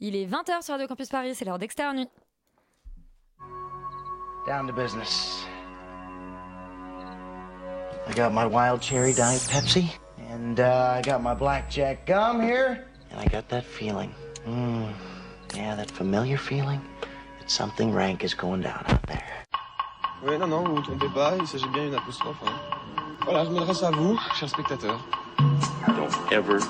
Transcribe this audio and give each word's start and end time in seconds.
Il 0.00 0.14
est 0.14 0.26
20h 0.26 0.62
sur 0.62 0.74
Radio 0.74 0.86
Campus 0.86 1.08
Paris, 1.08 1.34
c'est 1.34 1.44
l'heure 1.44 1.58
d'Externe 1.58 1.96
Nuit. 1.96 2.08
Down 4.46 4.66
to 4.66 4.72
business. 4.72 5.44
I 8.08 8.14
got 8.14 8.32
my 8.32 8.46
wild 8.46 8.80
cherry 8.80 9.12
diet 9.12 9.42
Pepsi, 9.50 9.90
and 10.32 10.58
uh, 10.60 10.96
I 10.96 11.02
got 11.02 11.20
my 11.20 11.34
blackjack 11.34 12.06
gum 12.06 12.40
here, 12.40 12.86
and 13.10 13.20
I 13.20 13.26
got 13.26 13.48
that 13.50 13.64
feeling. 13.64 14.10
Mm, 14.46 14.88
yeah, 15.54 15.74
that 15.76 15.90
familiar 15.90 16.38
feeling 16.38 16.80
that 17.40 17.50
something 17.50 17.92
rank 17.92 18.24
is 18.24 18.32
going 18.34 18.62
down 18.62 18.82
out 18.88 19.02
there. 19.06 19.44
Oui, 20.24 20.38
non, 20.38 20.48
non, 20.48 20.64
vous 20.64 20.76
vous 20.76 20.82
trompez 20.82 21.08
pas, 21.12 21.36
il 21.38 21.46
s'agit 21.46 21.68
bien 21.72 21.84
d'une 21.84 21.94
apostrophe. 21.96 22.38
hein. 22.46 22.54
Voilà, 23.24 23.44
je 23.44 23.50
m'adresse 23.50 23.82
à 23.82 23.90
vous, 23.90 24.16
chers 24.38 24.48
spectateurs. 24.48 25.04
Don't 25.88 26.32
ever 26.32 26.60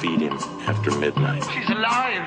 feed 0.00 0.20
him 0.20 0.36
after 0.66 0.90
midnight. 0.98 1.44
She's! 1.52 1.68
Alive! 1.70 2.26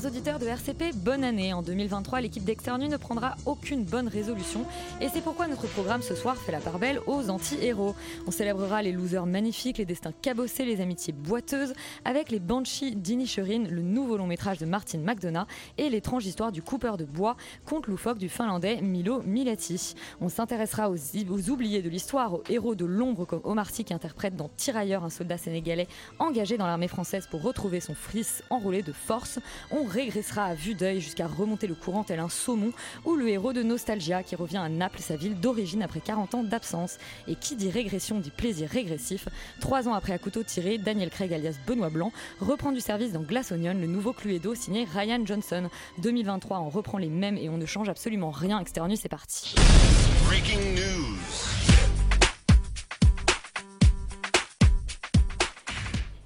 Chers 0.00 0.10
auditeurs 0.10 0.38
de 0.38 0.46
RCP, 0.46 0.94
bonne 0.94 1.24
année. 1.24 1.52
En 1.52 1.60
2023, 1.60 2.22
l'équipe 2.22 2.44
d'Externe 2.44 2.80
Nuit 2.80 2.88
ne 2.88 2.96
prendra 2.96 3.34
aucune 3.44 3.84
bonne 3.84 4.08
résolution. 4.08 4.64
Et 5.02 5.08
c'est 5.12 5.20
pourquoi 5.20 5.46
notre 5.46 5.66
programme 5.66 6.00
ce 6.00 6.14
soir 6.14 6.36
fait 6.36 6.52
la 6.52 6.60
part 6.60 6.78
belle 6.78 7.00
aux 7.06 7.28
anti-héros. 7.28 7.94
On 8.26 8.30
célébrera 8.30 8.80
les 8.80 8.92
losers 8.92 9.26
magnifiques, 9.26 9.76
les 9.76 9.84
destins 9.84 10.12
cabossés, 10.22 10.64
les 10.64 10.80
amitiés 10.80 11.12
boiteuses, 11.12 11.74
avec 12.06 12.30
les 12.30 12.38
Banshees 12.38 12.94
d'Inisherin, 12.94 13.64
le 13.68 13.82
nouveau 13.82 14.16
long 14.16 14.26
métrage 14.26 14.56
de 14.58 14.64
Martin 14.64 14.98
McDonough, 15.00 15.46
et 15.76 15.90
l'étrange 15.90 16.24
histoire 16.24 16.50
du 16.50 16.62
coupeur 16.62 16.96
de 16.96 17.04
bois, 17.04 17.36
conte 17.66 17.86
loufoque 17.86 18.18
du 18.18 18.30
finlandais 18.30 18.80
Milo 18.80 19.20
Milati. 19.22 19.94
On 20.22 20.30
s'intéressera 20.30 20.88
aux, 20.88 20.96
aux 20.96 21.50
oubliés 21.50 21.82
de 21.82 21.90
l'histoire, 21.90 22.32
aux 22.32 22.42
héros 22.48 22.74
de 22.74 22.86
l'ombre 22.86 23.26
comme 23.26 23.42
Omar 23.44 23.68
Sy 23.68 23.84
qui 23.84 23.92
interprète 23.92 24.34
dans 24.34 24.48
Tirailleur 24.56 25.04
un 25.04 25.10
soldat 25.10 25.36
sénégalais 25.36 25.88
engagé 26.18 26.56
dans 26.56 26.66
l'armée 26.66 26.88
française 26.88 27.26
pour 27.30 27.42
retrouver 27.42 27.80
son 27.80 27.94
fils 27.94 28.42
enrôlé 28.48 28.82
de 28.82 28.92
force. 28.92 29.40
Régressera 29.90 30.44
à 30.44 30.54
vue 30.54 30.74
d'œil 30.74 31.00
jusqu'à 31.00 31.26
remonter 31.26 31.66
le 31.66 31.74
courant 31.74 32.04
tel 32.04 32.20
un 32.20 32.28
saumon, 32.28 32.72
ou 33.04 33.16
le 33.16 33.28
héros 33.28 33.52
de 33.52 33.62
Nostalgia 33.62 34.22
qui 34.22 34.36
revient 34.36 34.58
à 34.58 34.68
Naples, 34.68 35.00
sa 35.00 35.16
ville 35.16 35.38
d'origine 35.38 35.82
après 35.82 36.00
40 36.00 36.34
ans 36.34 36.44
d'absence. 36.44 36.98
Et 37.28 37.34
qui 37.34 37.56
dit 37.56 37.70
régression 37.70 38.20
dit 38.20 38.30
plaisir 38.30 38.68
régressif. 38.70 39.28
Trois 39.60 39.88
ans 39.88 39.94
après 39.94 40.12
à 40.12 40.18
couteau 40.18 40.42
tiré, 40.42 40.78
Daniel 40.78 41.10
Craig 41.10 41.32
alias 41.32 41.56
Benoît 41.66 41.90
Blanc 41.90 42.12
reprend 42.40 42.72
du 42.72 42.80
service 42.80 43.12
dans 43.12 43.22
Glass 43.22 43.52
Onion, 43.52 43.74
le 43.74 43.86
nouveau 43.86 44.12
Cluedo 44.12 44.54
signé 44.54 44.84
Ryan 44.84 45.20
Johnson. 45.24 45.68
2023, 45.98 46.60
on 46.60 46.68
reprend 46.70 46.98
les 46.98 47.10
mêmes 47.10 47.36
et 47.36 47.48
on 47.48 47.58
ne 47.58 47.66
change 47.66 47.88
absolument 47.88 48.30
rien. 48.30 48.60
Externe, 48.60 48.94
c'est 48.96 49.08
parti. 49.08 49.54
Breaking 50.26 50.60
news. 50.76 51.18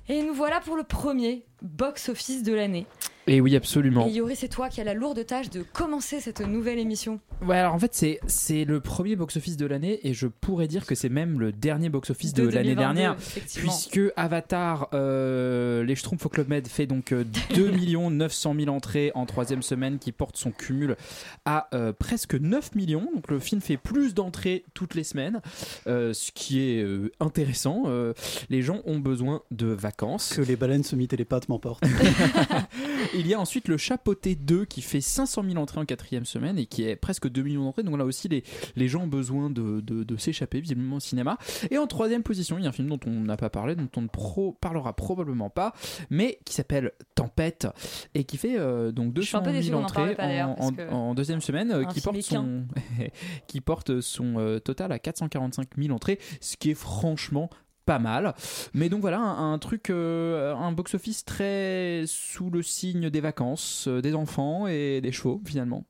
Et 0.09 0.23
nous 0.23 0.35
voilà 0.35 0.61
pour 0.61 0.77
le 0.77 0.85
premier 0.85 1.47
box-office 1.63 2.43
de 2.43 2.53
l'année. 2.53 2.87
Et 3.27 3.41
oui, 3.41 3.57
absolument. 3.57 4.07
Et 4.07 4.13
Yori, 4.13 4.37
c'est 4.37 4.49
toi 4.49 4.69
qui 4.69 4.81
as 4.81 4.85
la 4.85 4.95
lourde 4.95 5.25
tâche 5.25 5.51
de 5.51 5.63
commencer 5.63 6.21
cette 6.21 6.41
nouvelle 6.41 6.79
émission. 6.79 7.21
Ouais, 7.43 7.59
alors 7.59 7.75
en 7.75 7.79
fait, 7.79 7.95
c'est, 7.95 8.21
c'est 8.27 8.65
le 8.65 8.81
premier 8.81 9.17
box-office 9.17 9.57
de 9.57 9.67
l'année 9.67 10.01
et 10.07 10.15
je 10.15 10.27
pourrais 10.27 10.69
dire 10.69 10.87
que 10.87 10.95
c'est 10.95 11.09
même 11.09 11.41
le 11.41 11.53
dernier 11.53 11.89
box-office 11.89 12.35
de, 12.35 12.47
De 12.47 12.51
l'année 12.51 12.75
2022, 12.75 12.81
dernière. 12.81 13.17
Puisque 13.55 14.01
Avatar, 14.17 14.89
euh, 14.95 15.85
les 15.85 15.95
Schtroumpfs 15.95 16.27
au 16.27 16.29
Club 16.29 16.49
Med 16.49 16.67
fait 16.69 16.87
donc 16.87 17.13
euh, 17.13 17.25
2 17.55 17.71
900 18.11 18.55
000 18.59 18.71
entrées 18.71 19.11
en 19.15 19.27
troisième 19.27 19.63
semaine 19.63 19.99
qui 19.99 20.13
porte 20.13 20.37
son 20.37 20.51
cumul 20.51 20.97
à 21.45 21.69
euh, 21.75 21.93
presque 21.93 22.35
9 22.35 22.75
millions. 22.75 23.09
Donc 23.15 23.31
le 23.31 23.39
film 23.39 23.61
fait 23.61 23.77
plus 23.77 24.15
d'entrées 24.15 24.65
toutes 24.75 24.95
les 24.95 25.05
semaines, 25.05 25.41
euh, 25.87 26.13
ce 26.13 26.33
qui 26.33 26.61
est 26.61 26.83
euh, 26.83 27.13
intéressant. 27.21 27.85
Euh, 27.87 28.13
les 28.51 28.63
gens 28.63 28.81
ont 28.87 28.99
besoin 28.99 29.43
de 29.51 29.67
vacances. 29.67 30.35
Que 30.37 30.43
les 30.43 30.57
baleines 30.57 30.85
se 30.85 30.97
mitent 30.97 31.13
et 31.13 31.17
les 31.17 31.25
pattes 31.25 31.49
m'emportent. 31.49 31.85
Il 33.17 33.27
y 33.27 33.35
a 33.35 33.41
ensuite 33.41 33.69
le 33.69 33.77
Chapeauté 33.77 34.35
2 34.35 34.65
qui 34.65 34.83
fait 34.83 35.01
500 35.01 35.45
000 35.45 35.57
entrées 35.57 35.81
en 35.81 35.85
quatrième 35.85 36.25
semaine 36.25 36.59
et 36.59 36.67
qui 36.67 36.83
est 36.85 36.97
presque 36.97 37.29
2 37.29 37.43
millions 37.43 37.65
d'entrées. 37.65 37.83
Donc 37.83 37.97
là 37.97 38.05
aussi, 38.05 38.29
les, 38.29 38.43
les 38.77 38.89
gens 38.89 39.03
ont 39.03 39.07
besoin 39.09 39.51
de, 39.51 39.81
de- 39.81 40.03
de 40.05 40.17
s'échapper 40.17 40.61
visiblement 40.61 40.97
au 40.97 41.01
cinéma. 41.01 41.39
Et 41.71 41.79
en 41.79 41.87
troisième 41.87 42.23
position, 42.23 42.59
il 42.59 42.63
y 42.65 42.67
a 42.67 42.71
un 42.71 42.73
film 42.73 42.89
dont 42.89 42.99
on 43.07 43.11
n'a 43.11 43.37
pas 43.37 43.51
parlé, 43.51 43.77
dont 43.77 43.89
on 43.97 44.03
ne 44.03 44.09
pro- 44.09 44.53
parlera 44.61 44.95
probablement 44.95 45.51
pas, 45.51 45.73
mais 46.11 46.39
qui 46.45 46.55
s'appelle 46.55 46.93
Tempête 47.15 47.67
et 48.15 48.25
qui 48.25 48.37
fait 48.37 48.59
euh, 48.59 48.91
donc 48.93 49.15
Je 49.17 49.23
suis 49.23 49.37
un 49.37 49.41
200 49.41 49.45
peu 49.45 49.53
déçue 49.53 49.69
000 49.69 49.79
qu'on 49.81 49.85
en 49.87 49.89
parle 49.89 50.11
entrées 50.11 50.89
en, 50.91 51.15
deuxième 51.15 51.41
semaine, 51.41 51.71
euh, 51.71 51.83
un 51.83 51.85
qui 51.87 52.01
film 52.01 52.15
porte 52.15 52.25
son, 52.25 52.65
qui 53.47 53.61
porte 53.61 54.01
son 54.01 54.35
euh, 54.39 54.59
total 54.59 54.91
à 54.93 54.99
445 54.99 55.69
000 55.79 55.95
entrées, 55.95 56.19
ce 56.41 56.57
qui 56.57 56.71
est 56.71 56.75
franchement 56.75 57.49
pas 57.85 57.99
mal. 57.99 58.35
Mais 58.73 58.89
donc 58.89 59.01
voilà, 59.01 59.19
un, 59.19 59.53
un 59.53 59.59
truc, 59.59 59.91
euh, 59.91 60.55
un 60.55 60.73
box-office 60.73 61.25
très 61.25 62.05
sous 62.07 62.51
le 62.51 62.63
signe 62.63 63.11
des 63.11 63.21
vacances, 63.21 63.87
euh, 63.89 64.01
des 64.01 64.15
enfants 64.15 64.67
et 64.67 65.01
des 65.01 65.13
chevaux 65.13 65.41
finalement. 65.45 65.85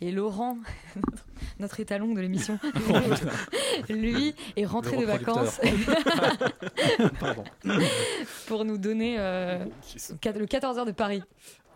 Et 0.00 0.12
Laurent, 0.12 0.58
notre 1.58 1.80
étalon 1.80 2.12
de 2.12 2.20
l'émission, 2.20 2.58
lui 3.88 4.34
est 4.56 4.66
rentré 4.66 4.98
de 4.98 5.06
vacances 5.06 5.58
pour 8.46 8.66
nous 8.66 8.76
donner 8.76 9.16
euh, 9.18 9.64
le 9.64 10.46
14h 10.46 10.86
de 10.86 10.92
Paris. 10.92 11.22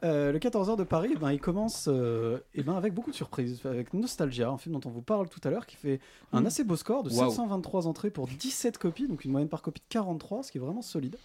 Euh, 0.03 0.33
le 0.33 0.39
14h 0.39 0.77
de 0.77 0.85
Paris, 0.85 1.15
ben, 1.21 1.31
il 1.33 1.41
commence 1.41 1.87
euh, 1.89 2.39
eh 2.55 2.63
ben, 2.63 2.75
avec 2.75 2.95
beaucoup 2.95 3.11
de 3.11 3.17
surprises, 3.17 3.61
avec 3.67 3.93
Nostalgia, 3.93 4.49
un 4.49 4.57
film 4.59 4.79
dont 4.79 4.89
on 4.89 4.93
vous 4.93 5.03
parle 5.03 5.29
tout 5.29 5.41
à 5.45 5.51
l'heure, 5.51 5.67
qui 5.67 5.77
fait 5.77 6.01
un 6.33 6.43
Mm. 6.43 6.47
assez 6.47 6.65
beau 6.65 6.77
score 6.77 7.03
de 7.03 7.11
Waouh. 7.11 7.29
723 7.31 7.87
entrées 7.87 8.11
pour 8.11 8.27
17 8.27 8.79
copies, 8.79 9.09
donc 9.09 9.25
une 9.25 9.31
moyenne 9.33 9.49
par 9.51 9.61
copie 9.63 9.81
de 9.81 9.87
43, 9.91 10.43
ce 10.43 10.53
qui 10.53 10.59
est 10.59 10.61
vraiment 10.61 10.83
solide. 10.83 11.17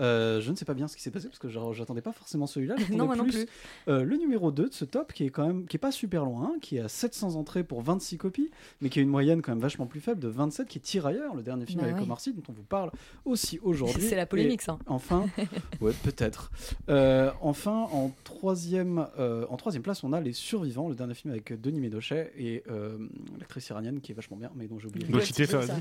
Euh, 0.00 0.40
je 0.40 0.50
ne 0.50 0.56
sais 0.56 0.64
pas 0.64 0.74
bien 0.74 0.88
ce 0.88 0.96
qui 0.96 1.02
s'est 1.02 1.10
passé 1.12 1.28
parce 1.28 1.38
que 1.38 1.48
j'attendais 1.48 2.00
pas 2.00 2.12
forcément 2.12 2.46
celui-là. 2.46 2.74
Non, 2.90 3.06
moi 3.06 3.14
non 3.16 3.24
plus, 3.24 3.32
plus. 3.32 3.46
euh, 3.88 4.02
le 4.02 4.16
numéro 4.16 4.50
2 4.50 4.68
de 4.68 4.74
ce 4.74 4.84
top 4.84 5.12
qui 5.12 5.24
est 5.24 5.30
quand 5.30 5.46
même 5.46 5.66
qui 5.66 5.76
est 5.76 5.78
pas 5.78 5.92
super 5.92 6.24
loin, 6.24 6.50
hein, 6.54 6.58
qui 6.60 6.76
est 6.76 6.80
à 6.80 6.88
700 6.88 7.36
entrées 7.36 7.62
pour 7.62 7.80
26 7.82 8.18
copies, 8.18 8.50
mais 8.80 8.88
qui 8.88 8.98
a 8.98 9.02
une 9.02 9.08
moyenne 9.08 9.40
quand 9.40 9.52
même 9.52 9.60
vachement 9.60 9.86
plus 9.86 10.00
faible 10.00 10.20
de 10.20 10.28
27 10.28 10.66
qui 10.66 10.78
est 10.78 10.80
Tirailleur, 10.80 11.34
le 11.34 11.42
dernier 11.42 11.64
film 11.66 11.80
Bah 11.80 11.84
avec 11.86 11.98
oui. 11.98 12.02
Omar 12.04 12.20
Sy 12.20 12.32
dont 12.32 12.42
on 12.48 12.52
vous 12.52 12.62
parle 12.64 12.90
aussi 13.24 13.60
aujourd'hui. 13.62 14.02
C'est 14.08 14.16
la 14.16 14.26
polémique, 14.26 14.62
Et 14.62 14.64
ça. 14.64 14.78
Enfin, 14.86 15.26
ouais, 15.80 15.92
peut-être. 16.02 16.50
Euh, 16.88 17.30
enfin, 17.40 17.86
en 17.92 18.10
troisième, 18.24 19.06
euh, 19.18 19.46
en 19.48 19.56
troisième 19.56 19.82
place, 19.82 20.02
on 20.02 20.12
a 20.12 20.20
Les 20.20 20.32
Survivants, 20.32 20.88
le 20.88 20.94
dernier 20.96 21.14
film 21.14 21.32
avec 21.32 21.60
Denis 21.60 21.80
Médochet 21.80 22.32
et 22.36 22.62
euh, 22.70 22.98
l'actrice 23.38 23.68
iranienne 23.68 24.00
qui 24.00 24.12
est 24.12 24.14
vachement 24.14 24.36
bien, 24.36 24.50
mais 24.56 24.66
dont 24.66 24.78
j'ai 24.78 24.88
oublié. 24.88 25.06
Non, 25.08 25.20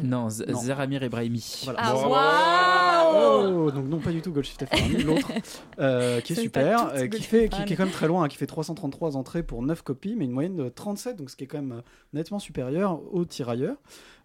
Non. 0.04 0.30
Zeramir 0.30 1.02
Ebrahimi. 1.04 1.62
Voilà. 1.64 1.80
Ah, 1.82 1.96
waouh 2.08 3.14
Oh, 3.16 3.72
donc 3.72 3.86
non 3.88 4.00
pas 4.04 4.12
du 4.12 4.22
tout 4.22 4.32
Golshifteh 4.32 4.66
Farhadi, 4.66 5.04
l'autre 5.04 5.32
euh, 5.80 6.22
qui 6.22 6.34
est 6.34 6.36
super, 6.36 6.94
euh, 6.94 7.08
qui 7.08 7.24
fait 7.24 7.50
qui, 7.50 7.62
est 7.62 7.76
quand 7.76 7.86
même 7.86 7.94
très 7.94 8.08
loin, 8.08 8.24
hein, 8.24 8.28
qui 8.28 8.38
fait 8.38 8.46
333 8.46 9.16
entrées 9.16 9.44
pour 9.44 9.62
9 9.62 9.82
copies, 9.82 10.16
mais 10.16 10.26
une 10.26 10.32
moyenne 10.32 10.56
de 10.56 10.70
37, 10.70 11.16
donc 11.16 11.30
ce 11.30 11.36
qui 11.36 11.46
est 11.46 11.48
quand 11.48 11.62
même 11.62 11.80
euh, 11.80 11.82
nettement 12.14 12.40
supérieur 12.40 13.02
au 13.14 13.26
tirailleur. 13.26 13.78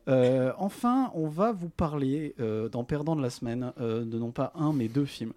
Euh, 0.08 0.52
enfin, 0.58 1.10
on 1.14 1.28
va 1.28 1.52
vous 1.52 1.68
parler 1.68 2.34
dans 2.72 2.82
Perdant 2.82 3.14
de 3.14 3.20
la 3.20 3.28
semaine 3.28 3.72
de 3.78 4.18
non 4.18 4.30
pas 4.30 4.52
un 4.54 4.72
mais 4.72 4.88
deux 4.88 5.04
films. 5.04 5.34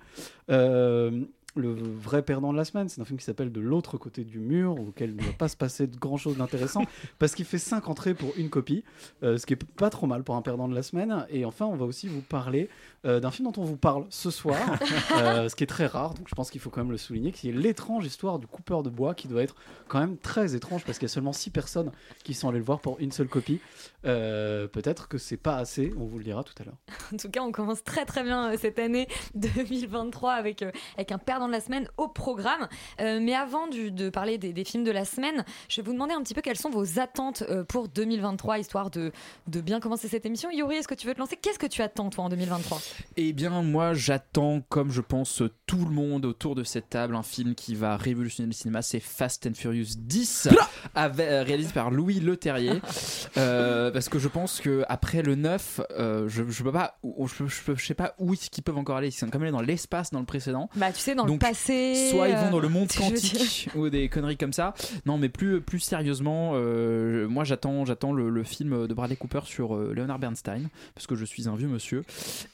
Le 1.55 1.73
vrai 1.73 2.21
perdant 2.21 2.53
de 2.53 2.57
la 2.57 2.63
semaine, 2.63 2.87
c'est 2.87 3.01
un 3.01 3.05
film 3.05 3.19
qui 3.19 3.25
s'appelle 3.25 3.51
De 3.51 3.59
l'autre 3.59 3.97
côté 3.97 4.23
du 4.23 4.39
mur, 4.39 4.79
auquel 4.79 5.15
ne 5.15 5.21
va 5.21 5.33
pas 5.33 5.49
se 5.49 5.57
passer 5.57 5.85
de 5.85 5.97
grand 5.97 6.15
chose 6.15 6.37
d'intéressant, 6.37 6.83
parce 7.19 7.35
qu'il 7.35 7.43
fait 7.43 7.57
5 7.57 7.89
entrées 7.89 8.13
pour 8.13 8.31
une 8.37 8.49
copie, 8.49 8.85
euh, 9.23 9.37
ce 9.37 9.45
qui 9.45 9.53
est 9.53 9.63
pas 9.75 9.89
trop 9.89 10.07
mal 10.07 10.23
pour 10.23 10.35
un 10.35 10.41
perdant 10.41 10.69
de 10.69 10.75
la 10.75 10.83
semaine. 10.83 11.25
Et 11.29 11.43
enfin, 11.43 11.65
on 11.65 11.75
va 11.75 11.85
aussi 11.85 12.07
vous 12.07 12.21
parler 12.21 12.69
euh, 13.05 13.19
d'un 13.19 13.31
film 13.31 13.51
dont 13.51 13.61
on 13.61 13.65
vous 13.65 13.77
parle 13.77 14.05
ce 14.09 14.29
soir, 14.29 14.57
euh, 15.17 15.49
ce 15.49 15.55
qui 15.55 15.63
est 15.63 15.67
très 15.67 15.87
rare, 15.87 16.13
donc 16.13 16.27
je 16.29 16.35
pense 16.35 16.51
qu'il 16.51 16.61
faut 16.61 16.69
quand 16.69 16.81
même 16.81 16.91
le 16.91 16.97
souligner, 16.97 17.31
qui 17.31 17.49
est 17.49 17.51
l'étrange 17.51 18.05
histoire 18.05 18.37
du 18.39 18.47
coupeur 18.47 18.83
de 18.83 18.89
bois, 18.89 19.15
qui 19.15 19.27
doit 19.27 19.41
être 19.43 19.55
quand 19.87 19.99
même 19.99 20.17
très 20.17 20.55
étrange, 20.55 20.83
parce 20.85 20.99
qu'il 20.99 21.07
y 21.07 21.11
a 21.11 21.13
seulement 21.13 21.33
6 21.33 21.49
personnes 21.49 21.91
qui 22.23 22.33
sont 22.33 22.49
allées 22.49 22.59
le 22.59 22.63
voir 22.65 22.79
pour 22.79 22.99
une 22.99 23.11
seule 23.11 23.27
copie. 23.27 23.59
Euh, 24.05 24.67
Peut-être 24.67 25.07
que 25.07 25.17
c'est 25.17 25.37
pas 25.37 25.57
assez, 25.57 25.93
on 25.97 26.05
vous 26.05 26.17
le 26.17 26.23
dira 26.23 26.43
tout 26.43 26.53
à 26.59 26.63
l'heure. 26.63 26.77
En 27.13 27.17
tout 27.17 27.29
cas, 27.29 27.41
on 27.41 27.51
commence 27.51 27.83
très 27.83 28.05
très 28.05 28.23
bien 28.23 28.55
cette 28.57 28.79
année 28.79 29.07
2023 29.35 30.33
avec, 30.33 30.63
avec 30.95 31.11
un 31.11 31.17
perdant 31.17 31.47
de 31.47 31.51
la 31.51 31.59
semaine 31.61 31.87
au 31.97 32.07
programme. 32.07 32.67
Mais 32.99 33.33
avant 33.35 33.67
du- 33.67 33.91
de 33.91 34.09
parler 34.09 34.37
des, 34.37 34.53
des 34.53 34.63
films 34.63 34.83
de 34.83 34.91
la 34.91 35.05
semaine, 35.05 35.43
je 35.69 35.77
vais 35.81 35.85
vous 35.85 35.93
demander 35.93 36.13
un 36.13 36.21
petit 36.23 36.33
peu 36.33 36.41
quelles 36.41 36.57
sont 36.57 36.69
vos 36.69 36.99
attentes 36.99 37.43
pour 37.67 37.87
2023, 37.89 38.59
histoire 38.59 38.89
de, 38.91 39.11
de 39.47 39.61
bien 39.61 39.79
commencer 39.79 40.07
cette 40.07 40.25
émission. 40.25 40.49
Yuri, 40.51 40.75
est-ce 40.77 40.87
que 40.87 40.95
tu 40.95 41.07
veux 41.07 41.13
te 41.13 41.19
lancer? 41.19 41.35
Qu'est-ce 41.35 41.59
que 41.59 41.67
tu 41.67 41.81
attends 41.81 42.09
toi 42.09 42.25
en 42.25 42.29
2023 42.29 42.79
Eh 43.17 43.33
bien, 43.33 43.61
moi, 43.61 43.93
j'attends, 43.93 44.61
comme 44.69 44.91
je 44.91 45.01
pense 45.01 45.43
tout 45.67 45.85
le 45.85 45.91
monde 45.91 46.25
autour 46.25 46.55
de 46.55 46.63
cette 46.63 46.89
table, 46.89 47.15
un 47.15 47.23
film 47.23 47.55
qui 47.55 47.75
va 47.75 47.97
révolutionner 47.97 48.47
le 48.47 48.53
cinéma. 48.53 48.81
C'est 48.81 48.99
Fast 48.99 49.47
and 49.47 49.53
Furious 49.55 49.95
10, 49.97 50.49
avec- 50.95 51.27
euh, 51.27 51.43
réalisé 51.43 51.71
par 51.73 51.91
Louis 51.91 52.19
Leterrier. 52.19 52.81
Euh, 53.37 53.91
parce 53.91 54.09
que 54.09 54.19
je 54.19 54.27
pense 54.27 54.59
que 54.59 54.83
après 54.89 55.21
le 55.21 55.35
9, 55.35 55.79
euh, 55.97 56.27
je, 56.27 56.43
je 56.49 56.63
peux 56.63 56.71
pas, 56.71 56.97
ou- 57.01 57.27
je, 57.27 57.35
peux- 57.35 57.47
je, 57.47 57.61
peux- 57.61 57.75
je 57.75 57.85
sais 57.85 57.93
pas 57.93 58.13
où 58.19 58.33
est-ce 58.33 58.49
qu'ils 58.49 58.63
peuvent 58.63 58.77
encore 58.77 58.97
aller. 58.97 59.07
Ils 59.07 59.11
sont 59.13 59.27
quand 59.29 59.39
même 59.39 59.43
allés 59.43 59.51
dans 59.53 59.61
l'espace 59.61 60.11
dans 60.11 60.19
le 60.19 60.25
précédent. 60.25 60.69
Bah, 60.75 60.91
tu 60.91 60.99
sais, 60.99 61.15
dans 61.15 61.25
le 61.25 61.37
passé. 61.37 62.09
Soit 62.11 62.27
ils 62.29 62.35
vont 62.35 62.51
dans 62.51 62.59
le 62.59 62.67
monde 62.69 62.89
quantique 62.91 63.69
ou 63.75 63.89
des 63.89 64.09
conneries 64.09 64.35
comme 64.37 64.51
ça. 64.53 64.73
Non, 65.05 65.17
mais 65.17 65.29
plus, 65.29 65.61
plus 65.61 65.79
sérieusement, 65.79 66.51
euh, 66.55 67.27
moi 67.29 67.43
j'attends, 67.45 67.85
j'attends 67.85 68.11
le, 68.11 68.29
le 68.29 68.43
film 68.43 68.85
de 68.87 68.93
Bradley 68.93 69.15
Cooper 69.15 69.41
sur 69.45 69.75
euh, 69.75 69.93
Leonard 69.95 70.19
Bernstein 70.19 70.67
parce 70.93 71.07
que 71.07 71.15
je 71.15 71.23
suis 71.25 71.47
un 71.47 71.55
vieux 71.55 71.67
monsieur 71.69 72.03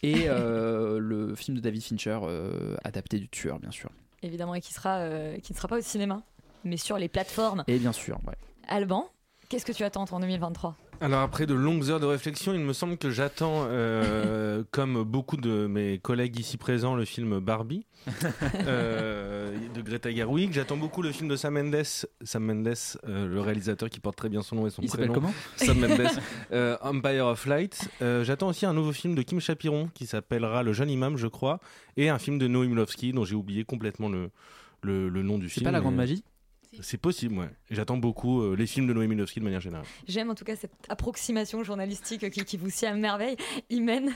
et 0.03 0.26
euh, 0.29 0.99
le 0.99 1.35
film 1.35 1.57
de 1.57 1.61
David 1.61 1.83
Fincher 1.83 2.19
euh, 2.23 2.75
adapté 2.83 3.19
du 3.19 3.29
tueur, 3.29 3.59
bien 3.59 3.71
sûr. 3.71 3.89
Évidemment, 4.23 4.55
et 4.55 4.61
qui, 4.61 4.73
sera, 4.73 4.97
euh, 4.99 5.37
qui 5.37 5.53
ne 5.53 5.57
sera 5.57 5.67
pas 5.67 5.77
au 5.77 5.81
cinéma, 5.81 6.23
mais 6.63 6.77
sur 6.77 6.97
les 6.97 7.07
plateformes. 7.07 7.63
Et 7.67 7.77
bien 7.77 7.93
sûr, 7.93 8.19
ouais. 8.27 8.35
Alban, 8.67 9.09
qu'est-ce 9.49 9.65
que 9.65 9.71
tu 9.71 9.83
attends 9.83 10.05
en 10.09 10.19
2023 10.19 10.75
Alors 10.99 11.21
après 11.21 11.45
de 11.45 11.53
longues 11.53 11.89
heures 11.91 11.99
de 11.99 12.05
réflexion, 12.07 12.53
il 12.53 12.59
me 12.59 12.73
semble 12.73 12.97
que 12.97 13.11
j'attends, 13.11 13.65
euh, 13.69 14.63
comme 14.71 15.03
beaucoup 15.03 15.37
de 15.37 15.67
mes 15.67 15.99
collègues 15.99 16.39
ici 16.39 16.57
présents, 16.57 16.95
le 16.95 17.05
film 17.05 17.39
Barbie 17.39 17.85
euh, 18.65 19.55
de 19.75 19.81
Greta 19.81 20.09
Gerwig. 20.11 20.51
J'attends 20.53 20.77
beaucoup 20.77 21.01
le 21.03 21.11
film 21.11 21.29
de 21.29 21.35
Sam 21.35 21.53
Mendes, 21.53 21.83
Sam 22.23 22.43
Mendes, 22.43 22.73
euh, 23.07 23.27
le 23.27 23.39
réalisateur 23.41 23.89
qui 23.89 23.99
porte 23.99 24.15
très 24.17 24.29
bien 24.29 24.41
son 24.41 24.55
nom 24.55 24.67
et 24.67 24.69
son 24.71 24.81
Il 24.81 24.89
s'appelle 24.89 25.07
prénom. 25.09 25.21
comment? 25.21 25.33
Sam 25.57 25.79
Mendes. 25.79 26.07
Euh, 26.51 26.77
Empire 26.81 27.25
of 27.27 27.45
Light. 27.45 27.89
Euh, 28.01 28.23
j'attends 28.23 28.47
aussi 28.47 28.65
un 28.65 28.73
nouveau 28.73 28.91
film 28.93 29.13
de 29.13 29.21
Kim 29.21 29.39
Chapiron 29.39 29.89
qui 29.93 30.07
s'appellera 30.07 30.63
Le 30.63 30.73
jeune 30.73 30.89
imam, 30.89 31.15
je 31.17 31.27
crois, 31.27 31.59
et 31.95 32.09
un 32.09 32.17
film 32.17 32.39
de 32.39 32.47
Noé 32.47 32.67
Milowski 32.67 33.13
dont 33.13 33.23
j'ai 33.23 33.35
oublié 33.35 33.65
complètement 33.65 34.09
le, 34.09 34.31
le, 34.81 35.09
le 35.09 35.21
nom 35.21 35.37
du 35.37 35.47
C'est 35.49 35.55
film. 35.55 35.65
pas 35.65 35.71
la 35.71 35.79
grande 35.81 35.93
mais- 35.93 36.03
magie? 36.03 36.23
C'est 36.81 36.97
possible, 36.97 37.37
ouais. 37.37 37.49
J'attends 37.69 37.97
beaucoup 37.97 38.41
euh, 38.41 38.55
les 38.55 38.67
films 38.67 38.87
de 38.87 38.93
Noé 38.93 39.07
Milowski 39.07 39.39
de 39.39 39.45
manière 39.45 39.61
générale. 39.61 39.85
J'aime 40.07 40.29
en 40.29 40.35
tout 40.35 40.45
cas 40.45 40.55
cette 40.55 40.71
approximation 40.89 41.63
journalistique 41.63 42.29
qui, 42.29 42.45
qui 42.45 42.57
vous 42.57 42.69
sied 42.69 42.87
à 42.87 42.93
merveille. 42.93 43.35
Imen, 43.69 44.11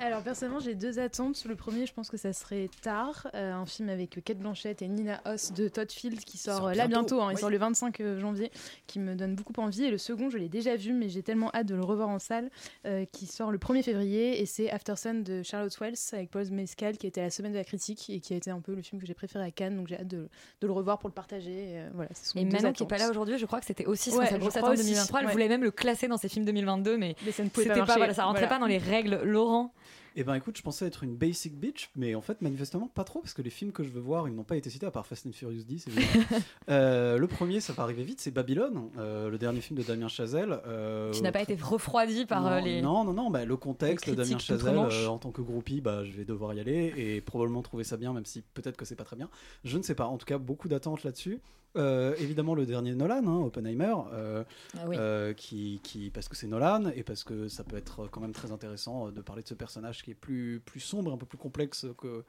Alors 0.00 0.22
personnellement 0.22 0.60
j'ai 0.60 0.74
deux 0.74 0.98
attentes. 0.98 1.44
Le 1.44 1.56
premier 1.56 1.86
je 1.86 1.92
pense 1.92 2.10
que 2.10 2.16
ça 2.16 2.32
serait 2.32 2.68
Tar, 2.82 3.28
euh, 3.34 3.52
un 3.52 3.66
film 3.66 3.88
avec 3.88 4.22
Kate 4.24 4.38
Blanchett 4.38 4.82
et 4.82 4.88
Nina 4.88 5.20
Hoss 5.24 5.52
de 5.52 5.68
Todd 5.68 5.90
Field 5.90 6.20
qui 6.24 6.38
sort, 6.38 6.58
sort 6.58 6.68
euh, 6.68 6.74
là 6.74 6.86
bientôt, 6.86 7.16
bientôt, 7.16 7.22
hein, 7.22 7.28
il 7.30 7.34
oui. 7.34 7.40
sort 7.40 7.50
le 7.50 7.58
25 7.58 8.18
janvier, 8.18 8.50
qui 8.86 8.98
me 8.98 9.14
donne 9.14 9.34
beaucoup 9.34 9.54
envie. 9.58 9.84
Et 9.84 9.90
le 9.90 9.98
second 9.98 10.30
je 10.30 10.38
l'ai 10.38 10.48
déjà 10.48 10.76
vu 10.76 10.92
mais 10.92 11.08
j'ai 11.08 11.22
tellement 11.22 11.50
hâte 11.54 11.66
de 11.66 11.74
le 11.74 11.84
revoir 11.84 12.08
en 12.08 12.18
salle, 12.18 12.50
euh, 12.86 13.04
qui 13.12 13.26
sort 13.26 13.50
le 13.50 13.58
1er 13.58 13.82
février 13.82 14.40
et 14.40 14.46
c'est 14.46 14.70
After 14.70 14.96
Sun 14.96 15.22
de 15.22 15.42
Charlotte 15.42 15.76
Wells 15.80 15.96
avec 16.12 16.30
Paul 16.30 16.48
Mescal 16.50 16.98
qui 16.98 17.06
était 17.06 17.20
à 17.20 17.24
la 17.24 17.30
semaine 17.30 17.52
de 17.52 17.58
la 17.58 17.64
critique 17.64 18.10
et 18.10 18.20
qui 18.20 18.34
a 18.34 18.36
été 18.36 18.50
un 18.50 18.60
peu 18.60 18.74
le 18.74 18.82
film 18.82 19.00
que 19.00 19.06
j'ai 19.06 19.14
préféré 19.14 19.44
à 19.44 19.50
Cannes 19.50 19.76
donc 19.76 19.88
j'ai 19.88 19.98
hâte 19.98 20.08
de, 20.08 20.28
de 20.60 20.66
le 20.66 20.72
revoir 20.72 20.98
pour 20.98 21.08
le 21.08 21.14
partager. 21.14 21.61
Et, 21.62 21.78
euh, 21.78 21.88
voilà, 21.94 22.10
ce 22.14 22.30
sont 22.30 22.38
et 22.38 22.44
mes 22.44 22.50
deux 22.50 22.56
Manon 22.56 22.72
qui 22.72 22.82
est 22.82 22.86
attentes. 22.86 22.88
pas 22.88 22.98
là 22.98 23.08
aujourd'hui, 23.10 23.38
je 23.38 23.46
crois 23.46 23.60
que 23.60 23.66
c'était 23.66 23.86
aussi 23.86 24.10
Ouais, 24.10 24.26
sa 24.26 24.38
grosse 24.38 24.56
attente 24.56 24.70
aussi, 24.72 24.82
2023. 24.82 25.20
Elle 25.20 25.26
ouais. 25.26 25.32
voulait 25.32 25.48
même 25.48 25.62
le 25.62 25.70
classer 25.70 26.08
dans 26.08 26.16
ses 26.16 26.28
films 26.28 26.44
2022, 26.44 26.96
mais, 26.98 27.14
Mais 27.24 27.30
ça 27.32 27.44
ne 27.44 27.48
pouvait 27.48 27.66
pas 27.66 27.86
pas, 27.86 27.96
voilà, 27.96 28.14
ça 28.14 28.24
rentrait 28.24 28.42
voilà. 28.42 28.56
pas 28.56 28.60
dans 28.60 28.66
les 28.66 28.78
règles. 28.78 29.20
Laurent, 29.22 29.72
Eh 30.14 30.24
ben 30.24 30.34
écoute, 30.34 30.56
je 30.56 30.62
pensais 30.62 30.86
être 30.86 31.04
une 31.04 31.16
basic 31.16 31.58
bitch, 31.58 31.90
mais 31.96 32.14
en 32.14 32.20
fait 32.20 32.42
manifestement 32.42 32.88
pas 32.88 33.04
trop 33.04 33.20
parce 33.20 33.32
que 33.32 33.42
les 33.42 33.50
films 33.50 33.72
que 33.72 33.82
je 33.82 33.88
veux 33.88 34.00
voir, 34.00 34.28
ils 34.28 34.34
n'ont 34.34 34.44
pas 34.44 34.56
été 34.56 34.68
cités 34.68 34.86
à 34.86 34.90
part 34.90 35.06
Fast 35.06 35.26
and 35.26 35.32
Furious 35.32 35.64
10. 35.64 35.88
évidemment. 35.88 36.08
Euh, 36.68 37.18
le 37.18 37.26
premier, 37.26 37.60
ça 37.60 37.72
va 37.72 37.82
arriver 37.82 38.04
vite, 38.04 38.20
c'est 38.20 38.30
Babylone, 38.30 38.88
euh, 38.98 39.28
le 39.28 39.38
dernier 39.38 39.60
film 39.60 39.78
de 39.78 39.84
Damien 39.84 40.08
Chazelle. 40.08 40.60
euh, 40.66 41.10
qui 41.10 41.22
n'a 41.22 41.32
pas 41.32 41.42
été 41.42 41.54
refroidi 41.54 42.24
par 42.24 42.42
non, 42.42 42.48
euh, 42.48 42.60
les. 42.60 42.82
Non, 42.82 43.04
non, 43.04 43.12
non, 43.12 43.30
bah, 43.30 43.44
le 43.44 43.56
contexte 43.56 44.08
de 44.08 44.14
Damien 44.14 44.38
Chazelle, 44.38 44.78
en 44.78 45.18
tant 45.18 45.30
que 45.30 45.42
groupie, 45.42 45.80
bah, 45.80 46.04
je 46.04 46.12
vais 46.12 46.24
devoir 46.24 46.54
y 46.54 46.60
aller 46.60 46.92
et 46.96 47.20
probablement 47.20 47.62
trouver 47.62 47.84
ça 47.84 47.96
bien, 47.96 48.12
même 48.12 48.24
si 48.24 48.42
peut-être 48.54 48.76
que 48.76 48.84
c'est 48.84 48.96
pas 48.96 49.04
très 49.04 49.16
bien. 49.16 49.28
Je 49.64 49.76
ne 49.76 49.82
sais 49.82 49.94
pas, 49.94 50.06
en 50.06 50.18
tout 50.18 50.26
cas, 50.26 50.38
beaucoup 50.38 50.68
d'attentes 50.68 51.04
là-dessus. 51.04 51.40
Euh, 51.76 52.14
évidemment, 52.18 52.54
le 52.54 52.66
dernier 52.66 52.94
Nolan, 52.94 53.26
hein, 53.26 53.40
Oppenheimer, 53.44 53.94
euh, 54.12 54.44
Ah 54.76 54.84
oui. 54.86 54.96
euh, 54.98 55.32
qui, 55.32 55.80
qui, 55.82 56.10
parce 56.10 56.28
que 56.28 56.36
c'est 56.36 56.46
Nolan 56.46 56.90
et 56.94 57.02
parce 57.02 57.24
que 57.24 57.48
ça 57.48 57.64
peut 57.64 57.76
être 57.76 58.08
quand 58.08 58.20
même 58.20 58.32
très 58.32 58.52
intéressant 58.52 59.10
de 59.10 59.20
parler 59.22 59.42
de 59.42 59.48
ce 59.48 59.54
personnage 59.54 60.02
qui 60.02 60.10
est 60.10 60.14
plus, 60.14 60.60
plus 60.64 60.80
sombre, 60.80 61.12
un 61.12 61.16
peu 61.16 61.26
plus 61.26 61.38
complexe 61.38 61.86
que 61.98 62.24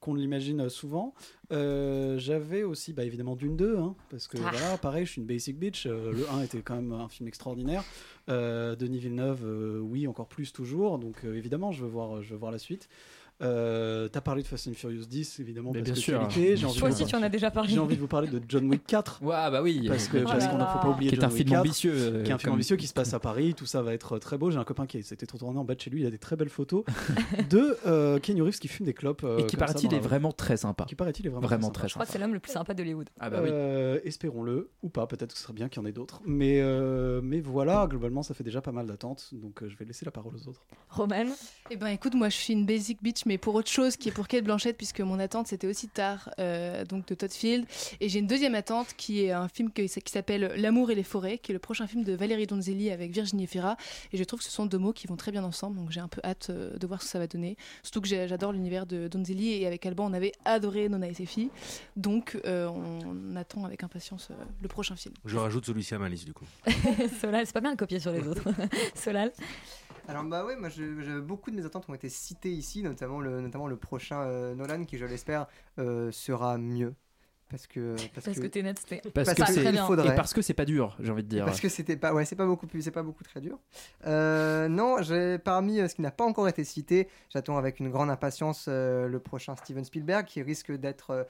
qu'on 0.00 0.14
ne 0.14 0.20
l'imagine 0.20 0.68
souvent. 0.68 1.12
J'avais 1.50 2.62
aussi, 2.62 2.92
bah, 2.92 3.04
évidemment, 3.04 3.34
Dune 3.36 3.56
2, 3.56 3.78
hein, 3.78 3.96
parce 4.10 4.28
que 4.28 4.38
Ah. 4.38 4.50
voilà, 4.52 4.78
pareil, 4.78 5.04
je 5.06 5.10
suis 5.12 5.20
une 5.20 5.26
basic 5.26 5.58
bitch. 5.58 5.86
le 5.86 6.24
1 6.30 6.42
était 6.42 6.62
quand 6.62 6.76
même 6.76 6.92
un 6.92 7.08
film 7.08 7.26
extraordinaire. 7.28 7.82
Denis 8.28 8.98
Villeneuve, 9.00 9.44
oui, 9.82 10.06
encore 10.06 10.28
plus 10.28 10.52
toujours. 10.52 10.98
Donc 10.98 11.24
évidemment, 11.24 11.72
je 11.72 11.82
veux 11.82 11.90
voir, 11.90 12.22
je 12.22 12.30
veux 12.30 12.38
voir 12.38 12.52
la 12.52 12.58
suite. 12.58 12.88
Euh, 13.42 14.08
T'as 14.08 14.20
parlé 14.20 14.42
de 14.42 14.48
Fast 14.48 14.66
and 14.68 14.72
Furious 14.74 15.04
10, 15.06 15.40
évidemment, 15.40 15.70
Mais 15.72 15.80
parce 15.82 15.92
bien 16.04 16.18
que 16.26 16.30
sûr. 16.30 16.30
J'ai 16.56 16.66
envie 16.66 16.78
Toi 16.78 16.88
aussi, 16.88 17.04
tu 17.06 17.14
en 17.14 17.22
as 17.22 17.28
déjà 17.28 17.50
parlé. 17.50 17.70
J'ai 17.72 17.78
envie 17.78 17.94
de 17.96 18.00
vous 18.00 18.08
parler 18.08 18.28
de 18.28 18.40
John 18.48 18.68
Wick 18.68 18.84
4. 18.86 19.22
Ouais, 19.22 19.28
bah 19.28 19.62
oui. 19.62 19.84
Parce 19.88 20.08
que 20.08 20.18
Oh 20.18 20.24
parce 20.24 20.46
qu'on 20.48 20.58
ne 20.58 20.64
faut 20.64 20.78
pas 20.80 20.88
oublier 20.88 21.10
qui 21.10 21.16
est 21.16 21.20
John 21.20 21.30
un 21.30 21.32
Wick 21.32 21.36
film 21.36 21.50
4, 21.50 21.60
ambitieux. 21.60 21.92
euh, 21.94 22.22
qui 22.24 22.30
est 22.30 22.34
un 22.34 22.38
film 22.38 22.52
ambitieux 22.54 22.76
qui 22.76 22.86
se 22.86 22.94
passe 22.94 23.14
à 23.14 23.20
Paris, 23.20 23.54
tout 23.54 23.66
ça 23.66 23.82
va 23.82 23.94
être 23.94 24.18
très 24.18 24.38
beau. 24.38 24.50
J'ai 24.50 24.58
un 24.58 24.64
copain 24.64 24.86
qui 24.86 25.02
s'était 25.02 25.26
tourné 25.26 25.58
en 25.58 25.64
bas 25.64 25.74
de 25.74 25.80
chez 25.80 25.90
lui, 25.90 26.00
il 26.00 26.06
a 26.06 26.10
des 26.10 26.18
très 26.18 26.36
belles 26.36 26.48
photos 26.48 26.84
de 27.50 27.76
euh, 27.86 28.18
Keanu 28.18 28.42
Reeves 28.42 28.58
qui 28.58 28.68
fume 28.68 28.86
des 28.86 28.94
clopes. 28.94 29.22
euh, 29.24 29.38
Et 29.38 29.46
qui 29.46 29.56
paraît-il 29.56 29.92
est 29.94 30.00
vraiment 30.00 30.32
très 30.32 30.56
sympa. 30.56 30.84
Qui 30.84 30.94
paraît-il 30.94 31.26
est 31.26 31.30
vraiment, 31.30 31.46
Vraiment 31.46 31.70
très 31.70 31.82
très 31.82 31.88
Je 31.88 31.94
crois 31.94 32.06
que 32.06 32.12
c'est 32.12 32.18
l'homme 32.18 32.34
le 32.34 32.40
plus 32.40 32.52
sympa 32.52 32.74
d'Hollywood. 32.74 33.08
Ah 33.20 33.30
bah 33.30 33.38
oui. 33.42 33.48
Euh, 33.52 34.00
Espérons-le, 34.04 34.70
ou 34.82 34.88
pas, 34.88 35.06
peut-être 35.06 35.32
que 35.32 35.38
ce 35.38 35.44
serait 35.44 35.52
bien 35.52 35.68
qu'il 35.68 35.80
y 35.80 35.84
en 35.84 35.88
ait 35.88 35.92
d'autres. 35.92 36.20
Mais, 36.26 36.60
euh, 36.60 37.20
mais 37.22 37.40
voilà, 37.40 37.86
globalement, 37.88 38.22
ça 38.22 38.34
fait 38.34 38.44
déjà 38.44 38.60
pas 38.60 38.72
mal 38.72 38.86
d'attentes, 38.86 39.28
donc 39.32 39.62
euh, 39.62 39.68
je 39.68 39.76
vais 39.76 39.84
laisser 39.84 40.04
la 40.04 40.10
parole 40.10 40.34
aux 40.34 40.48
autres. 40.48 40.64
Roman, 40.88 41.24
Eh 41.70 41.76
ben 41.76 41.88
écoute, 41.88 42.14
moi 42.14 42.28
je 42.30 42.36
suis 42.36 42.52
une 42.52 42.66
basic 42.66 43.02
bitch, 43.02 43.26
mais 43.28 43.38
pour 43.38 43.54
autre 43.54 43.70
chose 43.70 43.96
qui 43.96 44.08
est 44.08 44.12
pour 44.12 44.26
Kate 44.26 44.42
Blanchett, 44.44 44.76
puisque 44.76 45.00
mon 45.00 45.18
attente 45.20 45.46
c'était 45.46 45.66
aussi 45.66 45.86
tard, 45.88 46.30
euh, 46.40 46.84
donc 46.84 47.06
de 47.06 47.14
Todd 47.14 47.30
Field. 47.30 47.66
Et 48.00 48.08
j'ai 48.08 48.18
une 48.18 48.26
deuxième 48.26 48.54
attente 48.54 48.88
qui 48.96 49.22
est 49.22 49.30
un 49.32 49.46
film 49.48 49.70
que- 49.70 49.82
qui 49.82 50.12
s'appelle 50.12 50.52
L'amour 50.56 50.90
et 50.90 50.94
les 50.94 51.02
forêts, 51.04 51.38
qui 51.38 51.52
est 51.52 51.54
le 51.54 51.58
prochain 51.58 51.86
film 51.86 52.02
de 52.04 52.14
Valérie 52.14 52.46
Donzelli 52.46 52.90
avec 52.90 53.12
Virginie 53.12 53.44
Efira. 53.44 53.76
Et 54.12 54.16
je 54.16 54.24
trouve 54.24 54.38
que 54.40 54.44
ce 54.44 54.50
sont 54.50 54.66
deux 54.66 54.78
mots 54.78 54.92
qui 54.92 55.06
vont 55.06 55.16
très 55.16 55.30
bien 55.30 55.44
ensemble, 55.44 55.76
donc 55.76 55.90
j'ai 55.90 56.00
un 56.00 56.08
peu 56.08 56.20
hâte 56.24 56.48
euh, 56.50 56.76
de 56.76 56.86
voir 56.86 57.00
ce 57.02 57.06
que 57.06 57.12
ça 57.12 57.18
va 57.18 57.26
donner. 57.26 57.56
Surtout 57.82 58.00
que 58.00 58.08
j'adore 58.08 58.52
l'univers 58.52 58.86
de 58.86 59.06
Donzelli 59.08 59.52
et 59.52 59.66
avec 59.66 59.84
Alban 59.86 60.06
on 60.10 60.14
avait 60.14 60.32
adoré 60.46 60.88
Nona 60.88 61.08
et 61.08 61.14
ses 61.14 61.26
filles. 61.26 61.50
Donc 61.96 62.38
euh, 62.46 62.66
on 62.68 63.36
attend 63.36 63.64
avec 63.64 63.82
impatience 63.84 64.28
euh, 64.30 64.34
le 64.62 64.68
prochain 64.68 64.96
film. 64.96 65.14
Je 65.26 65.36
rajoute 65.36 65.66
celui-ci 65.66 65.94
à 65.94 65.98
ma 65.98 66.08
liste 66.08 66.24
du 66.24 66.32
coup. 66.32 66.46
Solal, 67.20 67.46
c'est 67.46 67.52
pas 67.52 67.60
bien 67.60 67.72
de 67.72 67.76
copier 67.76 68.00
sur 68.00 68.12
les 68.12 68.26
autres. 68.26 68.44
Solal, 68.94 69.32
Alors 70.08 70.24
bah 70.24 70.44
ouais, 70.44 70.56
moi 70.56 70.68
je, 70.70 71.00
je- 71.02 71.20
beaucoup 71.20 71.50
de 71.50 71.56
mes 71.56 71.64
attentes 71.64 71.88
ont 71.88 71.94
été 71.94 72.08
citées 72.08 72.50
ici, 72.50 72.82
notamment 72.82 73.20
le, 73.20 73.40
notamment 73.40 73.66
le 73.66 73.76
prochain 73.76 74.22
euh, 74.22 74.54
Nolan 74.54 74.84
qui 74.84 74.96
je 74.98 75.04
l'espère 75.04 75.46
euh, 75.78 76.10
sera 76.10 76.58
mieux. 76.58 76.94
Parce 77.50 77.66
que 77.66 77.94
parce, 78.14 78.26
parce 78.26 78.38
que 78.40 78.46
t'es 78.46 78.62
net, 78.62 78.78
c'était 78.78 79.00
Parce 79.10 79.26
Parce 79.34 79.34
que 79.34 79.46
que 79.46 79.52
c'est 79.64 79.72
il 79.72 79.78
faudrait. 79.78 80.12
et 80.12 80.14
parce 80.16 80.34
que 80.34 80.42
c'est 80.42 80.52
pas 80.52 80.66
dur, 80.66 80.96
j'ai 81.00 81.10
envie 81.10 81.22
de 81.22 81.28
dire. 81.28 81.46
Parce 81.46 81.60
que 81.60 81.70
c'était 81.70 81.96
pas, 81.96 82.12
ouais, 82.12 82.26
c'est 82.26 82.36
pas 82.36 82.44
beaucoup 82.44 82.66
plus, 82.66 82.82
c'est 82.82 82.90
pas 82.90 83.02
beaucoup 83.02 83.24
très 83.24 83.40
dur. 83.40 83.58
Euh, 84.06 84.68
non, 84.68 85.00
j'ai 85.00 85.38
parmi 85.38 85.76
ce 85.88 85.94
qui 85.94 86.02
n'a 86.02 86.10
pas 86.10 86.24
encore 86.24 86.46
été 86.48 86.62
cité, 86.62 87.08
j'attends 87.30 87.56
avec 87.56 87.80
une 87.80 87.88
grande 87.90 88.10
impatience 88.10 88.66
euh, 88.68 89.08
le 89.08 89.18
prochain 89.18 89.56
Steven 89.56 89.82
Spielberg 89.84 90.26
qui 90.26 90.42
risque 90.42 90.72
d'être 90.72 91.26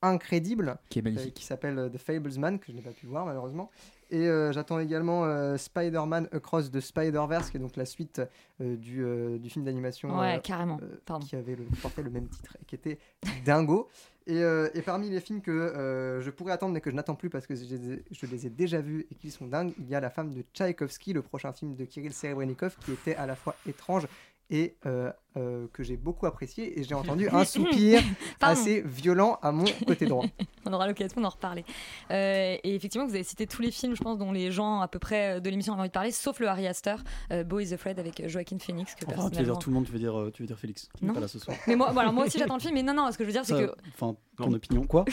incrédible, 0.00 0.78
Qui 0.90 0.98
est 0.98 1.02
euh, 1.02 1.04
magnifique. 1.04 1.34
qui 1.34 1.44
s'appelle 1.44 1.90
The 1.92 1.98
Fablesman 1.98 2.58
que 2.58 2.66
je 2.68 2.72
n'ai 2.76 2.82
pas 2.82 2.90
pu 2.90 3.06
voir 3.06 3.24
malheureusement. 3.26 3.70
Et 4.12 4.28
euh, 4.28 4.52
j'attends 4.52 4.78
également 4.78 5.24
euh, 5.24 5.56
Spider-Man 5.56 6.28
Across 6.32 6.70
the 6.70 6.80
Spider-Verse, 6.80 7.50
qui 7.50 7.56
est 7.56 7.60
donc 7.60 7.76
la 7.76 7.86
suite 7.86 8.20
euh, 8.60 8.76
du, 8.76 9.04
du 9.40 9.48
film 9.50 9.64
d'animation 9.64 10.16
Ouais, 10.18 10.38
carrément. 10.44 10.78
Pardon. 11.06 11.26
qui 11.26 11.34
avait 11.34 11.56
le, 11.56 11.64
qui 11.64 11.80
portait 11.80 12.02
le 12.02 12.10
même 12.10 12.28
titre 12.28 12.56
et 12.60 12.64
qui 12.66 12.74
était 12.74 12.98
dingo. 13.46 13.88
Et, 14.26 14.42
euh, 14.44 14.68
et 14.74 14.82
parmi 14.82 15.08
les 15.10 15.18
films 15.18 15.40
que 15.40 15.50
euh, 15.50 16.20
je 16.20 16.30
pourrais 16.30 16.52
attendre 16.52 16.74
mais 16.74 16.80
que 16.80 16.90
je 16.90 16.94
n'attends 16.94 17.16
plus 17.16 17.28
parce 17.30 17.46
que 17.46 17.54
je 17.56 17.64
les, 17.64 17.92
ai, 17.94 18.04
je 18.10 18.26
les 18.26 18.46
ai 18.46 18.50
déjà 18.50 18.80
vus 18.80 19.06
et 19.10 19.14
qu'ils 19.16 19.32
sont 19.32 19.46
dingues, 19.46 19.72
il 19.78 19.88
y 19.88 19.94
a 19.96 20.00
La 20.00 20.10
femme 20.10 20.30
de 20.32 20.44
Tchaïkovski, 20.54 21.12
le 21.14 21.22
prochain 21.22 21.52
film 21.52 21.74
de 21.74 21.84
Kirill 21.86 22.12
Serebrennikov, 22.12 22.76
qui 22.84 22.92
était 22.92 23.16
à 23.16 23.26
la 23.26 23.34
fois 23.34 23.56
étrange 23.66 24.06
et 24.50 24.76
euh, 24.86 25.10
euh, 25.36 25.66
que 25.72 25.82
j'ai 25.82 25.96
beaucoup 25.96 26.26
apprécié. 26.26 26.78
Et 26.78 26.84
j'ai 26.84 26.94
entendu 26.94 27.28
un 27.32 27.44
soupir 27.44 28.00
assez 28.40 28.82
violent 28.82 29.38
à 29.42 29.52
mon 29.52 29.64
côté 29.86 30.06
droit. 30.06 30.24
On 30.66 30.72
aura 30.72 30.86
l'occasion 30.86 31.20
d'en 31.20 31.28
reparler. 31.30 31.64
Euh, 32.10 32.56
et 32.62 32.74
effectivement, 32.74 33.06
vous 33.06 33.14
avez 33.14 33.24
cité 33.24 33.46
tous 33.46 33.62
les 33.62 33.70
films, 33.70 33.96
je 33.96 34.02
pense, 34.02 34.18
dont 34.18 34.30
les 34.32 34.50
gens 34.52 34.80
à 34.80 34.88
peu 34.88 34.98
près 34.98 35.40
de 35.40 35.50
l'émission 35.50 35.72
ont 35.74 35.78
envie 35.78 35.88
de 35.88 35.92
parler, 35.92 36.12
sauf 36.12 36.38
le 36.40 36.46
Harry 36.48 36.66
Astor, 36.66 36.98
euh, 37.32 37.44
is 37.60 37.72
Afraid 37.74 37.98
avec 37.98 38.28
Joaquin 38.28 38.58
Phoenix. 38.58 38.94
Que 38.94 39.04
Enfin, 39.06 39.28
tu 39.30 39.38
veux 39.38 39.44
dire 39.44 39.58
tout 39.58 39.70
le 39.70 39.74
monde, 39.74 39.86
tu 39.86 39.92
veux 39.92 39.98
dire, 39.98 40.18
euh, 40.18 40.30
tu 40.32 40.42
veux 40.42 40.46
dire 40.46 40.58
Félix, 40.58 40.88
qui 40.96 41.04
n'est 41.04 41.08
Non. 41.08 41.14
pas 41.14 41.20
là 41.20 41.28
ce 41.28 41.38
soir. 41.38 41.56
Mais 41.66 41.76
moi, 41.76 41.90
voilà, 41.92 42.12
moi 42.12 42.26
aussi 42.26 42.38
j'attends 42.38 42.54
le 42.56 42.60
film, 42.60 42.74
mais 42.74 42.82
non, 42.82 42.94
non, 42.94 43.10
ce 43.10 43.18
que 43.18 43.24
je 43.24 43.26
veux 43.28 43.32
dire, 43.32 43.44
c'est 43.44 43.54
que 43.54 43.72
Enfin, 43.94 44.14
ton 44.36 44.52
opinion, 44.52 44.84
quoi 44.86 45.04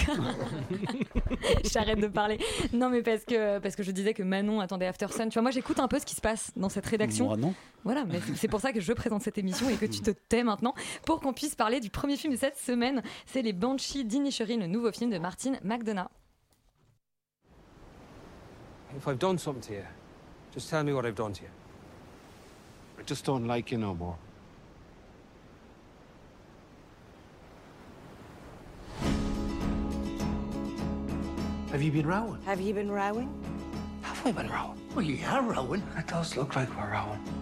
J'arrête 1.72 2.00
de 2.00 2.08
parler. 2.08 2.38
Non, 2.74 2.90
mais 2.90 3.02
parce 3.02 3.24
que, 3.26 3.60
parce 3.60 3.76
que 3.76 3.84
je 3.84 3.92
disais 3.92 4.14
que 4.14 4.24
Manon 4.24 4.60
attendait 4.60 4.88
After 4.88 5.08
Sun. 5.10 5.30
Tu 5.30 5.34
vois, 5.34 5.42
moi, 5.42 5.52
j'écoute 5.52 5.80
un 5.80 5.88
peu 5.88 6.00
ce 6.00 6.06
qui 6.06 6.16
se 6.16 6.22
passe 6.22 6.52
dans 6.56 6.70
cette 6.70 6.86
rédaction. 6.86 7.26
Moi, 7.28 7.38
non. 7.38 7.54
Voilà, 7.84 8.04
mais 8.06 8.20
c'est- 8.26 8.36
c'est 8.36 8.48
pour 8.50 8.60
ça 8.60 8.74
que 8.74 8.82
je 8.82 8.92
présente 8.94 9.22
cette 9.22 9.38
émission 9.38 9.70
et 9.70 9.76
que 9.76 9.86
tu 9.86 10.02
te 10.02 10.09
te 10.12 10.20
tais 10.30 10.44
maintenant 10.44 10.74
pour 11.06 11.20
qu'on 11.20 11.34
puisse 11.34 11.56
parler 11.56 11.80
du 11.80 11.90
premier 11.90 12.18
film 12.18 12.34
de 12.34 12.40
cette 12.40 12.58
semaine. 12.58 13.02
C'est 13.26 13.42
Les 13.42 13.54
Banshees 13.54 14.04
d'Inisherin, 14.04 14.58
le 14.58 14.68
nouveau 14.68 14.92
film 14.92 15.10
de 15.10 15.18
Martin 15.18 15.54
McDonough. 15.64 16.10
If 18.98 19.08
I've 19.08 19.20
done 19.20 19.38
something 19.38 19.62
to 19.68 19.74
you, 19.74 19.86
just 20.54 20.70
tell 20.70 20.84
me 20.84 20.94
what 20.94 21.06
I've 21.06 21.16
done 21.16 21.34
to 21.34 21.44
you. 21.44 21.50
I 23.00 23.04
just 23.06 23.26
don't 23.26 23.46
like 23.46 23.72
you 23.72 23.78
no 23.78 23.94
more. 23.94 24.16
Have 31.72 31.84
you 31.84 31.92
been 31.92 32.08
rowing? 32.08 32.42
Have 32.46 32.60
you 32.60 32.74
been 32.74 32.92
rowing? 32.92 33.30
Have 34.02 34.26
we 34.26 34.32
been 34.32 34.50
rowing? 34.50 34.78
Well, 34.96 35.06
yeah, 35.06 35.40
rowing. 35.48 35.84
It 35.96 36.08
does 36.08 36.36
look 36.36 36.56
like 36.56 36.68
we're 36.76 36.92
rowing. 36.92 37.39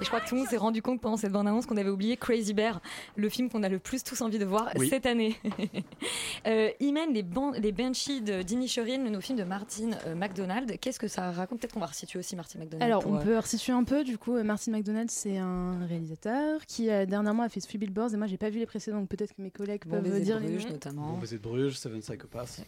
Et 0.00 0.04
je 0.04 0.08
crois 0.08 0.20
que 0.20 0.28
tout 0.28 0.34
le 0.34 0.40
monde 0.40 0.48
s'est 0.50 0.56
rendu 0.56 0.80
compte 0.80 1.00
pendant 1.00 1.16
cette 1.18 1.32
bande-annonce 1.32 1.66
qu'on 1.66 1.76
avait 1.76 1.90
oublié 1.90 2.16
Crazy 2.16 2.54
Bear, 2.54 2.80
le 3.16 3.28
film 3.28 3.50
qu'on 3.50 3.62
a 3.62 3.68
le 3.68 3.78
plus 3.78 4.02
tous 4.02 4.20
envie 4.22 4.38
de 4.38 4.44
voir 4.46 4.70
Oui. 4.76 4.88
cette 4.88 5.04
année. 5.06 5.36
euh, 6.46 6.70
Imen, 6.80 7.12
les, 7.12 7.22
ban- 7.22 7.52
les 7.52 7.72
Banshees 7.72 8.20
de 8.22 8.42
d'Inisherin, 8.42 8.98
le 9.04 9.10
nouveau 9.10 9.20
film 9.20 9.38
de 9.38 9.44
Martin 9.44 9.90
euh, 10.06 10.14
McDonald, 10.14 10.78
qu'est-ce 10.80 10.98
que 10.98 11.08
ça 11.08 11.30
raconte? 11.32 11.60
Peut-être 11.60 11.74
qu'on 11.74 11.80
va 11.80 11.86
resituer 11.86 12.18
aussi 12.18 12.34
Martin 12.36 12.58
McDonald. 12.60 12.82
Alors, 12.82 13.02
pour, 13.02 13.12
on 13.12 13.16
euh, 13.16 13.22
peut 13.22 13.38
resituer 13.38 13.72
un 13.72 13.84
peu. 13.84 14.02
Du 14.04 14.16
coup, 14.18 14.36
euh, 14.36 14.42
Martin 14.42 14.72
McDonald, 14.72 15.10
c'est 15.10 15.36
un 15.36 15.84
réalisateur 15.86 16.64
qui 16.66 16.88
euh, 16.90 17.04
dernièrement 17.06 17.42
a 17.42 17.48
fait 17.48 17.60
Three 17.60 17.78
Billboards. 17.78 18.14
Et 18.14 18.16
moi, 18.16 18.26
j'ai 18.26 18.38
pas 18.38 18.50
vu 18.50 18.58
les 18.58 18.66
précédents, 18.66 19.00
donc 19.00 19.08
peut-être 19.10 19.34
que 19.34 19.42
mes 19.42 19.50
collègues 19.50 19.82
Bon 19.84 19.96
peuvent 19.96 20.04
baiser 20.04 20.20
de 20.20 20.24
dire 20.24 20.40
les 20.40 20.48
Bruges, 20.48 20.64
noms. 20.66 20.72
notamment. 20.72 21.08
Bon 21.12 21.18
baiser 21.18 21.36
de 21.36 21.42
Bruges, 21.42 21.76
Seven 21.78 22.00
Psychopaths. 22.00 22.62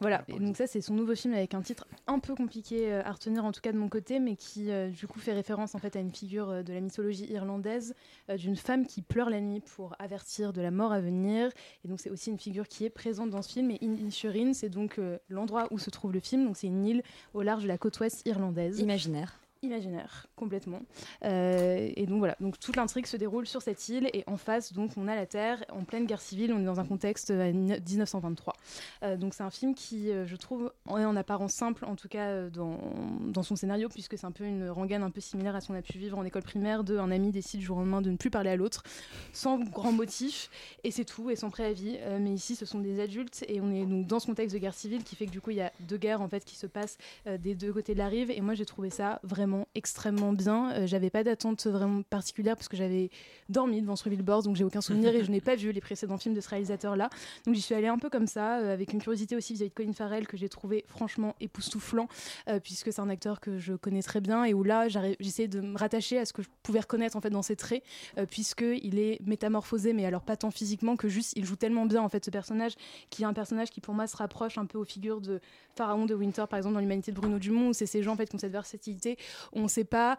Voilà, 0.00 0.24
et 0.28 0.38
donc 0.38 0.56
ça 0.56 0.66
c'est 0.66 0.80
son 0.80 0.94
nouveau 0.94 1.14
film 1.14 1.34
avec 1.34 1.54
un 1.54 1.62
titre 1.62 1.86
un 2.06 2.18
peu 2.20 2.34
compliqué 2.34 2.92
euh, 2.92 3.02
à 3.04 3.12
retenir 3.12 3.44
en 3.44 3.52
tout 3.52 3.60
cas 3.60 3.72
de 3.72 3.78
mon 3.78 3.88
côté, 3.88 4.20
mais 4.20 4.36
qui 4.36 4.70
euh, 4.70 4.90
du 4.90 5.06
coup 5.06 5.18
fait 5.18 5.32
référence 5.32 5.74
en 5.74 5.78
fait 5.78 5.96
à 5.96 6.00
une 6.00 6.12
figure 6.12 6.50
euh, 6.50 6.62
de 6.62 6.72
la 6.72 6.80
mythologie 6.80 7.26
irlandaise 7.30 7.94
euh, 8.30 8.36
d'une 8.36 8.56
femme 8.56 8.86
qui 8.86 9.02
pleure 9.02 9.30
la 9.30 9.40
nuit 9.40 9.60
pour 9.60 9.96
avertir 9.98 10.52
de 10.52 10.60
la 10.60 10.70
mort 10.70 10.92
à 10.92 11.00
venir. 11.00 11.50
Et 11.84 11.88
donc 11.88 12.00
c'est 12.00 12.10
aussi 12.10 12.30
une 12.30 12.38
figure 12.38 12.68
qui 12.68 12.84
est 12.84 12.90
présente 12.90 13.30
dans 13.30 13.42
ce 13.42 13.52
film. 13.52 13.70
Et 13.70 13.78
Inisherin, 13.82 14.52
c'est 14.52 14.68
donc 14.68 14.98
euh, 14.98 15.18
l'endroit 15.28 15.66
où 15.70 15.78
se 15.78 15.90
trouve 15.90 16.12
le 16.12 16.20
film. 16.20 16.44
Donc 16.44 16.56
c'est 16.56 16.68
une 16.68 16.84
île 16.84 17.02
au 17.34 17.42
large 17.42 17.64
de 17.64 17.68
la 17.68 17.78
côte 17.78 17.98
ouest 18.00 18.22
irlandaise. 18.26 18.78
Imaginaire. 18.78 19.40
Imaginaire, 19.62 20.28
complètement. 20.36 20.82
Euh, 21.24 21.90
et 21.96 22.06
donc 22.06 22.18
voilà, 22.18 22.36
donc 22.38 22.60
toute 22.60 22.76
l'intrigue 22.76 23.06
se 23.06 23.16
déroule 23.16 23.44
sur 23.44 23.60
cette 23.60 23.88
île 23.88 24.08
et 24.12 24.22
en 24.28 24.36
face, 24.36 24.72
donc 24.72 24.92
on 24.96 25.08
a 25.08 25.16
la 25.16 25.26
Terre 25.26 25.64
en 25.72 25.82
pleine 25.82 26.06
guerre 26.06 26.20
civile. 26.20 26.52
On 26.52 26.60
est 26.60 26.64
dans 26.64 26.78
un 26.78 26.84
contexte 26.84 27.32
euh, 27.32 27.48
à 27.48 27.52
1923. 27.52 28.54
Euh, 29.02 29.16
donc 29.16 29.34
c'est 29.34 29.42
un 29.42 29.50
film 29.50 29.74
qui, 29.74 30.12
euh, 30.12 30.26
je 30.26 30.36
trouve, 30.36 30.72
est 30.88 31.04
en 31.04 31.16
apparence 31.16 31.54
simple, 31.54 31.84
en 31.86 31.96
tout 31.96 32.06
cas 32.06 32.28
euh, 32.28 32.50
dans, 32.50 32.78
dans 33.26 33.42
son 33.42 33.56
scénario, 33.56 33.88
puisque 33.88 34.16
c'est 34.16 34.26
un 34.26 34.30
peu 34.30 34.44
une 34.44 34.68
rengaine 34.70 35.02
un 35.02 35.10
peu 35.10 35.20
similaire 35.20 35.56
à 35.56 35.60
ce 35.60 35.66
qu'on 35.66 35.74
a 35.74 35.82
pu 35.82 35.98
vivre 35.98 36.16
en 36.18 36.24
école 36.24 36.42
primaire, 36.42 36.84
de 36.84 36.96
un 36.96 37.10
ami 37.10 37.32
décide 37.32 37.58
du 37.58 37.66
jour 37.66 37.78
au 37.78 37.80
lendemain 37.80 38.00
de 38.00 38.10
ne 38.12 38.16
plus 38.16 38.30
parler 38.30 38.50
à 38.50 38.56
l'autre, 38.56 38.84
sans 39.32 39.58
grand 39.58 39.90
motif, 39.90 40.50
et 40.84 40.92
c'est 40.92 41.04
tout, 41.04 41.30
et 41.30 41.36
sans 41.36 41.50
préavis. 41.50 41.96
Euh, 42.02 42.18
mais 42.20 42.30
ici, 42.30 42.54
ce 42.54 42.64
sont 42.64 42.78
des 42.78 43.00
adultes, 43.00 43.44
et 43.48 43.60
on 43.60 43.72
est 43.72 43.84
donc 43.84 44.06
dans 44.06 44.20
ce 44.20 44.26
contexte 44.26 44.54
de 44.54 44.60
guerre 44.60 44.74
civile 44.74 45.02
qui 45.02 45.16
fait 45.16 45.26
que 45.26 45.32
du 45.32 45.40
coup, 45.40 45.50
il 45.50 45.56
y 45.56 45.62
a 45.62 45.72
deux 45.80 45.96
guerres 45.96 46.20
en 46.20 46.28
fait 46.28 46.44
qui 46.44 46.54
se 46.54 46.68
passent 46.68 46.96
euh, 47.26 47.38
des 47.38 47.56
deux 47.56 47.72
côtés 47.72 47.94
de 47.94 47.98
la 47.98 48.06
rive, 48.06 48.30
et 48.30 48.40
moi 48.40 48.54
j'ai 48.54 48.66
trouvé 48.66 48.90
ça 48.90 49.18
vraiment 49.24 49.47
extrêmement 49.74 50.32
bien. 50.32 50.72
Euh, 50.72 50.86
j'avais 50.86 51.10
pas 51.10 51.24
d'attente 51.24 51.66
vraiment 51.66 52.02
particulière 52.02 52.56
parce 52.56 52.68
que 52.68 52.76
j'avais 52.76 53.10
dormi 53.48 53.80
devant 53.80 53.96
ce 53.96 54.08
billboard, 54.08 54.44
donc 54.44 54.56
j'ai 54.56 54.64
aucun 54.64 54.80
souvenir 54.80 55.14
et 55.14 55.24
je 55.24 55.30
n'ai 55.30 55.40
pas 55.40 55.56
vu 55.56 55.72
les 55.72 55.80
précédents 55.80 56.18
films 56.18 56.34
de 56.34 56.40
ce 56.40 56.48
réalisateur-là. 56.48 57.10
Donc 57.46 57.54
j'y 57.54 57.60
suis 57.60 57.74
allée 57.74 57.88
un 57.88 57.98
peu 57.98 58.10
comme 58.10 58.26
ça, 58.26 58.58
euh, 58.58 58.72
avec 58.72 58.92
une 58.92 59.00
curiosité 59.00 59.36
aussi 59.36 59.52
vis-à-vis 59.54 59.70
de 59.70 59.74
Colin 59.74 59.92
Farrell 59.92 60.26
que 60.26 60.36
j'ai 60.36 60.48
trouvé 60.48 60.84
franchement 60.88 61.34
époustouflant, 61.40 62.08
euh, 62.48 62.60
puisque 62.60 62.92
c'est 62.92 63.00
un 63.00 63.08
acteur 63.08 63.40
que 63.40 63.58
je 63.58 63.74
connais 63.74 64.02
très 64.02 64.20
bien 64.20 64.44
et 64.44 64.54
où 64.54 64.62
là 64.62 64.88
j'essayais 64.88 65.48
de 65.48 65.60
me 65.60 65.78
rattacher 65.78 66.18
à 66.18 66.24
ce 66.24 66.32
que 66.32 66.42
je 66.42 66.48
pouvais 66.62 66.80
reconnaître 66.80 67.16
en 67.16 67.20
fait 67.20 67.30
dans 67.30 67.42
ses 67.42 67.56
traits, 67.56 67.82
puisque 68.30 68.64
il 68.82 68.98
est 68.98 69.20
métamorphosé, 69.24 69.92
mais 69.92 70.04
alors 70.04 70.22
pas 70.22 70.36
tant 70.36 70.50
physiquement 70.50 70.96
que 70.96 71.08
juste 71.08 71.32
il 71.36 71.44
joue 71.44 71.56
tellement 71.56 71.86
bien 71.86 72.02
en 72.02 72.08
fait 72.08 72.24
ce 72.24 72.30
personnage, 72.30 72.74
qui 73.10 73.22
est 73.22 73.26
un 73.26 73.32
personnage 73.32 73.70
qui 73.70 73.80
pour 73.80 73.94
moi 73.94 74.06
se 74.06 74.16
rapproche 74.16 74.58
un 74.58 74.66
peu 74.66 74.78
aux 74.78 74.84
figures 74.84 75.20
de 75.20 75.40
Pharaon 75.74 76.06
de 76.06 76.14
Winter 76.14 76.44
par 76.48 76.58
exemple 76.58 76.74
dans 76.74 76.80
l'humanité 76.80 77.12
de 77.12 77.16
Bruno 77.16 77.38
Dumont, 77.38 77.68
où 77.68 77.72
c'est 77.72 77.86
ces 77.86 78.02
gens 78.02 78.12
en 78.12 78.16
fait 78.16 78.28
qui 78.28 78.36
ont 78.36 78.38
cette 78.38 78.52
versatilité, 78.52 79.16
on 79.52 79.62
ne 79.62 79.68
sait 79.68 79.84
pas 79.84 80.18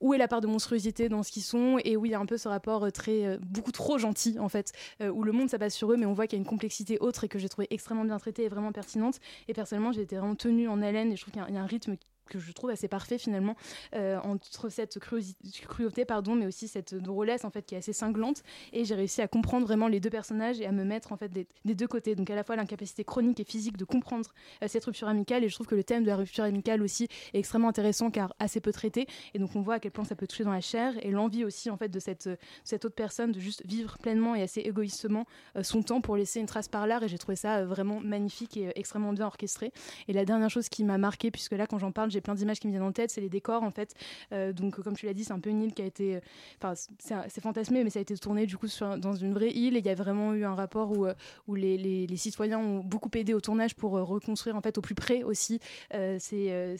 où 0.00 0.14
est 0.14 0.18
la 0.18 0.28
part 0.28 0.40
de 0.40 0.46
monstruosité 0.46 1.08
dans 1.08 1.22
ce 1.22 1.32
qu'ils 1.32 1.42
sont. 1.42 1.78
Et 1.84 1.96
où 1.96 2.04
il 2.04 2.12
y 2.12 2.14
a 2.14 2.20
un 2.20 2.26
peu 2.26 2.36
ce 2.36 2.48
rapport 2.48 2.84
euh, 2.84 2.90
très 2.90 3.24
euh, 3.24 3.38
beaucoup 3.40 3.72
trop 3.72 3.98
gentil 3.98 4.38
en 4.38 4.48
fait 4.48 4.72
euh, 5.00 5.08
où 5.08 5.22
le 5.22 5.32
monde 5.32 5.50
s'abat 5.50 5.70
sur 5.70 5.92
eux 5.92 5.96
mais 5.96 6.06
on 6.06 6.12
voit 6.12 6.26
qu'il 6.26 6.38
y 6.38 6.40
a 6.40 6.42
une 6.42 6.48
complexité 6.48 6.98
autre 6.98 7.24
et 7.24 7.28
que 7.28 7.38
j'ai 7.38 7.48
trouvé 7.48 7.66
extrêmement 7.70 8.04
bien 8.04 8.18
traitée 8.18 8.44
et 8.44 8.48
vraiment 8.48 8.72
pertinente. 8.72 9.20
Et 9.48 9.54
personnellement 9.54 9.92
j'ai 9.92 10.02
été 10.02 10.16
vraiment 10.16 10.36
tenue 10.36 10.68
en 10.68 10.82
haleine 10.82 11.12
et 11.12 11.16
je 11.16 11.22
trouve 11.22 11.32
qu'il 11.32 11.54
y, 11.54 11.58
a 11.58 11.62
un 11.62 11.66
rythme 11.66 11.96
que 12.26 12.38
je 12.38 12.52
trouve 12.52 12.70
assez 12.70 12.88
parfait 12.88 13.18
finalement 13.18 13.56
euh, 13.94 14.18
entre 14.20 14.68
cette 14.68 14.98
cruauté 14.98 16.04
pardon 16.04 16.34
mais 16.34 16.46
aussi 16.46 16.68
cette 16.68 16.94
drôlesse 16.94 17.44
en 17.44 17.50
fait 17.50 17.62
qui 17.62 17.74
est 17.74 17.78
assez 17.78 17.92
cinglante. 17.92 18.42
Et 18.72 18.84
j'ai 18.84 18.94
réussi 18.94 19.22
à 19.22 19.28
comprendre 19.28 19.66
vraiment 19.66 19.88
les 19.88 20.00
deux 20.00 20.10
personnages 20.10 20.60
et 20.60 20.66
à 20.66 20.72
me 20.72 20.84
mettre 20.84 21.12
en 21.12 21.16
fait 21.16 21.28
des, 21.28 21.46
deux 21.64 21.86
côtés. 21.86 22.14
Donc 22.14 22.30
à 22.30 22.34
la 22.34 22.44
fois 22.44 22.56
l'incapacité 22.56 23.04
chronique 23.04 23.40
et 23.40 23.44
physique 23.44 23.76
de 23.76 23.84
comprendre 23.84 24.32
euh, 24.62 24.68
cette 24.68 24.84
rupture 24.84 25.08
amicale. 25.08 25.44
Et 25.44 25.48
je 25.48 25.54
trouve 25.54 25.66
que 25.66 25.74
le 25.74 25.84
thème 25.84 26.02
de 26.02 26.08
la 26.08 26.16
rupture 26.16 26.44
amicale 26.44 26.82
aussi 26.82 27.04
est 27.32 27.38
extrêmement 27.38 27.68
intéressant 27.68 28.10
car 28.10 28.34
assez 28.38 28.60
peu 28.60 28.72
traité. 28.72 29.06
Et 29.34 29.38
donc 29.38 29.54
on 29.54 29.60
voit 29.60 29.74
à 29.74 29.80
quel 29.80 29.92
point 29.92 30.04
ça 30.04 30.16
peut 30.16 30.26
toucher 30.26 30.44
dans 30.44 30.52
la 30.52 30.60
chair. 30.60 30.94
Et 31.04 31.10
l'envie 31.10 31.44
aussi 31.44 31.70
en 31.70 31.76
fait 31.76 31.88
de 31.88 32.00
cette, 32.00 32.28
cette 32.64 32.84
autre 32.84 32.94
personne 32.94 33.32
de 33.32 33.40
juste 33.40 33.62
vivre 33.64 33.98
pleinement 33.98 34.34
et 34.34 34.42
assez 34.42 34.60
égoïstement 34.60 35.26
euh, 35.56 35.62
son 35.62 35.82
temps 35.82 36.00
pour 36.00 36.16
laisser 36.16 36.40
une 36.40 36.46
trace 36.46 36.68
par 36.68 36.86
l'art 36.86 37.02
et 37.02 37.08
j'ai 37.08 37.18
trouvé 37.18 37.36
ça 37.36 37.64
vraiment 37.64 38.00
magnifique 38.00 38.56
et 38.56 38.70
extrêmement 38.74 39.12
bien 39.12 39.26
orchestré. 39.26 39.72
Et 40.08 40.12
la 40.12 40.24
dernière 40.24 40.50
chose 40.50 40.68
qui 40.68 40.84
m'a 40.84 40.98
marqué 40.98 41.30
puisque 41.30 41.52
là 41.52 41.66
quand 41.66 41.78
j'en 41.78 41.92
parle 41.92 42.10
j'ai 42.16 42.20
plein 42.22 42.34
d'images 42.34 42.58
qui 42.60 42.66
me 42.66 42.72
viennent 42.72 42.82
en 42.82 42.92
tête 42.92 43.10
c'est 43.10 43.20
les 43.20 43.28
décors 43.28 43.62
en 43.62 43.70
fait. 43.70 43.94
Euh, 44.32 44.52
donc 44.52 44.80
comme 44.80 44.96
tu 44.96 45.06
l'as 45.06 45.14
dit 45.14 45.24
c'est 45.24 45.32
un 45.32 45.40
peu 45.40 45.50
une 45.50 45.62
île 45.62 45.74
qui 45.74 45.82
a 45.82 45.84
été 45.84 46.16
euh, 46.16 46.20
enfin 46.60 46.72
c'est 46.98 47.40
fantasmé 47.40 47.84
mais 47.84 47.90
ça 47.90 47.98
a 47.98 48.02
été 48.02 48.16
tourné 48.16 48.46
du 48.46 48.56
coup 48.56 48.66
dans 48.98 49.14
une 49.14 49.32
vraie 49.34 49.50
île. 49.50 49.76
Et 49.76 49.80
il 49.80 49.86
y 49.86 49.90
a 49.90 49.94
vraiment 49.94 50.32
eu 50.34 50.44
un 50.44 50.54
rapport 50.54 50.90
où, 50.96 51.06
euh, 51.06 51.14
où 51.46 51.54
les, 51.54 51.76
les- 51.78 52.06
les 52.06 52.16
citoyens 52.16 52.58
ont 52.58 52.80
beaucoup 52.80 53.10
aidé 53.14 53.34
au 53.34 53.40
tournage 53.40 53.74
pour 53.74 53.92
reconstruire 53.92 54.56
en 54.56 54.60
fait 54.62 54.78
au 54.78 54.80
plus 54.80 54.94
près 54.94 55.22
aussi 55.22 55.60
euh, 55.94 56.16
c'est 56.18 56.76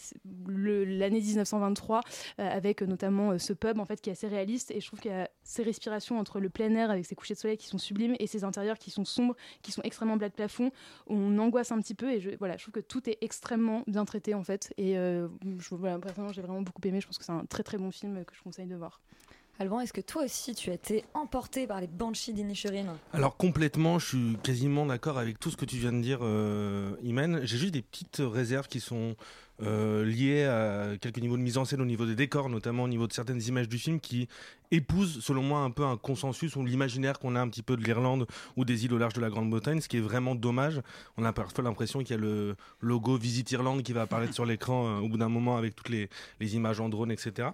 l'année 0.46 1.20
1923 1.20 2.00
euh, 2.40 2.48
avec 2.48 2.82
notamment 2.82 3.38
ce 3.38 3.52
pub 3.52 3.78
en 3.78 3.84
fait 3.84 4.00
qui 4.00 4.10
est 4.10 4.12
assez 4.12 4.28
réaliste. 4.28 4.70
Et 4.70 4.80
je 4.80 4.86
trouve 4.86 5.00
qu'il 5.00 5.10
y 5.10 5.14
a 5.14 5.28
ces 5.42 5.62
respirations 5.62 6.18
entre 6.18 6.40
le 6.40 6.48
plein 6.48 6.74
air 6.74 6.90
avec 6.90 7.04
ses 7.06 7.14
couchers 7.14 7.34
de 7.34 7.38
soleil 7.38 7.56
qui 7.56 7.66
sont 7.68 7.78
sublimes 7.78 8.14
et 8.18 8.26
ces 8.26 8.44
intérieurs 8.44 8.78
qui 8.78 8.90
sont 8.90 9.04
sombres 9.04 9.36
qui 9.62 9.72
sont 9.72 9.82
extrêmement 9.82 10.16
bas 10.16 10.28
de 10.28 10.34
plafond 10.34 10.70
on 11.06 11.38
angoisse 11.38 11.72
un 11.72 11.80
petit 11.80 11.94
peu. 11.94 12.10
Et 12.12 12.20
je, 12.20 12.30
voilà 12.38 12.56
je 12.56 12.62
trouve 12.62 12.72
que 12.74 12.80
tout 12.80 13.08
est 13.08 13.18
extrêmement 13.20 13.82
bien 13.86 14.04
traité 14.04 14.34
en 14.34 14.42
fait. 14.42 14.72
Et 14.78 14.96
personnellement 15.28 16.32
j'ai 16.32 16.42
vraiment 16.42 16.62
beaucoup 16.62 16.80
aimé. 16.86 17.00
Je 17.00 17.06
pense 17.06 17.18
que 17.18 17.24
c'est 17.24 17.32
un 17.32 17.44
très 17.46 17.62
très 17.62 17.78
bon 17.78 17.90
film 17.90 18.24
que 18.24 18.34
je 18.34 18.42
conseille 18.42 18.66
de 18.66 18.76
voir 18.76 19.00
Alban, 19.58 19.80
est-ce 19.80 19.94
que 19.94 20.02
toi 20.02 20.24
aussi 20.24 20.54
tu 20.54 20.70
as 20.70 20.74
été 20.74 21.04
emporté 21.14 21.66
par 21.66 21.80
les 21.80 21.86
Banshees 21.86 22.34
d'Inisherin 22.34 22.98
Alors 23.14 23.38
complètement, 23.38 23.98
je 23.98 24.06
suis 24.06 24.36
quasiment 24.42 24.84
d'accord 24.84 25.18
avec 25.18 25.40
tout 25.40 25.50
ce 25.50 25.56
que 25.56 25.64
tu 25.64 25.76
viens 25.76 25.94
de 25.94 26.02
dire, 26.02 26.18
euh, 26.20 26.94
Imen. 27.02 27.40
J'ai 27.44 27.56
juste 27.56 27.72
des 27.72 27.80
petites 27.80 28.20
réserves 28.20 28.68
qui 28.68 28.80
sont 28.80 29.16
euh, 29.62 30.04
liées 30.04 30.44
à 30.44 30.98
quelques 31.00 31.16
niveaux 31.16 31.38
de 31.38 31.42
mise 31.42 31.56
en 31.56 31.64
scène, 31.64 31.80
au 31.80 31.86
niveau 31.86 32.04
des 32.04 32.14
décors, 32.14 32.50
notamment 32.50 32.82
au 32.82 32.88
niveau 32.88 33.06
de 33.06 33.14
certaines 33.14 33.40
images 33.40 33.70
du 33.70 33.78
film, 33.78 33.98
qui 33.98 34.28
épousent, 34.70 35.20
selon 35.24 35.42
moi, 35.42 35.60
un 35.60 35.70
peu 35.70 35.84
un 35.84 35.96
consensus 35.96 36.54
ou 36.56 36.62
l'imaginaire 36.62 37.18
qu'on 37.18 37.34
a 37.34 37.40
un 37.40 37.48
petit 37.48 37.62
peu 37.62 37.78
de 37.78 37.82
l'Irlande 37.82 38.26
ou 38.58 38.66
des 38.66 38.84
îles 38.84 38.92
au 38.92 38.98
large 38.98 39.14
de 39.14 39.22
la 39.22 39.30
Grande-Bretagne, 39.30 39.80
ce 39.80 39.88
qui 39.88 39.96
est 39.96 40.00
vraiment 40.00 40.34
dommage. 40.34 40.82
On 41.16 41.24
a 41.24 41.32
parfois 41.32 41.64
l'impression 41.64 42.00
qu'il 42.00 42.10
y 42.10 42.18
a 42.18 42.20
le 42.20 42.56
logo 42.80 43.16
Visit 43.16 43.50
Irlande 43.52 43.82
qui 43.82 43.94
va 43.94 44.02
apparaître 44.02 44.34
sur 44.34 44.44
l'écran 44.44 44.86
euh, 44.86 44.98
au 44.98 45.08
bout 45.08 45.16
d'un 45.16 45.30
moment 45.30 45.56
avec 45.56 45.74
toutes 45.74 45.88
les 45.88 46.08
images 46.40 46.78
en 46.78 46.90
drone, 46.90 47.10
etc. 47.10 47.52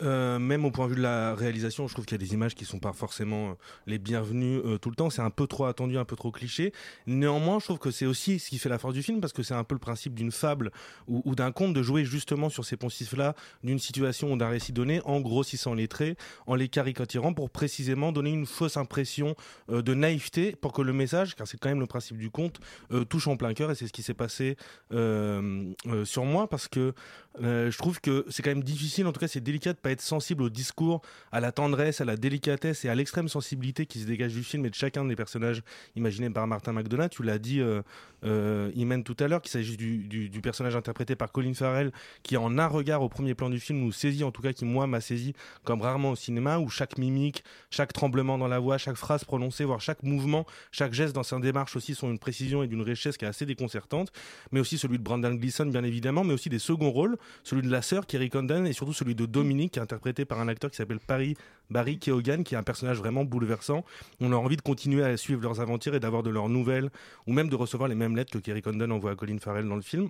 Euh, 0.00 0.38
même 0.38 0.64
au 0.64 0.70
point 0.70 0.86
de 0.86 0.90
vue 0.90 0.96
de 0.96 1.02
la 1.02 1.34
réalisation, 1.34 1.88
je 1.88 1.92
trouve 1.92 2.04
qu'il 2.04 2.14
y 2.14 2.22
a 2.22 2.24
des 2.24 2.32
images 2.32 2.54
qui 2.54 2.64
sont 2.64 2.78
pas 2.78 2.92
forcément 2.92 3.50
euh, 3.50 3.54
les 3.86 3.98
bienvenues 3.98 4.58
euh, 4.58 4.78
tout 4.78 4.90
le 4.90 4.94
temps. 4.94 5.10
C'est 5.10 5.22
un 5.22 5.30
peu 5.30 5.48
trop 5.48 5.64
attendu, 5.64 5.98
un 5.98 6.04
peu 6.04 6.14
trop 6.14 6.30
cliché. 6.30 6.72
Néanmoins, 7.06 7.58
je 7.58 7.64
trouve 7.64 7.78
que 7.78 7.90
c'est 7.90 8.06
aussi 8.06 8.38
ce 8.38 8.48
qui 8.48 8.58
fait 8.58 8.68
la 8.68 8.78
force 8.78 8.94
du 8.94 9.02
film 9.02 9.20
parce 9.20 9.32
que 9.32 9.42
c'est 9.42 9.54
un 9.54 9.64
peu 9.64 9.74
le 9.74 9.80
principe 9.80 10.14
d'une 10.14 10.30
fable 10.30 10.70
ou, 11.08 11.34
d'un 11.34 11.50
conte 11.50 11.74
de 11.74 11.82
jouer 11.82 12.04
justement 12.04 12.48
sur 12.48 12.64
ces 12.64 12.76
poncifs-là 12.76 13.34
d'une 13.64 13.78
situation 13.78 14.32
ou 14.32 14.36
d'un 14.36 14.48
récit 14.48 14.72
donné 14.72 15.00
en 15.04 15.20
grossissant 15.20 15.74
les 15.74 15.88
traits, 15.88 16.16
en 16.46 16.54
les 16.54 16.68
caricaturant 16.68 17.34
pour 17.34 17.50
précisément 17.50 18.12
donner 18.12 18.30
une 18.30 18.46
fausse 18.46 18.76
impression 18.76 19.34
de 19.68 19.94
naïveté 19.94 20.54
pour 20.54 20.72
que 20.72 20.82
le 20.82 20.92
message, 20.92 21.34
car 21.34 21.46
c'est 21.46 21.58
quand 21.58 21.68
même 21.68 21.80
le 21.80 21.86
principe 21.86 22.18
du 22.18 22.30
conte, 22.30 22.60
touche 23.08 23.26
en 23.26 23.36
plein 23.36 23.54
cœur 23.54 23.70
et 23.70 23.74
c'est 23.74 23.86
ce 23.86 23.92
qui 23.92 24.02
s'est 24.02 24.14
passé 24.14 24.56
sur 24.90 26.24
moi 26.24 26.48
parce 26.48 26.68
que 26.68 26.94
je 27.40 27.78
trouve 27.78 28.00
que 28.00 28.24
c'est 28.28 28.42
quand 28.42 28.50
même 28.50 28.64
difficile, 28.64 29.06
en 29.06 29.12
tout 29.12 29.20
cas 29.20 29.28
c'est 29.28 29.40
délicat 29.40 29.72
de 29.72 29.78
être 29.90 30.00
sensible 30.00 30.42
au 30.42 30.50
discours, 30.50 31.02
à 31.32 31.40
la 31.40 31.52
tendresse, 31.52 32.00
à 32.00 32.04
la 32.04 32.16
délicatesse 32.16 32.84
et 32.84 32.88
à 32.88 32.94
l'extrême 32.94 33.28
sensibilité 33.28 33.86
qui 33.86 34.00
se 34.00 34.06
dégage 34.06 34.34
du 34.34 34.42
film 34.42 34.66
et 34.66 34.70
de 34.70 34.74
chacun 34.74 35.04
des 35.04 35.16
personnages 35.16 35.62
imaginés 35.96 36.30
par 36.30 36.46
Martin 36.46 36.72
McDonagh. 36.72 37.10
Tu 37.10 37.22
l'as 37.22 37.38
dit, 37.38 37.60
euh, 37.60 37.82
euh, 38.24 38.70
Imen 38.74 39.04
tout 39.04 39.16
à 39.20 39.28
l'heure, 39.28 39.40
qu'il 39.40 39.50
s'agit 39.50 39.76
du 39.76 40.40
personnage 40.42 40.76
interprété 40.76 41.16
par 41.16 41.32
Colin 41.32 41.54
Farrell, 41.54 41.92
qui 42.22 42.36
en 42.36 42.58
un 42.58 42.66
regard 42.66 43.02
au 43.02 43.08
premier 43.08 43.34
plan 43.34 43.50
du 43.50 43.60
film 43.60 43.80
nous 43.80 43.92
saisit, 43.92 44.24
en 44.24 44.30
tout 44.30 44.42
cas 44.42 44.52
qui 44.52 44.64
moi 44.64 44.86
m'a 44.86 45.00
saisi 45.00 45.34
comme 45.64 45.82
rarement 45.82 46.10
au 46.10 46.16
cinéma, 46.16 46.58
où 46.58 46.68
chaque 46.68 46.98
mimique, 46.98 47.44
chaque 47.70 47.92
tremblement 47.92 48.38
dans 48.38 48.48
la 48.48 48.58
voix, 48.58 48.78
chaque 48.78 48.96
phrase 48.96 49.24
prononcée, 49.24 49.64
voire 49.64 49.80
chaque 49.80 50.02
mouvement, 50.02 50.46
chaque 50.72 50.92
geste 50.92 51.14
dans 51.14 51.22
sa 51.22 51.38
démarche 51.38 51.76
aussi 51.76 51.94
sont 51.94 52.10
une 52.10 52.18
précision 52.18 52.62
et 52.62 52.66
d'une 52.66 52.82
richesse 52.82 53.16
qui 53.16 53.24
est 53.24 53.28
assez 53.28 53.46
déconcertante, 53.46 54.12
mais 54.52 54.60
aussi 54.60 54.78
celui 54.78 54.98
de 54.98 55.02
Brandon 55.02 55.34
Gleeson 55.34 55.66
bien 55.66 55.84
évidemment, 55.84 56.24
mais 56.24 56.34
aussi 56.34 56.48
des 56.48 56.58
seconds 56.58 56.90
rôles, 56.90 57.16
celui 57.44 57.62
de 57.62 57.70
la 57.70 57.82
sœur 57.82 58.06
Kerry 58.06 58.30
Condon 58.30 58.64
et 58.64 58.72
surtout 58.72 58.92
celui 58.92 59.14
de 59.14 59.26
Dominique 59.26 59.77
interprété 59.80 60.24
par 60.24 60.40
un 60.40 60.48
acteur 60.48 60.70
qui 60.70 60.76
s'appelle 60.76 61.00
Paris 61.00 61.36
Barry 61.70 61.98
Keoghan 61.98 62.42
qui 62.42 62.54
est 62.54 62.58
un 62.58 62.62
personnage 62.62 62.98
vraiment 62.98 63.24
bouleversant. 63.24 63.84
On 64.20 64.32
a 64.32 64.36
envie 64.36 64.56
de 64.56 64.62
continuer 64.62 65.04
à 65.04 65.16
suivre 65.16 65.42
leurs 65.42 65.60
aventures 65.60 65.94
et 65.94 66.00
d'avoir 66.00 66.22
de 66.22 66.30
leurs 66.30 66.48
nouvelles 66.48 66.90
ou 67.26 67.32
même 67.32 67.48
de 67.48 67.56
recevoir 67.56 67.88
les 67.88 67.94
mêmes 67.94 68.16
lettres 68.16 68.32
que 68.32 68.38
Kerry 68.38 68.62
Condon 68.62 68.90
envoie 68.90 69.12
à 69.12 69.14
Colin 69.14 69.38
Farrell 69.38 69.68
dans 69.68 69.76
le 69.76 69.82
film. 69.82 70.08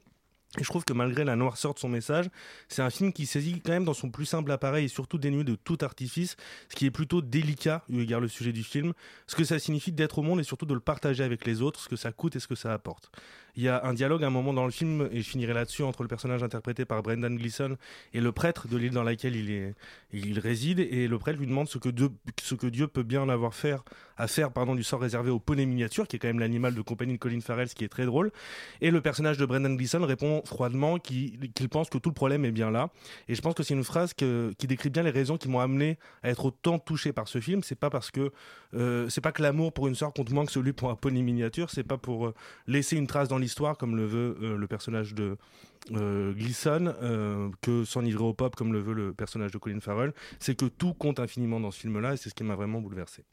Et 0.56 0.64
je 0.64 0.68
trouve 0.68 0.84
que 0.84 0.94
malgré 0.94 1.24
la 1.24 1.36
noirceur 1.36 1.74
de 1.74 1.78
son 1.78 1.90
message, 1.90 2.26
c'est 2.68 2.80
un 2.80 2.88
film 2.88 3.12
qui 3.12 3.26
saisit 3.26 3.60
quand 3.60 3.72
même 3.72 3.84
dans 3.84 3.92
son 3.92 4.10
plus 4.10 4.24
simple 4.24 4.50
appareil 4.50 4.86
et 4.86 4.88
surtout 4.88 5.18
dénué 5.18 5.44
de 5.44 5.56
tout 5.56 5.76
artifice, 5.82 6.36
ce 6.70 6.76
qui 6.76 6.86
est 6.86 6.90
plutôt 6.90 7.20
délicat, 7.20 7.84
eu 7.90 8.00
égard 8.00 8.20
le 8.20 8.28
sujet 8.28 8.52
du 8.52 8.64
film, 8.64 8.94
ce 9.26 9.36
que 9.36 9.44
ça 9.44 9.58
signifie 9.58 9.92
d'être 9.92 10.18
au 10.18 10.22
monde 10.22 10.40
et 10.40 10.44
surtout 10.44 10.64
de 10.64 10.72
le 10.72 10.80
partager 10.80 11.22
avec 11.22 11.44
les 11.44 11.60
autres, 11.60 11.80
ce 11.80 11.88
que 11.88 11.96
ça 11.96 12.12
coûte 12.12 12.34
et 12.36 12.40
ce 12.40 12.46
que 12.46 12.54
ça 12.54 12.72
apporte. 12.72 13.10
Il 13.58 13.64
y 13.64 13.68
a 13.68 13.84
un 13.84 13.92
dialogue 13.92 14.22
à 14.22 14.28
un 14.28 14.30
moment 14.30 14.52
dans 14.52 14.66
le 14.66 14.70
film, 14.70 15.08
et 15.10 15.20
je 15.20 15.28
finirai 15.28 15.52
là-dessus, 15.52 15.82
entre 15.82 16.02
le 16.02 16.08
personnage 16.08 16.44
interprété 16.44 16.84
par 16.84 17.02
Brendan 17.02 17.34
Gleeson 17.36 17.76
et 18.14 18.20
le 18.20 18.30
prêtre 18.30 18.68
de 18.68 18.76
l'île 18.76 18.92
dans 18.92 19.02
laquelle 19.02 19.34
il, 19.34 19.50
est, 19.50 19.74
il 20.12 20.38
réside, 20.38 20.78
et 20.78 21.08
le 21.08 21.18
prêtre 21.18 21.40
lui 21.40 21.48
demande 21.48 21.68
ce 21.68 21.78
que 21.78 21.88
Dieu, 21.88 22.10
ce 22.40 22.54
que 22.54 22.68
Dieu 22.68 22.86
peut 22.86 23.02
bien 23.02 23.28
avoir 23.28 23.54
faire, 23.54 23.82
à 24.16 24.28
faire 24.28 24.52
pardon, 24.52 24.76
du 24.76 24.84
sort 24.84 25.00
réservé 25.00 25.30
au 25.30 25.40
poney 25.40 25.66
miniature, 25.66 26.06
qui 26.06 26.14
est 26.14 26.18
quand 26.20 26.28
même 26.28 26.38
l'animal 26.38 26.72
de 26.72 26.80
compagnie 26.82 27.14
de 27.14 27.18
Colin 27.18 27.40
Farrell, 27.40 27.68
ce 27.68 27.74
qui 27.74 27.82
est 27.82 27.88
très 27.88 28.06
drôle. 28.06 28.30
Et 28.80 28.92
le 28.92 29.00
personnage 29.00 29.38
de 29.38 29.44
Brendan 29.44 29.76
Gleeson 29.76 30.04
répond 30.06 30.40
froidement 30.44 31.00
qu'il 31.00 31.68
pense 31.68 31.90
que 31.90 31.98
tout 31.98 32.10
le 32.10 32.14
problème 32.14 32.44
est 32.44 32.52
bien 32.52 32.70
là. 32.70 32.90
Et 33.26 33.34
je 33.34 33.42
pense 33.42 33.54
que 33.54 33.64
c'est 33.64 33.74
une 33.74 33.82
phrase 33.82 34.14
qui 34.14 34.66
décrit 34.68 34.90
bien 34.90 35.02
les 35.02 35.10
raisons 35.10 35.36
qui 35.36 35.48
m'ont 35.48 35.58
amené 35.58 35.98
à 36.22 36.30
être 36.30 36.44
autant 36.44 36.78
touché 36.78 37.12
par 37.12 37.26
ce 37.26 37.40
film. 37.40 37.64
C'est 37.64 37.74
pas 37.74 37.90
parce 37.90 38.12
que 38.12 38.30
euh, 38.74 39.08
c'est 39.08 39.20
pas 39.20 39.32
que 39.32 39.42
l'amour 39.42 39.72
pour 39.72 39.88
une 39.88 39.96
sœur 39.96 40.12
compte 40.12 40.30
moins 40.30 40.46
que 40.46 40.52
celui 40.52 40.72
pour 40.72 40.90
un 40.90 40.94
poney 40.94 41.22
miniature. 41.22 41.70
C'est 41.70 41.82
pas 41.82 41.98
pour 41.98 42.28
euh, 42.28 42.34
laisser 42.68 42.96
une 42.96 43.08
trace 43.08 43.26
dans 43.26 43.38
l'histoire 43.38 43.47
comme 43.78 43.96
le 43.96 44.06
veut 44.06 44.36
euh, 44.42 44.56
le 44.56 44.66
personnage 44.66 45.14
de 45.14 45.36
euh, 45.92 46.32
Gleason, 46.32 46.94
euh, 47.02 47.48
que 47.62 47.84
s'enivrer 47.84 48.24
au 48.24 48.34
pop 48.34 48.54
comme 48.56 48.72
le 48.72 48.80
veut 48.80 48.94
le 48.94 49.12
personnage 49.12 49.50
de 49.52 49.58
Colin 49.58 49.80
Farrell. 49.80 50.12
C'est 50.38 50.54
que 50.54 50.66
tout 50.66 50.94
compte 50.94 51.18
infiniment 51.20 51.60
dans 51.60 51.70
ce 51.70 51.80
film-là 51.80 52.14
et 52.14 52.16
c'est 52.16 52.28
ce 52.30 52.34
qui 52.34 52.44
m'a 52.44 52.54
vraiment 52.56 52.80
bouleversé. 52.80 53.24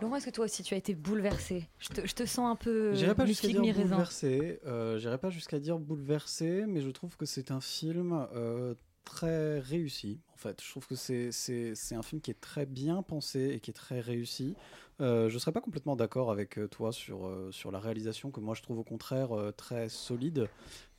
Laurent, 0.00 0.16
est-ce 0.16 0.26
que 0.26 0.30
toi 0.30 0.44
aussi 0.44 0.62
tu 0.62 0.74
as 0.74 0.76
été 0.76 0.94
bouleversé? 0.94 1.68
Je 1.80 1.88
te, 1.88 2.06
je 2.06 2.14
te 2.14 2.24
sens 2.24 2.48
un 2.50 2.54
peu 2.56 2.94
J'irai 2.94 3.14
pas 3.16 3.26
jusqu'à 3.26 3.48
dire 3.48 3.60
mi-raisin. 3.62 3.82
bouleversé. 3.88 4.60
euh, 4.66 4.96
J'irai 4.98 5.18
pas 5.18 5.30
jusqu'à 5.30 5.58
dire 5.58 5.78
bouleversé, 5.78 6.64
mais 6.68 6.80
je 6.80 6.90
trouve 6.90 7.16
que 7.16 7.26
c'est 7.26 7.50
un 7.50 7.60
film 7.60 8.26
euh, 8.34 8.74
très 9.04 9.58
réussi. 9.58 10.20
En 10.38 10.40
fait, 10.40 10.62
je 10.62 10.70
trouve 10.70 10.86
que 10.86 10.94
c'est 10.94 11.94
un 11.96 12.02
film 12.02 12.20
qui 12.20 12.30
est 12.30 12.40
très 12.40 12.64
bien 12.64 13.02
pensé 13.02 13.50
et 13.54 13.58
qui 13.58 13.72
est 13.72 13.74
très 13.74 13.98
réussi. 14.00 14.54
Euh, 15.00 15.28
je 15.28 15.36
serais 15.38 15.50
pas 15.50 15.60
complètement 15.60 15.96
d'accord 15.96 16.30
avec 16.30 16.58
euh, 16.58 16.68
toi 16.68 16.92
sur 16.92 17.26
euh, 17.26 17.50
sur 17.52 17.70
la 17.72 17.78
réalisation 17.80 18.30
que 18.32 18.38
moi 18.40 18.54
je 18.54 18.62
trouve 18.62 18.78
au 18.78 18.84
contraire 18.84 19.32
euh, 19.36 19.50
très 19.52 19.88
solide. 19.88 20.48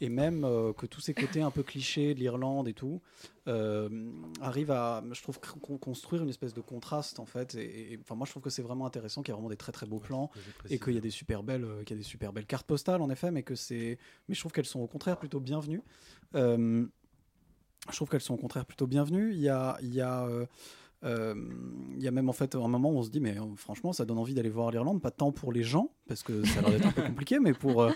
Et 0.02 0.10
même 0.10 0.42
que 0.78 0.86
tous 0.86 1.00
ces 1.02 1.14
côtés 1.14 1.42
un 1.42 1.52
peu 1.52 1.64
clichés 1.64 2.14
de 2.14 2.20
l'Irlande 2.20 2.68
et 2.70 2.74
tout 2.74 3.02
arrivent 4.42 4.72
à 4.72 5.04
je 5.12 5.22
trouve 5.22 5.40
con- 5.40 5.78
construire 5.78 6.24
une 6.24 6.30
espèce 6.30 6.54
de 6.54 6.62
contraste 6.62 7.20
en 7.20 7.26
fait. 7.26 7.56
Et, 7.56 7.94
et- 7.94 8.00
enfin 8.02 8.16
moi 8.16 8.26
je 8.26 8.32
trouve 8.32 8.44
que 8.44 8.50
c'est 8.50 8.62
vraiment 8.62 8.86
intéressant 8.86 9.22
qu'il 9.24 9.32
y 9.32 9.34
a 9.34 9.36
vraiment 9.36 9.50
des 9.50 9.58
très 9.58 9.72
très 9.72 9.86
beaux 9.86 10.00
plans 10.00 10.30
et 10.74 10.80
qu'il 10.80 10.94
y 10.94 10.98
a 10.98 11.02
des 11.02 11.10
super 11.10 11.44
belles 11.44 11.66
qu'il 11.86 11.96
y 11.96 12.00
a 12.00 12.02
des 12.02 12.08
super 12.08 12.32
belles 12.34 12.46
cartes 12.46 12.68
postales 12.68 13.02
en 13.02 13.10
effet 13.10 13.32
mais 13.32 13.44
que 13.44 13.56
c'est 13.56 13.98
mais 14.28 14.36
je 14.36 14.40
trouve 14.42 14.52
qu'elles 14.52 14.66
sont 14.66 14.82
au 14.82 14.88
contraire 14.88 15.18
plutôt 15.18 15.40
bienvenues 15.40 15.82
je 17.90 17.96
trouve 17.96 18.10
qu'elles 18.10 18.22
sont 18.22 18.34
au 18.34 18.38
contraire 18.38 18.66
plutôt 18.66 18.88
bienvenues. 18.88 19.32
Il 19.34 19.40
y 19.40 19.50
a 19.50 19.78
il 19.82 19.94
y 19.94 20.02
a 20.02 20.26
euh, 20.26 20.46
euh, 21.06 21.34
il 21.96 22.04
y 22.04 22.10
a 22.10 22.12
même 22.12 22.28
en 22.28 22.34
fait 22.34 22.56
un 22.56 22.68
moment 22.68 22.92
où 22.92 22.98
on 22.98 23.04
se 23.04 23.10
dit 23.10 23.22
mais 23.22 23.38
euh, 23.38 23.56
franchement 23.56 23.94
ça 23.94 24.04
donne 24.04 24.18
envie 24.18 24.34
d'aller 24.34 24.50
voir 24.50 24.70
l'Irlande 24.70 25.02
pas 25.02 25.12
tant 25.12 25.32
pour 25.32 25.54
les 25.54 25.64
gens 25.64 25.94
parce 26.10 26.24
que 26.24 26.46
ça 26.46 26.60
a 26.60 26.64
l'air 26.64 26.72
d'être 26.72 26.88
un 26.88 26.92
peu 26.92 27.02
compliqué 27.04 27.40
mais 27.40 27.54
pour 27.54 27.90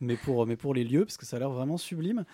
mais 0.00 0.16
pour 0.16 0.46
mais 0.46 0.56
pour 0.56 0.72
les 0.72 0.82
lieux 0.82 1.04
parce 1.04 1.18
que 1.18 1.26
ça 1.26 1.36
a 1.36 1.38
l'air 1.38 1.50
vraiment 1.50 1.76
sublime. 1.76 2.24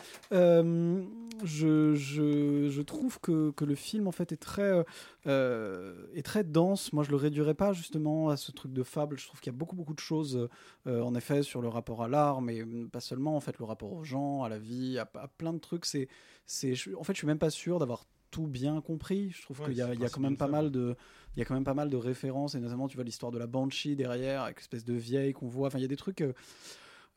Je, 1.44 1.94
je, 1.94 2.68
je 2.70 2.82
trouve 2.82 3.18
que, 3.18 3.50
que 3.50 3.64
le 3.64 3.74
film 3.74 4.06
en 4.06 4.12
fait 4.12 4.30
est 4.30 4.36
très 4.36 4.84
est 5.26 6.22
très 6.22 6.44
dense. 6.44 6.92
Moi 6.92 7.02
je 7.02 7.10
le 7.10 7.16
réduirais 7.16 7.54
pas 7.54 7.72
justement 7.72 8.28
à 8.28 8.36
ce 8.36 8.52
truc 8.52 8.72
de 8.72 8.84
fable. 8.84 9.18
Je 9.18 9.26
trouve 9.26 9.40
qu'il 9.40 9.52
y 9.52 9.56
a 9.56 9.58
beaucoup 9.58 9.74
beaucoup 9.74 9.94
de 9.94 9.98
choses 9.98 10.48
en 10.86 11.14
effet 11.16 11.42
sur 11.42 11.62
le 11.62 11.68
rapport 11.68 12.02
à 12.02 12.06
l'art 12.08 12.42
mais 12.42 12.60
euh, 12.60 12.88
pas 12.90 13.00
seulement 13.00 13.36
en 13.36 13.40
fait 13.40 13.58
le 13.58 13.64
rapport 13.64 13.92
aux 13.92 14.04
gens 14.04 14.42
à 14.44 14.48
la 14.48 14.58
vie 14.58 14.98
à, 14.98 15.10
à 15.14 15.26
plein 15.26 15.52
de 15.52 15.58
trucs. 15.58 15.84
C'est 15.84 16.08
c'est 16.46 16.74
en 16.96 17.04
fait 17.04 17.12
je 17.14 17.18
suis 17.18 17.26
même 17.26 17.38
pas 17.38 17.50
sûr 17.50 17.78
d'avoir 17.78 18.04
tout 18.30 18.46
bien 18.46 18.80
compris. 18.80 19.30
Je 19.30 19.42
trouve 19.42 19.60
Ouais, 19.60 19.66
qu'il 19.66 19.76
y 19.76 19.82
a, 19.82 19.94
y 19.94 20.10
quand 20.10 20.20
même 20.20 20.36
pas 20.36 20.48
mal 20.48 20.70
de 20.70 20.96
il 21.36 21.38
y 21.38 21.42
a 21.42 21.44
quand 21.44 21.54
même 21.54 21.64
pas 21.64 21.74
mal 21.74 21.90
de 21.90 21.96
références 21.96 22.54
et 22.54 22.60
notamment 22.60 22.88
tu 22.88 22.96
vois 22.96 23.04
l'histoire 23.04 23.30
de 23.30 23.38
la 23.38 23.46
banshee 23.46 23.94
derrière 23.96 24.42
avec 24.42 24.56
l'espèce 24.58 24.84
de 24.84 24.94
vieille 24.94 25.32
qu'on 25.32 25.48
voit. 25.48 25.68
Enfin 25.68 25.78
il 25.78 25.82
y 25.82 25.84
a 25.84 25.88
des 25.88 25.96
trucs 25.96 26.22
euh, 26.22 26.32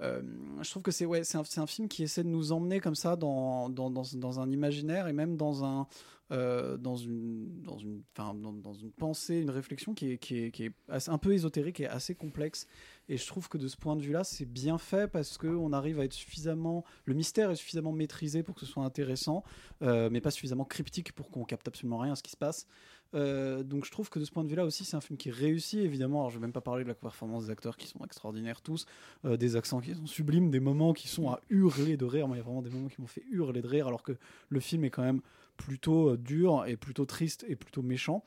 euh, 0.02 0.22
je 0.62 0.70
trouve 0.70 0.84
que 0.84 0.92
c'est 0.92 1.06
ouais, 1.06 1.24
c'est 1.24 1.38
un, 1.38 1.68
film 1.68 1.88
qui 1.88 2.04
essaie 2.04 2.24
de 2.24 2.28
nous 2.30 2.52
emmener 2.52 2.82
comme 2.82 2.96
ça 2.96 3.16
dans, 3.16 3.70
dans, 3.70 3.90
dans, 3.90 4.04
dans 4.16 4.40
un 4.42 4.52
imaginaire 4.52 5.08
et 5.08 5.14
même 5.14 5.38
dans 5.38 5.64
un 5.64 5.88
euh, 6.32 6.76
dans 6.76 6.98
une 6.98 7.62
dans 7.62 7.78
une 7.78 8.02
enfin, 8.18 8.34
dans, 8.34 8.52
dans 8.52 8.74
une 8.74 8.92
pensée 8.92 9.38
une 9.38 9.52
réflexion 9.52 9.94
qui 9.94 10.12
est, 10.12 10.18
qui 10.18 10.40
est, 10.40 10.52
qui 10.52 10.66
est 10.66 10.72
assez- 10.90 11.12
un 11.12 11.18
peu 11.18 11.34
ésotérique 11.34 11.80
et 11.80 11.88
assez 11.88 12.16
complexe 12.16 12.68
et 13.10 13.18
je 13.18 13.28
trouve 13.28 13.50
que 13.50 13.58
de 13.58 13.68
ce 13.68 13.78
point 13.78 13.96
de 13.96 14.02
vue 14.02 14.12
là 14.12 14.24
c'est 14.24 14.46
bien 14.46 14.78
fait 14.78 15.08
parce 15.08 15.38
que 15.38 15.48
on 15.48 15.74
arrive 15.74 16.00
à 16.00 16.06
être 16.06 16.14
suffisamment 16.14 16.84
le 17.06 17.14
mystère 17.14 17.52
est 17.52 17.56
suffisamment 17.56 17.92
maîtrisé 17.92 18.44
pour 18.44 18.56
que 18.56 18.62
ce 18.62 18.66
soit 18.66 18.84
intéressant 18.84 19.44
euh, 19.82 20.10
mais 20.12 20.22
pas 20.22 20.32
suffisamment 20.32 20.66
cryptique 20.66 21.14
pour 21.14 21.30
qu'on 21.30 21.46
capte 21.46 21.68
absolument 21.68 21.98
rien 21.98 22.14
à 22.14 22.16
ce 22.16 22.24
qui 22.24 22.32
se 22.32 22.38
passe 22.38 22.68
euh, 23.14 23.64
donc 23.64 23.86
je 23.86 23.92
trouve 23.92 24.10
que 24.10 24.20
de 24.20 24.26
ce 24.26 24.32
point 24.32 24.44
de 24.44 24.50
vue-là 24.50 24.66
aussi, 24.66 24.84
c'est 24.84 24.98
un 24.98 25.02
film 25.02 25.18
qui 25.18 25.32
réussit, 25.32 25.80
évidemment. 25.80 26.20
Alors 26.20 26.32
je 26.32 26.36
vais 26.36 26.42
même 26.42 26.52
pas 26.52 26.62
parler 26.62 26.84
de 26.84 26.90
la 26.90 26.96
performance 26.96 27.46
des 27.46 27.52
acteurs 27.52 27.78
qui 27.78 27.88
sont 27.88 28.04
extraordinaires 28.04 28.62
tous, 28.62 28.86
euh, 29.24 29.38
des 29.38 29.56
accents 29.56 29.80
qui 29.80 29.94
sont 29.94 30.06
sublimes, 30.06 30.52
des 30.52 30.60
moments 30.60 30.94
qui 30.94 31.08
sont 31.08 31.30
à 31.30 31.40
hurler 31.50 31.98
de 31.98 32.06
rire. 32.06 32.28
Moi, 32.28 32.38
il 32.38 32.40
y 32.40 32.42
a 32.42 32.44
vraiment 32.44 32.62
des 32.62 32.70
moments 32.70 32.90
qui 32.90 33.02
m'ont 33.02 33.08
fait 33.08 33.24
hurler 33.32 33.62
de 33.62 33.68
rire, 33.68 33.88
alors 33.88 34.04
que 34.04 34.14
le 34.50 34.60
film 34.60 34.84
est 34.84 34.90
quand 34.90 35.04
même 35.04 35.22
plutôt 35.58 36.18
dur 36.18 36.66
et 36.68 36.76
plutôt 36.76 37.06
triste 37.06 37.46
et 37.48 37.56
plutôt 37.56 37.82
méchant. 37.82 38.24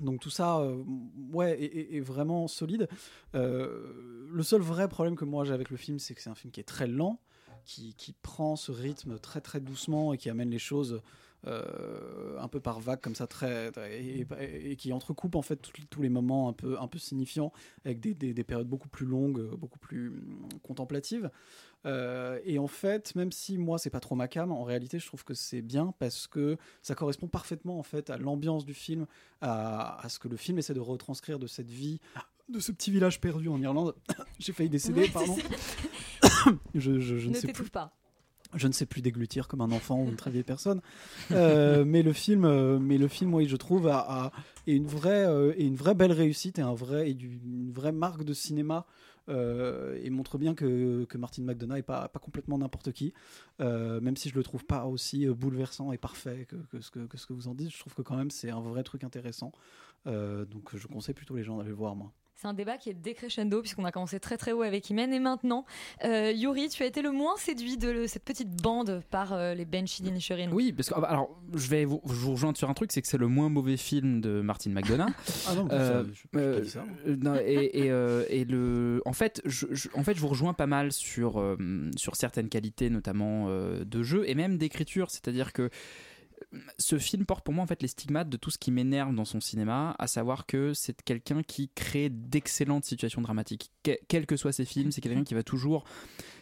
Donc 0.00 0.20
tout 0.20 0.30
ça, 0.30 0.58
euh, 0.58 0.82
ouais, 1.32 1.62
est, 1.62 2.00
vraiment 2.00 2.48
solide. 2.48 2.88
Euh, 3.34 4.26
le 4.30 4.42
seul 4.42 4.60
vrai 4.60 4.88
problème 4.88 5.16
que 5.16 5.24
moi 5.24 5.44
j'ai 5.44 5.52
avec 5.52 5.70
le 5.70 5.76
film, 5.76 5.98
c'est 5.98 6.14
que 6.14 6.22
c'est 6.22 6.30
un 6.30 6.34
film 6.34 6.50
qui 6.50 6.60
est 6.60 6.64
très 6.64 6.86
lent, 6.86 7.20
qui, 7.64 7.94
qui 7.94 8.12
prend 8.12 8.56
ce 8.56 8.72
rythme 8.72 9.18
très 9.18 9.40
très 9.40 9.60
doucement 9.60 10.12
et 10.12 10.18
qui 10.18 10.30
amène 10.30 10.50
les 10.50 10.58
choses 10.58 11.00
euh, 11.46 12.38
un 12.38 12.48
peu 12.48 12.60
par 12.60 12.80
vagues 12.80 13.00
comme 13.00 13.14
ça, 13.14 13.26
très, 13.26 13.70
très- 13.72 14.02
et, 14.02 14.26
et- 14.40 14.70
et 14.72 14.76
qui 14.76 14.92
entrecoupe 14.92 15.34
en 15.34 15.42
fait 15.42 15.56
tous- 15.56 15.72
tous 15.90 16.02
les 16.02 16.08
moments 16.08 16.48
un 16.48 16.52
peu 16.52 16.78
un 16.80 16.88
peu 16.88 16.98
signifiants 16.98 17.52
avec 17.84 18.00
des, 18.00 18.14
des- 18.14 18.32
des 18.34 18.44
périodes 18.44 18.68
beaucoup 18.68 18.88
plus 18.88 19.06
longues, 19.06 19.38
euh, 19.40 19.56
beaucoup 19.56 19.78
plus 19.78 20.08
hum, 20.08 20.48
contemplatives. 20.62 21.30
Euh, 21.86 22.40
et 22.44 22.58
en 22.58 22.66
fait, 22.66 23.14
même 23.14 23.30
si 23.30 23.58
moi 23.58 23.78
c'est 23.78 23.90
pas 23.90 24.00
trop 24.00 24.14
ma 24.14 24.26
cam, 24.26 24.50
en 24.52 24.64
réalité 24.64 24.98
je 24.98 25.06
trouve 25.06 25.22
que 25.24 25.34
c'est 25.34 25.60
bien 25.60 25.92
parce 25.98 26.26
que 26.26 26.56
ça 26.80 26.94
correspond 26.94 27.28
parfaitement 27.28 27.78
en 27.78 27.82
fait 27.82 28.08
à 28.08 28.16
l'ambiance 28.16 28.64
du 28.64 28.72
film, 28.72 29.06
à, 29.42 30.00
à 30.02 30.08
ce 30.08 30.18
que 30.18 30.28
le 30.28 30.36
film 30.38 30.56
essaie 30.58 30.72
de 30.74 30.80
retranscrire 30.80 31.38
de 31.38 31.46
cette 31.46 31.68
vie, 31.70 32.00
de 32.48 32.58
ce 32.58 32.72
petit 32.72 32.90
village 32.90 33.20
perdu 33.20 33.48
en 33.48 33.60
Irlande. 33.60 33.94
J'ai 34.38 34.52
failli 34.54 34.70
décéder, 34.70 35.08
pardon. 35.12 35.36
je, 36.74 37.00
je- 37.00 37.18
je 37.18 37.28
ne 37.28 37.34
ne 37.34 37.38
sais 37.38 37.52
plus 37.52 37.70
pas. 37.70 37.92
Je 38.56 38.66
ne 38.68 38.72
sais 38.72 38.86
plus 38.86 39.02
déglutir 39.02 39.48
comme 39.48 39.60
un 39.60 39.70
enfant 39.72 40.00
ou 40.00 40.08
une 40.08 40.16
très 40.16 40.30
vieille 40.30 40.42
personne. 40.44 40.80
Euh, 41.32 41.84
mais 41.84 42.02
le 42.02 42.12
film, 42.12 42.44
euh, 42.44 42.78
mais 42.78 42.98
le 42.98 43.08
film, 43.08 43.34
oui, 43.34 43.46
je 43.48 43.56
trouve, 43.56 43.88
a, 43.88 43.98
a- 44.26 44.32
est 44.66 44.74
une 44.76 44.86
vraie 44.86 45.26
euh, 45.26 45.52
est 45.56 45.64
une 45.66 45.76
vraie 45.76 45.94
belle 45.94 46.12
réussite 46.12 46.58
et 46.58 46.62
un 46.62 46.74
vrai 46.74 47.10
et 47.10 47.14
du- 47.14 47.40
une 47.44 47.70
vraie 47.72 47.92
marque 47.92 48.24
de 48.24 48.32
cinéma. 48.34 48.86
euh, 49.30 49.98
et 50.02 50.10
montre 50.10 50.36
bien 50.36 50.54
que, 50.54 51.04
que 51.06 51.16
Martin 51.16 51.42
McDonough 51.44 51.78
est 51.78 51.82
pas, 51.82 52.08
pas 52.08 52.18
complètement 52.20 52.58
n'importe 52.58 52.92
qui, 52.92 53.14
même 53.58 54.16
si 54.18 54.28
je 54.28 54.34
le 54.34 54.42
trouve 54.42 54.66
pas 54.66 54.84
aussi 54.84 55.26
bouleversant 55.26 55.92
et 55.92 55.96
parfait 55.98 56.46
que, 56.46 56.56
que 56.70 56.82
ce 56.82 56.90
que, 56.90 57.06
que 57.06 57.16
ce 57.16 57.26
que 57.26 57.32
vous 57.32 57.48
en 57.48 57.54
dites. 57.54 57.70
Je 57.72 57.78
trouve 57.78 57.94
que 57.94 58.02
quand 58.02 58.16
même 58.16 58.30
c'est 58.30 58.50
un 58.50 58.60
vrai 58.60 58.82
truc 58.82 59.02
intéressant. 59.02 59.50
Donc 60.04 60.76
je 60.76 60.86
conseille 60.86 61.14
plutôt 61.14 61.36
les 61.36 61.42
gens 61.42 61.56
d'aller 61.56 61.70
le 61.70 61.74
voir 61.74 61.96
moi. 61.96 62.12
C'est 62.44 62.48
un 62.50 62.52
débat 62.52 62.76
qui 62.76 62.90
est 62.90 62.94
décrescendo 62.94 63.62
puisqu'on 63.62 63.86
a 63.86 63.90
commencé 63.90 64.20
très 64.20 64.36
très 64.36 64.52
haut 64.52 64.60
avec 64.60 64.90
Imen 64.90 65.10
et 65.14 65.18
maintenant, 65.18 65.64
euh, 66.04 66.30
Yuri, 66.30 66.68
tu 66.68 66.82
as 66.82 66.86
été 66.86 67.00
le 67.00 67.10
moins 67.10 67.38
séduit 67.38 67.78
de 67.78 67.88
le- 67.88 68.06
cette 68.06 68.22
petite 68.22 68.60
bande 68.62 69.02
par 69.10 69.32
euh, 69.32 69.54
les 69.54 69.64
Banshees 69.64 70.02
d'Inisherin. 70.02 70.50
Oui, 70.52 70.74
parce 70.74 70.90
que 70.90 70.94
alors 71.06 71.34
je 71.54 71.66
vais 71.68 71.86
vous, 71.86 72.02
je 72.06 72.12
vous 72.12 72.32
rejoindre 72.32 72.58
sur 72.58 72.68
un 72.68 72.74
truc, 72.74 72.92
c'est 72.92 73.00
que 73.00 73.08
c'est 73.08 73.16
le 73.16 73.28
moins 73.28 73.48
mauvais 73.48 73.78
film 73.78 74.20
de 74.20 74.42
Martin 74.42 74.72
McDonough. 74.72 75.06
Ah 75.48 75.54
non, 75.54 75.68
ça, 75.70 76.02
je- 76.02 76.38
je 76.38 76.60
dit 76.60 76.68
ça. 76.68 76.84
euh, 77.06 77.16
non, 77.18 77.34
et, 77.36 77.70
et, 77.84 77.90
euh, 77.90 78.24
et 78.28 78.44
le, 78.44 79.00
en 79.06 79.14
fait, 79.14 79.40
je, 79.46 79.64
je- 79.70 79.88
en 79.94 80.02
fait, 80.04 80.14
je 80.14 80.20
vous 80.20 80.28
rejoins 80.28 80.52
pas 80.52 80.66
mal 80.66 80.92
sur 80.92 81.38
euh, 81.40 81.56
sur 81.96 82.14
certaines 82.16 82.50
qualités, 82.50 82.90
notamment 82.90 83.46
euh, 83.48 83.86
de 83.86 84.02
jeu 84.02 84.28
et 84.28 84.34
même 84.34 84.58
d'écriture. 84.58 85.10
C'est-à-dire 85.10 85.54
que 85.54 85.62
euh, 85.62 85.68
ce 86.78 86.98
film 86.98 87.24
porte 87.26 87.44
pour 87.44 87.54
moi 87.54 87.64
en 87.64 87.66
fait 87.66 87.82
les 87.82 87.88
stigmates 87.88 88.28
de 88.28 88.36
tout 88.36 88.50
ce 88.50 88.58
qui 88.58 88.70
m'énerve 88.70 89.14
dans 89.14 89.24
son 89.24 89.40
cinéma, 89.40 89.94
à 89.98 90.06
savoir 90.06 90.46
que 90.46 90.72
c'est 90.74 91.00
quelqu'un 91.02 91.42
qui 91.42 91.68
crée 91.74 92.08
d'excellentes 92.10 92.84
situations 92.84 93.20
dramatiques. 93.22 93.70
Que- 93.82 93.98
quels 94.08 94.26
que 94.26 94.36
soient 94.36 94.52
ses 94.52 94.64
films, 94.64 94.90
c'est 94.92 95.00
quelqu'un 95.00 95.24
qui 95.24 95.34
va 95.34 95.42
toujours 95.42 95.84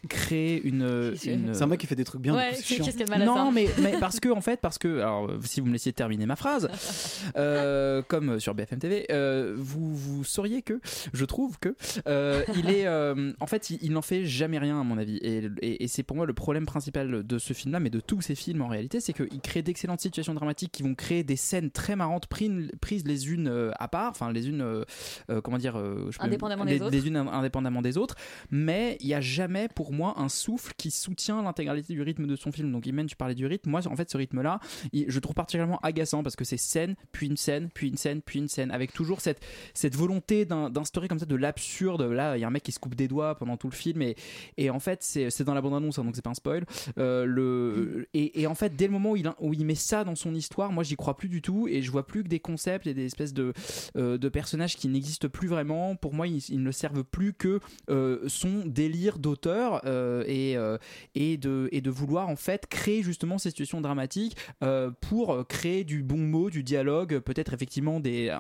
créer 0.09 0.61
une. 0.63 0.83
une- 1.25 1.55
C'est 1.55 1.63
un 1.63 1.67
mec 1.67 1.81
qui 1.81 1.87
fait 1.87 1.95
des 1.97 2.05
trucs 2.05 2.21
bien. 2.21 2.35
Ouais, 2.35 2.53
de 2.53 3.11
mal 3.11 3.23
à 3.23 3.27
ça 3.27 3.45
non, 3.45 3.53
mais, 3.53 3.69
mais 3.81 3.99
parce 3.99 4.21
que 4.21 4.29
en 4.29 4.41
fait, 4.41 4.61
parce 4.61 4.79
que 4.79 4.99
alors 4.99 5.31
si 5.43 5.61
vous 5.61 5.67
me 5.67 5.73
laissiez 5.73 5.93
terminer 5.93 6.27
ma 6.27 6.37
phrase, 6.37 6.69
euh, 7.37 8.03
comme 8.03 8.39
sur 8.41 8.55
BFM 8.55 8.79
TV, 8.79 9.07
euh, 9.11 9.55
vous 9.57 9.95
vous 9.95 10.25
sauriez 10.25 10.63
que 10.63 10.81
je 11.13 11.25
trouve 11.25 11.59
que 11.59 11.75
euh, 12.07 12.43
il 12.57 12.71
est 12.71 12.87
euh, 12.87 13.33
en 13.41 13.47
fait 13.47 13.71
il, 13.71 13.79
il 13.83 13.93
n'en 13.93 14.03
fait 14.03 14.25
jamais 14.25 14.59
rien 14.59 14.81
à 14.81 14.85
mon 14.85 14.99
avis 14.99 15.17
et, 15.19 15.49
et- 15.61 15.85
et 15.85 15.89
c'est 15.89 16.03
pour 16.03 16.17
moi 16.17 16.27
le 16.27 16.33
problème 16.35 16.67
principal 16.67 17.25
de 17.27 17.39
ce 17.39 17.53
film-là, 17.53 17.81
mais 17.81 17.91
de 17.91 18.01
tous 18.01 18.21
ces 18.21 18.35
films 18.35 18.63
en 18.63 18.69
réalité, 18.69 19.01
c'est 19.01 19.13
qu'il 19.13 19.41
crée 19.41 19.63
d'excellentes 19.63 19.92
d'excellentes 19.93 20.01
situations 20.01 20.35
dramatiques 20.35 20.73
qui 20.73 20.83
vont 20.83 20.95
créer 20.95 21.23
des 21.25 21.37
scènes 21.37 21.71
très 21.71 21.97
marrantes 21.97 22.27
prises, 22.27 23.05
les 23.07 23.31
unes 23.31 23.49
euh, 23.49 23.71
à 23.79 23.89
part, 23.89 24.11
enfin 24.11 24.33
les 24.33 24.49
unes, 24.49 24.61
euh, 24.63 24.85
euh, 25.31 25.41
comment 25.41 25.59
dire, 25.59 25.77
je 25.77 26.17
Indépendamment 26.21 26.65
les, 26.65 26.79
des 26.79 26.83
autres. 26.83 26.93
les 26.93 27.07
unes 27.07 27.17
indépendamment 27.17 27.83
des 27.83 27.97
autres, 27.99 28.17
mais 28.51 28.97
il 29.01 29.07
y 29.07 29.15
a 29.15 29.21
jamais 29.21 29.69
pour 29.75 29.93
moi 29.93 30.15
un 30.19 30.29
souffle 30.29 30.73
qui 30.77 30.91
soutient 30.91 31.43
l'intégralité 31.43 31.93
du 31.93 32.03
rythme 32.03 32.27
de 32.27 32.37
son 32.37 32.53
film. 32.53 32.73
Donc 32.73 32.87
Imen, 32.87 33.07
tu 33.07 33.17
parlais 33.17 33.35
du 33.35 33.47
rythme, 33.47 33.71
moi 33.71 33.81
en 33.87 33.97
fait 33.97 34.11
ce 34.11 34.17
rythme-là, 34.17 34.61
je 34.93 35.19
trouve 35.19 35.35
particulièrement 35.35 35.79
agaçant 35.83 36.23
parce 36.23 36.37
que 36.37 36.45
c'est 36.45 36.57
scène, 36.57 36.95
puis 37.13 37.27
une 37.27 37.37
scène, 37.37 37.69
puis 37.73 37.89
une 37.89 37.97
scène, 37.97 38.23
puis 38.23 38.39
une 38.39 38.49
scène, 38.49 38.71
avec 38.71 38.93
toujours 38.93 39.21
cette, 39.21 39.41
cette 39.75 39.97
volonté 39.97 40.45
d'in- 40.45 40.71
d'instaurer 40.71 41.09
comme 41.09 41.19
ça 41.19 41.27
de 41.27 41.37
l'absurde. 41.37 42.03
Là, 42.03 42.37
il 42.37 42.41
y 42.41 42.45
a 42.45 42.47
un 42.47 42.51
mec 42.51 42.63
qui 42.63 42.73
se 42.73 42.79
coupe 42.79 42.95
des 42.95 43.09
doigts 43.09 43.35
pendant 43.37 43.57
tout 43.57 43.69
le 43.69 43.75
film 43.75 44.03
et, 44.03 44.17
et 44.57 44.71
en 44.71 44.81
fait 44.81 45.03
c'est 45.03 45.31
c'est 45.31 45.45
dans 45.45 45.55
la 45.55 45.61
bande-annonce, 45.61 45.99
hein, 45.99 46.05
donc 46.05 46.17
c'est 46.17 46.23
pas 46.23 46.31
un 46.31 46.35
spoil. 46.35 46.65
Euh, 46.99 47.25
le, 47.25 48.07
et, 48.15 48.43
et 48.43 48.47
en 48.47 48.55
fait, 48.55 48.75
dès 48.77 48.87
le 48.87 48.93
moment 48.93 49.13
où 49.13 49.17
il, 49.17 49.31
où 49.41 49.53
il 49.55 49.65
met 49.65 49.72
ça 49.75 50.05
dans 50.05 50.15
son 50.15 50.35
histoire, 50.35 50.73
moi 50.73 50.85
j'y 50.85 50.97
crois 50.97 51.17
plus 51.17 51.29
du 51.29 51.43
tout 51.43 51.69
et 51.69 51.83
je 51.83 51.91
vois 51.91 52.07
plus 52.07 52.23
que 52.23 52.29
des 52.29 52.41
concepts 52.41 52.87
et 52.87 52.95
des 52.95 53.05
espèces 53.07 53.33
de, 53.35 53.53
euh, 53.97 54.19
de 54.19 54.29
personnages 54.29 54.77
qui 54.77 54.89
n'existent 54.89 55.29
plus 55.29 55.49
vraiment. 55.49 55.97
Pour 55.97 56.15
moi, 56.15 56.27
ils, 56.27 56.63
ne 56.63 56.71
servent 56.71 57.05
plus 57.05 57.33
que 57.33 57.61
euh, 57.91 58.21
son 58.29 58.65
délire 58.67 59.19
d'auteur 59.19 59.83
euh, 59.85 60.25
et, 60.27 60.57
et, 61.15 61.37
de, 61.37 61.69
et 61.73 61.81
de 61.81 61.91
vouloir 61.91 62.29
en 62.29 62.37
fait 62.37 62.67
créer 62.67 63.03
justement 63.03 63.39
ces 63.39 63.51
situations 63.51 63.81
dramatiques 63.81 64.37
pour 65.01 65.47
créer 65.49 65.85
du 65.85 66.03
bon 66.03 66.19
mot, 66.19 66.51
du 66.51 66.63
dialogue, 66.63 67.19
peut-être 67.21 67.53
effectivement 67.53 68.01
des, 68.01 68.37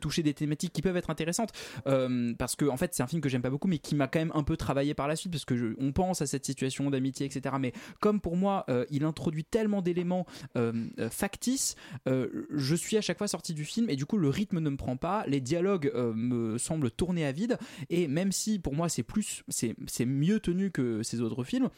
toucher 0.00 0.22
des 0.22 0.34
thématiques 0.34 0.72
qui 0.72 0.82
peuvent 0.82 0.96
être 0.96 1.10
intéressantes. 1.10 1.52
Parce 1.84 2.56
que 2.56 2.66
en 2.66 2.76
fait, 2.76 2.94
c'est 2.94 3.02
un 3.02 3.06
film 3.06 3.20
que 3.20 3.28
j'aime 3.28 3.42
pas 3.42 3.50
beaucoup, 3.50 3.68
mais 3.68 3.78
qui 3.78 3.94
m'a 3.94 4.08
quand 4.08 4.20
même 4.20 4.32
un 4.34 4.42
peu 4.42 4.56
travaillé 4.56 4.94
par 4.94 5.08
la 5.08 5.16
suite, 5.16 5.32
parce 5.32 5.44
que 5.44 5.56
je- 5.56 5.74
on 5.78 5.92
pense 5.92 6.22
à 6.22 6.26
cette 6.26 6.44
situation 6.44 6.90
d'amitié, 6.90 7.26
etc. 7.26 7.56
Mais 7.60 7.72
comme 8.00 8.20
pour 8.20 8.36
moi, 8.36 8.66
il 8.90 9.04
introduit 9.04 9.44
tellement 9.44 9.82
d'éléments 9.82 10.26
euh, 10.56 10.88
euh, 10.98 11.10
factices, 11.10 11.76
euh, 12.08 12.46
je 12.50 12.74
suis 12.74 12.96
à 12.96 13.00
chaque 13.00 13.18
fois 13.18 13.28
sorti 13.28 13.54
du 13.54 13.64
film 13.64 13.88
et 13.90 13.96
du 13.96 14.06
coup 14.06 14.18
le 14.18 14.28
rythme 14.28 14.58
ne 14.58 14.70
me 14.70 14.76
prend 14.76 14.96
pas, 14.96 15.24
les 15.26 15.40
dialogues 15.40 15.92
me 16.14 16.58
semblent 16.58 16.90
tourner 16.90 17.24
à 17.24 17.32
vide 17.32 17.58
et 17.90 18.08
même 18.08 18.32
si 18.32 18.58
pour 18.58 18.74
moi 18.74 18.88
c'est 18.88 19.02
plus, 19.02 19.44
c'est 19.48 20.06
mieux 20.06 20.40
tenu 20.40 20.70
que 20.70 21.02
ces 21.02 21.20
autres 21.20 21.44
films. 21.44 21.68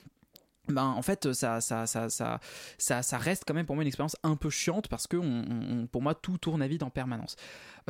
Ben, 0.68 0.84
en 0.84 1.02
fait, 1.02 1.32
ça, 1.34 1.60
ça, 1.60 1.86
ça, 1.86 2.08
ça, 2.08 2.40
ça, 2.78 3.18
reste 3.18 3.44
quand 3.46 3.54
même 3.54 3.66
pour 3.66 3.74
moi 3.74 3.82
une 3.82 3.88
expérience 3.88 4.16
un 4.22 4.36
peu 4.36 4.48
chiante 4.48 4.88
parce 4.88 5.06
que 5.06 5.16
pour 5.86 6.00
moi 6.00 6.14
tout 6.14 6.38
tourne 6.38 6.62
à 6.62 6.68
vide 6.68 6.82
en 6.82 6.90
permanence. 6.90 7.36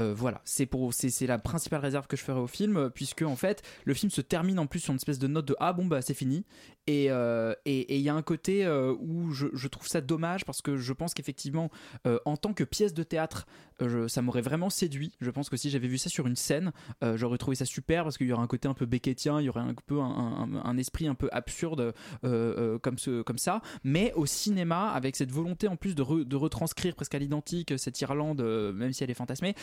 Euh, 0.01 0.13
voilà, 0.13 0.41
c'est 0.45 0.67
pour, 0.67 0.93
c'est, 0.93 1.27
la 1.27 1.39
principale 1.39 1.81
réserve 1.81 2.07
que 2.07 2.17
je 2.17 2.23
ferai 2.23 2.41
au 2.41 2.49
film 2.49 2.91
puisque 2.91 3.23
en 3.23 3.37
fait 3.37 3.63
le 3.85 3.95
film 3.95 4.11
se 4.11 4.21
termine 4.21 4.59
en 4.59 4.67
plus 4.67 4.81
sur 4.81 4.91
une 4.91 4.97
espèce 4.97 5.21
de 5.21 5.29
note 5.29 5.47
de 5.47 5.57
ah 5.61 5.73
bon 5.73 5.87
bah 5.87 6.03
c'est 6.03 6.15
fini 6.15 6.45
et 6.87 7.11
euh, 7.11 7.55
et 7.65 7.81
et 7.95 7.97
il 7.97 8.03
y 8.03 8.09
a 8.09 8.15
un 8.15 8.23
côté 8.23 8.65
euh, 8.65 8.93
où 8.99 9.31
je, 9.31 9.69
trouve 9.69 9.87
ça 9.87 10.01
dommage 10.01 10.45
parce 10.45 10.63
que 10.63 10.77
je 10.77 10.93
pense 10.93 11.15
qu'effectivement 11.15 11.71
en 12.25 12.37
tant 12.37 12.53
que 12.53 12.65
pièce 12.65 12.93
de 12.95 13.03
théâtre 13.03 13.47
ça 14.09 14.23
m'aurait 14.23 14.41
vraiment 14.41 14.71
séduit. 14.71 15.13
Je 15.21 15.31
pense 15.31 15.49
que 15.49 15.57
si 15.57 15.71
j'avais 15.71 15.89
vu 15.89 15.99
ça 15.99 16.09
sur 16.09 16.27
une 16.27 16.37
scène, 16.37 16.73
j'aurais 17.15 17.39
trouvé 17.39 17.57
ça 17.57 17.65
super 17.65 18.05
parce 18.05 18.19
qu'il 18.19 18.29
y 18.29 18.33
aurait 18.33 18.43
un 18.43 18.49
côté 18.49 18.69
un 18.69 18.75
peu 18.75 18.87
beckettien, 18.87 19.41
il 19.41 19.45
y 19.45 19.49
aurait 19.49 19.61
un 19.61 19.75
peu 19.87 20.01
un- 20.01 20.63
un 20.65 20.77
esprit 20.77 21.09
un 21.09 21.15
peu 21.15 21.29
absurde 21.33 21.93
euh, 22.65 22.79
euh, 23.09 23.23
comme, 23.23 23.39
ça. 23.39 23.61
Mais 23.83 24.13
au 24.15 24.27
cinéma, 24.27 24.91
avec 24.91 25.17
cette 25.17 25.31
volonté 25.31 25.69
en 25.69 25.77
plus 25.77 25.95
de, 25.95 26.03
re- 26.03 26.25
de 26.25 26.37
retranscrire 26.37 26.95
presque 26.95 27.15
à 27.15 27.19
l'identique 27.19 27.75
cette 27.77 28.01
Irlande, 28.01 28.41
euh, 28.41 28.73
même 28.73 28.93
si 28.93 29.05
elle 29.05 29.11
est 29.11 29.15
fantasmée, 29.15 29.55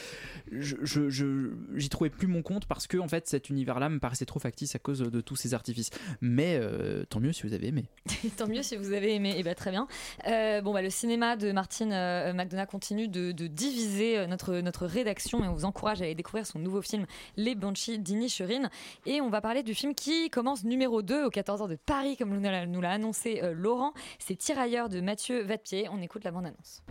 j'y 0.52 1.90
trouvais 1.90 2.10
plus 2.10 2.28
mon 2.28 2.42
compte 2.42 2.66
parce 2.66 2.88
que 2.88 2.98
en 2.98 3.08
fait 3.08 3.28
cet 3.28 3.50
univers-là 3.50 3.90
me 3.90 4.00
paraissait 4.00 4.26
trop 4.26 4.40
factice 4.40 4.76
à 4.76 4.80
cause 4.80 5.00
de 5.00 5.22
tous 5.22 5.36
ces 5.36 5.54
artifices. 5.54 5.90
Mais 6.22 6.58
euh, 6.60 7.04
tant 7.06 7.20
mieux 7.20 7.34
si 7.34 7.44
vous 7.44 7.54
avez 7.54 7.68
aimé. 7.68 7.86
Tant 8.38 8.48
mieux 8.48 8.64
si 8.64 8.76
vous 8.76 8.94
avez 8.94 9.16
aimé. 9.16 9.34
Et 9.38 9.44
bah, 9.44 9.56
très 9.56 9.72
bien. 9.72 9.88
Euh, 10.28 10.62
bon, 10.62 10.74
bah, 10.74 10.82
le 10.82 10.90
cinéma 10.90 11.36
de 11.36 11.52
Martine 11.52 11.92
euh, 11.94 12.34
McDonough 12.34 12.68
continue 12.68 13.08
de, 13.08 13.32
diviser 13.32 14.20
euh, 14.20 14.28
notre, 14.28 14.86
rédaction 14.86 15.44
et 15.44 15.48
on 15.48 15.54
vous 15.54 15.66
encourage 15.66 16.02
à 16.02 16.06
aller 16.06 16.16
découvrir 16.16 16.46
son 16.46 16.60
nouveau 16.60 16.82
film 16.82 17.06
Les 17.38 17.56
Banshees 17.56 17.98
d'Inisherin. 17.98 18.70
Et 19.06 19.22
on 19.22 19.30
va 19.30 19.42
parler 19.42 19.64
du 19.64 19.74
film 19.74 19.94
qui 19.94 20.30
commence 20.30 20.64
numéro 20.64 21.02
2 21.02 21.26
au 21.26 21.30
14h 21.30 21.70
de 21.70 21.76
Paris, 21.76 22.18
comme 22.18 22.30
nous 22.38 22.82
l'a 22.82 22.91
l'a 22.92 22.96
annoncé 22.96 23.40
euh, 23.42 23.54
Laurent. 23.54 23.94
C'est 24.20 24.36
Tirailleurs 24.36 24.90
de 24.90 25.00
Mathieu 25.02 25.42
Vadepied. 25.42 25.88
On 25.92 26.02
écoute 26.02 26.24
la 26.24 26.32
bande-annonce. 26.32 26.84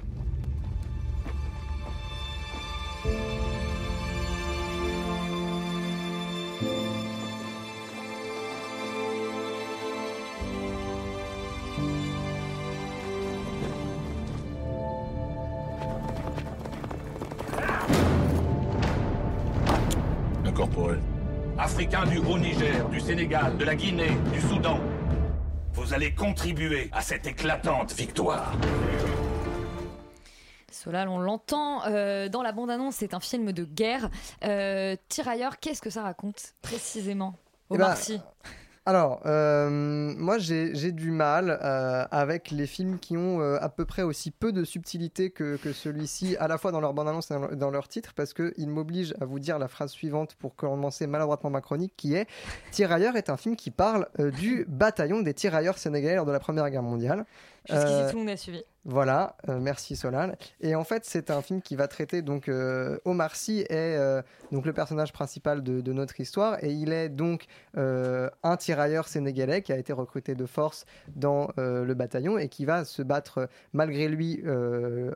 Incorporé. 20.46 20.98
Africains 21.58 22.06
du 22.06 22.18
Haut-Niger, 22.18 22.88
du 22.88 23.00
Sénégal, 23.00 23.58
de 23.58 23.64
la 23.64 23.74
Guinée, 23.74 24.16
du 24.32 24.40
Soudan. 24.40 24.80
Vous 25.90 25.96
allez 25.96 26.14
contribuer 26.14 26.88
à 26.92 27.02
cette 27.02 27.26
éclatante 27.26 27.92
victoire. 27.94 28.52
Solal, 30.70 31.08
on 31.08 31.18
l'entend 31.18 31.84
euh, 31.86 32.28
dans 32.28 32.42
la 32.42 32.52
bande-annonce, 32.52 32.94
c'est 32.94 33.12
un 33.12 33.18
film 33.18 33.50
de 33.50 33.64
guerre. 33.64 34.08
Euh, 34.44 34.94
Tirailleurs, 35.08 35.58
qu'est-ce 35.58 35.82
que 35.82 35.90
ça 35.90 36.04
raconte 36.04 36.54
précisément 36.62 37.34
Eh 37.72 37.74
Omar 37.74 37.88
ben, 37.88 37.96
Sy. 37.96 38.20
Alors, 38.86 39.20
euh, 39.26 39.68
moi 40.16 40.38
j'ai 40.38 40.90
du 40.92 41.10
mal 41.10 41.58
euh, 41.62 42.04
avec 42.10 42.50
les 42.50 42.66
films 42.66 42.98
qui 42.98 43.16
ont 43.16 43.40
euh, 43.40 43.58
à 43.60 43.68
peu 43.68 43.84
près 43.84 44.02
aussi 44.02 44.30
peu 44.30 44.52
de 44.52 44.64
subtilité 44.64 45.30
que, 45.30 45.56
que 45.56 45.72
celui-ci, 45.72 46.34
à 46.38 46.48
la 46.48 46.56
fois 46.56 46.72
dans 46.72 46.80
leur 46.80 46.94
bande-annonce 46.94 47.30
et 47.30 47.34
dans 47.34 47.40
leur- 47.40 47.56
dans 47.56 47.70
leur 47.70 47.88
titre, 47.88 48.12
parce 48.16 48.32
qu'ils 48.32 48.68
m'obligent 48.68 49.14
à 49.20 49.26
vous 49.26 49.38
dire 49.38 49.58
la 49.58 49.68
phrase 49.68 49.90
suivante 49.90 50.34
pour 50.34 50.56
commencer 50.56 51.06
maladroitement 51.06 51.50
ma 51.50 51.60
chronique, 51.60 51.92
qui 51.96 52.14
est 52.14 52.26
Tirailleurs 52.72 53.16
est 53.16 53.28
un 53.28 53.36
film 53.36 53.54
qui 53.54 53.70
parle 53.70 54.08
du 54.38 54.64
bataillon 54.66 55.20
des 55.20 55.34
tirailleurs 55.34 55.76
sénégalais 55.78 56.16
lors 56.16 56.26
de 56.26 56.32
la 56.32 56.40
Première 56.40 56.68
Guerre 56.70 56.82
mondiale. 56.82 57.26
Jusqu'ici, 57.68 58.10
tout 58.10 58.16
le 58.16 58.18
monde 58.20 58.30
a 58.30 58.36
suivi. 58.38 58.62
Voilà, 58.86 59.36
euh, 59.48 59.58
merci 59.60 59.94
Solal. 59.94 60.38
Et 60.62 60.74
en 60.74 60.84
fait, 60.84 61.04
c'est 61.04 61.30
un 61.30 61.42
film 61.42 61.60
qui 61.60 61.76
va 61.76 61.86
traiter 61.86 62.22
donc 62.22 62.48
euh, 62.48 62.98
Omar 63.04 63.36
Sy 63.36 63.60
est 63.60 63.68
euh, 63.70 64.22
donc 64.52 64.64
le 64.64 64.72
personnage 64.72 65.12
principal 65.12 65.62
de, 65.62 65.82
de 65.82 65.92
notre 65.92 66.18
histoire 66.18 66.62
et 66.64 66.72
il 66.72 66.92
est 66.92 67.10
donc 67.10 67.44
un 67.74 68.56
tirailleur 68.56 69.06
sénégalais 69.06 69.62
qui 69.62 69.72
a 69.72 69.76
été 69.76 69.92
recruté 69.92 70.34
de 70.34 70.46
force 70.46 70.86
dans 71.08 71.50
le 71.56 71.94
bataillon 71.94 72.38
et 72.38 72.48
qui 72.48 72.64
va 72.64 72.84
se 72.84 73.02
battre 73.02 73.48
malgré 73.72 74.08
lui 74.08 74.42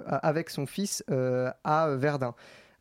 avec 0.06 0.50
son 0.50 0.66
fils 0.66 1.04
à 1.64 1.88
Verdun. 1.96 2.34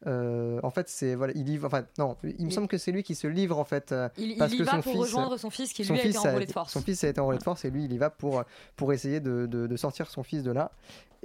Euh, 0.05 0.59
en 0.63 0.69
fait, 0.69 0.89
c'est 0.89 1.15
voilà, 1.15 1.33
il 1.35 1.45
livre. 1.45 1.65
Enfin, 1.67 1.83
non, 1.97 2.17
il 2.23 2.45
me 2.45 2.51
semble 2.51 2.67
que 2.67 2.77
c'est 2.77 2.91
lui 2.91 3.03
qui 3.03 3.15
se 3.15 3.27
livre 3.27 3.57
en 3.57 3.63
fait. 3.63 3.91
euh, 3.91 4.09
il 4.17 4.35
parce 4.37 4.53
y 4.53 4.57
que 4.57 4.63
va 4.63 4.71
son 4.73 4.81
pour 4.81 4.91
fils- 4.91 5.01
rejoindre 5.01 5.37
son 5.37 5.49
fils 5.49 5.71
qui, 5.73 5.83
lui, 5.83 5.91
a 5.99 6.05
été 6.05 6.17
enrôlé 6.29 6.45
de 6.45 6.51
force. 6.51 6.73
Son 6.73 6.81
fils 6.81 7.03
a 7.03 7.07
été 7.09 7.19
enrôlé 7.21 7.37
de 7.37 7.43
force 7.43 7.63
et 7.65 7.69
lui, 7.69 7.85
il 7.85 7.93
y 7.93 7.97
va 7.97 8.09
pour 8.09 8.43
pour 8.75 8.91
essayer 8.93 9.19
de, 9.19 9.45
de- 9.45 9.67
de 9.67 9.75
sortir 9.77 10.09
son 10.09 10.23
fils 10.23 10.43
de 10.43 10.51
là. 10.51 10.71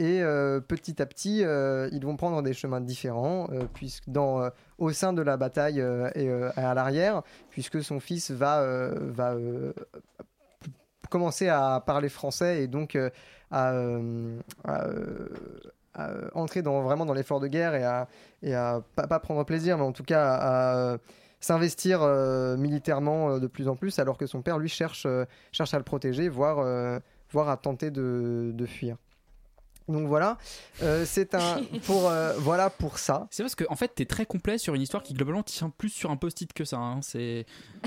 Et 0.00 0.22
euh, 0.22 0.60
petit 0.60 1.02
à 1.02 1.06
petit, 1.06 1.42
euh, 1.44 1.88
ils 1.90 2.04
vont 2.04 2.14
prendre 2.16 2.40
des 2.42 2.52
chemins 2.54 2.80
différents, 2.80 3.48
puisque 3.74 4.08
dans 4.08 4.48
au 4.78 4.92
sein 4.92 5.12
de 5.12 5.22
la 5.22 5.36
bataille 5.36 5.80
et 6.14 6.30
à 6.56 6.72
l'arrière, 6.74 7.22
puisque 7.50 7.82
son 7.82 7.98
fils 7.98 8.30
va 8.30 8.64
va 8.94 9.34
commencer 11.10 11.48
à 11.48 11.82
parler 11.84 12.08
français 12.08 12.62
et 12.62 12.66
donc 12.68 12.96
à, 13.50 13.72
à, 14.64 14.84
à, 15.98 16.10
euh, 16.10 16.28
entrer 16.34 16.62
dans, 16.62 16.82
vraiment 16.82 17.04
dans 17.04 17.14
l'effort 17.14 17.40
de 17.40 17.48
guerre 17.48 17.74
et 17.74 17.84
à, 17.84 18.08
et 18.42 18.54
à 18.54 18.82
pas, 18.94 19.18
prendre 19.18 19.44
plaisir, 19.44 19.76
mais 19.76 19.84
en 19.84 19.92
tout 19.92 20.04
cas 20.04 20.34
à, 20.34 20.76
euh, 20.76 20.98
s'investir 21.40 22.02
euh, 22.02 22.56
militairement 22.56 23.38
de 23.38 23.46
plus 23.46 23.68
en 23.68 23.76
plus, 23.76 23.98
alors 23.98 24.16
que 24.16 24.26
son 24.26 24.42
père, 24.42 24.58
lui, 24.58 24.68
cherche, 24.68 25.06
cherche 25.52 25.74
à 25.74 25.78
le 25.78 25.84
protéger, 25.84 26.28
voire, 26.28 27.00
voire 27.30 27.48
à 27.48 27.56
tenter 27.56 27.90
de, 27.90 28.52
de 28.54 28.66
fuir. 28.66 28.96
Donc 29.88 30.06
voilà, 30.06 30.36
Euh, 30.82 31.04
c'est 31.06 31.34
un 31.34 31.60
pour 31.86 32.08
euh, 32.08 32.34
voilà 32.38 32.70
pour 32.70 32.98
ça. 32.98 33.26
C'est 33.30 33.42
parce 33.42 33.54
que 33.54 33.64
en 33.68 33.76
fait 33.76 33.90
t'es 33.94 34.04
très 34.04 34.26
complet 34.26 34.58
sur 34.58 34.74
une 34.74 34.82
histoire 34.82 35.02
qui 35.02 35.14
globalement 35.14 35.42
tient 35.42 35.70
plus 35.70 35.88
sur 35.88 36.10
un 36.10 36.16
post-it 36.16 36.52
que 36.52 36.64
ça. 36.64 36.76
hein. 36.76 37.00
C'est 37.02 37.46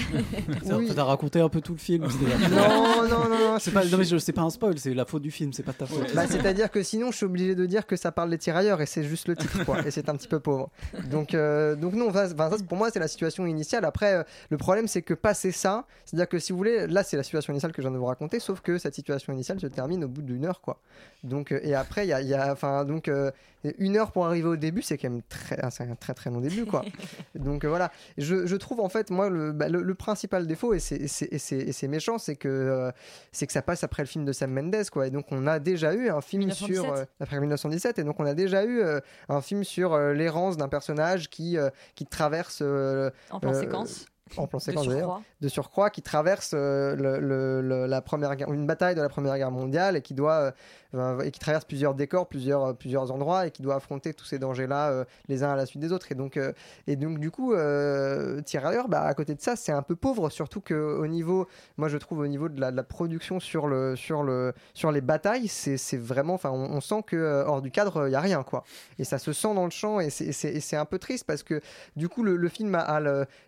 Oui. 0.72 0.92
T'as 0.96 1.04
raconté 1.04 1.40
un 1.42 1.50
peu 1.50 1.62
tout 1.62 1.74
le 1.74 1.78
film. 1.80 2.08
c'est- 2.10 2.50
Non, 2.50 3.08
non, 3.08 3.30
non, 3.30 3.40
non, 3.40 3.58
C'est 3.60 3.72
pas, 3.72 3.86
non, 3.86 3.98
mais 3.98 4.04
je- 4.06 4.18
c'est 4.18 4.32
pas 4.34 4.42
un 4.42 4.50
spoil, 4.50 4.78
c'est 4.80 4.94
la 4.94 5.06
faute 5.06 5.22
du 5.22 5.32
film, 5.32 5.54
c'est 5.54 5.64
pas 5.64 5.74
ta 5.74 5.86
faute. 5.86 6.14
Bah, 6.16 6.28
C'est-à-dire 6.28 6.72
que 6.72 6.82
sinon, 6.84 7.12
je 7.12 7.18
suis 7.18 7.26
obligé 7.26 7.56
de 7.56 7.66
dire 7.66 7.86
que 7.86 7.96
ça 7.96 8.12
parle 8.12 8.30
des 8.30 8.38
tirailleurs 8.38 8.82
et 8.82 8.86
c'est 8.86 9.04
juste 9.04 9.28
le 9.28 9.36
titre, 9.36 9.64
quoi. 9.66 9.86
et 9.86 9.92
c'est 9.92 10.10
un 10.10 10.16
petit 10.16 10.28
peu 10.28 10.40
pauvre. 10.40 10.70
Donc, 11.10 11.34
euh, 11.34 11.76
donc 11.76 11.94
non, 11.94 12.12
ça, 12.14 12.28
enfin, 12.34 12.50
ça, 12.50 12.58
pour 12.68 12.78
moi, 12.78 12.90
c'est 12.92 13.00
la 13.00 13.08
situation 13.08 13.46
initiale. 13.46 13.86
Après, 13.86 14.14
euh, 14.16 14.24
le 14.50 14.58
problème, 14.58 14.88
c'est 14.88 15.02
que 15.02 15.14
passer 15.14 15.52
ça, 15.52 15.86
c'est-à-dire 16.06 16.28
que 16.30 16.40
si 16.40 16.52
vous 16.52 16.58
voulez, 16.58 16.88
là, 16.88 17.04
c'est 17.04 17.18
la 17.18 17.24
situation 17.24 17.54
initiale 17.54 17.72
que 17.74 17.82
je 17.82 17.88
viens 17.88 17.94
de 17.94 18.00
vous 18.00 18.06
raconter, 18.06 18.40
sauf 18.40 18.62
que 18.62 18.78
cette 18.78 18.96
situation 18.96 19.34
initiale 19.34 19.60
se 19.60 19.68
termine 19.68 20.04
au 20.06 20.08
bout 20.08 20.22
d'une 20.22 20.46
heure, 20.46 20.62
quoi. 20.62 20.80
Donc, 21.24 21.52
euh, 21.52 21.60
et 21.64 21.76
après, 21.76 21.91
après, 21.92 22.06
il 22.06 22.10
y 22.10 22.14
a, 22.14 22.22
y 22.22 22.34
a- 22.34 22.52
enfin, 22.54 22.86
donc, 22.86 23.08
euh, 23.10 23.32
une 23.78 23.98
heure 23.98 24.12
pour 24.14 24.26
arriver 24.26 24.48
au 24.48 24.56
début, 24.56 24.82
c'est 24.82 24.98
quand 24.98 25.10
même 25.10 25.22
très, 25.30 25.58
ah, 25.62 25.68
un 25.82 25.96
très 25.96 26.14
très 26.14 26.30
long 26.32 26.40
début, 26.42 26.66
quoi. 26.66 26.84
donc 27.36 27.64
euh, 27.66 27.68
voilà, 27.70 27.92
je, 28.18 28.46
je 28.48 28.56
trouve 28.56 28.80
en 28.80 28.88
fait, 28.90 29.12
moi, 29.12 29.30
le, 29.30 29.52
bah, 29.52 29.68
le, 29.70 29.82
le 29.84 29.94
principal 29.96 30.48
défaut, 30.48 30.74
et 30.74 30.80
c'est- 30.80 31.88
méchant, 31.90 32.18
c'est 32.18 32.36
que, 32.38 32.48
euh, 32.48 32.92
c'est 33.34 33.46
que 33.46 33.54
ça 33.54 33.62
passe 33.62 33.84
après 33.84 34.04
le 34.04 34.08
film 34.08 34.24
de 34.26 34.32
Sam 34.32 34.52
Mendes, 34.52 34.90
quoi. 34.90 35.06
Et 35.08 35.12
donc, 35.12 35.26
on 35.32 35.46
a 35.48 35.60
déjà 35.60 35.94
eu 35.94 36.10
un 36.10 36.22
film 36.22 36.44
1917. 36.44 36.76
sur. 36.86 36.94
euh, 36.94 37.04
après 37.20 37.40
1917, 37.40 38.00
et 38.00 38.04
donc, 38.04 38.20
on 38.20 38.26
a 38.26 38.34
déjà 38.34 38.64
eu 38.64 38.80
euh, 38.82 39.00
un 39.30 39.42
film 39.42 39.64
sur 39.66 39.94
euh, 39.94 40.14
l'errance 40.14 40.56
d'un 40.58 40.70
personnage 40.70 41.30
qui, 41.30 41.58
euh, 41.58 41.70
qui 41.96 42.06
traverse. 42.06 42.60
euh, 42.62 43.12
En 43.32 43.40
plan 43.42 43.52
euh, 43.54 43.60
séquence. 43.60 44.06
En 44.38 44.48
plan 44.48 44.60
De 44.60 44.64
séquence, 44.64 44.88
d'ailleurs 44.88 45.00
surcroît. 45.02 45.22
de 45.42 45.48
surcroît 45.50 45.90
qui 45.90 46.02
traverse 46.02 46.52
euh, 46.54 46.96
le- 46.96 47.20
le- 47.62 47.86
la 47.86 48.02
première 48.02 48.34
guerre- 48.38 48.50
une 48.54 48.66
bataille 48.66 48.96
de 48.96 49.02
la 49.02 49.10
première 49.10 49.36
guerre 49.36 49.52
mondiale 49.52 49.98
et 49.98 50.02
qui 50.02 50.14
doit 50.14 50.36
euh, 50.36 50.52
et 50.94 51.32
qui 51.32 51.40
traverse 51.40 51.66
plusieurs 51.66 51.96
décors 51.96 52.28
plusieurs 52.28 52.64
euh, 52.66 52.74
plusieurs 52.74 53.12
endroits 53.12 53.48
et 53.48 53.52
qui 53.52 53.62
doit 53.62 53.76
affronter 53.76 54.14
tous 54.14 54.26
ces 54.26 54.40
dangers 54.40 54.68
là 54.68 55.06
les 55.28 55.44
uns 55.44 55.52
à 55.52 55.56
la 55.56 55.66
suite 55.66 55.82
des 55.82 55.92
autres. 55.92 56.12
Et 56.12 56.16
donc 56.16 56.38
euh, 56.38 56.54
et 56.88 56.96
donc 56.96 57.20
du 57.20 57.32
coup 57.32 57.54
euh, 57.54 58.42
Tirailleurs 58.42 58.88
bah 58.88 59.04
à 59.04 59.14
côté 59.14 59.36
de 59.36 59.42
ça 59.42 59.56
c'est 59.56 59.72
un 59.72 59.82
peu 59.82 59.96
pauvre 59.96 60.30
surtout 60.30 60.62
que 60.62 60.74
au 60.74 61.08
niveau 61.08 61.48
moi 61.78 61.88
je 61.88 61.98
trouve 61.98 62.20
au 62.20 62.28
niveau 62.28 62.50
de 62.50 62.60
la, 62.60 62.72
production 62.84 63.40
sur 63.40 63.68
le 63.68 63.96
sur 63.96 64.24
le 64.24 64.54
sur 64.74 64.92
les 64.92 65.02
batailles 65.02 65.48
c'est 65.48 65.98
vraiment 65.98 66.34
enfin 66.34 66.50
on, 66.52 66.82
sent 66.82 67.04
que 67.06 67.16
euh, 67.16 67.46
hors 67.46 67.62
du 67.62 67.72
cadre 67.72 68.08
il 68.08 68.12
y 68.12 68.16
a 68.16 68.20
rien 68.20 68.44
quoi. 68.44 68.64
Et 69.00 69.04
ça 69.04 69.18
se 69.18 69.34
sent 69.34 69.54
dans 69.54 69.66
le 69.66 69.72
champ 69.72 70.00
et 70.00 70.10
c'est- 70.10 70.72
un 70.72 70.86
peu 70.86 71.00
triste 71.00 71.26
parce 71.28 71.44
que 71.44 71.60
du 71.98 72.08
coup 72.08 72.24
le, 72.24 72.48
film 72.48 72.76
a, 72.76 73.00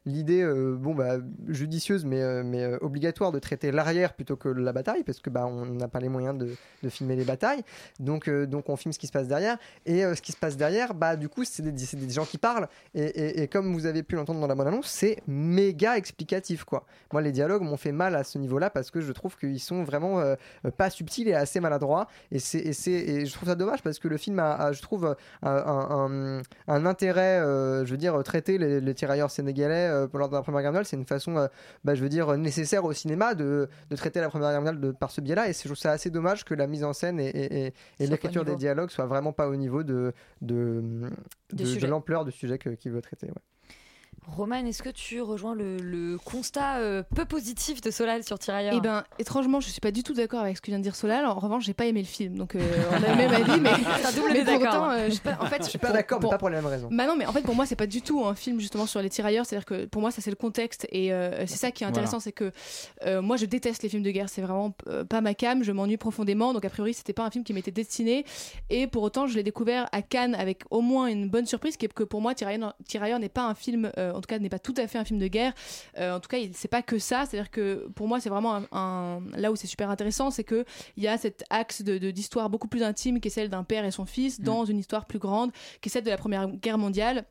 l'idée 0.06 0.42
euh, 0.42 0.76
bon 0.76 0.94
bah 0.94 1.18
judicieuse 1.48 2.06
mais 2.06 2.22
euh, 2.22 2.44
mais 2.44 2.64
euh, 2.64 2.78
obligatoire 2.82 3.32
de 3.32 3.40
traiter 3.40 3.72
l'arrière 3.72 4.14
plutôt 4.14 4.36
que 4.36 4.50
la 4.50 4.74
bataille 4.74 5.04
parce 5.04 5.20
que 5.20 5.30
bah 5.30 5.46
on 5.48 5.66
n'a 5.66 5.88
pas 5.88 6.00
les 6.00 6.10
moyens 6.10 6.38
de, 6.38 6.50
de 6.84 6.90
filmer 6.90 7.16
les 7.16 7.24
batailles 7.24 7.33
donc 8.00 8.28
euh, 8.28 8.46
donc 8.46 8.70
on 8.70 8.76
filme 8.76 8.94
ce 8.94 9.00
qui 9.00 9.08
se 9.08 9.12
passe 9.12 9.28
derrière. 9.28 9.58
Et 9.86 10.04
euh, 10.06 10.16
ce 10.16 10.22
qui 10.22 10.32
se 10.32 10.38
passe 10.38 10.58
derrière 10.58 10.94
bah 10.94 11.16
du 11.16 11.30
coup 11.30 11.44
c'est 11.44 11.62
des, 11.64 11.72
des 11.72 12.10
gens 12.14 12.26
qui 12.26 12.38
parlent. 12.38 12.68
Et, 12.94 13.44
et- 13.44 13.48
comme 13.48 13.74
vous 13.74 13.86
avez 13.86 14.04
pu 14.04 14.16
l'entendre 14.16 14.40
dans 14.40 14.48
la 14.48 14.56
bonne 14.56 14.68
annonce 14.68 14.88
c'est 14.88 15.18
méga 15.28 15.98
explicatif 15.98 16.64
quoi. 16.64 16.86
Moi 17.12 17.22
les 17.22 17.32
dialogues 17.32 17.64
m'ont 17.64 17.78
fait 17.78 17.92
mal 17.92 18.16
à 18.16 18.24
ce 18.24 18.38
niveau 18.38 18.58
là 18.60 18.70
parce 18.70 18.92
que 18.92 19.02
je 19.02 19.12
trouve 19.12 19.38
qu'ils 19.38 19.60
sont 19.60 19.84
vraiment 19.84 20.20
euh, 20.20 20.36
pas 20.78 20.90
subtils 20.90 21.28
et 21.28 21.34
assez 21.34 21.60
maladroits. 21.60 22.08
Et 22.32 22.40
c'est 22.40 22.60
et 22.60 22.74
c'est 22.74 23.26
je 23.26 23.34
trouve 23.34 23.50
ça 23.50 23.56
dommage 23.56 23.82
parce 23.84 24.00
que 24.00 24.08
le 24.08 24.18
film 24.18 24.40
a, 24.40 24.72
je 24.72 24.82
trouve 24.82 25.16
un, 25.42 26.42
un- 26.68 26.86
intérêt 26.86 27.40
je 27.86 27.90
veux 27.92 27.98
dire 27.98 28.22
traiter 28.24 28.58
les, 28.58 28.82
les 28.82 28.94
tirailleurs 28.94 29.32
sénégalais 29.32 29.90
lors 30.14 30.30
de 30.30 30.36
la 30.36 30.42
première 30.42 30.62
guerre 30.62 30.72
mondiale 30.72 30.86
c'est 30.86 30.96
une 30.98 31.06
façon 31.06 31.48
bah, 31.84 31.96
je 31.96 32.02
veux 32.04 32.10
dire 32.10 32.38
nécessaire 32.38 32.84
au 32.86 32.94
cinéma 32.94 33.34
de, 33.36 33.70
de 33.90 33.96
traiter 33.96 34.20
la 34.22 34.30
première 34.30 34.50
guerre 34.52 34.62
mondiale 34.62 34.94
par 34.94 35.12
ce 35.12 35.22
biais 35.22 35.36
là 35.36 35.50
et 35.50 35.54
je 35.54 35.60
trouve 35.64 35.76
ça 35.78 35.92
assez 35.92 36.10
dommage 36.10 36.44
que 36.46 36.54
la 36.54 36.68
mise 36.68 36.84
en 36.84 36.94
scène 36.94 37.20
et, 37.28 37.74
l'écriture 38.00 38.46
des 38.46 38.56
dialogues 38.56 38.90
soit 38.90 39.06
vraiment 39.06 39.34
pas 39.34 39.48
au 39.48 39.56
niveau 39.56 39.84
de 39.84 40.14
de, 40.42 40.84
de, 41.52 41.88
l'ampleur 41.88 42.26
du 42.26 42.32
sujet 42.32 42.58
qu'il 42.58 42.92
veut 42.92 43.02
traiter 43.02 43.28
ouais. 43.28 43.34
Roman, 44.28 44.66
est-ce 44.66 44.82
que 44.82 44.90
tu 44.90 45.22
rejoins 45.22 45.54
le, 45.54 45.78
le 45.78 46.18
constat 46.18 46.78
euh, 46.78 47.04
peu 47.16 47.26
positif 47.26 47.82
de 47.82 47.92
Solal 47.92 48.24
sur 48.24 48.40
Tirailleurs 48.40 48.74
Eh 48.78 48.82
ben, 48.82 49.04
étrangement, 49.20 49.60
je 49.60 49.70
suis 49.70 49.82
pas 49.82 49.92
du 49.92 50.02
tout 50.04 50.14
d'accord 50.14 50.40
avec 50.42 50.58
ce 50.58 50.62
que 50.62 50.68
vient 50.72 50.78
de 50.80 50.84
dire 50.84 50.96
Solal. 50.96 51.26
En 51.26 51.36
revanche, 51.36 51.66
j'ai 51.66 51.74
pas 51.74 51.86
aimé 51.86 52.00
le 52.02 52.08
film, 52.08 52.36
donc 52.38 52.56
euh, 52.56 52.62
on 52.92 52.96
a 52.96 53.10
le 53.10 53.16
même 53.16 53.32
avis, 53.34 53.60
mais, 53.60 53.70
C'est 54.02 54.06
un 54.08 54.12
double 54.12 54.30
mais 54.34 54.40
pour 54.44 54.46
désaccord. 54.54 54.74
autant, 54.84 54.92
euh, 54.92 55.06
je 55.08 55.12
suis 55.12 55.22
pas- 55.22 55.38
en 55.40 55.46
fait, 55.48 55.64
je 55.64 55.70
suis 55.70 55.78
pas 55.80 55.92
d'accord 55.92 56.20
mais 56.20 56.22
pour- 56.24 56.32
pas 56.32 56.38
pour 56.38 56.50
les 56.50 56.56
mêmes 56.56 56.66
raisons 56.66 56.90
Bah 56.92 57.06
non, 57.06 57.16
mais 57.18 57.26
en 57.26 57.32
fait, 57.34 57.42
pour 57.42 57.56
moi, 57.56 57.66
c'est 57.66 57.76
pas 57.76 57.86
du 57.88 58.02
tout 58.02 58.26
un 58.26 58.34
film 58.36 58.60
justement 58.60 58.86
sur 58.86 59.02
les 59.02 59.10
tirailleurs. 59.10 59.46
C'est-à-dire 59.46 59.66
que 59.66 59.86
pour 59.86 60.02
moi, 60.02 60.10
ça 60.12 60.22
c'est 60.22 60.30
le 60.32 60.36
contexte 60.36 60.88
et 60.92 61.12
euh, 61.14 61.46
c'est 61.46 61.58
ça 61.58 61.72
qui 61.72 61.84
est 61.84 61.88
intéressant, 61.88 62.18
Voilà. 62.18 62.24
c'est 62.24 62.32
que 62.32 62.52
euh, 63.06 63.22
moi, 63.22 63.38
je 63.38 63.46
déteste 63.46 63.84
les 63.84 63.90
films 63.90 64.04
de 64.04 64.12
guerre. 64.12 64.30
C'est 64.30 64.42
vraiment 64.42 64.74
euh, 64.88 65.04
pas 65.04 65.22
ma 65.22 65.34
cam. 65.34 65.64
Je 65.64 65.72
m'ennuie 65.72 65.98
profondément. 65.98 66.54
Donc 66.54 66.64
a 66.66 66.70
priori, 66.70 66.94
c'était 66.94 67.14
pas 67.14 67.26
un 67.26 67.30
film 67.32 67.44
qui 67.44 67.54
m'était 67.54 67.72
destiné. 67.72 68.26
Et 68.70 68.88
pour 68.88 69.04
autant, 69.04 69.28
je 69.28 69.36
l'ai 69.36 69.44
découvert 69.44 69.88
à 69.92 70.02
Cannes 70.02 70.36
avec 70.36 70.64
au 70.72 70.82
moins 70.82 71.08
une 71.08 71.30
bonne 71.30 71.46
surprise, 71.46 71.78
qui 71.78 71.86
est 71.86 71.94
que 71.94 72.04
pour 72.04 72.22
moi, 72.22 72.34
Tirailleurs, 72.34 72.74
Tirailleurs 72.88 73.20
n'est 73.20 73.30
pas 73.30 73.46
un 73.46 73.54
film, 73.56 73.92
euh, 73.98 74.13
en 74.14 74.22
tout 74.22 74.28
cas, 74.28 74.40
n'est 74.40 74.50
pas 74.50 74.60
tout 74.60 74.74
à 74.78 74.88
fait 74.88 74.98
un 74.98 75.06
film 75.06 75.20
de 75.20 75.28
guerre. 75.28 75.54
Euh, 75.98 76.16
en 76.16 76.20
tout 76.20 76.28
cas, 76.30 76.38
il- 76.38 76.56
c'est 76.56 76.68
pas 76.68 76.82
que 76.82 77.00
ça. 77.00 77.26
C'est-à-dire 77.26 77.52
que 77.52 77.88
pour 77.96 78.08
moi, 78.08 78.20
c'est 78.20 78.30
vraiment 78.30 78.56
un, 78.56 78.68
un- 78.72 79.22
là 79.36 79.52
où 79.52 79.56
c'est 79.56 79.68
super 79.68 79.90
intéressant, 79.90 80.32
c'est 80.32 80.44
que 80.44 80.66
il 80.98 81.04
y 81.04 81.08
a 81.08 81.18
cet 81.18 81.44
axe 81.50 81.82
de 81.82 81.98
d'histoire 82.12 82.50
beaucoup 82.50 82.68
plus 82.68 82.84
intime 82.84 83.20
qui 83.20 83.28
est 83.28 83.32
celle 83.32 83.50
d'un 83.50 83.64
père 83.64 83.86
et 83.86 83.92
son 83.92 84.06
fils 84.06 84.40
dans 84.40 84.66
une 84.66 84.78
histoire 84.80 85.06
plus 85.06 85.20
grande, 85.20 85.52
qui 85.82 85.90
est 85.90 85.92
celle 85.92 86.04
de 86.04 86.10
la 86.10 86.18
Première 86.18 86.48
Guerre 86.48 86.78
mondiale 86.78 87.26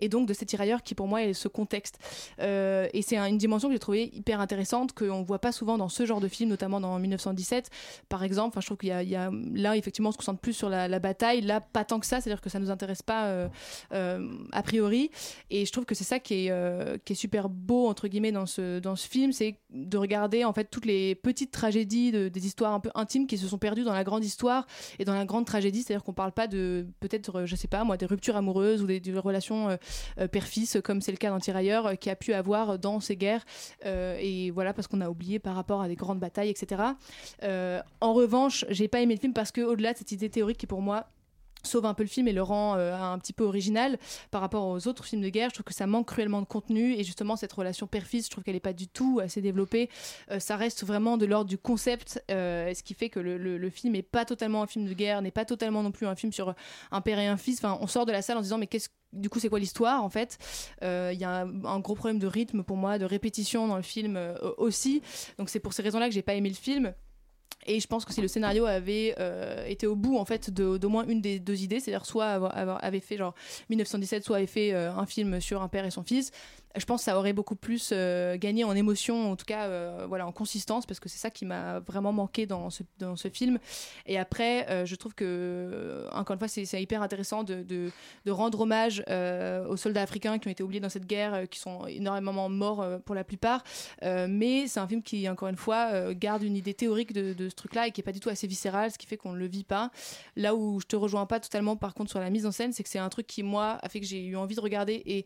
et 0.00 0.08
donc 0.08 0.26
de 0.26 0.34
ces 0.34 0.46
tirailleurs 0.46 0.82
qui 0.82 0.94
pour 0.94 1.08
moi 1.08 1.22
est 1.22 1.32
ce 1.32 1.48
contexte. 1.48 1.98
Euh, 2.40 2.88
et 2.92 3.02
c'est 3.02 3.16
un- 3.16 3.26
une 3.26 3.38
dimension 3.38 3.68
que 3.68 3.74
j'ai 3.74 3.78
trouvé 3.78 4.10
hyper 4.12 4.40
intéressante 4.40 4.92
qu'on 4.92 5.22
voit 5.22 5.38
pas 5.38 5.52
souvent 5.52 5.78
dans 5.78 5.88
ce 5.88 6.06
genre 6.06 6.20
de 6.20 6.28
film 6.28 6.50
notamment 6.50 6.80
dans 6.80 6.98
1917 6.98 7.70
par 8.08 8.24
exemple 8.24 8.48
enfin 8.48 8.60
je 8.60 8.66
trouve 8.66 8.78
qu'il 8.78 8.88
y 8.88 9.16
a, 9.16 9.30
là 9.54 9.76
effectivement 9.76 10.10
on 10.10 10.12
se 10.12 10.18
concentre 10.18 10.40
plus 10.40 10.52
sur 10.52 10.68
la, 10.68 10.98
bataille. 10.98 11.42
Là 11.42 11.60
pas 11.60 11.84
tant 11.84 12.00
que 12.00 12.06
ça 12.06 12.20
c'est 12.20 12.30
à 12.30 12.34
dire 12.34 12.40
que 12.40 12.50
ça 12.50 12.58
nous 12.58 12.70
intéresse 12.70 13.02
pas 13.02 13.26
euh, 13.26 13.48
euh, 13.92 14.28
a 14.52 14.62
priori. 14.62 15.10
Et 15.50 15.66
je 15.66 15.72
trouve 15.72 15.84
que 15.84 15.94
c'est 15.94 16.04
ça 16.04 16.18
qui 16.18 16.48
est, 16.48 17.14
super 17.14 17.48
beau 17.48 17.88
entre 17.88 18.06
guillemets 18.06 18.32
dans 18.32 18.46
ce, 18.46 18.80
film 19.10 19.32
c'est 19.32 19.58
de 19.70 19.96
regarder 19.96 20.44
en 20.44 20.52
fait 20.52 20.66
toutes 20.70 20.86
les 20.86 21.14
petites 21.14 21.50
tragédies 21.50 22.12
de- 22.12 22.28
des 22.28 22.46
histoires 22.46 22.72
un 22.72 22.80
peu 22.80 22.90
intimes 22.94 23.26
qui 23.26 23.38
se 23.38 23.48
sont 23.48 23.58
perdues 23.58 23.82
dans 23.84 23.92
la 23.92 24.04
grande 24.04 24.24
histoire 24.24 24.66
et 24.98 25.04
dans 25.04 25.14
la 25.14 25.24
grande 25.24 25.46
tragédie. 25.46 25.82
C'est 25.82 25.94
à 25.94 25.96
dire 25.96 26.04
qu'on 26.04 26.12
parle 26.12 26.32
pas 26.32 26.46
de 26.46 26.86
peut-être 27.00 27.44
je 27.44 27.56
sais 27.56 27.68
pas 27.68 27.82
moi 27.84 27.96
des 27.96 28.06
ruptures 28.06 28.36
amoureuses 28.36 28.82
ou 28.82 28.86
des, 28.86 29.00
relations 29.18 29.78
père-fils, 30.30 30.78
comme 30.82 31.00
c'est 31.00 31.12
le 31.12 31.18
cas 31.18 31.30
d'un 31.30 31.38
tirailleur 31.38 31.86
euh, 31.86 31.94
qui 31.94 32.10
a 32.10 32.16
pu 32.16 32.32
avoir 32.32 32.78
dans 32.78 33.00
ces 33.00 33.16
guerres. 33.16 33.44
Euh, 33.84 34.16
et 34.20 34.50
voilà, 34.50 34.72
parce 34.72 34.86
qu'on 34.86 35.00
a 35.00 35.08
oublié 35.08 35.38
par 35.38 35.54
rapport 35.54 35.80
à 35.80 35.88
des 35.88 35.96
grandes 35.96 36.20
batailles, 36.20 36.50
etc. 36.50 36.82
Euh, 37.42 37.80
en 38.00 38.12
revanche, 38.12 38.64
j'ai 38.68 38.88
pas 38.88 39.00
aimé 39.00 39.14
le 39.14 39.20
film 39.20 39.32
parce 39.32 39.52
que 39.52 39.60
au-delà 39.60 39.92
de 39.92 39.98
cette 39.98 40.12
idée 40.12 40.30
théorique 40.30 40.58
qui 40.58 40.66
pour 40.66 40.82
moi 40.82 41.06
sauve 41.62 41.86
un 41.86 41.94
peu 41.94 42.02
le 42.02 42.08
film 42.08 42.28
et 42.28 42.32
le 42.32 42.42
rend 42.42 42.76
euh, 42.76 42.94
un 42.94 43.18
petit 43.18 43.32
peu 43.32 43.44
original 43.44 43.98
par 44.30 44.40
rapport 44.40 44.66
aux 44.66 44.88
autres 44.88 45.04
films 45.04 45.22
de 45.22 45.28
guerre. 45.28 45.50
Je 45.50 45.54
trouve 45.54 45.64
que 45.64 45.74
ça 45.74 45.86
manque 45.86 46.06
cruellement 46.06 46.40
de 46.40 46.46
contenu 46.46 46.94
et 46.94 47.04
justement 47.04 47.36
cette 47.36 47.52
relation 47.52 47.86
père-fils, 47.86 48.26
je 48.26 48.30
trouve 48.30 48.44
qu'elle 48.44 48.54
n'est 48.54 48.60
pas 48.60 48.72
du 48.72 48.88
tout 48.88 49.20
assez 49.22 49.40
développée. 49.40 49.88
Euh, 50.30 50.38
ça 50.38 50.56
reste 50.56 50.84
vraiment 50.84 51.16
de 51.16 51.26
l'ordre 51.26 51.48
du 51.48 51.58
concept, 51.58 52.22
euh, 52.30 52.72
ce 52.74 52.82
qui 52.82 52.94
fait 52.94 53.08
que 53.08 53.20
le, 53.20 53.70
film 53.70 53.92
n'est 53.92 54.02
pas 54.02 54.24
totalement 54.24 54.62
un 54.62 54.66
film 54.66 54.86
de 54.86 54.94
guerre, 54.94 55.20
n'est 55.20 55.30
pas 55.30 55.44
totalement 55.44 55.82
non 55.82 55.90
plus 55.90 56.06
un 56.06 56.14
film 56.14 56.32
sur 56.32 56.54
un 56.90 57.00
père 57.00 57.18
et 57.18 57.26
un 57.26 57.36
fils. 57.36 57.58
Enfin, 57.58 57.78
on 57.80 57.86
sort 57.86 58.06
de 58.06 58.12
la 58.12 58.22
salle 58.22 58.38
en 58.38 58.42
disant 58.42 58.58
mais 58.58 58.66
qu'est-ce 58.66 58.88
du 59.14 59.30
coup, 59.30 59.40
c'est 59.40 59.48
quoi 59.48 59.58
l'histoire 59.58 60.04
en 60.04 60.10
fait? 60.10 60.36
Il 60.82 61.18
y 61.18 61.24
a 61.24 61.40
un, 61.40 61.80
gros 61.80 61.94
problème 61.94 62.18
de 62.18 62.26
rythme 62.26 62.62
pour 62.62 62.76
moi, 62.76 62.98
de 62.98 63.06
répétition 63.06 63.66
dans 63.66 63.76
le 63.76 63.82
film 63.82 64.18
aussi. 64.58 65.00
Donc 65.38 65.48
c'est 65.48 65.60
pour 65.60 65.72
ces 65.72 65.80
raisons-là 65.80 66.08
que 66.08 66.14
j'ai 66.14 66.20
pas 66.20 66.34
aimé 66.34 66.50
le 66.50 66.54
film. 66.54 66.92
Et 67.70 67.80
je 67.80 67.86
pense 67.86 68.04
que 68.06 68.12
si 68.14 68.20
le 68.22 68.28
scénario 68.28 68.64
avait 68.64 69.14
euh, 69.20 69.64
été 69.66 69.86
au 69.86 69.94
bout 69.94 70.16
en 70.16 70.24
fait 70.24 70.50
d'au 70.50 70.88
moins 70.88 71.06
une 71.06 71.20
des 71.20 71.38
deux 71.38 71.62
idées, 71.62 71.80
c'est-à-dire 71.80 72.06
soit 72.06 72.26
avoir, 72.26 72.56
avoir- 72.56 72.82
avait 72.82 73.00
fait 73.00 73.16
genre 73.18 73.34
1917, 73.68 74.24
soit 74.24 74.38
avait 74.38 74.46
fait 74.46 74.72
euh, 74.72 74.90
un 74.92 75.04
film 75.06 75.40
sur 75.40 75.60
un 75.62 75.68
père 75.68 75.84
et 75.84 75.90
son 75.90 76.02
fils, 76.02 76.32
je 76.76 76.84
pense 76.84 77.00
que 77.00 77.04
ça 77.04 77.18
aurait 77.18 77.32
beaucoup 77.32 77.56
plus 77.56 77.90
euh, 77.92 78.36
gagné 78.36 78.64
en 78.64 78.74
émotion, 78.74 79.32
en 79.32 79.36
tout 79.36 79.44
cas 79.44 79.66
euh, 79.66 80.06
voilà 80.08 80.26
en 80.26 80.32
consistance, 80.32 80.86
parce 80.86 81.00
que 81.00 81.08
c'est 81.08 81.18
ça 81.18 81.30
qui 81.30 81.44
m'a 81.44 81.80
vraiment 81.80 82.12
manqué 82.12 82.46
dans 82.46 82.70
ce, 82.70 82.82
dans 82.98 83.16
ce 83.16 83.28
film. 83.28 83.58
Et 84.06 84.18
après, 84.18 84.68
euh, 84.68 84.84
je 84.84 84.94
trouve 84.94 85.14
que 85.14 86.06
encore 86.12 86.34
une 86.34 86.38
fois, 86.38 86.48
c'est 86.48 86.82
hyper 86.82 87.02
intéressant 87.02 87.42
de, 87.42 87.62
de, 87.62 87.90
rendre 88.30 88.60
hommage 88.60 89.02
aux 89.68 89.76
soldats 89.76 90.02
africains 90.02 90.38
qui 90.38 90.48
ont 90.48 90.50
été 90.50 90.62
oubliés 90.62 90.80
dans 90.80 90.90
cette 90.90 91.06
guerre, 91.06 91.48
qui 91.48 91.58
sont 91.58 91.86
énormément 91.86 92.48
morts 92.48 92.84
pour 93.04 93.14
la 93.14 93.24
plupart. 93.24 93.64
Mais 94.02 94.66
c'est 94.66 94.80
un 94.80 94.86
film 94.86 95.02
qui, 95.02 95.28
encore 95.28 95.48
une 95.48 95.56
fois, 95.56 96.12
garde 96.14 96.42
une 96.42 96.56
idée 96.56 96.74
théorique 96.74 97.12
de, 97.12 97.48
ce 97.48 97.54
truc-là 97.54 97.86
et 97.86 97.90
qui 97.90 98.02
est 98.02 98.04
pas 98.04 98.12
du 98.12 98.20
tout 98.20 98.28
assez 98.28 98.46
viscéral, 98.46 98.90
ce 98.90 98.98
qui 98.98 99.06
fait 99.06 99.16
qu'on 99.16 99.32
ne 99.32 99.38
le 99.38 99.46
vit 99.46 99.64
pas. 99.64 99.90
Là 100.36 100.54
où 100.54 100.78
je 100.80 100.86
te 100.86 100.94
rejoins 100.94 101.26
pas 101.26 101.40
totalement, 101.40 101.76
par 101.76 101.94
contre, 101.94 102.10
sur 102.10 102.20
la 102.20 102.30
mise 102.30 102.44
en 102.44 102.52
scène, 102.52 102.72
c'est 102.72 102.82
que 102.82 102.88
c'est 102.88 102.98
un 102.98 103.08
truc 103.08 103.26
qui, 103.26 103.42
moi, 103.42 103.78
a 103.82 103.88
fait 103.88 104.00
que 104.00 104.06
j'ai 104.06 104.24
eu 104.24 104.36
envie 104.36 104.54
de 104.54 104.60
regarder 104.60 105.02
et 105.06 105.24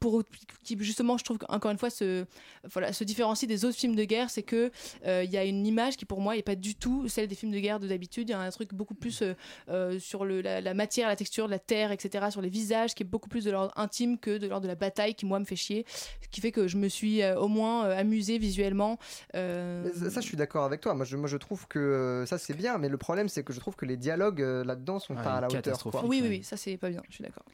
pour 0.00 0.22
qui 0.62 0.76
justement, 0.80 1.18
je 1.18 1.24
trouve 1.24 1.38
qu'encore 1.38 1.70
une 1.70 1.78
fois, 1.78 1.90
se, 1.90 2.24
voilà, 2.72 2.92
se 2.92 3.04
différencie 3.04 3.48
des 3.48 3.64
autres 3.64 3.76
films 3.76 3.94
de 3.96 4.04
guerre, 4.04 4.30
c'est 4.30 4.42
que 4.42 4.70
euh, 5.06 5.22
il 5.24 5.30
y 5.30 5.36
a 5.36 5.44
une 5.44 5.66
image 5.66 5.96
qui, 5.96 6.04
pour 6.04 6.20
moi, 6.20 6.36
est 6.36 6.42
pas 6.42 6.54
du 6.54 6.74
tout 6.74 7.08
celle 7.08 7.26
des 7.28 7.34
films 7.34 7.52
de 7.52 7.58
guerre 7.58 7.80
de 7.80 7.88
d'habitude. 7.88 8.28
Il 8.28 8.32
y 8.32 8.34
a 8.34 8.40
un 8.40 8.50
truc 8.50 8.72
beaucoup 8.74 8.94
plus 8.94 9.22
euh, 9.22 9.34
euh, 9.68 9.98
sur 9.98 10.24
le, 10.24 10.40
la, 10.40 10.60
la 10.60 10.74
matière, 10.74 11.08
la 11.08 11.16
texture 11.16 11.46
de 11.46 11.50
la 11.50 11.58
terre, 11.58 11.92
etc., 11.92 12.26
sur 12.30 12.40
les 12.40 12.48
visages, 12.48 12.94
qui 12.94 13.02
est 13.02 13.06
beaucoup 13.06 13.28
plus 13.28 13.44
de 13.44 13.50
l'ordre 13.50 13.72
intime 13.76 14.18
que 14.18 14.38
de 14.38 14.46
l'ordre 14.46 14.62
de 14.64 14.68
la 14.68 14.74
bataille, 14.74 15.14
qui 15.14 15.26
moi 15.26 15.38
me 15.38 15.44
fait 15.44 15.56
chier, 15.56 15.84
ce 16.22 16.28
qui 16.28 16.40
fait 16.40 16.52
que 16.52 16.68
je 16.68 16.76
me 16.76 16.88
suis 16.88 17.22
euh, 17.22 17.38
au 17.38 17.48
moins 17.48 17.86
euh, 17.86 17.98
amusée 17.98 18.38
visuellement. 18.38 18.98
Euh, 19.34 19.88
ça, 19.94 20.10
ça, 20.10 20.20
je 20.20 20.26
suis 20.26 20.36
d'accord 20.36 20.64
avec 20.64 20.80
toi. 20.80 20.94
Moi, 20.94 21.04
je, 21.04 21.16
moi, 21.16 21.28
je 21.28 21.36
trouve 21.36 21.66
que 21.68 21.78
euh, 21.78 22.26
ça, 22.26 22.38
c'est 22.38 22.54
bien, 22.54 22.78
mais 22.78 22.88
le 22.88 22.96
problème, 22.98 23.28
c'est 23.28 23.42
que 23.42 23.52
je 23.52 23.60
trouve 23.60 23.76
que 23.76 23.84
les 23.84 23.96
dialogues 23.96 24.42
euh, 24.42 24.64
là-dedans 24.64 24.98
sont 24.98 25.14
Ouais, 25.16 25.22
pas 25.22 25.34
à 25.34 25.40
la 25.40 25.48
hauteur. 25.48 25.78
quoi. 25.82 26.04
Oui, 26.06 26.20
oui, 26.22 26.28
oui, 26.28 26.42
ça 26.42 26.56
c'est 26.56 26.76
pas 26.76 26.88
bien, 26.90 27.02
je 27.08 27.14
suis 27.14 27.24
d'accord. 27.24 27.44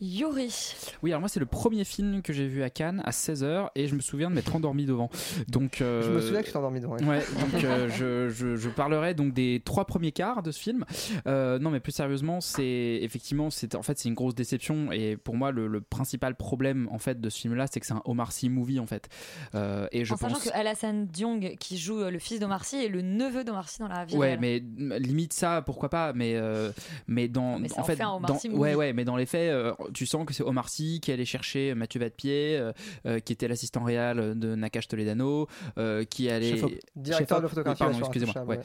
Yuri. 0.00 0.74
Oui, 1.02 1.10
alors 1.10 1.20
moi 1.20 1.28
c'est 1.28 1.40
le 1.40 1.46
premier 1.46 1.84
film 1.84 2.20
que 2.22 2.32
j'ai 2.32 2.46
vu 2.48 2.62
à 2.62 2.70
Cannes 2.70 3.00
à 3.04 3.10
16h 3.10 3.68
et 3.74 3.86
je 3.86 3.94
me 3.94 4.00
souviens 4.00 4.28
de 4.28 4.34
m'être 4.34 4.54
endormi 4.54 4.86
devant. 4.86 5.08
Donc 5.48 5.80
euh, 5.80 6.02
Je 6.02 6.10
me 6.10 6.20
souviens 6.20 6.40
que 6.40 6.46
tu 6.46 6.52
t'es 6.52 6.58
endormi 6.58 6.80
devant. 6.80 6.96
ouais. 6.96 7.20
Donc 7.40 7.64
euh, 7.64 7.88
je, 7.96 8.28
je, 8.28 8.56
je 8.56 8.68
parlerai 8.68 9.14
donc 9.14 9.32
des 9.32 9.62
trois 9.64 9.84
premiers 9.86 10.12
quarts 10.12 10.42
de 10.42 10.50
ce 10.50 10.58
film. 10.60 10.84
Euh, 11.26 11.58
non, 11.58 11.70
mais 11.70 11.80
plus 11.80 11.92
sérieusement, 11.92 12.40
c'est 12.40 12.98
effectivement, 13.02 13.50
c'est 13.50 13.74
en 13.76 13.82
fait 13.82 13.98
c'est 13.98 14.08
une 14.08 14.14
grosse 14.14 14.34
déception 14.34 14.90
et 14.92 15.16
pour 15.16 15.36
moi 15.36 15.52
le, 15.52 15.66
le 15.68 15.80
principal 15.80 16.34
problème 16.34 16.88
en 16.90 16.98
fait 16.98 17.20
de 17.20 17.30
ce 17.30 17.40
film-là, 17.40 17.66
c'est 17.70 17.80
que 17.80 17.86
c'est 17.86 17.94
un 17.94 18.02
Omar 18.04 18.32
Sy 18.32 18.48
movie 18.48 18.80
en 18.80 18.86
fait. 18.86 19.08
Euh, 19.54 19.86
et 19.92 20.04
je 20.04 20.12
en 20.12 20.16
sachant 20.16 20.34
pense. 20.34 20.44
que 20.44 20.50
Alassane 20.54 21.06
Diong, 21.06 21.56
qui 21.58 21.78
joue 21.78 22.02
le 22.02 22.18
fils 22.18 22.40
d'Omar 22.40 22.64
Sy, 22.64 22.84
est 22.84 22.88
le 22.88 23.00
neveu 23.02 23.44
d'Omar 23.44 23.68
Sy 23.68 23.78
dans 23.80 23.88
la 23.88 24.04
vie 24.04 24.16
Ouais, 24.16 24.36
réelle. 24.36 24.40
mais 24.40 24.98
limite 24.98 25.32
ça, 25.32 25.62
pourquoi 25.62 25.88
pas, 25.88 26.12
mais 26.12 26.34
euh, 26.36 26.72
mais 27.06 27.28
dans 27.28 27.58
Mais 27.58 27.68
ça 27.68 27.78
en 27.78 27.80
en 27.82 27.84
fait, 27.84 27.96
fait 27.96 28.02
un 28.02 28.10
Omar 28.14 28.28
dans- 28.30 28.38
Sy 28.38 28.48
movie. 28.48 28.60
ouais 28.60 28.74
ouais, 28.74 28.92
mais 28.92 29.04
dans 29.04 29.16
les 29.16 29.26
faits, 29.26 29.50
euh, 29.52 29.72
tu 29.92 30.06
sens 30.06 30.24
que 30.26 30.32
c'est 30.32 30.42
Omar 30.42 30.68
Sy 30.68 31.00
qui 31.02 31.12
allait 31.12 31.24
chercher 31.24 31.74
Mathieu 31.74 32.00
Vadepied, 32.00 32.56
euh, 32.56 32.72
euh, 33.06 33.18
qui 33.20 33.32
était 33.32 33.48
l'assistant 33.48 33.82
réel 33.84 34.38
de 34.38 34.54
Nakash 34.54 34.88
Toledano, 34.88 35.48
euh, 35.78 36.04
qui 36.04 36.30
allait 36.30 36.52
Chef 36.52 36.62
op. 36.64 36.72
Directeur 36.96 37.42
de 37.42 37.48
photographie 37.48 37.78
pardon, 37.78 37.98
excusez-moi, 37.98 38.44
ouais. 38.44 38.60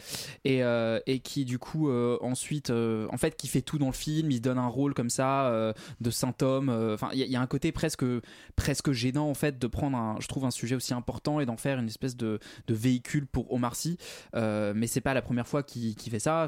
et 0.46 0.64
euh, 0.64 1.00
et 1.08 1.20
qui 1.20 1.46
du 1.46 1.60
coup 1.60 1.90
euh, 1.90 2.18
ensuite, 2.22 2.70
euh, 2.70 3.08
en 3.12 3.18
fait, 3.18 3.36
qui 3.36 3.48
fait 3.48 3.62
tout 3.62 3.78
dans 3.78 3.88
le 3.88 3.92
film, 3.94 4.32
il 4.32 4.38
se 4.38 4.42
donne 4.42 4.58
un 4.58 4.68
rôle 4.68 4.94
comme 4.94 5.10
ça 5.10 5.48
euh, 5.50 5.74
de 6.02 6.10
saint 6.12 6.36
homme. 6.42 6.70
euh, 6.70 6.94
Enfin, 6.94 7.10
il 7.14 7.20
y, 7.20 7.24
a- 7.24 7.26
il 7.26 7.32
y 7.32 7.36
a 7.36 7.42
un 7.42 7.48
côté 7.48 7.72
presque 7.72 8.06
presque 8.56 8.92
gênant 8.92 9.30
en 9.30 9.34
fait 9.34 9.58
de 9.60 9.68
prendre 9.68 9.98
un, 9.98 10.18
je 10.20 10.28
trouve 10.28 10.46
un 10.46 10.52
sujet 10.52 10.76
aussi 10.76 10.94
important 10.94 11.40
et 11.40 11.46
d'en 11.46 11.58
faire 11.58 11.80
une 11.80 11.88
espèce 11.88 12.16
de, 12.18 12.40
de 12.68 12.74
véhicule 12.74 13.26
pour 13.28 13.52
Omar 13.54 13.76
Sy. 13.76 13.98
Euh, 14.36 14.74
mais 14.76 14.88
c'est 14.88 15.02
pas 15.02 15.14
la 15.14 15.22
première 15.22 15.48
fois 15.48 15.64
qu'il 15.64 15.96
fait 15.98 16.20
ça. 16.20 16.48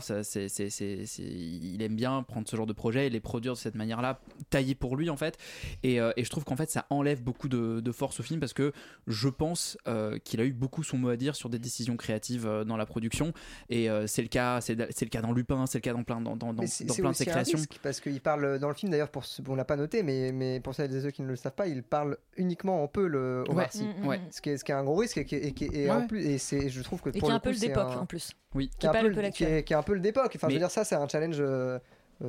il 1.20 1.82
aime 1.82 1.96
bien 1.96 2.24
prendre 2.24 2.48
ce 2.48 2.56
genre 2.56 2.66
de 2.68 2.74
projet 2.74 3.08
et 3.08 3.10
les 3.10 3.20
produire 3.20 3.54
de 3.54 3.58
cette 3.58 3.76
manière-là, 3.76 4.20
taillé 4.62 4.76
pour 4.76 4.96
lui 4.96 5.10
en 5.10 5.18
fait. 5.18 5.38
Et, 5.84 6.00
euh, 6.00 6.12
et 6.18 6.24
je 6.24 6.30
trouve 6.30 6.44
qu'en 6.44 6.56
fait 6.56 6.70
ça 6.70 6.86
enlève 6.90 7.22
beaucoup 7.22 7.50
de, 7.50 7.80
de 7.80 7.92
force 7.92 8.20
au 8.20 8.24
film 8.24 8.40
parce 8.40 8.54
que 8.54 8.72
je 9.08 9.30
pense 9.30 9.78
euh, 9.88 10.18
qu'il 10.24 10.40
a 10.42 10.46
eu 10.46 10.54
beaucoup 10.54 10.84
son 10.84 10.98
mot 10.98 11.10
à 11.10 11.18
dire 11.18 11.36
sur 11.36 11.50
des 11.50 11.60
décisions 11.60 11.98
créatives 11.98 12.46
euh, 12.48 12.64
dans 12.64 12.78
la 12.78 12.86
production. 12.86 13.34
Et 13.70 13.90
euh, 13.90 14.08
c'est 14.08 14.22
le 14.22 14.28
cas, 14.28 14.62
c'est, 14.62 14.78
c'est 14.92 15.06
le 15.06 15.10
cas 15.10 15.22
dans 15.22 15.32
Lupin, 15.32 15.66
c'est 15.68 15.78
le 15.80 15.82
cas 15.82 15.94
dans 15.94 16.04
plein, 16.04 16.22
dans, 16.22 16.36
dans, 16.36 16.54
plein 16.54 16.64
de 17.12 17.16
ses 17.16 17.26
créations. 17.26 17.58
risque, 17.58 17.80
parce 17.82 18.00
qu'il 18.00 18.22
parle 18.22 18.60
dans 18.60 18.68
le 18.70 18.74
film 18.76 18.92
d'ailleurs 18.92 19.10
pour 19.10 19.26
ce, 19.26 19.42
on 19.48 19.56
l'a 19.56 19.66
pas 19.66 19.76
noté 19.76 20.04
mais, 20.04 20.32
mais 20.32 20.60
pour 20.60 20.76
celles 20.76 20.96
et 20.96 21.02
ceux 21.02 21.12
qui 21.12 21.22
ne 21.22 21.28
le 21.28 21.36
savent 21.36 21.54
pas 21.56 21.68
il 21.68 21.84
parle 21.84 22.18
uniquement 22.38 22.84
en 22.84 22.88
peu 22.88 23.08
le 23.08 23.44
Omar 23.50 23.68
Ouais, 23.76 23.82
mm, 23.84 24.04
mm, 24.04 24.08
Ouais. 24.08 24.22
ce 24.32 24.42
qui 24.42 24.50
est 24.50 24.58
ce 24.58 24.64
qui 24.64 24.72
est 24.72 24.76
un 24.76 24.84
gros 24.84 24.96
risque 24.96 25.18
et 25.18 25.26
qui 25.26 25.36
est- 25.36 25.48
et, 25.48 25.54
qui 25.54 25.90
en 25.90 26.08
plus 26.08 26.26
et 26.26 26.38
c'est 26.38 26.70
je 26.70 26.82
trouve 26.82 27.02
que 27.02 27.10
Et 27.10 27.14
pour 27.14 27.22
qui 27.22 27.26
est 27.26 27.30
le 27.30 27.36
un 27.36 27.40
peu 27.40 27.50
coup, 27.52 27.56
le 27.56 27.60
d'époque 27.60 27.92
un- 27.92 28.00
en 28.00 28.06
plus. 28.06 28.32
Oui. 28.54 28.70
qui 28.70 28.78
Qui 28.80 28.86
est 28.86 28.90
un 28.90 28.94
peu 29.02 29.30
qui 29.30 29.44
est, 29.44 29.64
qui 29.64 29.74
est 29.74 29.76
un 29.76 29.84
peu 29.84 29.94
le 29.94 30.00
d'époque 30.02 30.34
enfin 30.36 30.48
je 30.50 30.54
veux 30.54 30.60
dire 30.60 30.72
ça 30.72 30.84
c'est 30.84 30.96
un 30.96 31.08
challenge 31.08 31.38
euh, 31.40 31.80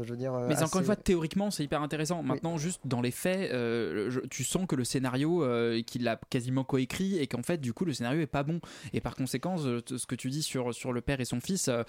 je 0.02 0.10
veux 0.10 0.16
dire 0.16 0.32
Mais 0.48 0.54
assez- 0.54 0.64
encore 0.64 0.80
une 0.80 0.86
fois, 0.86 0.96
théoriquement, 0.96 1.50
c'est 1.50 1.64
hyper 1.64 1.82
intéressant. 1.82 2.22
Maintenant, 2.22 2.56
juste 2.58 2.80
dans 2.84 3.00
les 3.00 3.10
faits, 3.10 3.50
euh, 3.52 4.10
je- 4.10 4.20
tu 4.20 4.44
sens 4.44 4.66
que 4.66 4.74
le 4.76 4.84
scénario, 4.84 5.44
euh, 5.44 5.82
qu'il 5.82 6.06
a 6.08 6.18
quasiment 6.30 6.64
coécrit 6.64 7.18
et 7.18 7.26
qu'en 7.26 7.42
fait, 7.42 7.58
du 7.58 7.72
coup, 7.72 7.84
le 7.84 7.92
scénario 7.92 8.20
est 8.20 8.26
pas 8.26 8.42
bon. 8.42 8.60
Et 8.92 9.00
par 9.00 9.14
conséquent, 9.16 9.56
euh, 9.64 9.80
ce 9.86 10.06
que 10.06 10.14
tu 10.14 10.30
dis 10.30 10.42
sur, 10.42 10.72
sur 10.74 10.92
le 10.92 11.00
père 11.00 11.20
et 11.20 11.24
son 11.24 11.40
fils, 11.40 11.68
euh, 11.68 11.82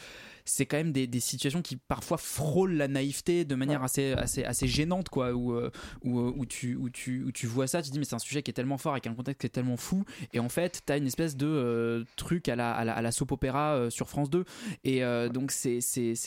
c'est 0.45 0.65
quand 0.65 0.77
même 0.77 0.91
des, 0.91 1.07
des 1.07 1.19
situations 1.19 1.61
qui 1.61 1.77
parfois 1.77 2.17
frôlent 2.17 2.73
la 2.75 2.87
naïveté 2.87 3.45
de 3.45 3.55
manière 3.55 3.83
assez, 3.83 4.13
assez, 4.13 4.43
assez 4.43 4.67
gênante, 4.67 5.09
quoi. 5.09 5.33
Où, 5.33 5.53
euh, 5.53 5.71
où, 6.03 6.19
euh, 6.19 6.33
où 6.35 6.45
tu, 6.45 6.75
où, 6.75 6.89
tu, 6.89 7.23
où 7.23 7.31
tu 7.31 7.47
vois 7.47 7.67
ça, 7.67 7.81
tu 7.81 7.87
te 7.89 7.93
dis, 7.93 7.99
mais 7.99 8.05
c'est 8.05 8.15
un 8.15 8.19
sujet 8.19 8.41
qui 8.43 8.51
est 8.51 8.53
tellement 8.53 8.77
fort 8.77 8.91
avec 8.93 9.07
un 9.07 9.13
contexte 9.13 9.41
qui 9.41 9.47
est 9.47 9.49
tellement 9.51 9.77
fou. 9.77 10.03
Et 10.33 10.39
en 10.39 10.49
fait, 10.49 10.81
tu 10.85 10.91
as 10.91 10.97
une 10.97 11.07
espèce 11.07 11.37
de 11.37 11.47
euh, 11.47 12.03
truc 12.17 12.49
à 12.49 12.55
la, 12.55 12.73
à, 12.73 12.83
la, 12.83 12.93
à 12.93 13.01
la 13.01 13.11
soap 13.11 13.31
opéra 13.31 13.75
euh, 13.75 13.89
sur 13.89 14.09
France 14.09 14.29
2. 14.29 14.43
Et 14.83 15.03
euh, 15.03 15.29
donc, 15.29 15.51
c'est 15.51 15.79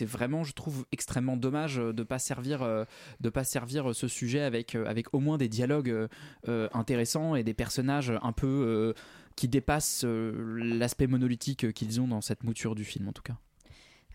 vraiment, 0.04 0.44
je 0.44 0.52
trouve, 0.52 0.84
extrêmement 0.92 1.36
dommage 1.36 1.65
euh, 1.78 1.92
de 1.92 2.02
pas 2.02 2.18
servir, 2.18 2.62
euh, 2.62 2.84
de 3.20 3.28
pas 3.28 3.44
servir 3.44 3.94
ce 3.94 4.08
sujet 4.08 4.40
avec, 4.40 4.74
euh, 4.74 4.86
avec 4.86 5.12
au 5.12 5.18
moins 5.20 5.38
des 5.38 5.48
dialogues 5.48 5.90
euh, 5.90 6.08
euh, 6.48 6.68
intéressants 6.72 7.34
et 7.34 7.42
des 7.42 7.54
personnages 7.54 8.12
un 8.22 8.32
peu 8.32 8.46
euh, 8.46 8.92
qui 9.34 9.48
dépassent 9.48 10.04
euh, 10.04 10.32
l'aspect 10.58 11.06
monolithique 11.06 11.72
qu'ils 11.72 12.00
ont 12.00 12.08
dans 12.08 12.20
cette 12.20 12.44
mouture 12.44 12.74
du 12.74 12.84
film, 12.84 13.08
en 13.08 13.12
tout 13.12 13.22
cas. 13.22 13.36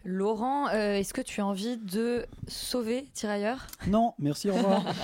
Laurent, 0.04 0.68
euh, 0.70 0.96
est-ce 0.96 1.14
que 1.14 1.22
tu 1.22 1.42
as 1.42 1.46
envie 1.46 1.78
de 1.78 2.26
sauver 2.48 3.06
Tirailleurs 3.14 3.68
Non, 3.88 4.14
merci, 4.20 4.50
au 4.50 4.56
revoir. 4.56 4.84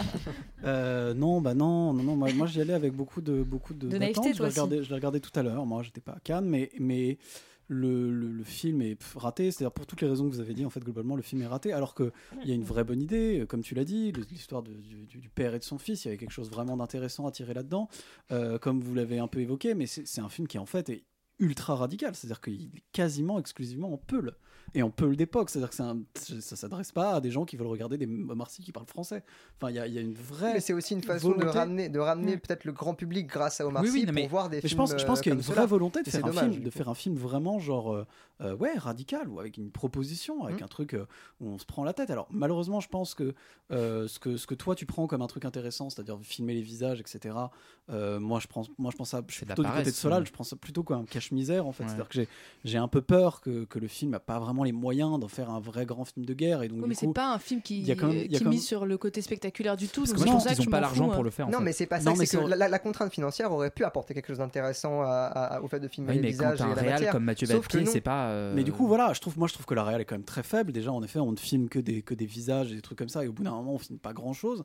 Euh, 0.64 1.14
non, 1.14 1.40
bah 1.40 1.54
non, 1.54 1.94
non, 1.94 2.04
non. 2.04 2.16
Moi, 2.16 2.34
moi, 2.34 2.48
j'y 2.48 2.60
allais 2.60 2.74
avec 2.74 2.92
beaucoup 2.92 3.22
de 3.22 3.44
beaucoup 3.44 3.76
de, 3.76 3.88
De 3.88 3.98
naïveté. 4.00 4.34
Je 4.34 4.42
l'ai 4.42 4.50
regardé, 4.50 4.84
je 4.84 4.90
l'ai 4.90 4.96
regardé 4.96 5.20
tout 5.20 5.30
à 5.40 5.44
l'heure. 5.44 5.66
Moi, 5.68 5.84
j'étais 5.84 6.02
pas 6.02 6.14
à 6.14 6.20
Cannes, 6.20 6.48
mais 6.48 6.72
mais 6.80 7.20
le, 7.68 8.44
film 8.44 8.82
est 8.82 8.98
raté. 9.16 9.52
C'est-à-dire 9.52 9.72
pour 9.72 9.86
toutes 9.86 10.02
les 10.02 10.08
raisons 10.08 10.30
que 10.30 10.34
vous 10.34 10.40
avez 10.40 10.54
dit, 10.54 10.66
en 10.66 10.70
fait, 10.70 10.80
globalement, 10.80 11.16
le 11.16 11.22
film 11.22 11.42
est 11.42 11.48
raté. 11.48 11.74
Alors 11.74 11.94
que 11.94 12.12
il 12.44 12.50
y 12.50 12.52
a 12.52 12.56
une 12.56 12.64
vraie 12.64 12.84
bonne 12.84 13.02
idée, 13.02 13.40
euh, 13.40 13.46
comme 13.46 13.62
tu 13.62 13.76
l'as 13.76 13.86
dit, 13.86 14.12
l'histoire 14.32 14.64
du, 14.64 15.30
père 15.34 15.54
et 15.54 15.60
de 15.60 15.64
son 15.64 15.78
fils. 15.78 16.06
Il 16.06 16.08
y 16.08 16.10
avait 16.10 16.18
quelque 16.18 16.32
chose 16.32 16.50
vraiment 16.50 16.78
d'intéressant 16.78 17.28
à 17.28 17.32
tirer 17.32 17.54
là-dedans, 17.54 17.90
euh, 18.32 18.58
comme 18.58 18.82
vous 18.82 18.94
l'avez 18.94 19.20
un 19.20 19.28
peu 19.28 19.40
évoqué. 19.40 19.74
Mais 19.74 19.86
c'est 19.88 20.22
un 20.22 20.30
film 20.30 20.48
qui 20.48 20.58
en 20.58 20.66
fait 20.66 20.90
est 20.90 21.04
ultra 21.40 21.76
radical, 21.76 22.16
c'est-à-dire 22.16 22.42
qu'il 22.42 22.76
est 22.76 22.84
quasiment 22.92 23.40
exclusivement 23.40 23.94
en 23.94 23.98
peul 23.98 24.36
et 24.74 24.84
en 24.84 24.90
peul 24.90 25.16
d'époque, 25.16 25.50
c'est-à-dire 25.50 25.70
que 25.70 25.76
c'est 25.76 25.84
un- 25.84 26.00
ça 26.42 26.56
s'adresse 26.56 26.92
pas 26.92 27.14
à 27.16 27.22
des 27.22 27.32
gens 27.32 27.46
qui 27.46 27.56
veulent 27.58 27.68
regarder 27.68 27.98
des 27.98 28.06
Omar 28.06 28.50
Sy 28.50 28.62
qui 28.62 28.72
parlent 28.72 28.86
français. 28.88 29.24
Enfin, 29.58 29.72
il 29.72 29.76
y, 29.76 29.80
a- 29.80 29.88
il 29.88 29.94
y 29.94 29.98
a 29.98 30.02
une 30.02 30.14
vraie. 30.14 30.54
mais 30.54 30.60
c'est 30.60 30.74
aussi 30.74 30.94
une 30.94 31.02
façon 31.04 31.32
de 31.32 31.46
ramener, 31.46 31.90
de 31.90 32.00
ramener 32.00 32.38
peut-être 32.38 32.66
le 32.66 32.72
grand 32.74 32.94
public 32.94 33.28
grâce 33.28 33.62
à 33.62 33.68
Omar 33.68 33.82
Oui, 33.84 33.90
oui, 33.92 34.00
Sy 34.02 34.06
non, 34.06 34.14
pour 34.14 34.22
mais- 34.22 34.28
voir 34.28 34.50
des 34.50 34.58
mais 34.58 34.62
films 34.62 34.70
je 34.72 34.76
pense, 34.76 34.98
je 35.00 35.06
pense 35.06 35.20
euh, 35.20 35.22
qu'il 35.22 35.32
y 35.32 35.36
a 35.36 35.36
une 35.36 35.42
vraie 35.42 35.66
volonté 35.68 36.04
de 36.04 36.10
faire 36.10 36.24
un 36.26 36.28
dommage, 36.28 36.52
film, 36.52 36.64
de 36.64 36.70
faire 36.70 36.90
un 36.90 36.96
film 36.96 37.16
vraiment 37.16 37.60
genre 37.60 37.94
euh, 37.94 38.06
euh, 38.42 38.56
ouais 38.56 38.74
radical 38.78 39.28
ou 39.30 39.40
avec 39.40 39.58
une 39.58 39.72
proposition, 39.72 40.44
avec 40.44 40.62
Mm. 40.62 40.64
un 40.66 40.68
truc 40.68 40.94
euh, 40.94 41.06
où 41.42 41.48
on 41.48 41.58
se 41.58 41.66
prend 41.66 41.84
la 41.84 41.94
tête. 41.94 42.10
Alors 42.12 42.28
malheureusement, 42.30 42.80
je 42.80 42.90
pense 42.90 43.16
que 43.16 43.34
euh, 43.72 44.08
ce 44.08 44.20
que 44.20 44.38
ce 44.38 44.46
que 44.48 44.54
toi 44.56 44.76
tu 44.76 44.86
prends 44.86 45.08
comme 45.08 45.22
un 45.22 45.28
truc 45.28 45.46
intéressant, 45.46 45.90
c'est-à-dire 45.90 46.20
filmer 46.22 46.54
les 46.54 46.62
visages, 46.62 47.00
etc. 47.00 47.36
euh, 47.90 48.20
moi 48.20 48.40
je 48.40 48.48
pense, 48.48 48.70
moi 48.78 48.92
je 48.92 48.98
pense 48.98 49.10
ça, 49.10 49.22
je 49.28 49.34
suis 49.34 49.46
plutôt 49.46 49.64
du 49.64 49.70
côté 49.70 49.84
de 49.86 49.90
Solal, 49.96 50.20
ouais. 50.22 50.26
je 50.28 50.32
pense 50.34 50.50
ça 50.50 50.56
plutôt 50.56 50.84
comme 50.84 51.02
un 51.02 51.06
cache-misère 51.06 51.66
en 51.66 51.72
fait. 51.72 51.84
Ouais. 51.84 51.90
C'est-à-dire 51.90 52.08
que 52.10 52.14
j'ai 52.16 52.28
j'ai 52.64 52.78
un 52.78 52.88
peu 52.88 53.02
peur 53.02 53.42
que, 53.42 53.66
que 53.66 53.80
le 53.80 53.88
film 53.88 54.14
a 54.14 54.20
pas 54.20 54.40
vraiment 54.40 54.57
les 54.64 54.72
moyens 54.72 55.20
d'en 55.20 55.28
faire 55.28 55.50
un 55.50 55.60
vrai 55.60 55.86
grand 55.86 56.06
film 56.06 56.26
de 56.26 56.34
guerre 56.34 56.64
et 56.64 56.68
donc 56.68 56.78
Oui, 56.78 56.84
du 56.84 56.90
mais 56.90 56.96
c'est 56.96 57.14
pas 57.14 57.34
un 57.34 57.40
film 57.40 57.62
qui, 57.62 57.82
y 57.82 57.92
a 57.92 57.96
quand 57.96 58.08
même- 58.08 58.18
il 58.18 58.32
y 58.32 58.36
a 58.36 58.38
qui 58.40 58.44
quand 58.44 58.50
mise 58.50 58.60
même- 58.62 58.66
sur 58.68 58.86
le 58.86 58.98
côté 58.98 59.22
spectaculaire 59.22 59.78
du 59.78 59.88
tout. 59.88 60.02
Parce 60.02 60.14
que 60.14 60.18
moi, 60.18 60.26
je 60.28 60.32
pense 60.32 60.46
qu'ils 60.46 60.56
que 60.56 60.62
ont 60.62 60.64
je 60.66 60.70
pas 60.70 60.80
l'argent 60.80 61.10
pour 61.10 61.24
le 61.24 61.30
faire. 61.30 61.48
en 61.48 61.52
Non, 61.52 61.60
fait. 61.60 61.64
mais 61.64 61.72
c'est 61.74 61.86
pas 61.86 62.00
Non, 62.00 62.16
ça. 62.16 62.26
C'est 62.26 62.38
que 62.38 62.44
la, 62.46 62.80
contrainte 62.80 63.12
financière 63.12 63.52
aurait 63.52 63.72
pu 63.72 63.84
apporter 63.84 64.14
quelque 64.14 64.28
chose 64.28 64.38
d'intéressant 64.40 65.02
au 65.62 65.68
fait 65.68 65.80
de 65.80 65.88
filmer 65.88 66.10
Oui, 66.12 66.16
les 66.16 66.22
mais 66.22 66.28
quand 66.34 66.52
visages 66.52 66.60
et 66.60 66.64
un 66.64 66.68
la 66.70 66.74
réal 66.76 66.94
matière. 66.94 67.12
comme 67.12 67.24
Mathieu 67.24 67.48
non. 67.48 67.62
c'est 67.86 68.02
pas. 68.02 68.30
euh, 68.30 68.54
Mais 68.56 68.64
du 68.64 68.72
coup, 68.72 68.88
voilà, 68.88 69.14
je 69.14 69.20
trouve, 69.22 69.38
moi, 69.38 69.48
je 69.48 69.54
trouve 69.54 69.66
que 69.66 69.74
la 69.74 69.84
réal 69.84 70.02
est 70.02 70.06
quand 70.06 70.16
même 70.16 70.24
très 70.24 70.44
faible. 70.44 70.72
Déjà, 70.72 70.92
en 70.92 71.02
effet, 71.04 71.20
on 71.20 71.32
ne 71.32 71.38
filme 71.38 71.70
que 71.70 71.80
des, 71.80 72.02
que 72.02 72.14
des 72.14 72.26
visages 72.26 72.72
et 72.72 72.76
des 72.76 72.82
trucs 72.82 72.98
comme 72.98 73.10
ça, 73.10 73.24
et 73.24 73.28
au 73.28 73.34
bout 73.34 73.44
d'un 73.44 73.52
moment, 73.52 73.74
on 73.74 73.78
filme 73.78 74.00
pas 74.00 74.14
grand 74.14 74.34
chose. 74.34 74.64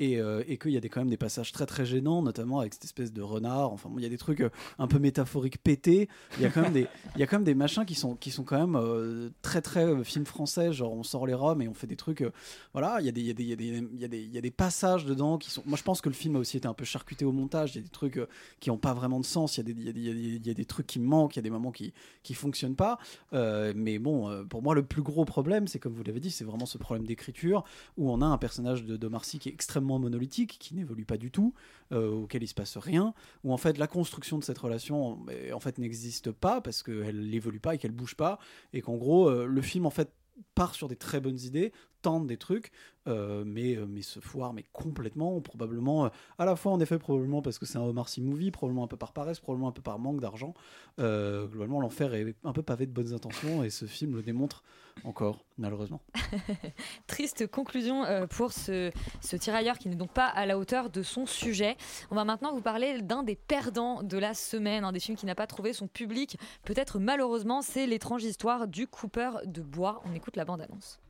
Et, 0.00 0.18
euh, 0.20 0.42
et 0.48 0.58
qu'il 0.58 0.72
y 0.72 0.76
a 0.76 0.80
des, 0.80 0.88
quand 0.88 1.00
même 1.00 1.10
des 1.10 1.16
passages 1.16 1.52
très 1.52 1.66
très 1.66 1.84
gênants, 1.86 2.22
notamment 2.22 2.60
avec 2.60 2.74
cette 2.74 2.84
espèce 2.84 3.12
de 3.12 3.22
renard. 3.22 3.72
Enfin, 3.72 3.88
bon, 3.88 3.98
il 3.98 4.02
y 4.02 4.06
a 4.06 4.08
des 4.10 4.18
trucs 4.18 4.40
euh, 4.40 4.50
un 4.78 4.86
peu 4.88 4.98
métaphoriques 4.98 5.62
pétés. 5.62 6.08
Il 6.36 6.42
y 6.42 6.46
a 6.46 6.50
quand 6.50 6.62
même 6.62 6.72
des, 6.72 6.86
il 7.14 7.20
y 7.20 7.22
a 7.22 7.26
quand 7.26 7.36
même 7.36 7.44
des 7.44 7.54
machins 7.54 7.84
qui 7.84 7.94
sont, 7.94 8.16
qui 8.16 8.30
sont 8.30 8.42
quand 8.44 8.58
même 8.58 8.76
euh, 8.76 9.30
très 9.42 9.62
très 9.62 9.84
euh, 9.84 10.04
film 10.04 10.24
français. 10.24 10.72
Genre, 10.72 10.92
on 10.92 11.02
sort 11.02 11.26
les 11.26 11.34
roms 11.34 11.60
et 11.62 11.68
on 11.68 11.74
fait 11.74 11.86
des 11.86 11.96
trucs. 11.96 12.22
euh, 12.22 12.30
voilà, 12.72 13.00
il 13.00 13.06
y, 13.06 13.20
y 13.20 13.30
y 13.30 14.34
y 14.34 14.38
a 14.38 14.40
des, 14.40 14.50
passages 14.50 15.04
dedans 15.04 15.38
qui 15.38 15.50
sont. 15.50 15.62
Moi, 15.66 15.76
je 15.78 15.82
pense 15.82 16.00
que 16.00 16.08
le 16.08 16.14
film 16.14 16.36
a 16.36 16.38
aussi 16.38 16.56
été 16.56 16.68
un 16.68 16.74
peu 16.74 16.84
charcuté 16.84 17.24
au 17.24 17.32
montage. 17.32 17.74
Il 17.74 17.78
y 17.78 17.80
a 17.80 17.82
des 17.82 17.90
trucs 17.90 18.18
euh, 18.18 18.28
qui 18.60 18.70
n'ont 18.70 18.78
pas 18.78 18.94
vraiment 18.94 19.20
de 19.20 19.24
sens. 19.24 19.58
Il 19.58 19.68
y, 19.68 20.50
a 20.50 20.54
des, 20.54 20.64
trucs 20.64 20.86
qui 20.86 20.98
manquent. 20.98 21.36
Il 21.36 21.38
y 21.38 21.40
a 21.40 21.42
des 21.42 21.50
moments 21.50 21.72
qui 21.72 21.92
qui 22.22 22.34
fonctionnent 22.34 22.76
pas. 22.76 22.98
Euh, 23.32 23.72
mais 23.76 23.98
bon, 23.98 24.28
euh, 24.28 24.44
pour 24.44 24.62
moi, 24.62 24.74
le 24.74 24.82
plus 24.82 25.02
gros 25.02 25.24
problème, 25.24 25.68
c'est 25.68 25.78
comme 25.78 25.92
vous 25.92 26.02
l'avez 26.02 26.20
dit, 26.20 26.30
c'est 26.30 26.44
vraiment 26.44 26.66
ce 26.66 26.78
problème 26.78 27.06
d'écriture 27.06 27.64
où 27.96 28.10
on 28.10 28.20
a 28.20 28.26
un 28.26 28.38
personnage 28.38 28.84
de, 28.84 28.96
de 28.96 29.08
Marcy 29.08 29.38
qui 29.38 29.48
est 29.48 29.52
extrêmement 29.52 29.98
monolithique, 29.98 30.56
qui 30.58 30.74
n'évolue 30.74 31.04
pas 31.04 31.16
du 31.16 31.30
tout, 31.30 31.54
euh, 31.92 32.10
auquel 32.10 32.42
il 32.42 32.48
se 32.48 32.54
passe 32.54 32.76
rien, 32.76 33.14
où 33.44 33.52
en 33.52 33.56
fait 33.56 33.78
la 33.78 33.86
construction 33.86 34.38
de 34.38 34.44
cette 34.44 34.58
relation 34.58 35.18
euh, 35.30 35.52
en 35.52 35.60
fait 35.60 35.78
n'existe 35.78 36.32
pas 36.32 36.60
parce 36.60 36.82
qu'elle 36.82 37.28
n'évolue 37.28 37.60
pas 37.60 37.74
et 37.74 37.78
qu'elle 37.78 37.92
bouge 37.92 38.14
pas, 38.14 38.38
et 38.72 38.80
qu'en 38.80 38.96
gros 38.96 39.23
euh, 39.28 39.46
le 39.46 39.62
film 39.62 39.86
en 39.86 39.90
fait 39.90 40.12
part 40.54 40.74
sur 40.74 40.88
des 40.88 40.96
très 40.96 41.20
bonnes 41.20 41.38
idées, 41.40 41.72
tente 42.04 42.26
des 42.26 42.36
trucs, 42.36 42.70
euh, 43.08 43.44
mais, 43.46 43.76
euh, 43.76 43.86
mais 43.88 44.02
se 44.02 44.20
foire 44.20 44.52
mais 44.52 44.62
complètement, 44.74 45.40
probablement, 45.40 46.04
euh, 46.04 46.08
à 46.38 46.44
la 46.44 46.54
fois 46.54 46.70
en 46.72 46.80
effet 46.80 46.98
probablement 46.98 47.40
parce 47.40 47.58
que 47.58 47.64
c'est 47.64 47.78
un 47.78 47.82
Omar 47.82 48.10
Sy 48.10 48.20
movie, 48.20 48.50
probablement 48.50 48.84
un 48.84 48.88
peu 48.88 48.98
par 48.98 49.14
paresse, 49.14 49.40
probablement 49.40 49.68
un 49.68 49.72
peu 49.72 49.80
par 49.80 49.98
manque 49.98 50.20
d'argent. 50.20 50.54
Globalement, 50.98 51.80
l'enfer 51.80 52.14
est 52.14 52.36
un 52.44 52.52
peu 52.52 52.62
pavé 52.62 52.86
de 52.86 52.92
bonnes 52.92 53.12
intentions 53.14 53.64
et 53.64 53.70
ce 53.70 53.86
film 53.86 54.14
le 54.14 54.22
démontre 54.22 54.62
encore, 55.02 55.44
malheureusement. 55.58 56.02
Triste 57.06 57.46
conclusion 57.48 58.04
pour 58.30 58.52
ce, 58.52 58.92
tirailleur 59.36 59.78
qui 59.78 59.88
n'est 59.88 59.96
donc 59.96 60.12
pas 60.12 60.26
à 60.26 60.46
la 60.46 60.56
hauteur 60.56 60.90
de 60.90 61.02
son 61.02 61.26
sujet. 61.26 61.76
On 62.10 62.14
va 62.14 62.24
maintenant 62.24 62.52
vous 62.52 62.60
parler 62.60 63.00
d'un 63.00 63.22
des 63.22 63.34
perdants 63.34 64.02
de 64.02 64.18
la 64.18 64.34
semaine, 64.34 64.84
un 64.84 64.92
des 64.92 65.00
films 65.00 65.16
qui 65.16 65.26
n'a 65.26 65.34
pas 65.34 65.46
trouvé 65.46 65.72
son 65.72 65.88
public. 65.88 66.38
Peut-être 66.64 66.98
malheureusement, 66.98 67.60
c'est 67.60 67.86
l'étrange 67.86 68.22
histoire 68.24 68.68
du 68.68 68.86
coupeur 68.86 69.40
de 69.46 69.62
bois. 69.62 70.00
On 70.04 70.14
écoute 70.14 70.36
la 70.36 70.44
bande-annonce. 70.44 71.00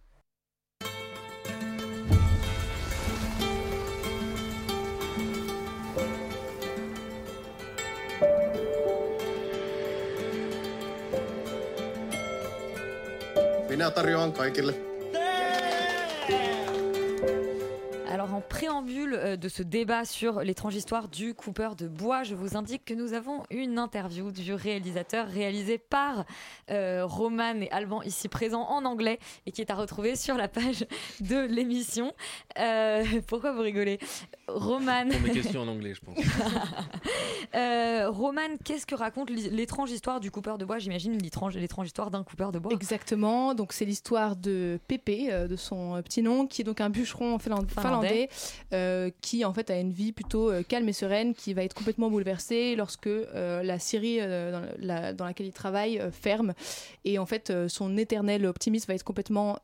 Minä 13.75 13.91
tarjoan 13.91 14.33
kaikille. 14.33 14.94
Alors 18.15 18.33
en 18.33 18.41
préambule 18.41 19.15
euh, 19.15 19.37
de 19.37 19.49
ce 19.49 19.65
débat 19.65 20.05
sur 20.05 20.39
l'étrange 20.43 20.77
histoire 20.77 21.09
du 21.09 21.35
coupeur 21.35 21.75
de 21.75 21.89
bois, 21.89 22.23
je 22.23 22.37
vous 22.37 22.57
indique 22.57 22.85
que 22.85 22.95
nous 22.95 23.13
avons 23.13 23.43
une 23.51 23.77
interview 23.77 24.31
du 24.31 24.55
réalisateur 24.55 25.27
réalisée 25.27 25.79
par 25.79 26.25
euh, 26.71 27.05
Roman 27.05 27.61
et 27.61 27.69
Alban 27.73 28.03
ici 28.03 28.29
présents 28.29 28.69
en 28.69 28.85
anglais 28.85 29.19
et 29.47 29.51
qui 29.51 29.63
est 29.63 29.71
à 29.73 29.75
retrouver 29.75 30.15
sur 30.15 30.37
la 30.37 30.47
page 30.47 30.87
de 31.23 31.41
l'émission. 31.45 32.13
Euh, 32.61 33.03
pourquoi 33.27 33.51
vous 33.51 33.63
rigolez? 33.63 33.99
Roman. 34.47 35.09
Pour 35.11 35.21
mes 35.21 35.31
questions 35.43 35.63
en 35.63 35.69
anglais, 35.69 35.95
je 35.95 36.01
pense. 36.01 36.17
Euh, 37.55 38.11
Roman, 38.11 38.57
qu'est-ce 38.65 38.85
que 38.87 38.95
raconte 38.97 39.31
l'étrange 39.31 39.91
histoire 39.91 40.19
du 40.19 40.31
coupeur 40.33 40.59
de 40.59 40.65
bois? 40.65 40.79
J'imagine 40.79 41.17
l'étrange 41.23 41.55
l'étrange 41.57 41.87
histoire 41.87 42.11
d'un 42.11 42.25
coupeur 42.25 42.51
de 42.51 42.59
bois. 42.59 42.73
Exactement, 42.73 43.55
donc 43.55 43.73
c'est 43.73 43.85
l'histoire 43.85 44.35
de 44.35 44.81
Pépé, 44.89 45.31
de 45.49 45.55
son 45.55 46.03
petit 46.03 46.23
nom, 46.23 46.47
qui 46.49 46.63
est 46.63 46.65
donc 46.65 46.81
un 46.81 46.91
bûcheron 46.91 47.39
finland- 47.39 47.69
Finlandais. 47.69 48.04
Euh, 48.73 49.11
qui 49.21 49.45
en 49.45 49.53
fait 49.55 49.71
a 49.71 49.79
une 49.79 49.93
vie 49.93 50.13
plutôt 50.13 50.51
euh, 50.51 50.63
calme 50.63 50.89
et 50.89 50.93
sereine, 50.93 51.35
qui 51.35 51.55
va 51.55 51.63
être 51.65 51.75
complètement 51.75 52.11
bouleversée 52.11 52.75
lorsque 52.77 53.07
euh, 53.07 53.63
la 53.63 53.79
euh, 53.95 54.53
dans, 54.53 54.63
la- 54.79 55.13
dans 55.13 55.25
laquelle 55.25 55.47
il 55.47 55.53
travaille 55.53 56.01
ferme. 56.13 56.55
Et 57.05 57.19
en 57.19 57.27
fait, 57.27 57.53
son 57.69 57.97
éternel 57.97 58.47
optimisme 58.47 58.89
va 58.89 58.95
être 58.95 59.05
complètement 59.05 59.59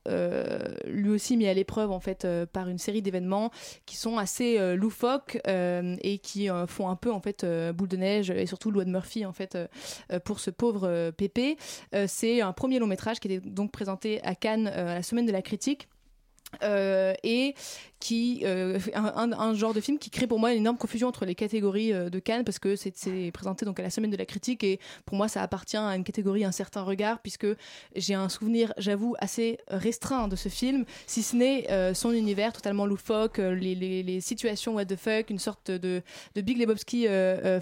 lui 0.87 1.09
aussi 1.11 1.37
mis 1.37 1.47
à 1.47 1.55
l'épreuve 1.55 1.91
en 1.91 2.01
fait 2.01 2.27
par 2.53 2.69
une 2.69 2.79
série 2.79 3.03
d'événements 3.03 3.51
qui 3.87 3.97
sont 3.97 4.19
assez 4.19 4.77
loufoques 4.77 5.39
et 5.47 6.19
qui 6.19 6.49
font 6.67 6.89
un 6.89 6.97
peu 6.97 7.11
en 7.13 7.21
fait 7.21 7.47
boule 7.75 7.89
de 7.89 7.97
neige 7.97 8.31
et 8.31 8.47
surtout 8.47 8.71
loi 8.71 8.85
de 8.85 8.91
Murphy 8.91 9.25
en 9.25 9.33
fait 9.33 9.57
pour 10.25 10.41
ce 10.41 10.51
pauvre 10.51 11.11
Pépé. 11.17 11.57
C'est 12.07 12.41
un 12.41 12.53
premier 12.53 12.79
long 12.79 12.87
métrage 12.87 13.21
qui 13.21 13.29
était 13.29 13.47
donc 13.49 13.73
présenté 13.73 14.21
à 14.23 14.35
Cannes 14.35 14.69
à 14.69 14.95
la 14.95 15.03
semaine 15.03 15.27
de 15.27 15.33
la 15.33 15.43
critique. 15.43 15.89
Euh, 16.65 17.15
et 17.23 17.55
qui 18.01 18.41
euh, 18.45 18.79
un, 18.95 19.55
genre 19.55 19.75
de 19.75 19.81
film 19.81 19.99
qui 19.99 20.09
crée 20.09 20.27
pour 20.27 20.41
moi 20.41 20.53
une 20.53 20.61
énorme 20.61 20.79
confusion 20.79 21.07
entre 21.07 21.27
les 21.27 21.35
catégories 21.35 21.93
euh, 21.93 22.09
de 22.09 22.19
Cannes 22.19 22.45
parce 22.45 22.59
que 22.59 22.75
c'est 22.75 23.31
présenté 23.33 23.67
donc 23.67 23.79
à 23.79 23.83
la 23.83 23.91
semaine 23.91 24.11
de 24.11 24.17
la 24.17 24.25
critique 24.25 24.65
et 24.65 24.81
pour 25.05 25.17
moi 25.17 25.29
ça 25.29 25.43
appartient 25.43 25.77
à 25.77 25.95
une 25.95 26.03
catégorie 26.03 26.45
un 26.45 26.53
certain 26.53 26.83
regard 26.83 27.21
puisque 27.21 27.47
j'ai 27.95 28.15
un 28.15 28.31
souvenir 28.31 28.73
j'avoue 28.79 29.15
assez 29.19 29.59
restreint 29.69 30.29
de 30.29 30.37
ce 30.37 30.49
film 30.49 30.87
si 31.07 31.23
ce 31.23 31.37
n'est 31.37 31.71
euh, 31.71 31.93
son 31.93 32.13
univers 32.13 32.55
totalement 32.55 32.87
loufoque 32.87 33.37
les, 33.39 34.21
situations 34.23 34.75
what 34.75 34.87
the 34.87 34.97
fuck 34.97 35.29
une 35.29 35.39
sorte 35.39 35.71
de, 35.71 36.03
de 36.35 36.41
Big 36.41 36.59
Lebowski 36.59 37.07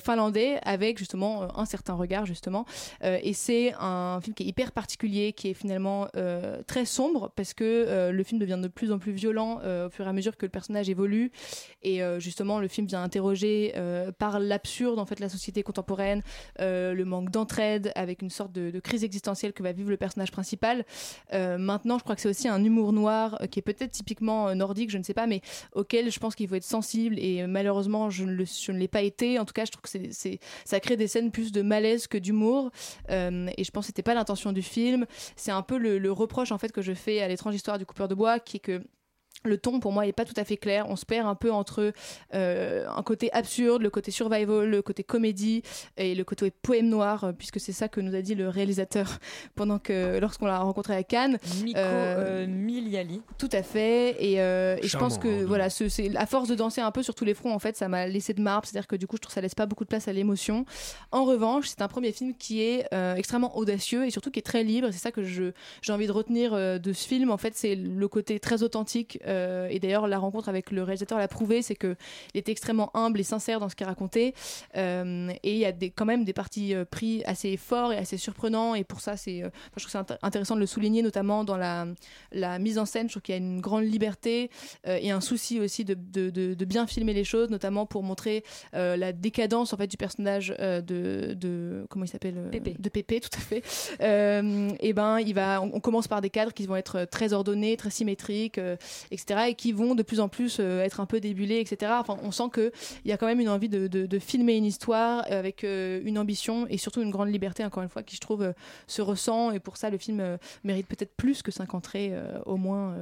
finlandais 0.02 0.60
avec 0.62 0.98
justement 0.98 1.58
un 1.58 1.64
certain 1.64 1.94
regard 1.94 2.26
justement. 2.26 2.64
Et 3.02 3.32
c'est 3.32 3.74
un 3.78 4.20
film 4.22 4.34
qui 4.34 4.44
est 4.44 4.46
hyper 4.46 4.72
particulier 4.72 5.32
qui 5.32 5.48
est 5.48 5.54
finalement 5.54 6.08
très 6.66 6.84
sombre 6.84 7.32
parce 7.34 7.54
que 7.54 8.10
le 8.10 8.22
film 8.22 8.40
devient 8.40 8.58
de 8.60 8.68
plus 8.68 8.92
en 8.92 8.98
plus 8.98 9.12
violent 9.12 9.56
au 9.56 9.90
fur 9.90 10.06
et 10.06 10.08
à 10.08 10.12
mesure 10.12 10.27
que 10.36 10.46
le 10.46 10.50
personnage 10.50 10.88
évolue. 10.88 11.30
Et 11.82 12.02
euh, 12.02 12.18
justement 12.18 12.58
le 12.58 12.68
film 12.68 12.86
vient 12.86 13.02
interroger 13.02 13.72
euh, 13.76 14.10
par 14.12 14.40
l'absurde 14.40 14.98
en 14.98 15.06
fait 15.06 15.20
la 15.20 15.28
société 15.28 15.62
contemporaine 15.62 16.22
euh, 16.60 16.92
le 16.94 17.04
manque 17.04 17.30
d'entraide 17.30 17.92
avec 17.94 18.22
une 18.22 18.30
sorte 18.30 18.52
de, 18.52 18.78
crise 18.80 19.04
existentielle 19.04 19.52
que 19.52 19.62
va 19.62 19.72
vivre 19.72 19.90
le 19.90 19.96
personnage 19.96 20.30
principal. 20.30 20.84
Maintenant 21.32 21.98
je 21.98 22.04
crois 22.04 22.14
que 22.14 22.20
c'est 22.20 22.28
aussi 22.28 22.48
un 22.48 22.62
humour 22.62 22.92
noir 22.92 23.38
qui 23.50 23.58
est 23.58 23.62
peut-être 23.62 23.90
typiquement 23.90 24.54
nordique 24.54 24.90
je 24.90 24.98
ne 24.98 25.02
sais 25.02 25.14
pas 25.14 25.26
mais 25.26 25.40
auquel 25.72 26.10
je 26.10 26.18
pense 26.18 26.34
qu'il 26.34 26.48
faut 26.48 26.54
être 26.54 26.64
sensible. 26.64 27.18
Et 27.18 27.46
malheureusement 27.46 28.10
je 28.10 28.24
ne, 28.24 28.78
l'ai 28.78 28.88
pas 28.88 29.02
été. 29.02 29.38
En 29.38 29.44
tout 29.44 29.52
cas 29.52 29.64
je 29.64 29.72
trouve 29.72 29.82
que 29.82 30.38
ça 30.64 30.80
crée 30.80 30.96
des 30.96 31.08
scènes 31.08 31.30
plus 31.30 31.52
de 31.52 31.62
malaise 31.62 32.06
que 32.06 32.18
d'humour. 32.18 32.70
Et 33.08 33.64
je 33.64 33.70
pense 33.70 33.84
que 33.84 33.86
c'était 33.88 34.02
pas 34.02 34.14
l'intention 34.14 34.52
du 34.52 34.62
film. 34.62 35.06
C'est 35.36 35.52
un 35.52 35.62
peu 35.62 35.78
le 35.78 36.12
reproche 36.12 36.52
en 36.52 36.58
fait 36.58 36.72
que 36.72 36.82
je 36.82 36.94
fais 36.94 37.20
à 37.20 37.28
l'étrange 37.28 37.54
histoire 37.54 37.78
du 37.78 37.86
coupeur 37.86 38.08
de 38.08 38.14
bois 38.14 38.38
qui 38.38 38.58
est 38.58 38.60
que 38.60 38.82
le 39.44 39.56
ton 39.56 39.78
pour 39.80 39.92
moi 39.92 40.06
est 40.06 40.12
pas 40.12 40.24
tout 40.24 40.34
à 40.36 40.44
fait 40.44 40.56
clair. 40.56 40.86
On 40.88 40.96
se 40.96 41.06
perd 41.06 41.26
un 41.26 41.34
peu 41.34 41.52
entre 41.52 41.92
euh, 42.34 42.86
un 42.88 43.02
côté 43.02 43.32
absurde, 43.32 43.82
le 43.82 43.90
côté 43.90 44.10
survival, 44.10 44.68
le 44.68 44.82
côté 44.82 45.04
comédie 45.04 45.62
et 45.96 46.14
le 46.14 46.24
côté 46.24 46.50
poème 46.50 46.88
noir, 46.88 47.24
euh, 47.24 47.32
puisque 47.32 47.60
c'est 47.60 47.72
ça 47.72 47.88
que 47.88 48.00
nous 48.00 48.14
a 48.14 48.20
dit 48.22 48.34
le 48.34 48.48
réalisateur 48.48 49.18
pendant 49.54 49.78
que 49.78 50.18
lorsqu'on 50.18 50.46
l'a 50.46 50.58
rencontré 50.58 50.94
à 50.96 51.02
Cannes. 51.04 51.38
Miko 51.62 51.78
Euh, 51.78 52.44
euh, 52.44 52.46
Miliali. 52.46 53.22
Tout 53.38 53.48
à 53.52 53.62
fait. 53.62 54.16
Et, 54.22 54.40
euh, 54.40 54.76
et 54.82 54.86
je 54.88 54.96
pense 54.98 55.18
que 55.18 55.28
hein, 55.28 55.44
voilà, 55.46 55.70
ce- 55.70 55.88
c'est 55.88 56.14
à 56.16 56.26
force 56.26 56.48
de 56.48 56.54
danser 56.54 56.80
un 56.80 56.90
peu 56.90 57.02
sur 57.02 57.14
tous 57.14 57.24
les 57.24 57.34
fronts, 57.34 57.52
en 57.54 57.58
fait, 57.60 57.76
ça 57.76 57.88
m'a 57.88 58.06
laissé 58.06 58.34
de 58.34 58.42
marbre. 58.42 58.66
C'est-à-dire 58.66 58.88
que 58.88 58.96
du 58.96 59.06
coup, 59.06 59.16
je 59.16 59.20
trouve 59.22 59.30
que 59.30 59.34
ça 59.34 59.40
laisse 59.40 59.54
pas 59.54 59.66
beaucoup 59.66 59.84
de 59.84 59.88
place 59.88 60.08
à 60.08 60.12
l'émotion. 60.12 60.64
En 61.12 61.24
revanche, 61.24 61.68
c'est 61.68 61.80
un 61.82 61.88
premier 61.88 62.12
film 62.12 62.34
qui 62.34 62.62
est 62.62 62.86
euh, 62.92 63.14
extrêmement 63.14 63.56
audacieux 63.56 64.04
et 64.06 64.10
surtout 64.10 64.30
qui 64.30 64.40
est 64.40 64.42
très 64.42 64.64
libre. 64.64 64.88
C'est 64.90 64.98
ça 64.98 65.12
que 65.12 65.22
je 65.22 65.52
j'ai 65.82 65.92
envie 65.92 66.06
de 66.06 66.12
retenir 66.12 66.52
euh, 66.54 66.78
de 66.78 66.92
ce 66.92 67.06
film. 67.06 67.30
En 67.30 67.36
fait, 67.38 67.54
c'est 67.54 67.76
le 67.76 68.08
côté 68.08 68.40
très 68.40 68.62
authentique. 68.62 69.18
Euh, 69.28 69.68
et 69.70 69.78
d'ailleurs, 69.78 70.06
la 70.08 70.18
rencontre 70.18 70.48
avec 70.48 70.70
le 70.70 70.82
réalisateur 70.82 71.18
l'a 71.18 71.28
prouvé, 71.28 71.62
c'est 71.62 71.74
que 71.76 71.94
il 72.34 72.38
était 72.38 72.52
extrêmement 72.52 72.90
humble 72.96 73.20
et 73.20 73.24
sincère 73.24 73.60
dans 73.60 73.68
ce 73.68 73.76
qu'il 73.76 73.86
racontait. 73.86 74.34
Euh, 74.76 75.30
et 75.42 75.52
il 75.52 75.58
y 75.58 75.64
a 75.64 75.72
des, 75.72 75.90
quand 75.90 76.04
même 76.06 76.24
des 76.24 76.32
parties 76.32 76.74
euh, 76.74 76.84
pris 76.84 77.22
assez 77.24 77.56
forts 77.56 77.92
et 77.92 77.96
assez 77.96 78.16
surprenants. 78.16 78.74
Et 78.74 78.84
pour 78.84 79.00
ça, 79.00 79.16
c'est, 79.16 79.44
enfin, 79.44 79.52
je 79.76 79.84
trouve 79.84 79.84
que 79.86 79.90
c'est 79.92 80.14
int- 80.14 80.18
intéressant 80.22 80.54
de 80.54 80.60
le 80.60 80.66
souligner, 80.66 81.02
notamment 81.02 81.44
dans 81.44 81.56
la, 81.56 81.86
la 82.32 82.58
mise 82.58 82.78
en 82.78 82.86
scène. 82.86 83.08
Je 83.08 83.12
trouve 83.12 83.22
qu'il 83.22 83.34
y 83.34 83.38
a 83.38 83.40
une 83.40 83.60
grande 83.60 83.84
liberté 83.84 84.50
et 84.86 85.10
un 85.10 85.20
souci 85.20 85.60
aussi 85.60 85.84
de, 85.84 85.94
de, 85.94 86.30
de- 86.30 86.54
de 86.54 86.64
bien 86.64 86.86
filmer 86.86 87.12
les 87.12 87.24
choses, 87.24 87.50
notamment 87.50 87.86
pour 87.86 88.02
montrer 88.02 88.44
la 88.72 89.12
décadence 89.12 89.72
en 89.72 89.76
fait 89.76 89.86
du 89.86 89.96
personnage 89.96 90.48
de, 90.58 91.34
de 91.34 91.86
comment 91.90 92.04
il 92.04 92.08
s'appelle 92.08 92.48
Pépé. 92.50 92.76
de 92.78 92.88
Pépé, 92.88 93.20
tout 93.20 93.30
à 93.34 93.38
fait. 93.40 93.62
Et 94.80 94.92
ben, 94.92 95.18
il 95.20 95.34
va, 95.34 95.60
on, 95.62 95.70
on 95.74 95.80
commence 95.80 96.08
par 96.08 96.20
des 96.20 96.30
cadres 96.30 96.52
qui 96.52 96.66
vont 96.66 96.76
être 96.76 97.04
très 97.04 97.32
ordonnés, 97.32 97.76
très 97.76 97.90
symétriques, 97.90 98.60
et 99.46 99.54
qui 99.54 99.72
vont 99.72 99.94
de 99.94 100.02
plus 100.02 100.20
en 100.20 100.28
plus 100.28 100.58
euh, 100.60 100.82
être 100.82 101.00
un 101.00 101.06
peu 101.06 101.20
débulés, 101.20 101.60
etc. 101.60 101.92
Enfin, 101.98 102.16
on 102.22 102.30
sent 102.30 102.50
que 102.52 102.72
il 103.04 103.10
y 103.10 103.12
a 103.12 103.16
quand 103.16 103.26
même 103.26 103.40
une 103.40 103.48
envie 103.48 103.68
de, 103.68 104.18
filmer 104.18 104.56
une 104.56 104.64
histoire 104.64 105.24
avec 105.30 105.64
euh, 105.64 106.00
une 106.04 106.18
ambition 106.18 106.66
et 106.68 106.76
surtout 106.76 107.02
une 107.02 107.10
grande 107.10 107.30
liberté, 107.30 107.64
encore 107.64 107.82
une 107.82 107.88
fois, 107.88 108.02
qui 108.02 108.16
je 108.16 108.20
trouve 108.20 108.42
euh, 108.42 108.52
se 108.86 109.02
ressent. 109.02 109.52
Et 109.52 109.60
pour 109.60 109.76
ça, 109.76 109.90
le 109.90 109.98
film 109.98 110.38
mérite 110.64 110.86
peut-être 110.86 111.14
plus 111.16 111.42
que 111.42 111.50
5 111.50 111.74
entrées, 111.74 112.12
au 112.46 112.56
moins 112.56 112.96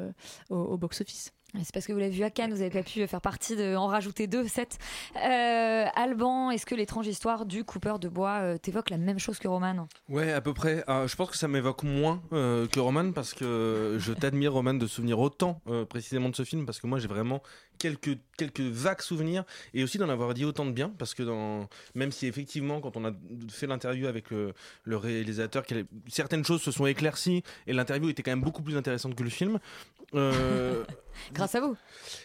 au, 0.51 0.57
au 0.57 0.77
box-office. 0.77 1.36
C'est 1.55 1.72
parce 1.72 1.86
que 1.86 1.92
vous 1.92 1.99
l'avez 1.99 2.12
vu 2.12 2.22
à 2.22 2.30
Cannes, 2.30 2.51
vous 2.51 2.59
n'avez 2.59 2.70
pas 2.70 2.82
pu 2.82 3.07
faire 3.07 3.20
partie 3.20 3.57
de 3.57 3.76
en 3.76 3.86
rajouter 3.86 4.26
deux, 4.26 4.47
sept. 4.47 4.78
Euh, 5.16 5.86
Alban, 5.94 6.51
est-ce 6.51 6.66
que 6.66 6.74
l'étrange 6.74 7.07
histoire 7.07 7.47
du 7.47 7.64
coupeur 7.64 7.99
de 7.99 8.09
bois 8.09 8.40
euh, 8.40 8.59
t'évoque 8.59 8.90
la 8.90 8.99
même 8.99 9.18
chose 9.18 9.38
que 9.38 9.49
Roman? 9.49 9.88
Ouais, 10.09 10.32
à 10.32 10.40
peu 10.40 10.53
près. 10.53 10.84
Euh, 10.88 11.07
je 11.07 11.16
pense 11.16 11.30
que 11.30 11.36
ça 11.36 11.49
m'évoque 11.49 11.82
moins 11.82 12.20
que 12.30 12.80
Roman 12.80 13.12
parce 13.12 13.32
que 13.32 13.97
je 13.99 14.12
t'admire, 14.12 14.53
Roman, 14.53 14.74
de 14.74 14.86
souvenir 14.86 15.18
autant 15.18 15.61
précisément 15.88 16.28
de 16.28 16.36
ce 16.36 16.44
film 16.44 16.66
parce 16.66 16.80
que 16.80 16.86
moi 16.86 16.99
j'ai 16.99 17.09
vraiment 17.09 17.42
quelques, 17.79 18.18
quelques 18.37 18.61
vagues 18.61 19.01
souvenirs 19.01 19.45
et 19.74 19.83
aussi 19.85 19.99
d'en 19.99 20.09
avoir 20.09 20.35
dit 20.35 20.45
autant 20.45 20.64
de 20.66 20.72
bien 20.72 20.91
parce 20.99 21.14
que 21.14 21.22
dans, 21.22 21.68
même 21.95 22.12
si 22.12 22.27
effectivement, 22.27 22.81
quand 22.81 22.97
on 22.97 23.05
a 23.05 23.12
fait 23.51 23.66
l'interview 23.66 24.07
avec 24.07 24.31
le, 24.31 24.53
le 24.85 24.97
réalisateur, 24.97 25.64
certaines 26.09 26.45
choses 26.45 26.62
se 26.62 26.70
sont 26.70 26.87
éclaircies 26.87 27.43
et 27.66 27.72
l'interview 27.72 28.09
était 28.11 28.22
quand 28.22 28.33
même 28.33 28.43
beaucoup 28.43 28.62
plus 28.62 28.77
intéressante 28.77 29.14
que 29.14 29.22
le 29.22 29.31
film. 29.31 29.59
Euh, 30.14 30.85
Grâce 31.33 31.55
à 31.55 31.61
vous. 31.61 31.74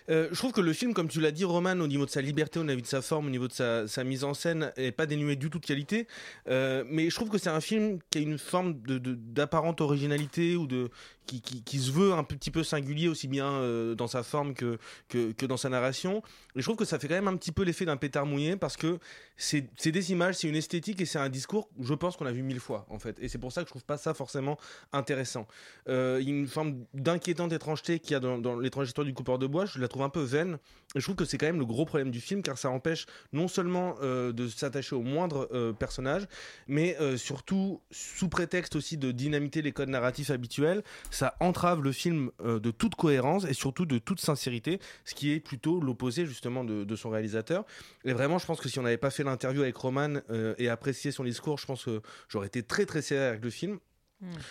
Euh, 0.10 0.28
je 0.32 0.38
trouve 0.38 0.52
que 0.52 0.60
le 0.60 0.74
film, 0.74 0.94
comme 0.94 1.08
tu 1.08 1.22
l'as 1.22 1.32
dit, 1.32 1.46
Roman, 1.46 1.80
au 1.80 1.88
niveau 1.88 2.06
de 2.06 2.10
sa 2.12 2.20
liberté, 2.22 2.60
au 2.60 2.64
niveau 2.66 2.82
de 2.82 2.86
sa 2.86 3.02
forme, 3.02 3.28
au 3.28 3.30
niveau 3.30 3.48
de 3.48 3.54
sa, 3.54 3.88
sa 3.88 4.04
mise 4.04 4.26
en 4.26 4.34
scène, 4.34 4.74
est 4.76 4.92
pas 4.92 5.06
dénué 5.06 5.38
du 5.38 5.50
tout 5.50 5.60
de 5.60 5.66
qualité. 5.66 6.08
Euh, 6.50 6.84
mais 6.88 7.10
je 7.10 7.16
trouve 7.16 7.30
que 7.30 7.38
c'est 7.38 7.50
un 7.50 7.62
film 7.62 8.00
qui 8.10 8.18
a 8.18 8.22
une 8.22 8.38
forme 8.38 8.82
de- 8.82 8.98
d'apparente 9.16 9.80
originalité 9.80 10.58
ou 10.58 10.68
de 10.68 10.90
qui, 11.26 11.40
qui- 11.42 11.64
qui 11.64 11.80
se 11.80 11.90
veut 11.92 12.12
un 12.12 12.26
petit 12.26 12.52
peu 12.52 12.64
singulier 12.64 13.08
aussi 13.08 13.30
bien 13.30 13.62
dans 13.96 14.08
sa 14.08 14.24
forme 14.24 14.54
que, 14.54 14.78
que 15.08 15.32
que 15.32 15.41
dans 15.46 15.58
sa 15.58 15.70
narration. 15.70 16.24
Et 16.56 16.60
je 16.60 16.64
trouve 16.64 16.76
que 16.78 16.86
ça 16.86 17.00
fait 17.00 17.08
quand 17.08 17.16
même 17.16 17.28
un 17.28 17.38
petit 17.38 17.52
peu 17.52 17.64
l'effet 17.64 17.86
d'un 17.86 17.98
pétard 17.98 18.26
mouillé 18.26 18.56
parce 18.56 18.78
que 18.78 19.00
c'est 19.38 19.92
des 19.92 20.12
images, 20.12 20.36
c'est 20.36 20.48
une 20.48 20.56
esthétique 20.56 21.02
et 21.02 21.06
c'est 21.06 21.20
un 21.20 21.30
discours. 21.30 21.70
Je 21.80 21.94
pense 21.94 22.18
qu'on 22.18 22.26
a 22.26 22.32
vu 22.32 22.44
mille 22.44 22.60
fois 22.60 22.86
en 22.90 23.00
fait. 23.00 23.18
Et 23.20 23.28
c'est 23.28 23.38
pour 23.38 23.52
ça 23.52 23.62
que 23.62 23.68
je 23.68 23.72
trouve 23.72 23.86
pas 23.86 23.98
ça 23.98 24.14
forcément 24.14 24.58
intéressant. 24.94 25.48
Euh, 25.90 26.20
une 26.20 26.48
forme 26.48 26.86
d'inquiétante 26.94 27.52
étrangeté 27.52 28.00
qu'il 28.00 28.12
y 28.12 28.16
a 28.16 28.20
dans, 28.20 28.38
dans 28.38 28.58
l'étrange 28.58 28.88
histoire 28.88 29.06
du 29.06 29.14
coupeur 29.14 29.40
de 29.40 29.48
bois. 29.48 29.66
Je 29.66 29.80
la 29.80 29.88
trouve 29.88 30.04
un 30.04 30.10
peu 30.10 30.22
vaine. 30.22 30.58
Et 30.96 31.00
je 31.00 31.06
trouve 31.06 31.16
que 31.16 31.26
c'est 31.26 31.38
quand 31.38 31.46
même 31.46 31.60
le 31.60 31.66
gros 31.66 31.86
problème 31.86 32.12
du 32.12 32.20
film 32.20 32.42
car 32.42 32.58
ça 32.58 32.70
empêche 32.70 33.06
non 33.32 33.48
seulement 33.48 33.96
euh, 34.02 34.34
de 34.34 34.48
s'attacher 34.50 34.96
au 34.96 35.02
moindre 35.02 35.48
euh, 35.54 35.72
personnage, 35.74 36.28
mais 36.68 36.98
euh, 37.00 37.18
surtout 37.18 37.82
sous 37.92 38.28
prétexte 38.28 38.76
aussi 38.76 38.98
de 38.98 39.12
dynamiter 39.12 39.62
les 39.62 39.72
codes 39.72 39.90
narratifs 39.90 40.30
habituels, 40.30 40.84
ça 41.10 41.36
entrave 41.40 41.82
le 41.82 41.92
film 41.92 42.32
euh, 42.44 42.60
de 42.60 42.72
toute 42.72 42.96
cohérence 42.96 43.46
et 43.46 43.54
surtout 43.54 43.86
de 43.86 43.98
toute 43.98 44.20
sincérité, 44.20 44.80
ce 45.06 45.16
qui 45.16 45.31
plutôt 45.40 45.80
l'opposé 45.80 46.26
justement 46.26 46.64
de, 46.64 46.84
de 46.84 46.96
son 46.96 47.10
réalisateur. 47.10 47.66
Et 48.04 48.14
vraiment, 48.14 48.38
je 48.38 48.46
pense 48.46 48.60
que 48.60 48.70
si 48.70 48.80
on 48.80 48.84
n'avait 48.84 48.98
pas 48.98 49.10
fait 49.10 49.24
l'interview 49.24 49.62
avec 49.62 49.76
Roman 49.76 50.16
euh, 50.30 50.54
et 50.58 50.70
apprécié 50.70 51.12
son 51.12 51.24
discours, 51.24 51.58
je 51.58 51.66
pense 51.66 51.86
que 51.86 52.02
j'aurais 52.28 52.48
été 52.48 52.64
très 52.64 52.86
très 52.86 53.02
sévère 53.02 53.30
avec 53.30 53.44
le 53.44 53.50
film. 53.50 53.80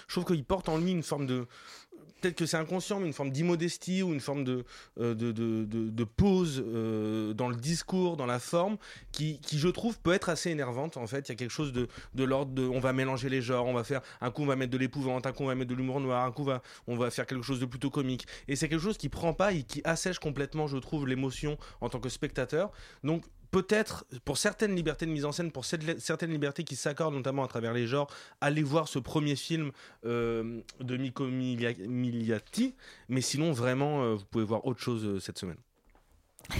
Je 0.08 0.14
trouve 0.14 0.24
qu'il 0.24 0.44
porte 0.44 0.68
en 0.68 0.78
lui 0.78 0.90
une 0.90 1.04
forme 1.04 1.26
de 1.26 1.46
peut-être 2.20 2.36
que 2.36 2.46
c'est 2.46 2.56
inconscient, 2.56 3.00
mais 3.00 3.06
une 3.06 3.12
forme 3.12 3.30
d'immodestie 3.30 4.02
ou 4.02 4.12
une 4.12 4.20
forme 4.20 4.44
de, 4.44 4.64
euh, 5.00 5.14
de, 5.14 5.32
de, 5.32 6.04
pause 6.04 6.62
euh, 6.66 7.32
dans 7.32 7.48
le 7.48 7.56
discours, 7.56 8.16
dans 8.16 8.26
la 8.26 8.38
forme, 8.38 8.76
qui, 9.12 9.40
qui, 9.40 9.58
je 9.58 9.68
trouve 9.68 9.98
peut 9.98 10.12
être 10.12 10.28
assez 10.28 10.50
énervante 10.50 10.96
en 10.96 11.06
fait. 11.06 11.28
Il 11.28 11.30
y 11.30 11.32
a 11.32 11.36
quelque 11.36 11.50
chose 11.50 11.72
de, 11.72 11.88
de 12.14 12.24
l'ordre 12.24 12.52
de, 12.52 12.66
on 12.66 12.80
va 12.80 12.92
mélanger 12.92 13.28
les 13.28 13.42
genres, 13.42 13.66
on 13.66 13.74
va 13.74 13.84
faire 13.84 14.02
un 14.20 14.30
coup 14.30 14.42
on 14.42 14.46
va 14.46 14.56
mettre 14.56 14.72
de 14.72 14.78
l'épouvante, 14.78 15.26
un 15.26 15.32
coup 15.32 15.44
on 15.44 15.46
va 15.46 15.54
mettre 15.54 15.70
de 15.70 15.74
l'humour 15.74 16.00
noir, 16.00 16.24
un 16.24 16.32
coup 16.32 16.42
on 16.42 16.46
va, 16.46 16.62
on 16.86 16.96
va 16.96 17.10
faire 17.10 17.26
quelque 17.26 17.44
chose 17.44 17.60
de 17.60 17.66
plutôt 17.66 17.90
comique. 17.90 18.26
Et 18.48 18.56
c'est 18.56 18.68
quelque 18.68 18.82
chose 18.82 18.98
qui 18.98 19.08
prend 19.08 19.32
pas 19.32 19.52
et 19.52 19.62
qui 19.62 19.80
assèche 19.84 20.18
complètement, 20.18 20.66
je 20.66 20.76
trouve, 20.76 21.06
l'émotion 21.06 21.58
en 21.80 21.88
tant 21.88 22.00
que 22.00 22.08
spectateur. 22.08 22.70
Donc 23.04 23.24
peut-être 23.51 24.05
pour 24.24 24.38
certaines 24.38 24.74
libertés 24.74 25.07
de 25.07 25.11
mise 25.11 25.24
en 25.24 25.32
scène, 25.32 25.51
pour 25.53 25.64
certaines 25.64 26.30
libertés 26.30 26.64
qui 26.64 26.76
s'accordent 26.76 27.14
notamment 27.14 27.44
à 27.44 27.48
travers 27.48 27.72
les 27.72 27.86
genres, 27.86 28.09
allez 28.40 28.62
voir 28.62 28.88
ce 28.88 28.98
premier 28.98 29.36
film 29.36 29.72
euh, 30.05 30.61
de 30.80 30.96
Miko 30.96 31.26
Milia- 31.28 31.86
Miliati. 31.86 32.74
Mais 33.09 33.20
sinon, 33.20 33.53
vraiment, 33.53 34.03
euh, 34.03 34.14
vous 34.14 34.24
pouvez 34.24 34.44
voir 34.44 34.66
autre 34.66 34.80
chose 34.80 35.05
euh, 35.05 35.18
cette 35.20 35.38
semaine. 35.38 35.59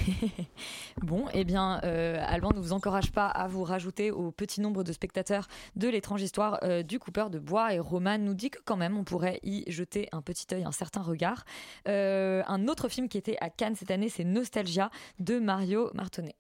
Bon, 1.03 1.27
eh 1.33 1.45
bien, 1.45 1.77
Alban 1.77 2.51
ne 2.51 2.61
vous 2.61 2.73
encourage 2.73 3.11
pas 3.11 3.27
à 3.27 3.49
vous 3.49 3.65
rajouter 3.65 4.11
au 4.11 4.31
petit 4.31 4.61
nombre 4.61 4.85
de 4.85 4.93
spectateurs 4.93 5.49
de 5.77 5.89
l'étrange 5.89 6.21
histoire 6.21 6.61
du 6.85 6.99
coupeur 6.99 7.31
de 7.31 7.39
bois. 7.39 7.73
Et 7.75 7.79
Roman 7.79 8.19
nous 8.19 8.35
dit 8.35 8.51
que 8.51 8.59
quand 8.65 8.77
même, 8.77 8.99
on 8.99 9.05
pourrait 9.05 9.41
y 9.43 9.65
jeter 9.73 10.09
un 10.13 10.21
petit 10.21 10.47
œil, 10.53 10.65
un 10.65 10.73
certain 10.73 11.01
regard. 11.01 11.45
Un 11.87 12.69
autre 12.69 12.89
film 12.89 13.09
qui 13.09 13.17
était 13.17 13.39
à 13.41 13.49
Cannes 13.49 13.75
cette 13.77 13.91
année, 13.91 14.11
c'est 14.11 14.25
Nostalgia 14.25 14.91
de 15.19 15.39
Mario 15.39 15.91
Martonnet. 15.95 16.35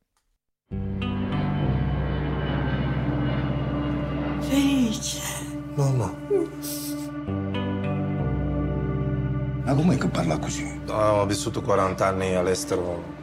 Felice. 4.40 5.20
Mamma. 5.74 6.14
Ma 9.64 9.74
com'è 9.74 9.96
che 9.96 10.08
parla 10.08 10.38
così? 10.38 10.80
ho 10.88 11.26
vissuto 11.26 11.60
40 11.62 12.06
anni 12.06 12.34
all'estero. 12.34 13.18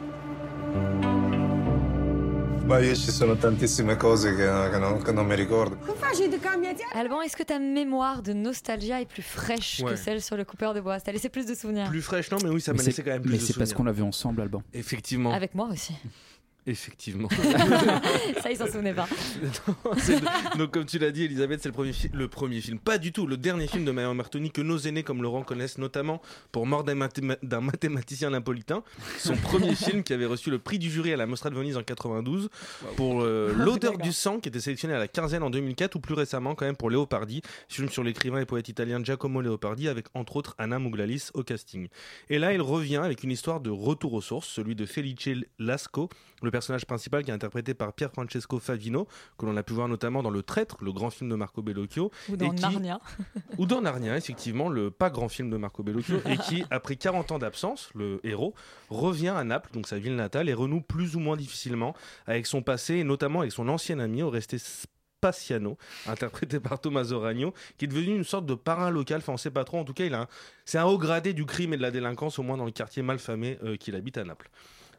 Ma 2.64 2.78
io 2.80 2.94
ci 2.94 3.10
sono 3.10 3.34
tantissime 3.36 3.96
cose 3.96 4.34
che, 4.34 4.44
che 4.70 4.78
non, 4.78 5.02
che 5.02 5.10
non 5.12 5.26
mi 5.26 5.34
ricordo. 5.34 5.78
Alban, 6.94 7.22
est-ce 7.22 7.36
que 7.36 7.44
ta 7.44 7.58
mémoire 7.58 8.20
de 8.22 8.32
Nostalgia 8.34 9.00
est 9.00 9.06
plus 9.08 9.22
fraîche 9.22 9.80
Ouais. 9.82 9.92
que 9.92 9.96
celle 9.96 10.20
sur 10.20 10.36
le 10.36 10.44
coupeur 10.44 10.74
de 10.74 10.80
bois 10.80 10.98
Ça 10.98 11.06
t'a 11.06 11.12
laissé 11.12 11.28
plus 11.30 11.46
de 11.46 11.54
souvenirs 11.54 11.88
Plus 11.88 12.02
fraîche, 12.02 12.30
non, 12.30 12.36
mais 12.42 12.50
oui, 12.50 12.60
ça 12.60 12.72
Mais 12.72 12.78
m'a 12.78 12.84
laissé 12.84 13.02
quand 13.02 13.10
même 13.10 13.22
plus 13.22 13.30
mais 13.32 13.38
de 13.38 13.42
c'est 13.42 13.54
parce 13.54 13.70
souvenirs. 13.70 13.76
qu'on 13.76 13.84
l'a 13.84 13.92
vu 13.92 14.02
ensemble, 14.02 14.42
Alban. 14.42 14.62
Effectivement. 14.74 15.32
Avec 15.32 15.54
moi 15.54 15.68
aussi. 15.72 15.94
Effectivement. 16.68 17.28
Ça, 18.42 18.50
il 18.50 18.56
s'en 18.58 18.66
souvenait 18.66 18.92
pas. 18.92 19.08
Non, 19.68 19.92
c'est 19.96 20.20
le- 20.20 20.58
Donc, 20.58 20.70
comme 20.72 20.84
tu 20.84 20.98
l'as 20.98 21.10
dit, 21.10 21.24
Elisabeth, 21.24 21.62
c'est 21.62 21.68
le 21.70 21.72
premier, 21.74 21.92
fi- 21.94 22.10
le 22.12 22.28
premier 22.28 22.60
film. 22.60 22.78
Pas 22.78 22.98
du 22.98 23.10
tout. 23.12 23.26
Le 23.26 23.36
dernier 23.38 23.66
film 23.66 23.84
de 23.86 23.90
Mario 23.90 24.12
Martoni 24.14 24.50
que 24.50 24.60
nos 24.60 24.76
aînés 24.78 25.02
comme 25.02 25.22
Laurent 25.22 25.42
connaissent 25.42 25.78
notamment 25.78 26.20
pour 26.52 26.66
Mort 26.66 26.84
d'un 26.84 26.94
mathéma- 26.94 27.38
d'un 27.42 27.60
mathématicien 27.62 28.30
napolitain. 28.30 28.82
Son 29.18 29.34
premier 29.42 29.74
film 29.74 30.02
qui 30.02 30.12
avait 30.12 30.26
reçu 30.26 30.50
le 30.50 30.58
prix 30.58 30.78
du 30.78 30.90
jury 30.90 31.12
à 31.12 31.16
la 31.16 31.26
Mostra 31.26 31.48
de 31.50 31.54
Venise 31.54 31.76
en 31.76 31.82
92 31.82 32.50
pour 32.96 33.22
euh, 33.22 33.52
L'odeur 33.56 33.96
du 33.98 34.12
sang 34.12 34.38
qui 34.40 34.48
était 34.50 34.60
sélectionné 34.60 34.94
à 34.94 34.98
la 34.98 35.08
quinzaine 35.08 35.42
en 35.42 35.50
2004 35.50 35.94
ou 35.96 36.00
plus 36.00 36.14
récemment 36.14 36.54
quand 36.54 36.66
même 36.66 36.76
pour 36.76 36.90
Léopardi, 36.90 37.40
film 37.68 37.88
sur 37.88 38.04
l'écrivain 38.04 38.40
et 38.40 38.46
poète 38.46 38.68
italien 38.68 39.02
Giacomo 39.02 39.40
Leopardi 39.40 39.88
avec 39.88 40.06
entre 40.14 40.36
autres 40.36 40.54
Anna 40.58 40.78
Mouglalis 40.78 41.30
au 41.34 41.42
casting. 41.42 41.88
Et 42.28 42.38
là, 42.38 42.52
il 42.52 42.60
revient 42.60 42.96
avec 42.96 43.22
une 43.24 43.30
histoire 43.30 43.60
de 43.60 43.70
retour 43.70 44.12
aux 44.12 44.20
sources, 44.22 44.48
celui 44.48 44.74
de 44.74 44.84
Felice 44.84 45.08
Lasco, 45.58 46.08
le 46.42 46.50
personnage 46.58 46.86
principal 46.86 47.22
qui 47.24 47.30
est 47.30 47.34
interprété 47.34 47.72
par 47.72 47.92
Pier 47.92 48.08
Francesco 48.12 48.58
Favino, 48.58 49.06
que 49.38 49.46
l'on 49.46 49.56
a 49.56 49.62
pu 49.62 49.72
voir 49.74 49.86
notamment 49.86 50.22
dans 50.24 50.30
Le 50.30 50.42
Traître, 50.42 50.76
le 50.80 50.92
grand 50.92 51.10
film 51.10 51.30
de 51.30 51.36
Marco 51.36 51.62
Bellocchio. 51.62 52.10
Ou 52.28 52.36
dans 52.36 52.50
et 52.52 52.54
qui- 52.56 52.62
Narnia. 52.62 53.00
Ou 53.58 53.66
dans 53.66 53.80
Narnia, 53.80 54.16
effectivement, 54.16 54.68
le 54.68 54.90
pas 54.90 55.08
grand 55.10 55.28
film 55.28 55.50
de 55.50 55.56
Marco 55.56 55.82
Bellocchio, 55.84 56.16
et 56.26 56.36
qui, 56.36 56.64
après 56.70 56.96
40 56.96 57.30
ans 57.32 57.38
d'absence, 57.38 57.90
le 57.94 58.18
héros, 58.24 58.54
revient 58.90 59.28
à 59.36 59.44
Naples, 59.44 59.70
donc 59.72 59.86
sa 59.86 59.98
ville 60.00 60.16
natale, 60.16 60.48
et 60.48 60.54
renoue 60.54 60.80
plus 60.80 61.14
ou 61.14 61.20
moins 61.20 61.36
difficilement 61.36 61.94
avec 62.26 62.46
son 62.46 62.60
passé, 62.62 62.94
et 62.96 63.04
notamment 63.04 63.40
avec 63.40 63.52
son 63.52 63.68
ancien 63.68 64.00
ami, 64.00 64.22
Oreste 64.22 64.56
Spaciano, 64.58 65.78
interprété 66.06 66.58
par 66.60 66.80
Tommaso 66.80 67.20
Ragno, 67.20 67.54
qui 67.76 67.84
est 67.84 67.88
devenu 67.88 68.16
une 68.16 68.24
sorte 68.24 68.46
de 68.46 68.54
parrain 68.54 68.90
local, 68.90 69.18
enfin 69.18 69.32
on 69.32 69.36
sait 69.36 69.50
pas 69.50 69.64
trop, 69.64 69.78
en 69.78 69.84
tout 69.84 69.94
cas 69.94 70.04
il 70.04 70.14
a 70.14 70.22
un- 70.22 70.28
c'est 70.64 70.78
un 70.78 70.84
haut 70.86 70.98
gradé 70.98 71.32
du 71.34 71.44
crime 71.46 71.72
et 71.72 71.76
de 71.76 71.82
la 71.82 71.90
délinquance, 71.90 72.38
au 72.38 72.42
moins 72.42 72.56
dans 72.56 72.64
le 72.64 72.70
quartier 72.72 73.02
malfamé 73.02 73.58
euh, 73.64 73.76
qu'il 73.76 73.94
habite 73.96 74.18
à 74.18 74.24
Naples. 74.24 74.50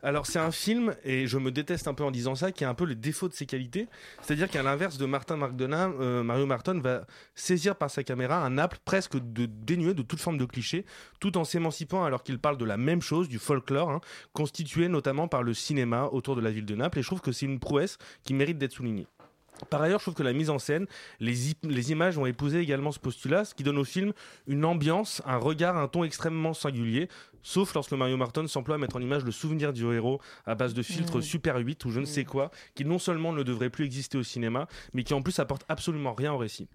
Alors 0.01 0.25
c'est 0.27 0.39
un 0.39 0.51
film, 0.51 0.95
et 1.03 1.27
je 1.27 1.37
me 1.37 1.51
déteste 1.51 1.89
un 1.89 1.93
peu 1.93 2.05
en 2.05 2.11
disant 2.11 2.33
ça, 2.33 2.53
qui 2.53 2.63
a 2.63 2.69
un 2.69 2.73
peu 2.73 2.85
les 2.85 2.95
défauts 2.95 3.27
de 3.27 3.33
ses 3.33 3.45
qualités. 3.45 3.87
C'est-à-dire 4.21 4.49
qu'à 4.49 4.63
l'inverse 4.63 4.97
de 4.97 5.05
Martin 5.05 5.35
Marcdona, 5.35 5.89
euh, 5.99 6.23
Mario 6.23 6.45
Marton 6.45 6.79
va 6.79 7.05
saisir 7.35 7.75
par 7.75 7.91
sa 7.91 8.03
caméra 8.03 8.43
un 8.45 8.51
Naples 8.51 8.77
presque 8.85 9.17
dénué 9.17 9.93
de 9.93 10.01
toute 10.01 10.21
forme 10.21 10.37
de 10.37 10.45
cliché, 10.45 10.85
tout 11.19 11.37
en 11.37 11.43
s'émancipant 11.43 12.05
alors 12.05 12.23
qu'il 12.23 12.39
parle 12.39 12.57
de 12.57 12.65
la 12.65 12.77
même 12.77 13.01
chose, 13.01 13.27
du 13.27 13.39
folklore, 13.39 13.89
hein, 13.89 13.99
constitué 14.31 14.87
notamment 14.87 15.27
par 15.27 15.43
le 15.43 15.53
cinéma 15.53 16.05
autour 16.05 16.37
de 16.37 16.41
la 16.41 16.51
ville 16.51 16.65
de 16.65 16.75
Naples. 16.75 16.99
Et 16.99 17.01
je 17.01 17.07
trouve 17.07 17.21
que 17.21 17.33
c'est 17.33 17.45
une 17.45 17.59
prouesse 17.59 17.97
qui 18.23 18.33
mérite 18.33 18.57
d'être 18.57 18.73
soulignée. 18.73 19.07
Par 19.69 19.81
ailleurs, 19.81 19.99
je 19.99 20.05
trouve 20.05 20.15
que 20.15 20.23
la 20.23 20.33
mise 20.33 20.49
en 20.49 20.59
scène, 20.59 20.85
les, 21.19 21.91
images 21.91 22.17
ont 22.17 22.25
épousé 22.25 22.59
également 22.59 22.91
ce 22.91 22.99
postulat, 22.99 23.45
ce 23.45 23.53
qui 23.53 23.63
donne 23.63 23.77
au 23.77 23.83
film 23.83 24.13
une 24.47 24.65
ambiance, 24.65 25.21
un 25.25 25.37
regard, 25.37 25.77
un 25.77 25.87
ton 25.87 26.03
extrêmement 26.03 26.53
singulier, 26.53 27.09
sauf 27.43 27.73
lorsque 27.73 27.93
Mario 27.93 28.17
Marton 28.17 28.47
s'emploie 28.47 28.75
à 28.75 28.77
mettre 28.77 28.95
en 28.95 29.01
image 29.01 29.23
le 29.23 29.31
souvenir 29.31 29.73
du 29.73 29.85
héros 29.93 30.21
à 30.45 30.55
base 30.55 30.73
de 30.73 30.81
filtres 30.81 31.19
Mm. 31.19 31.21
Super 31.21 31.57
8 31.57 31.85
ou 31.85 31.91
je 31.91 31.99
ne 31.99 32.05
sais 32.05 32.25
quoi, 32.25 32.51
qui 32.75 32.85
non 32.85 32.99
seulement 32.99 33.31
ne 33.33 33.43
devrait 33.43 33.69
plus 33.69 33.85
exister 33.85 34.17
au 34.17 34.23
cinéma, 34.23 34.67
mais 34.93 35.03
qui 35.03 35.13
en 35.13 35.21
plus 35.21 35.39
apporte 35.39 35.63
absolument 35.69 36.13
rien 36.13 36.33
au 36.33 36.37
récit. 36.37 36.67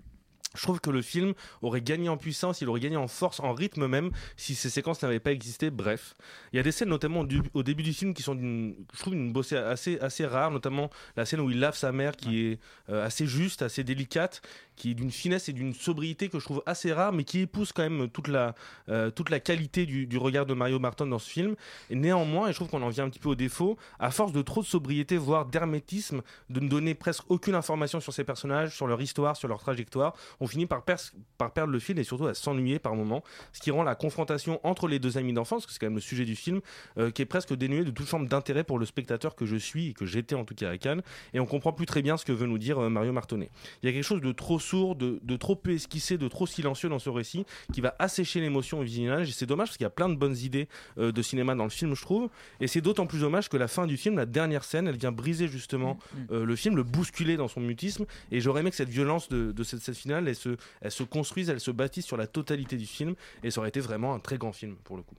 Je 0.55 0.63
trouve 0.63 0.81
que 0.81 0.91
le 0.91 1.03
film 1.03 1.35
aurait 1.63 1.81
gagné 1.81 2.09
en 2.09 2.17
puissance, 2.17 2.61
il 2.61 2.69
aurait 2.69 2.81
gagné 2.81 2.97
en 2.97 3.09
force, 3.09 3.41
en 3.41 3.53
rythme 3.53 3.87
même, 3.87 4.11
si 4.37 4.55
ces 4.55 4.71
séquences 4.71 5.03
n'avaient 5.03 5.21
pas 5.21 5.33
existé. 5.33 5.71
Bref, 5.71 6.15
il 6.53 6.57
y 6.57 6.61
a 6.61 6.63
des 6.63 6.73
scènes, 6.73 6.89
notamment 6.89 7.21
au, 7.21 7.27
du- 7.27 7.43
au 7.55 7.63
début 7.63 7.83
du 7.83 7.93
film, 7.93 8.15
qui 8.15 8.23
sont 8.23 8.35
d'une, 8.35 8.77
je 8.93 8.99
trouve, 9.01 9.15
une 9.15 9.33
bossée 9.33 9.57
assez, 9.57 9.99
assez 10.01 10.25
rare, 10.27 10.51
notamment 10.51 10.91
la 11.17 11.25
scène 11.27 11.41
où 11.41 11.51
il 11.51 11.59
lave 11.61 11.77
sa 11.77 11.93
mère, 11.93 12.17
qui 12.17 12.41
est 12.47 12.59
euh, 12.89 13.05
assez 13.05 13.27
juste, 13.27 13.63
assez 13.63 13.83
délicate, 13.85 14.43
qui 14.77 14.91
est 14.91 14.95
d'une 14.95 15.11
finesse 15.11 15.49
et 15.49 15.53
d'une 15.53 15.75
sobriété 15.75 16.29
que 16.29 16.39
je 16.39 16.45
trouve 16.45 16.62
assez 16.66 16.93
rare, 16.93 17.12
mais 17.12 17.25
qui 17.25 17.41
épouse 17.41 17.72
quand 17.72 17.83
même 17.83 18.09
toute 18.09 18.29
la, 18.29 18.55
euh, 18.89 19.11
toute 19.11 19.31
la 19.31 19.41
qualité 19.41 19.87
du, 19.87 20.18
regard 20.18 20.47
de 20.47 20.55
Mario 20.55 20.79
Marton 20.79 21.07
dans 21.07 21.18
ce 21.18 21.31
film. 21.31 21.55
Et 21.91 21.95
néanmoins, 21.95 22.49
et 22.49 22.53
je 22.53 22.57
trouve 22.57 22.68
qu'on 22.68 22.83
en 22.83 22.89
vient 22.89 23.05
un 23.05 23.11
petit 23.11 23.18
peu 23.18 23.31
au 23.31 23.35
défaut, 23.35 23.77
à 23.99 24.11
force 24.11 24.33
de 24.33 24.43
trop 24.43 24.62
de 24.62 24.66
sobriété, 24.66 25.16
voire 25.16 25.47
d'hermétisme, 25.47 26.22
de 26.51 26.61
ne 26.61 26.68
donner 26.68 26.95
presque 26.95 27.25
aucune 27.29 27.55
information 27.55 28.01
sur 28.01 28.12
ces 28.12 28.25
personnages, 28.25 28.75
sur 28.75 28.87
leur 28.87 29.01
histoire, 29.01 29.37
sur 29.37 29.49
leur 29.49 29.61
trajectoire, 29.61 30.14
on 30.41 30.47
finit 30.47 30.66
par, 30.66 30.83
perdre 30.85 31.72
le 31.72 31.79
fil 31.79 31.99
et 31.99 32.05
surtout 32.05 32.27
à 32.27 32.35
s'ennuyer 32.35 32.79
par 32.79 32.95
moments, 32.95 33.22
ce 33.53 33.61
qui 33.61 33.70
rend 33.70 33.83
la 33.83 33.95
confrontation 33.95 34.61
entre 34.64 34.89
les 34.89 34.99
deux 34.99 35.18
amis 35.18 35.33
d'enfance, 35.33 35.66
que 35.66 35.72
c'est 35.72 35.79
quand 35.79 35.87
même 35.87 35.95
le 35.95 36.01
sujet 36.01 36.25
du 36.25 36.37
film, 36.37 36.61
euh, 36.99 37.11
qui 37.11 37.22
est 37.22 37.27
presque 37.27 37.55
dénué 37.55 37.85
de 37.85 37.91
toute 37.91 38.07
forme 38.07 38.29
d'intérêt 38.29 38.64
pour 38.64 38.79
le 38.79 38.87
spectateur 38.87 39.35
que 39.35 39.47
je 39.47 39.57
suis 39.57 39.91
et 39.91 39.93
que 39.95 40.07
j'étais 40.07 40.35
en 40.35 40.45
tout 40.45 40.55
cas 40.55 40.70
à 40.70 40.79
Cannes, 40.79 41.03
et 41.33 41.41
on 41.41 41.47
comprend 41.47 41.72
plus 41.72 41.87
très 41.87 42.03
bien 42.03 42.16
ce 42.16 42.25
que 42.25 42.33
veut 42.33 42.47
nous 42.47 42.59
dire 42.59 42.79
euh, 42.79 42.89
Mario 42.89 43.12
Martonnet. 43.12 43.51
Il 43.83 43.87
y 43.87 43.89
a 43.89 43.93
quelque 43.93 44.05
chose 44.05 44.20
de 44.20 44.33
trop 44.33 44.59
sourd, 44.65 44.97
de, 44.97 45.21
de 45.23 45.37
trop 45.37 45.57
peu 45.57 45.73
esquissé, 45.73 46.19
de 46.19 46.29
trop 46.29 46.47
silencieux 46.47 46.89
dans 46.89 46.99
ce 46.99 47.11
récit, 47.11 47.45
qui 47.73 47.81
va 47.81 47.95
assécher 47.99 48.41
l'émotion 48.41 48.81
au 48.81 48.83
visionnage, 48.83 49.29
et 49.29 49.33
c'est 49.33 49.47
dommage 49.47 49.69
parce 49.69 49.77
qu'il 49.77 49.85
y 49.85 49.87
a 49.87 49.91
plein 49.91 50.09
de 50.09 50.17
bonnes 50.17 50.37
idées 50.37 50.69
euh, 50.99 51.12
de 51.12 51.23
cinéma 51.23 51.55
dans 51.55 51.65
le 51.65 51.71
film, 51.71 51.95
je 51.95 52.03
trouve, 52.03 52.29
et 52.61 52.67
c'est 52.67 52.81
d'autant 52.81 53.07
plus 53.07 53.21
dommage 53.21 53.49
que 53.49 53.57
la 53.57 53.69
fin 53.69 53.87
du 53.87 53.97
film, 53.97 54.17
la 54.17 54.27
dernière 54.27 54.65
scène, 54.65 54.89
elle 54.89 54.97
vient 54.97 55.12
briser 55.12 55.49
justement 55.49 55.99
euh, 56.31 56.45
le 56.45 56.57
film, 56.57 56.77
le 56.77 56.83
bousculer 56.83 57.37
dans 57.37 57.49
son 57.49 57.61
mutisme, 57.61 58.07
et 58.33 58.41
j'aurais 58.41 58.61
aimé 58.61 58.71
que 58.71 58.77
cette 58.77 58.89
violence 58.89 59.29
de, 59.29 59.53
de 59.53 59.65
cette, 59.65 59.81
cette 59.81 59.97
finale, 59.97 60.29
elle 60.29 60.37
se, 60.37 60.57
elle 60.81 60.91
se 60.91 61.03
construise, 61.03 61.51
elle 61.51 61.61
se 61.61 61.71
bâtisse 61.71 62.07
sur 62.07 62.17
la 62.17 62.27
totalité 62.27 62.77
du 62.77 62.87
film, 62.87 63.15
et 63.43 63.51
ça 63.51 63.61
aurait 63.61 63.69
été 63.69 63.81
vraiment 63.81 64.15
un 64.15 64.21
très 64.21 64.39
grand 64.39 64.53
film 64.53 64.77
pour 64.85 64.97
le 64.97 65.03
coup. 65.03 65.17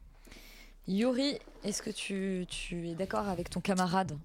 Yuri, 0.88 1.40
est-ce 1.64 1.82
que 1.82 1.90
tu, 1.90 2.46
tu 2.48 2.90
es 2.90 2.94
d'accord 2.96 3.28
avec 3.28 3.50
ton 3.50 3.60
camarade 3.60 4.18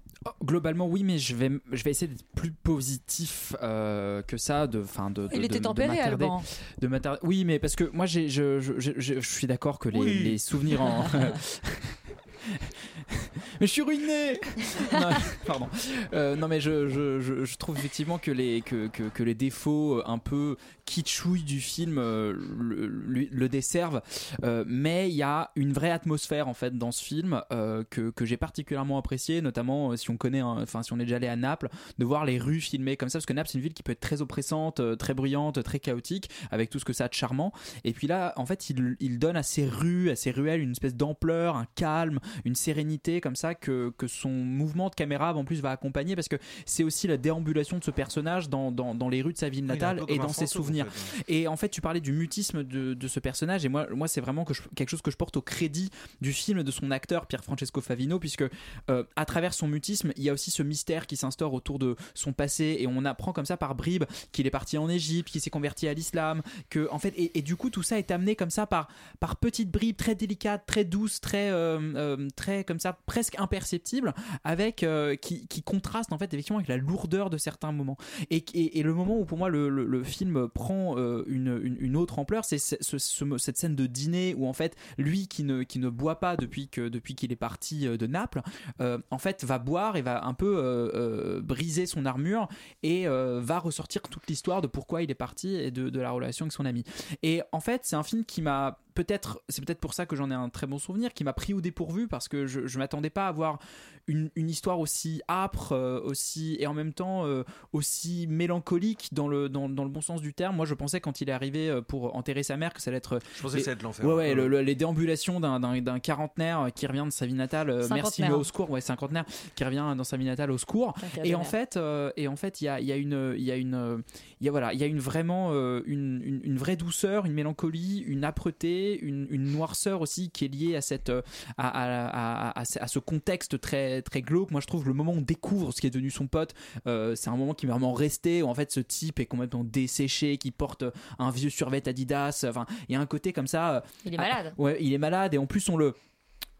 Globalement, 0.43 0.85
oui, 0.87 1.03
mais 1.03 1.17
je 1.17 1.35
vais, 1.35 1.49
je 1.71 1.83
vais 1.83 1.89
essayer 1.89 2.07
d'être 2.07 2.25
plus 2.35 2.51
positif 2.51 3.55
euh, 3.63 4.21
que 4.21 4.37
ça. 4.37 4.67
De, 4.67 4.83
fin, 4.83 5.09
de, 5.09 5.23
de- 5.23 5.29
Il 5.33 5.39
de- 5.39 5.45
était 5.45 5.59
tempéré, 5.61 5.99
Alban. 5.99 6.43
de 6.79 6.87
Oui, 7.23 7.43
mais 7.45 7.57
parce 7.57 7.75
que 7.75 7.85
moi, 7.85 8.05
j'ai, 8.05 8.29
je, 8.29 8.59
je, 8.59 8.73
je, 8.79 8.91
je- 8.97 9.19
je 9.19 9.27
suis 9.27 9.47
d'accord 9.47 9.79
que 9.79 9.89
les, 9.89 9.99
Oui. 9.99 10.19
les 10.23 10.37
souvenirs 10.37 10.81
en. 10.83 11.03
mais 13.59 13.67
je 13.67 13.71
suis 13.71 13.81
ruiné 13.81 14.39
Non, 14.93 15.09
Pardon. 15.45 15.67
Euh, 16.13 16.35
non, 16.35 16.47
mais 16.47 16.59
je, 16.61 16.87
je, 16.89 17.19
je, 17.21 17.45
je 17.45 17.57
trouve 17.57 17.77
effectivement 17.77 18.17
que 18.17 18.31
les, 18.31 18.61
que, 18.61 18.87
que, 18.87 19.03
que 19.09 19.23
les 19.23 19.35
défauts 19.35 19.99
euh, 19.99 20.03
un 20.05 20.17
peu 20.17 20.57
kitschouilles 20.85 21.43
du 21.43 21.59
film 21.61 21.97
euh, 21.97 22.33
le, 22.59 22.87
le- 22.87 23.27
le 23.31 23.49
desservent. 23.49 24.01
Euh, 24.43 24.63
mais 24.67 25.09
il 25.09 25.15
y 25.15 25.23
a 25.23 25.51
une 25.55 25.73
vraie 25.73 25.91
atmosphère 25.91 26.47
en 26.47 26.53
fait 26.53 26.77
dans 26.77 26.91
ce 26.91 27.03
film 27.03 27.41
que, 27.89 28.09
que 28.09 28.25
j'ai 28.25 28.37
particulièrement 28.37 28.97
apprécié, 28.97 29.41
notamment 29.41 29.95
si 29.95 30.09
on 30.09 30.17
connaît, 30.17 30.41
enfin 30.41 30.83
si 30.83 30.93
on 30.93 30.99
est 30.99 31.03
déjà 31.03 31.17
allé 31.17 31.27
à 31.27 31.35
Naples, 31.35 31.69
de 31.97 32.05
voir 32.05 32.25
les 32.25 32.39
rues 32.39 32.59
filmées 32.61 32.97
comme 32.97 33.09
ça, 33.09 33.19
parce 33.19 33.25
que 33.25 33.33
Naples 33.33 33.49
c'est 33.51 33.57
une 33.57 33.63
ville 33.63 33.73
qui 33.73 33.83
peut 33.83 33.91
être 33.91 33.99
très 33.99 34.21
oppressante, 34.21 34.81
très 34.97 35.13
bruyante, 35.13 35.61
très 35.63 35.79
chaotique, 35.79 36.29
avec 36.51 36.69
tout 36.69 36.79
ce 36.79 36.85
que 36.85 36.93
ça 36.93 37.05
a 37.05 37.07
de 37.07 37.13
charmant. 37.13 37.53
Et 37.83 37.93
puis 37.93 38.07
là, 38.07 38.33
en 38.37 38.45
fait, 38.45 38.69
il, 38.69 38.95
il 38.99 39.19
donne 39.19 39.35
à 39.37 39.43
ces 39.43 39.65
rues, 39.67 40.09
à 40.09 40.15
ces 40.15 40.31
ruelles 40.31 40.61
une 40.61 40.71
espèce 40.71 40.95
d'ampleur, 40.95 41.55
un 41.55 41.67
calme, 41.75 42.19
une 42.45 42.55
sérénité 42.55 43.21
comme 43.21 43.35
ça 43.35 43.55
que, 43.55 43.93
que 43.97 44.07
son 44.07 44.29
mouvement 44.29 44.89
de 44.89 44.95
caméra 44.95 45.33
en 45.35 45.43
plus 45.45 45.61
va 45.61 45.71
accompagner 45.71 46.15
parce 46.15 46.27
que 46.27 46.35
c'est 46.65 46.83
aussi 46.83 47.07
la 47.07 47.17
déambulation 47.17 47.77
de 47.79 47.83
ce 47.83 47.91
personnage 47.91 48.49
dans, 48.49 48.71
dans, 48.71 48.95
dans 48.95 49.09
les 49.09 49.21
rues 49.21 49.33
de 49.33 49.37
sa 49.37 49.49
ville 49.49 49.65
natale 49.65 50.01
et 50.07 50.17
dans 50.17 50.29
ses 50.29 50.43
en 50.43 50.47
souvenirs. 50.47 50.87
fait, 50.91 51.23
Et 51.33 51.47
en 51.47 51.55
fait, 51.57 51.69
tu 51.69 51.81
parlais 51.81 52.01
du 52.01 52.11
mutisme 52.11 52.63
de, 52.63 52.93
de 52.93 53.07
ce 53.07 53.19
personnage, 53.19 53.65
et 53.65 53.69
moi, 53.69 53.87
moi 53.93 54.07
c'est 54.07 54.21
vraiment 54.21 54.43
que 54.45 54.53
je- 54.53 54.61
quelque 54.75 54.89
chose 54.89 55.01
que 55.01 55.11
je 55.11 55.17
porte 55.17 55.37
au 55.37 55.41
crédit 55.41 55.89
du 56.21 56.33
film 56.33 56.63
de 56.63 56.71
son 56.71 56.91
acteur, 56.91 57.25
Pierre 57.27 57.43
Francesco 57.43 57.81
Favino, 57.81 58.19
puisque 58.19 58.43
euh, 58.89 59.03
à 59.15 59.25
travers 59.25 59.53
son 59.53 59.67
mutisme, 59.67 60.11
il 60.17 60.23
y 60.23 60.29
a 60.29 60.33
aussi 60.33 60.51
ce 60.51 60.63
mystère 60.63 61.07
qui 61.07 61.15
s'instaure 61.17 61.53
autour 61.53 61.79
de 61.79 61.95
son 62.13 62.33
passé, 62.33 62.77
et 62.79 62.87
on 62.87 63.05
apprend 63.05 63.33
comme 63.33 63.45
ça 63.45 63.57
par 63.57 63.75
bribes 63.75 64.05
qu'il 64.31 64.47
est 64.47 64.51
parti 64.51 64.77
en 64.77 64.89
Égypte, 64.89 65.29
qu'il 65.29 65.41
s'est 65.41 65.49
converti 65.49 65.87
à 65.87 65.93
l'islam, 65.93 66.41
que 66.69 66.87
en 66.91 66.99
fait, 66.99 67.13
et, 67.17 67.37
et 67.37 67.41
du 67.41 67.55
coup, 67.55 67.69
tout 67.69 67.83
ça 67.83 67.97
est 67.97 68.11
amené 68.11 68.35
comme 68.35 68.49
ça 68.49 68.65
par, 68.67 68.87
par 69.19 69.35
petites 69.37 69.69
bribes 69.71 69.97
très 69.97 70.15
délicates, 70.15 70.63
très 70.65 70.83
douces, 70.83 71.21
très, 71.21 71.49
euh, 71.51 71.79
euh, 71.95 72.20
très 72.29 72.63
comme 72.63 72.79
ça, 72.79 72.99
presque 73.05 73.35
imperceptibles, 73.39 74.13
avec 74.43 74.83
euh, 74.83 75.15
qui, 75.15 75.47
qui 75.47 75.63
contrastent 75.63 76.13
en 76.13 76.17
fait 76.17 76.33
effectivement 76.33 76.57
avec 76.59 76.67
la 76.69 76.77
lourdeur 76.77 77.29
de 77.29 77.37
certains 77.37 77.71
moments. 77.71 77.97
Et, 78.29 78.43
et- 78.53 78.79
le 78.83 78.93
moment 78.93 79.17
où 79.17 79.25
pour 79.25 79.37
moi 79.37 79.49
le, 79.49 79.69
le- 79.69 79.85
film 80.03 80.47
prend 80.49 80.97
euh, 80.97 81.23
une, 81.27 81.59
une- 81.63 81.95
autre 81.95 82.19
ampleur, 82.19 82.43
c'est 82.45 82.57
ce- 82.57 82.75
ce- 82.81 82.97
ce- 82.97 83.37
cette 83.37 83.57
scène 83.57 83.75
de 83.75 83.85
dîner 83.85 84.35
où 84.37 84.47
en 84.47 84.53
fait 84.53 84.75
lui 84.97 85.27
qui 85.27 85.43
ne, 85.43 85.63
qui 85.63 85.79
ne 85.79 85.89
boit 85.89 86.19
pas 86.19 86.35
depuis 86.35 86.67
que 86.67 86.89
depuis 86.89 87.15
qu'il 87.15 87.31
est 87.31 87.35
parti 87.37 87.87
euh, 87.87 87.97
de 87.97 88.07
Naples, 88.07 88.41
en 88.79 89.17
fait 89.17 89.43
va 89.43 89.59
boire 89.59 89.95
et 89.95 90.01
va 90.01 90.25
un 90.25 90.33
peu 90.33 91.41
briser 91.43 91.85
son 91.85 92.05
armure 92.05 92.47
et 92.83 93.05
va 93.07 93.59
ressortir 93.59 94.01
toute 94.01 94.27
l'histoire 94.27 94.61
de 94.61 94.67
pourquoi 94.67 95.03
il 95.03 95.11
est 95.11 95.15
parti 95.15 95.55
et 95.55 95.71
de, 95.71 95.89
de 95.89 95.99
la 95.99 96.11
relation 96.11 96.45
avec 96.45 96.53
son 96.53 96.65
ami. 96.65 96.83
Et 97.23 97.41
en 97.51 97.59
fait 97.59 97.81
c'est 97.83 97.95
un 97.95 98.03
film 98.03 98.25
qui 98.25 98.41
m'a 98.41 98.79
peut-être 98.93 99.41
c'est 99.49 99.63
peut-être 99.63 99.79
pour 99.79 99.93
ça 99.93 100.05
que 100.05 100.15
j'en 100.15 100.29
ai 100.31 100.33
un 100.33 100.49
très 100.49 100.67
bon 100.67 100.77
souvenir 100.77 101.13
qui 101.13 101.23
m'a 101.23 101.33
pris 101.33 101.53
au 101.53 101.61
dépourvu 101.61 102.07
parce 102.07 102.27
que 102.27 102.45
je, 102.47 102.67
je 102.67 102.77
m'attendais 102.79 103.09
pas 103.09 103.27
à 103.27 103.31
voir 103.31 103.59
une, 104.07 104.29
une 104.35 104.49
histoire 104.49 104.79
aussi 104.79 105.21
âpre 105.29 105.73
euh, 105.73 105.99
aussi 106.01 106.57
et 106.59 106.67
en 106.67 106.73
même 106.73 106.91
temps 106.93 107.25
euh, 107.25 107.43
aussi 107.73 108.27
mélancolique 108.27 109.09
dans 109.13 109.27
le 109.27 109.47
dans, 109.49 109.69
dans 109.69 109.83
le 109.83 109.89
bon 109.89 110.01
sens 110.01 110.21
du 110.21 110.33
terme 110.33 110.55
moi 110.55 110.65
je 110.65 110.73
pensais 110.73 110.99
quand 110.99 111.21
il 111.21 111.29
est 111.29 111.33
arrivé 111.33 111.69
euh, 111.69 111.81
pour 111.81 112.15
enterrer 112.15 112.43
sa 112.43 112.57
mère 112.57 112.73
que 112.73 112.81
ça 112.81 112.89
allait 112.89 112.97
être 112.97 113.19
Je 113.35 113.41
pensais 113.41 113.57
que 113.59 113.63
ça 113.63 113.71
allait 113.71 113.77
être 113.77 113.83
l'enfer. 113.83 114.05
ouais, 114.05 114.13
ouais, 114.13 114.21
Ouais. 114.29 114.33
le- 114.35 114.47
le- 114.47 114.61
les 114.61 114.75
déambulations 114.75 115.39
d'un- 115.39 115.59
d'un 115.59 115.79
d'un 115.81 115.99
quarantenaire 115.99 116.67
qui 116.75 116.85
revient 116.87 117.03
de 117.05 117.11
sa 117.11 117.25
vie 117.25 117.33
natale 117.33 117.69
euh, 117.69 117.87
merci 117.93 118.21
mais 118.23 118.31
au 118.31 118.43
secours 118.43 118.69
ouais 118.71 118.81
cinquantenaire 118.81 119.25
qui 119.55 119.63
revient 119.63 119.93
dans 119.97 120.03
sa 120.03 120.17
vie 120.17 120.25
natale 120.25 120.51
au 120.51 120.57
secours 120.57 120.93
et 121.23 121.35
en 121.35 121.43
fait 121.43 121.77
euh, 121.77 122.11
et 122.17 122.27
en 122.27 122.35
fait 122.35 122.61
il 122.61 122.65
y 122.65 122.67
a, 122.67 122.79
il 122.79 122.85
y 122.87 122.91
a 122.91 122.95
une 122.97 123.35
il 123.37 123.43
y 123.43 123.51
a 123.51 123.55
une 123.55 124.03
il 124.39 124.45
y 124.45 124.47
a 124.47 124.51
voilà 124.51 124.73
il 124.73 124.79
y 124.79 124.83
a 124.83 124.87
une 124.87 124.99
vraiment 124.99 125.49
euh, 125.51 125.81
une, 125.85 126.21
une, 126.23 126.41
une 126.43 126.57
vraie 126.57 126.75
douceur 126.75 127.25
une 127.25 127.33
mélancolie 127.33 127.99
une 128.07 128.23
âpreté 128.23 128.80
une, 129.01 129.27
une 129.29 129.51
noirceur 129.51 130.01
aussi 130.01 130.29
qui 130.29 130.45
est 130.45 130.47
liée 130.47 130.75
à 130.75 130.81
cette 130.81 131.09
euh, 131.09 131.21
à, 131.57 131.67
à, 131.67 132.49
à, 132.49 132.61
à 132.61 132.87
ce- 132.87 132.99
contexte 132.99 133.59
très 133.59 134.01
très 134.01 134.21
glauque. 134.21 134.51
Moi 134.51 134.61
je 134.61 134.67
trouve 134.67 134.87
le 134.87 134.93
moment 134.93 135.11
où 135.13 135.17
on 135.17 135.21
découvre 135.21 135.71
ce 135.71 135.81
qui 135.81 135.87
est 135.87 135.91
devenu 135.91 136.09
son 136.11 136.27
pote 136.27 136.53
euh, 136.87 137.15
c'est 137.15 137.29
un 137.29 137.35
moment 137.37 137.53
qui 137.53 137.65
m'est 137.65 137.71
vraiment 137.71 137.93
resté 137.93 138.41
où 138.43 138.47
en 138.47 138.53
fait 138.53 138.71
ce 138.71 138.79
type 138.79 139.19
est 139.19 139.25
complètement 139.25 139.63
desséché 139.63 140.37
qui 140.37 140.51
porte 140.51 140.83
un 141.19 141.31
vieux 141.31 141.49
survêt 141.49 141.87
Adidas. 141.87 142.45
Enfin 142.47 142.65
il 142.89 142.93
y 142.93 142.95
a 142.95 142.99
un 143.01 143.05
côté 143.05 143.33
comme 143.33 143.47
ça 143.47 143.75
euh, 143.75 143.81
Il 144.05 144.13
est 144.13 144.17
malade. 144.17 144.53
ouais 144.57 144.77
il 144.81 144.93
est 144.93 144.97
malade. 144.97 145.33
Et 145.33 145.37
en 145.37 145.45
plus 145.45 145.67
on 145.69 145.77
le 145.77 145.93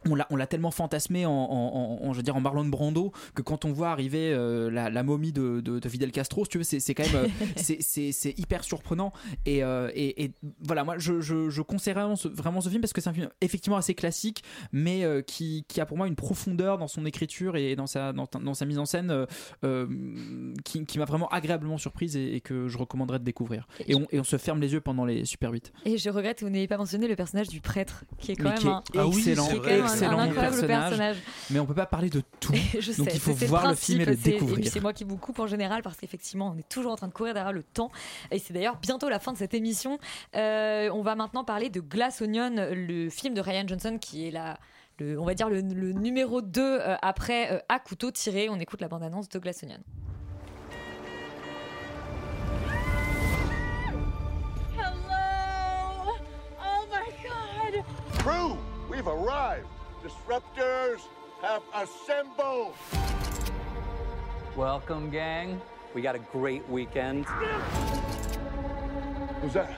on 0.10 0.16
l'a, 0.16 0.26
on 0.32 0.36
l'a 0.36 0.48
tellement 0.48 0.72
fantasmé 0.72 1.26
en, 1.26 1.32
en, 1.32 2.00
en- 2.02 2.08
en- 2.08 2.14
je 2.14 2.18
veux 2.18 2.24
dire 2.24 2.36
en 2.36 2.42
Marlon 2.42 2.66
Brando 2.66 3.12
que 3.36 3.42
quand 3.42 3.66
on 3.66 3.72
voit 3.72 3.90
arriver 3.92 4.32
euh, 4.34 4.70
la, 4.72 4.90
la 4.90 5.04
momie 5.04 5.32
de, 5.32 5.62
de, 5.62 5.80
de 5.80 5.90
Fidel 5.90 6.12
Castro, 6.12 6.44
si 6.46 6.50
tu 6.52 6.58
veux, 6.58 6.64
c'est, 6.64 6.80
c'est 6.80 6.94
quand 6.96 7.04
même 7.12 7.26
euh, 7.26 7.28
c'est, 7.56 7.78
c'est, 7.82 8.12
c'est 8.12 8.38
hyper 8.40 8.64
surprenant. 8.64 9.14
Et, 9.46 9.64
euh, 9.64 9.90
et, 9.94 10.24
et 10.26 10.32
voilà 10.64 10.84
moi 10.84 10.98
je, 10.98 11.22
je, 11.22 11.50
je 11.50 11.62
conseille 11.62 11.94
vraiment 11.94 12.16
ce, 12.16 12.28
vraiment 12.28 12.62
ce 12.62 12.70
film 12.70 12.82
parce 12.82 12.94
que 12.94 13.02
c'est 13.02 13.10
un 13.10 13.14
film 13.14 13.30
effectivement 13.42 13.78
assez 13.78 13.94
classique 13.94 14.44
mais 14.72 15.04
euh, 15.04 15.22
qui, 15.22 15.66
qui 15.68 15.80
a 15.82 15.86
pour 15.86 15.98
moi 15.98 16.08
une 16.08 16.16
profondeur 16.16 16.78
dans 16.78 16.88
son 16.88 17.06
écriture 17.06 17.56
et 17.56 17.76
dans 17.76 17.88
sa, 17.88 18.14
dans, 18.14 18.28
dans 18.42 18.54
sa 18.54 18.66
mise 18.66 18.80
en 18.80 18.86
scène 18.86 19.26
qui, 20.64 20.86
qui 20.86 21.00
m'a 21.00 21.06
vraiment 21.06 21.28
agréablement 21.30 21.78
surprise 21.78 22.16
et, 22.16 22.36
et 22.36 22.42
que 22.42 22.68
je 22.68 22.78
recommanderais 22.78 23.20
de 23.20 23.24
découvrir. 23.24 23.68
Et 23.88 23.96
on, 23.96 24.08
et 24.12 24.20
on 24.20 24.24
se 24.24 24.38
ferme 24.38 24.60
les 24.62 24.74
yeux 24.74 24.82
pendant 24.82 25.06
les 25.06 25.26
Super 25.26 25.52
8 25.52 25.72
Et 25.86 25.98
je 25.98 26.10
regrette 26.10 26.40
que 26.40 26.46
vous 26.46 26.52
n'ayez 26.52 26.68
pas 26.68 26.78
mentionné 26.78 27.08
le 27.08 27.16
personnage 27.16 27.48
du 27.50 27.62
prêtre, 27.62 28.04
qui 28.20 28.32
est 28.32 28.36
quand 28.36 28.44
mais 28.44 28.50
même 28.50 28.60
qui 28.60 28.68
est 28.68 29.00
un, 29.00 29.04
Ah 29.04 29.08
excellent, 29.08 29.48
excellent 29.94 30.20
un 30.20 30.24
incroyable 30.30 30.68
personnage. 30.68 31.18
Mais 31.50 31.60
on 31.60 31.66
peut 31.66 31.74
pas 31.74 31.86
parler 31.86 32.10
de 32.10 32.22
tout. 32.40 32.54
Je 32.80 32.92
Donc 32.98 33.10
sais, 33.10 33.16
il 33.16 33.20
faut 33.20 33.34
voir 33.46 33.62
le 33.64 33.68
principe, 33.70 33.86
film 33.98 34.02
et 34.02 34.06
le 34.06 34.16
c'est- 34.16 34.32
découvrir. 34.32 34.72
c'est 34.72 34.80
moi 34.80 34.94
qui 34.94 35.04
vous 35.04 35.18
coupe 35.18 35.40
en 35.40 35.48
général 35.48 35.82
parce 35.84 35.98
qu'effectivement, 35.98 36.54
on 36.56 36.58
est 36.60 36.68
toujours 36.70 36.92
en 36.92 36.96
train 36.96 37.08
de 37.08 37.14
courir 37.14 37.34
derrière 37.34 37.54
le 37.54 37.64
temps. 37.64 37.92
Et 38.32 38.40
c'est 38.40 38.54
d'ailleurs 38.54 38.78
bientôt 38.78 39.10
la 39.10 39.20
fin 39.20 39.34
de 39.34 39.38
cette 39.38 39.54
émission. 39.54 40.00
Euh, 40.36 40.90
on 40.94 41.02
va 41.02 41.16
maintenant 41.16 41.44
parler 41.44 41.70
de 41.70 41.80
Glass 41.80 42.22
Onion, 42.22 42.52
le 42.72 43.10
film 43.10 43.34
de 43.34 43.42
Ryan 43.42 43.64
Johnson 43.68 43.98
qui 44.00 44.28
est 44.28 44.32
la. 44.32 44.58
le- 45.00 45.20
on 45.20 45.26
va 45.26 45.34
dire 45.34 45.50
le, 45.50 45.62
le 45.62 45.92
numéro 45.94 46.42
2 46.42 46.62
euh, 46.62 46.96
après 47.02 47.52
euh, 47.54 47.60
À 47.70 47.80
couteau 47.80 48.12
tiré. 48.12 48.50
On 48.50 48.60
écoute 48.60 48.82
la 48.82 48.88
bande-annonce 48.88 49.30
de 49.30 49.40
Glass 49.40 49.64
Onion. 49.64 49.80
Hello! 54.78 56.12
Oh 56.60 56.86
my 56.90 57.12
god! 57.24 57.84
Crew, 58.20 58.58
we've 58.90 59.08
arrived. 59.08 59.66
Disruptors 60.04 61.02
have 61.44 61.62
assembled. 61.76 62.74
Welcome, 64.56 65.12
gang. 65.12 65.62
We 65.94 66.02
got 66.02 66.16
a 66.16 66.20
great 66.20 66.68
weekend. 66.70 67.26
Who's 69.42 69.54
that? 69.54 69.78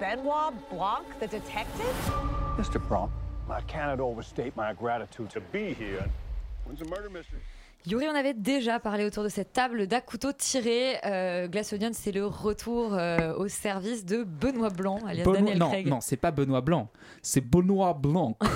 Benoit 0.00 0.54
Blanc, 0.70 1.06
the 1.20 1.28
detective? 1.28 1.94
Mr. 2.56 2.84
Bronk, 2.88 3.12
I 3.48 3.60
cannot 3.62 4.00
overstate 4.00 4.56
my 4.56 4.72
gratitude 4.72 5.30
to 5.30 5.40
be 5.40 5.72
here. 5.72 6.04
When's 6.64 6.80
the 6.80 6.86
murder 6.86 7.08
mystery? 7.08 7.38
Yuri, 7.86 8.06
on 8.10 8.14
avait 8.14 8.32
déjà 8.32 8.80
parlé 8.80 9.04
autour 9.04 9.24
de 9.24 9.28
cette 9.28 9.52
table 9.52 9.86
d'à 9.86 10.00
couteau 10.00 10.32
tiré. 10.32 10.96
Euh, 11.04 11.48
Glass 11.48 11.70
Onion, 11.74 11.90
c'est 11.92 12.12
le 12.12 12.24
retour 12.26 12.94
euh, 12.94 13.34
au 13.36 13.46
service 13.48 14.06
de 14.06 14.24
Benoît 14.24 14.70
Blanc, 14.70 15.00
alias 15.06 15.24
Benoît- 15.24 15.34
Daniel 15.34 15.58
non, 15.58 15.68
Craig. 15.68 15.86
non, 15.86 16.00
c'est 16.00 16.16
pas 16.16 16.30
Benoît 16.30 16.62
Blanc, 16.62 16.88
c'est 17.20 17.42
Benoît 17.42 17.92
Blanc. 17.94 18.36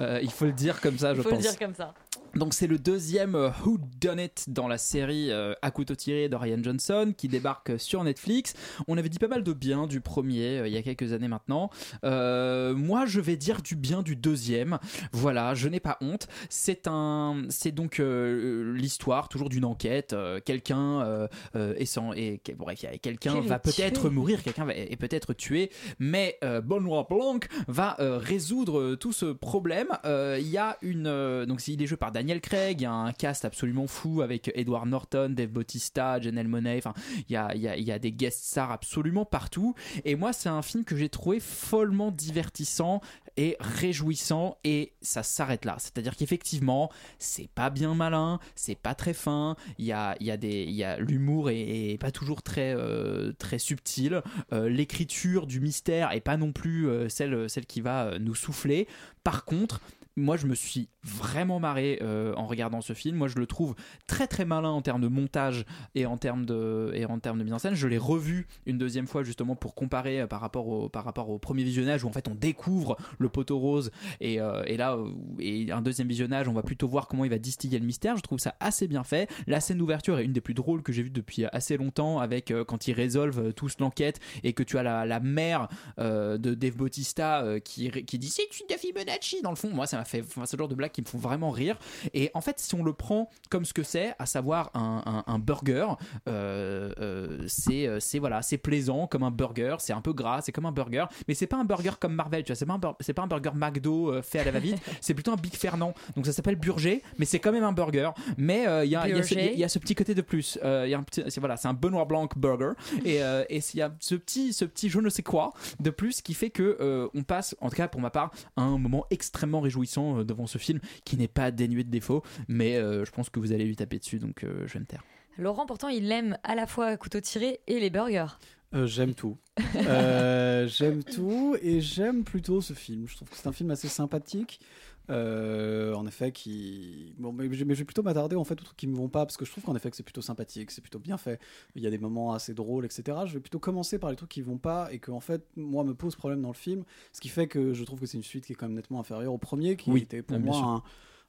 Euh, 0.00 0.18
il 0.22 0.30
faut 0.30 0.46
le 0.46 0.52
dire 0.52 0.80
comme 0.80 0.96
ça, 0.98 1.10
Il 1.12 1.16
je 1.16 1.22
faut 1.22 1.28
pense. 1.28 1.38
le 1.42 1.42
dire 1.50 1.58
comme 1.58 1.74
ça. 1.74 1.92
Donc 2.36 2.54
c'est 2.54 2.68
le 2.68 2.78
deuxième 2.78 3.34
euh, 3.34 3.50
Who 3.64 3.78
Done 4.00 4.20
It 4.20 4.44
dans 4.48 4.68
la 4.68 4.78
série 4.78 5.32
euh, 5.32 5.52
à 5.62 5.72
couteau 5.72 5.96
tiré 5.96 6.28
de 6.28 6.36
Ryan 6.36 6.62
Johnson 6.62 7.12
qui 7.16 7.26
débarque 7.26 7.72
sur 7.78 8.04
Netflix. 8.04 8.54
On 8.86 8.96
avait 8.96 9.08
dit 9.08 9.18
pas 9.18 9.26
mal 9.26 9.42
de 9.42 9.52
bien 9.52 9.88
du 9.88 10.00
premier 10.00 10.58
euh, 10.58 10.68
il 10.68 10.72
y 10.72 10.76
a 10.76 10.82
quelques 10.82 11.12
années 11.12 11.26
maintenant. 11.26 11.70
Euh, 12.04 12.74
moi 12.74 13.04
je 13.06 13.20
vais 13.20 13.36
dire 13.36 13.62
du 13.62 13.74
bien 13.74 14.02
du 14.02 14.14
deuxième. 14.14 14.78
Voilà, 15.12 15.54
je 15.54 15.68
n'ai 15.68 15.80
pas 15.80 15.98
honte. 16.00 16.28
C'est 16.48 16.86
un, 16.86 17.42
c'est 17.48 17.72
donc 17.72 18.00
l'histoire 18.00 19.28
toujours 19.28 19.48
d'une 19.48 19.64
enquête. 19.64 20.14
Quelqu'un 20.44 21.28
est 21.54 21.84
sans, 21.84 22.12
et 22.12 22.40
bref, 22.56 22.84
quelqu'un 23.02 23.34
Quel 23.34 23.48
va 23.48 23.58
peut-être 23.58 24.08
mourir, 24.08 24.42
quelqu'un 24.42 24.64
va 24.64 24.74
est 24.74 24.96
peut-être 24.96 25.34
tué, 25.34 25.70
mais 25.98 26.38
Benoît 26.42 27.06
Blanc 27.08 27.40
va 27.68 27.96
résoudre 27.98 28.94
tout 28.94 29.12
ce 29.12 29.26
problème. 29.26 29.88
Il 30.04 30.48
y 30.48 30.58
a 30.58 30.76
une 30.82 31.44
donc 31.46 31.66
il 31.66 31.82
est 31.82 31.86
joué 31.86 31.96
par 31.96 32.12
Daniel 32.20 32.42
Craig, 32.42 32.80
il 32.80 32.82
y 32.82 32.86
a 32.86 32.92
un 32.92 33.12
cast 33.14 33.46
absolument 33.46 33.86
fou 33.86 34.20
avec 34.20 34.52
Edward 34.54 34.86
Norton, 34.86 35.30
Dave 35.30 35.48
Bautista, 35.48 36.20
Janelle 36.20 36.48
Monáe. 36.48 36.76
Enfin, 36.76 36.92
il 37.16 37.32
y 37.32 37.36
a, 37.36 37.56
y, 37.56 37.66
a, 37.66 37.78
y 37.78 37.90
a 37.90 37.98
des 37.98 38.12
guest 38.12 38.44
stars 38.44 38.72
absolument 38.72 39.24
partout. 39.24 39.74
Et 40.04 40.16
moi, 40.16 40.34
c'est 40.34 40.50
un 40.50 40.60
film 40.60 40.84
que 40.84 40.98
j'ai 40.98 41.08
trouvé 41.08 41.40
follement 41.40 42.10
divertissant 42.10 43.00
et 43.38 43.56
réjouissant 43.58 44.58
et 44.64 44.92
ça 45.00 45.22
s'arrête 45.22 45.64
là. 45.64 45.76
C'est-à-dire 45.78 46.14
qu'effectivement, 46.14 46.90
c'est 47.18 47.48
pas 47.48 47.70
bien 47.70 47.94
malin, 47.94 48.38
c'est 48.54 48.74
pas 48.74 48.94
très 48.94 49.14
fin. 49.14 49.56
Il 49.78 49.86
y 49.86 49.92
a, 49.92 50.14
y 50.20 50.30
a 50.30 50.36
des, 50.36 50.64
y 50.64 50.84
a 50.84 50.98
l'humour 50.98 51.48
est, 51.48 51.96
pas 51.98 52.10
toujours 52.10 52.42
très 52.42 52.74
euh, 52.76 53.32
très 53.38 53.58
subtil. 53.58 54.20
Euh, 54.52 54.68
L'écriture 54.68 55.46
du 55.46 55.58
mystère 55.60 56.12
est 56.12 56.20
pas 56.20 56.36
non 56.36 56.52
plus 56.52 56.86
euh, 56.86 57.08
celle 57.08 57.48
celle 57.48 57.64
qui 57.64 57.80
va 57.80 58.18
nous 58.18 58.34
souffler. 58.34 58.88
Par 59.24 59.46
contre, 59.46 59.80
moi, 60.20 60.36
je 60.36 60.46
me 60.46 60.54
suis 60.54 60.88
vraiment 61.02 61.60
marré 61.60 61.98
euh, 62.02 62.34
en 62.36 62.46
regardant 62.46 62.80
ce 62.80 62.92
film. 62.92 63.16
Moi, 63.16 63.28
je 63.28 63.36
le 63.36 63.46
trouve 63.46 63.74
très 64.06 64.26
très 64.26 64.44
malin 64.44 64.68
en 64.68 64.82
termes 64.82 65.00
de 65.00 65.08
montage 65.08 65.64
et 65.94 66.06
en 66.06 66.16
termes 66.16 66.44
de 66.44 66.92
et 66.94 67.04
en 67.06 67.18
termes 67.18 67.38
de 67.38 67.44
mise 67.44 67.52
en 67.52 67.58
scène. 67.58 67.74
Je 67.74 67.88
l'ai 67.88 67.98
revu 67.98 68.46
une 68.66 68.78
deuxième 68.78 69.06
fois 69.06 69.22
justement 69.22 69.56
pour 69.56 69.74
comparer 69.74 70.20
euh, 70.20 70.26
par 70.26 70.40
rapport 70.40 70.68
au 70.68 70.88
par 70.88 71.04
rapport 71.04 71.30
au 71.30 71.38
premier 71.38 71.64
visionnage 71.64 72.04
où 72.04 72.08
en 72.08 72.12
fait 72.12 72.28
on 72.28 72.34
découvre 72.34 72.96
le 73.18 73.28
poteau 73.28 73.58
rose 73.58 73.90
et, 74.20 74.40
euh, 74.40 74.62
et 74.66 74.76
là 74.76 74.98
et 75.38 75.70
un 75.72 75.82
deuxième 75.82 76.08
visionnage 76.08 76.48
on 76.48 76.52
va 76.52 76.62
plutôt 76.62 76.88
voir 76.88 77.08
comment 77.08 77.24
il 77.24 77.30
va 77.30 77.38
distiller 77.38 77.78
le 77.78 77.86
mystère. 77.86 78.16
Je 78.16 78.22
trouve 78.22 78.38
ça 78.38 78.54
assez 78.60 78.86
bien 78.86 79.04
fait. 79.04 79.30
La 79.46 79.60
scène 79.60 79.78
d'ouverture 79.78 80.18
est 80.18 80.24
une 80.24 80.32
des 80.32 80.40
plus 80.40 80.54
drôles 80.54 80.82
que 80.82 80.92
j'ai 80.92 81.02
vues 81.02 81.10
depuis 81.10 81.44
assez 81.46 81.76
longtemps 81.76 82.18
avec 82.18 82.52
quand 82.66 82.88
ils 82.88 82.92
résolvent 82.92 83.52
tous 83.52 83.76
l'enquête 83.78 84.20
et 84.42 84.52
que 84.52 84.62
tu 84.62 84.78
as 84.78 84.82
la, 84.82 85.06
la 85.06 85.20
mère 85.20 85.68
de 85.98 86.54
Dave 86.54 86.76
Bautista 86.76 87.44
qui 87.64 87.90
qui 87.90 88.18
dit 88.18 88.28
c'est 88.28 88.42
une 88.60 88.66
Fibonacci 88.80 89.42
dans 89.42 89.50
le 89.50 89.56
fond. 89.56 89.70
Moi, 89.70 89.86
ça 89.86 89.96
m'a 89.98 90.04
fait 90.10 90.22
enfin, 90.26 90.42
le 90.52 90.58
genre 90.58 90.68
de 90.68 90.74
blagues 90.74 90.90
qui 90.92 91.02
me 91.02 91.06
font 91.06 91.18
vraiment 91.18 91.50
rire. 91.50 91.78
Et 92.14 92.30
en 92.34 92.40
fait, 92.40 92.58
si 92.58 92.74
on 92.74 92.82
le 92.84 92.92
prend 92.92 93.28
comme 93.48 93.64
ce 93.64 93.72
que 93.72 93.82
c'est, 93.82 94.14
à 94.18 94.26
savoir 94.26 94.70
un, 94.74 95.02
un- 95.06 95.32
un 95.32 95.38
burger, 95.38 95.86
euh, 96.28 96.92
euh, 97.00 97.38
c'est 97.46 97.86
euh, 97.86 98.00
c'est 98.00 98.18
voilà, 98.18 98.42
c'est 98.42 98.58
plaisant 98.58 99.06
comme 99.06 99.22
un 99.22 99.30
burger, 99.30 99.76
c'est 99.78 99.92
un 99.92 100.00
peu 100.00 100.12
gras, 100.12 100.40
c'est 100.42 100.52
comme 100.52 100.66
un 100.66 100.72
burger, 100.72 101.04
mais 101.28 101.34
c'est 101.34 101.46
pas 101.46 101.56
un 101.56 101.64
burger 101.64 101.92
comme 102.00 102.14
Marvel, 102.14 102.44
tu 102.44 102.52
vois, 102.52 102.56
c'est 102.56 102.66
pas 102.66 102.74
un 102.74 102.78
pas 102.78 103.22
un 103.22 103.26
burger 103.26 103.50
McDo 103.54 104.12
euh, 104.12 104.22
fait 104.22 104.38
à 104.40 104.44
la 104.44 104.50
va-vite, 104.50 104.78
c'est 105.00 105.14
plutôt 105.14 105.32
un 105.32 105.36
Big 105.36 105.54
Fernand. 105.54 105.94
Donc 106.16 106.26
ça 106.26 106.32
s'appelle 106.32 106.56
Burger, 106.56 107.02
mais 107.18 107.24
c'est 107.24 107.38
quand 107.38 107.52
même 107.52 107.64
un 107.64 107.72
burger. 107.72 108.10
Mais 108.36 108.64
il 108.84 108.90
y, 108.90 108.96
y 109.18 109.24
ce- 109.24 109.34
il 109.54 109.58
y 109.58 109.64
a 109.64 109.68
ce 109.68 109.78
petit 109.78 109.94
côté 109.94 110.14
de 110.14 110.22
plus. 110.22 110.58
Y 110.62 110.94
a 110.94 110.98
un 110.98 111.02
petit, 111.02 111.22
c'est 111.28 111.40
voilà, 111.40 111.56
c'est 111.56 111.68
un 111.68 111.74
Benoît 111.74 112.04
Blanc 112.04 112.28
burger, 112.36 112.72
et 113.04 113.16
il 113.50 113.78
y 113.78 113.82
a 113.82 113.90
ce 114.00 114.14
petit 114.14 114.52
ce 114.52 114.64
petit 114.64 114.88
je 114.88 114.98
ne 115.00 115.08
sais 115.08 115.22
quoi 115.22 115.52
de 115.78 115.90
plus 115.90 116.20
qui 116.22 116.34
fait 116.34 116.50
que 116.50 117.10
on 117.14 117.22
passe, 117.22 117.56
en 117.60 117.68
tout 117.70 117.76
cas 117.76 117.88
pour 117.88 118.00
ma 118.00 118.10
part, 118.10 118.30
un 118.56 118.78
moment 118.78 119.06
extrêmement 119.10 119.60
réjouissant 119.60 119.99
euh, 120.00 120.24
devant 120.24 120.46
ce 120.46 120.58
film 120.58 120.80
qui 121.04 121.16
n'est 121.16 121.28
pas 121.28 121.50
dénué 121.50 121.84
de 121.84 121.90
défauts, 121.90 122.22
mais 122.48 122.76
euh, 122.76 123.04
je 123.04 123.10
pense 123.10 123.30
que 123.30 123.40
vous 123.40 123.52
allez 123.52 123.64
lui 123.64 123.76
taper 123.76 123.98
dessus, 123.98 124.18
donc 124.18 124.44
euh, 124.44 124.66
je 124.66 124.74
vais 124.74 124.80
me 124.80 124.86
taire. 124.86 125.04
Laurent, 125.38 125.66
pourtant, 125.66 125.88
il 125.88 126.10
aime 126.12 126.36
à 126.42 126.54
la 126.54 126.66
fois 126.66 126.96
couteau 126.96 127.20
tiré 127.20 127.60
et 127.66 127.80
les 127.80 127.90
burgers. 127.90 128.36
Euh, 128.72 128.86
j'aime 128.86 129.14
tout. 129.14 129.36
Euh, 129.76 130.66
j'aime 130.68 131.02
tout 131.02 131.56
et 131.60 131.80
j'aime 131.80 132.22
plutôt 132.22 132.60
ce 132.60 132.72
film. 132.72 133.08
Je 133.08 133.16
trouve 133.16 133.28
que 133.28 133.36
c'est 133.36 133.48
un 133.48 133.52
film 133.52 133.70
assez 133.70 133.88
sympathique. 133.88 134.60
Euh, 135.08 135.94
en 135.94 136.06
effet, 136.06 136.30
qui. 136.30 137.14
Bon, 137.18 137.32
mais 137.32 137.52
je 137.52 137.64
mais 137.64 137.74
je 137.74 137.80
vais 137.80 137.84
plutôt 137.84 138.02
m'attarder 138.02 138.36
en 138.36 138.44
fait 138.44 138.60
aux 138.60 138.64
trucs 138.64 138.76
qui 138.76 138.86
me 138.86 138.94
vont 138.94 139.08
pas 139.08 139.26
parce 139.26 139.36
que 139.36 139.44
je 139.44 139.50
trouve 139.50 139.64
qu'en 139.64 139.74
effet 139.74 139.90
que 139.90 139.96
c'est 139.96 140.02
plutôt 140.04 140.20
sympathique, 140.22 140.70
c'est 140.70 140.80
plutôt 140.82 140.98
bien 141.00 141.16
fait. 141.16 141.40
Il 141.74 141.82
y 141.82 141.86
a 141.86 141.90
des 141.90 141.98
moments 141.98 142.32
assez 142.32 142.54
drôles, 142.54 142.84
etc. 142.84 143.18
Je 143.26 143.34
vais 143.34 143.40
plutôt 143.40 143.58
commencer 143.58 143.98
par 143.98 144.10
les 144.10 144.16
trucs 144.16 144.30
qui 144.30 144.42
vont 144.42 144.58
pas 144.58 144.92
et 144.92 144.98
que 145.00 145.10
en 145.10 145.20
fait 145.20 145.44
moi 145.56 145.82
me 145.82 145.94
pose 145.94 146.14
problème 146.14 146.42
dans 146.42 146.48
le 146.48 146.54
film, 146.54 146.84
ce 147.12 147.20
qui 147.20 147.28
fait 147.28 147.48
que 147.48 147.72
je 147.72 147.82
trouve 147.84 147.98
que 148.00 148.06
c'est 148.06 148.18
une 148.18 148.22
suite 148.22 148.44
qui 148.46 148.52
est 148.52 148.56
quand 148.56 148.66
même 148.66 148.76
nettement 148.76 149.00
inférieure 149.00 149.32
au 149.32 149.38
premier, 149.38 149.76
qui 149.76 149.90
Oui, 149.90 150.02
était 150.02 150.22
pour 150.22 150.38
bien 150.38 150.52
moi 150.52 150.82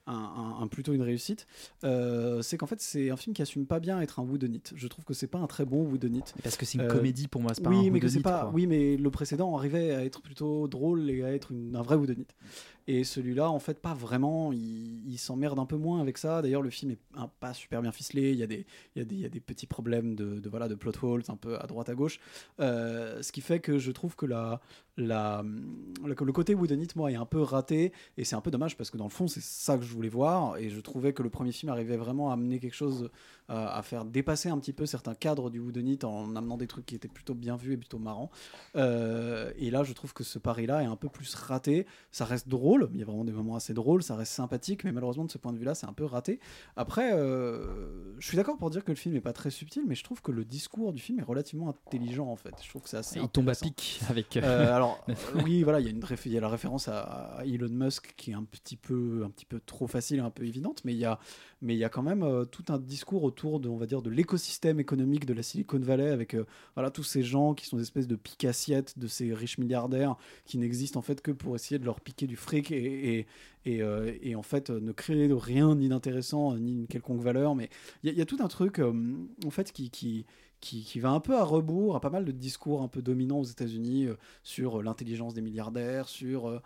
un, 0.07 0.13
un- 0.13 0.13
un- 0.15 0.61
un- 0.63 0.67
plutôt 0.67 0.93
une 0.93 1.01
réussite. 1.03 1.45
Euh, 1.83 2.41
c'est 2.41 2.57
qu'en 2.57 2.65
fait 2.67 2.81
c'est 2.81 3.09
un 3.11 3.17
film 3.17 3.33
qui 3.35 3.41
assume 3.41 3.65
pas 3.65 3.79
bien 3.79 3.99
être 4.01 4.19
un 4.19 4.23
whodunit. 4.23 4.61
Je 4.75 4.87
trouve 4.87 5.05
que 5.05 5.13
c'est 5.13 5.27
pas 5.27 5.37
un 5.39 5.47
très 5.47 5.65
bon 5.65 5.83
whodunit. 5.89 6.23
Parce 6.43 6.57
que 6.57 6.65
c'est 6.65 6.77
une 6.79 6.85
Euh, 6.85 6.87
comédie 6.87 7.27
pour 7.27 7.41
moi, 7.41 7.53
c'est 7.55 7.61
pas 7.63 7.69
oui, 7.69 7.87
un 7.87 7.91
mais 7.91 7.99
que 7.99 8.07
c'est 8.07 8.19
pas. 8.21 8.41
quoi. 8.41 8.51
Oui, 8.53 8.67
mais 8.67 8.97
le 8.97 9.09
précédent 9.11 9.55
arrivait 9.57 9.91
à 9.91 10.03
être 10.05 10.21
plutôt 10.21 10.67
drôle 10.67 11.09
et 11.09 11.23
à 11.23 11.33
être 11.33 11.51
une- 11.51 11.75
un 11.75 11.81
vrai 11.83 11.95
whodunit. 11.95 12.27
Et 12.87 13.03
celui-là, 13.03 13.49
en 13.49 13.59
fait, 13.59 13.79
pas 13.79 13.93
vraiment. 13.93 14.51
Il, 14.51 15.09
il 15.09 15.17
s'emmerde 15.17 15.59
un 15.59 15.65
peu 15.65 15.77
moins 15.77 16.01
avec 16.01 16.17
ça. 16.17 16.41
D'ailleurs, 16.41 16.61
le 16.61 16.69
film 16.69 16.91
est 16.91 16.99
pas 17.39 17.53
super 17.53 17.81
bien 17.81 17.91
ficelé. 17.91 18.31
Il 18.31 18.37
y 18.37 18.43
a 18.43 18.47
des, 18.47 18.65
il 18.95 18.99
y 18.99 19.01
a 19.01 19.05
des, 19.05 19.15
il 19.15 19.21
y 19.21 19.25
a 19.25 19.29
des 19.29 19.39
petits 19.39 19.67
problèmes 19.67 20.15
de, 20.15 20.39
de, 20.39 20.49
voilà 20.49 20.67
de 20.67 20.75
plot 20.75 20.91
holes 21.01 21.23
un 21.27 21.35
peu 21.35 21.59
à 21.59 21.67
droite 21.67 21.89
à 21.89 21.95
gauche. 21.95 22.19
Euh, 22.59 23.21
ce 23.21 23.31
qui 23.31 23.41
fait 23.41 23.59
que 23.59 23.77
je 23.77 23.91
trouve 23.91 24.15
que 24.15 24.25
la, 24.25 24.61
la, 24.97 25.43
le, 26.03 26.15
le 26.19 26.31
côté 26.31 26.55
whodunit, 26.55 26.87
moi, 26.95 27.11
est 27.11 27.15
un 27.15 27.25
peu 27.25 27.41
raté. 27.41 27.93
Et 28.17 28.23
c'est 28.23 28.35
un 28.35 28.41
peu 28.41 28.51
dommage 28.51 28.77
parce 28.77 28.89
que 28.89 28.97
dans 28.97 29.05
le 29.05 29.09
fond, 29.09 29.27
c'est 29.27 29.43
ça 29.43 29.77
que 29.77 29.83
je 29.83 29.93
voulais 29.93 30.09
voir. 30.09 30.57
Et 30.57 30.69
je 30.69 30.79
trouvais 30.79 31.13
que 31.13 31.23
le 31.23 31.29
premier 31.29 31.51
film 31.51 31.71
arrivait 31.71 31.97
vraiment 31.97 32.29
à 32.29 32.33
amener 32.33 32.59
quelque 32.59 32.75
chose, 32.75 33.09
euh, 33.51 33.67
à 33.69 33.81
faire 33.81 34.05
dépasser 34.05 34.49
un 34.49 34.57
petit 34.57 34.71
peu 34.73 34.85
certains 34.85 35.13
cadres 35.13 35.49
du 35.49 35.59
whodunit 35.59 35.99
en 36.03 36.35
amenant 36.35 36.55
des 36.57 36.67
trucs 36.67 36.85
qui 36.85 36.95
étaient 36.95 37.09
plutôt 37.09 37.33
bien 37.33 37.57
vus 37.57 37.73
et 37.73 37.77
plutôt 37.77 37.99
marrants. 37.99 38.31
Euh, 38.75 39.51
et 39.57 39.71
là, 39.71 39.83
je 39.83 39.91
trouve 39.93 40.13
que 40.13 40.23
ce 40.23 40.39
pari-là 40.39 40.83
est 40.83 40.85
un 40.85 40.95
peu 40.95 41.09
plus 41.09 41.35
raté. 41.35 41.85
Ça 42.11 42.25
reste 42.25 42.47
drôle, 42.47 42.89
il 42.93 42.99
y 42.99 43.03
a 43.03 43.05
vraiment 43.05 43.25
des 43.25 43.31
moments 43.33 43.55
assez 43.55 43.73
drôles, 43.73 44.03
ça 44.03 44.15
reste 44.15 44.31
sympathique, 44.31 44.83
mais 44.83 44.91
malheureusement, 44.91 45.25
de 45.25 45.31
ce 45.31 45.37
point 45.37 45.51
de 45.51 45.57
vue-là, 45.57 45.75
c'est 45.75 45.85
un 45.85 45.93
peu 45.93 46.05
raté. 46.05 46.39
Après, 46.75 47.11
euh, 47.13 48.15
je 48.19 48.27
suis 48.27 48.37
d'accord 48.37 48.57
pour 48.57 48.69
dire 48.69 48.83
que 48.83 48.91
le 48.91 48.95
film 48.95 49.15
n'est 49.15 49.21
pas 49.21 49.33
très 49.33 49.49
subtil, 49.49 49.83
mais 49.85 49.95
je 49.95 50.03
trouve 50.03 50.21
que 50.21 50.31
le 50.31 50.45
discours 50.45 50.93
du 50.93 51.01
film 51.01 51.19
est 51.19 51.23
relativement 51.23 51.69
intelligent, 51.69 52.27
en 52.27 52.37
fait. 52.37 52.55
Je 52.63 52.69
trouve 52.69 52.83
que 52.83 52.89
c'est 52.89 52.97
assez 52.97 53.19
Il 53.19 53.27
tombe 53.27 53.49
à 53.49 53.55
pic 53.55 53.99
avec. 54.09 54.37
Alors 54.37 55.03
oui, 55.43 55.63
voilà, 55.63 55.79
il 55.79 55.85
y 55.85 55.89
a 55.89 55.91
une 55.91 55.99
réf- 55.99 56.21
il 56.25 56.31
y 56.31 56.37
a 56.37 56.41
la 56.41 56.49
référence 56.49 56.87
à, 56.87 57.01
à 57.01 57.45
Elon 57.45 57.69
Musk 57.69 58.13
qui 58.15 58.31
est 58.31 58.35
un 58.35 58.43
petit 58.43 58.77
peu, 58.77 59.23
un 59.25 59.29
petit 59.29 59.45
peu 59.45 59.59
trop 59.59 59.87
facile, 59.87 60.17
et 60.17 60.21
un 60.21 60.29
peu 60.29 60.45
évidente, 60.45 60.81
mais 60.85 60.93
il 60.93 60.99
y 60.99 61.05
a, 61.05 61.19
mais 61.61 61.75
il 61.75 61.77
y 61.77 61.83
a 61.83 61.89
quand 61.89 62.01
même 62.01 62.23
euh, 62.23 62.45
tout 62.45 62.65
un 62.69 62.79
discours 62.79 63.23
autour 63.23 63.59
de, 63.59 63.69
on 63.69 63.77
va 63.77 63.85
dire, 63.85 64.01
de 64.01 64.09
l'écosystème 64.09 64.79
économique 64.79 65.25
de 65.25 65.33
la 65.33 65.43
Silicon 65.43 65.79
Valley 65.79 66.09
avec, 66.09 66.33
euh, 66.33 66.45
voilà, 66.75 66.89
tous 66.89 67.03
ces 67.03 67.21
gens 67.23 67.53
qui 67.53 67.67
sont 67.67 67.77
des 67.77 67.83
espèces 67.83 68.07
de 68.07 68.15
piques 68.15 68.45
assiettes 68.45 68.97
de 68.97 69.07
ces 69.07 69.33
riches 69.33 69.57
milliardaires 69.59 70.15
qui 70.45 70.57
n'existent 70.57 70.97
en 70.99 71.03
fait 71.03 71.21
que 71.21 71.31
pour 71.31 71.55
essayer 71.55 71.77
de 71.77 71.85
leur 71.85 72.01
piquer 72.01 72.25
du 72.27 72.35
fric 72.35 72.71
et, 72.71 73.19
et, 73.19 73.27
et, 73.65 73.81
euh, 73.83 74.11
en 74.35 74.41
fait 74.41 74.69
ne 74.71 74.91
créer 74.91 75.27
de 75.27 75.33
rien 75.35 75.75
ni 75.75 75.87
d'intéressant 75.89 76.55
ni 76.55 76.73
une 76.73 76.87
quelconque 76.87 77.21
valeur. 77.21 77.55
Mais 77.55 77.69
il 78.03 78.13
y, 78.13 78.21
a- 78.21 78.25
tout 78.25 78.37
un 78.39 78.47
truc 78.47 78.79
en 78.79 79.49
fait 79.51 79.71
qui, 79.71 79.89
qui 79.89 80.25
qui, 80.61 80.83
qui 80.83 80.99
va 80.99 81.09
un 81.09 81.19
peu 81.19 81.35
à 81.35 81.43
rebours 81.43 81.95
à 81.95 81.99
pas 82.01 82.11
mal 82.11 82.23
de 82.23 82.31
discours 82.31 82.83
un 82.83 82.87
peu 82.87 83.01
dominants 83.01 83.39
aux 83.39 83.43
États-Unis 83.45 84.07
sur 84.43 84.83
l'intelligence 84.83 85.33
des 85.33 85.41
milliardaires, 85.41 86.07
sur 86.07 86.61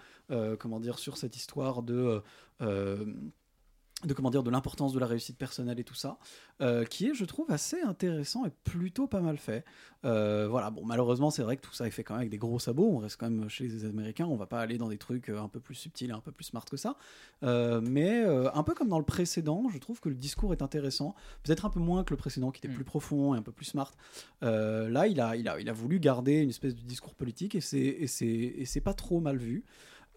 comment 0.59 0.81
dire, 0.81 0.99
sur 0.99 1.15
cette 1.15 1.37
histoire 1.37 1.81
de 1.81 2.21
de 4.05 4.13
comment 4.13 4.29
dire 4.29 4.43
de 4.43 4.51
l'importance 4.51 4.93
de 4.93 4.99
la 4.99 5.05
réussite 5.05 5.37
personnelle 5.37 5.79
et 5.79 5.83
tout 5.83 5.95
ça, 5.95 6.17
euh, 6.61 6.85
qui 6.85 7.07
est, 7.07 7.13
je 7.13 7.25
trouve, 7.25 7.49
assez 7.51 7.81
intéressant 7.81 8.45
et 8.45 8.51
plutôt 8.63 9.07
pas 9.07 9.21
mal 9.21 9.37
fait. 9.37 9.65
Euh, 10.05 10.47
voilà, 10.47 10.69
bon, 10.69 10.85
malheureusement, 10.85 11.31
c'est 11.31 11.41
vrai 11.41 11.57
que 11.57 11.61
tout 11.61 11.73
ça 11.73 11.87
est 11.87 11.91
fait 11.91 12.03
quand 12.03 12.13
même 12.13 12.21
avec 12.21 12.29
des 12.29 12.37
gros 12.37 12.59
sabots. 12.59 12.89
On 12.91 12.97
reste 12.99 13.17
quand 13.17 13.29
même 13.29 13.49
chez 13.49 13.67
les 13.67 13.85
Américains. 13.85 14.25
On 14.25 14.35
va 14.35 14.45
pas 14.45 14.59
aller 14.59 14.77
dans 14.77 14.89
des 14.89 14.97
trucs 14.97 15.29
euh, 15.29 15.41
un 15.41 15.47
peu 15.47 15.59
plus 15.59 15.75
subtils, 15.75 16.09
et 16.09 16.13
un 16.13 16.19
peu 16.19 16.31
plus 16.31 16.45
smart 16.45 16.65
que 16.65 16.77
ça. 16.77 16.95
Euh, 17.43 17.81
mais 17.81 18.23
un 18.53 18.63
peu 18.63 18.73
comme 18.73 18.89
dans 18.89 18.99
le 18.99 19.05
précédent, 19.05 19.63
je 19.69 19.77
trouve 19.77 19.99
que 19.99 20.09
le 20.09 20.15
discours 20.15 20.53
est 20.53 20.61
intéressant. 20.61 21.15
Peut-être 21.43 21.65
un 21.65 21.69
peu 21.69 21.79
moins 21.79 22.03
que 22.03 22.13
le 22.13 22.17
précédent, 22.17 22.51
qui 22.51 22.59
était 22.59 22.73
plus 22.73 22.83
profond 22.83 23.35
et 23.35 23.37
un 23.37 23.41
peu 23.41 23.51
plus 23.51 23.65
smart. 23.65 23.91
Là, 24.41 25.07
il 25.07 25.19
a, 25.19 25.35
il 25.35 25.47
a, 25.47 25.59
il 25.59 25.69
a 25.69 25.73
voulu 25.73 25.99
garder 25.99 26.41
une 26.41 26.49
espèce 26.49 26.75
de 26.75 26.81
discours 26.81 27.15
politique 27.15 27.55
et 27.55 27.61
c'est, 27.61 27.79
et 27.79 28.07
c'est, 28.07 28.25
et 28.25 28.65
c'est 28.65 28.81
pas 28.81 28.93
trop 28.93 29.19
mal 29.19 29.37
vu. 29.37 29.63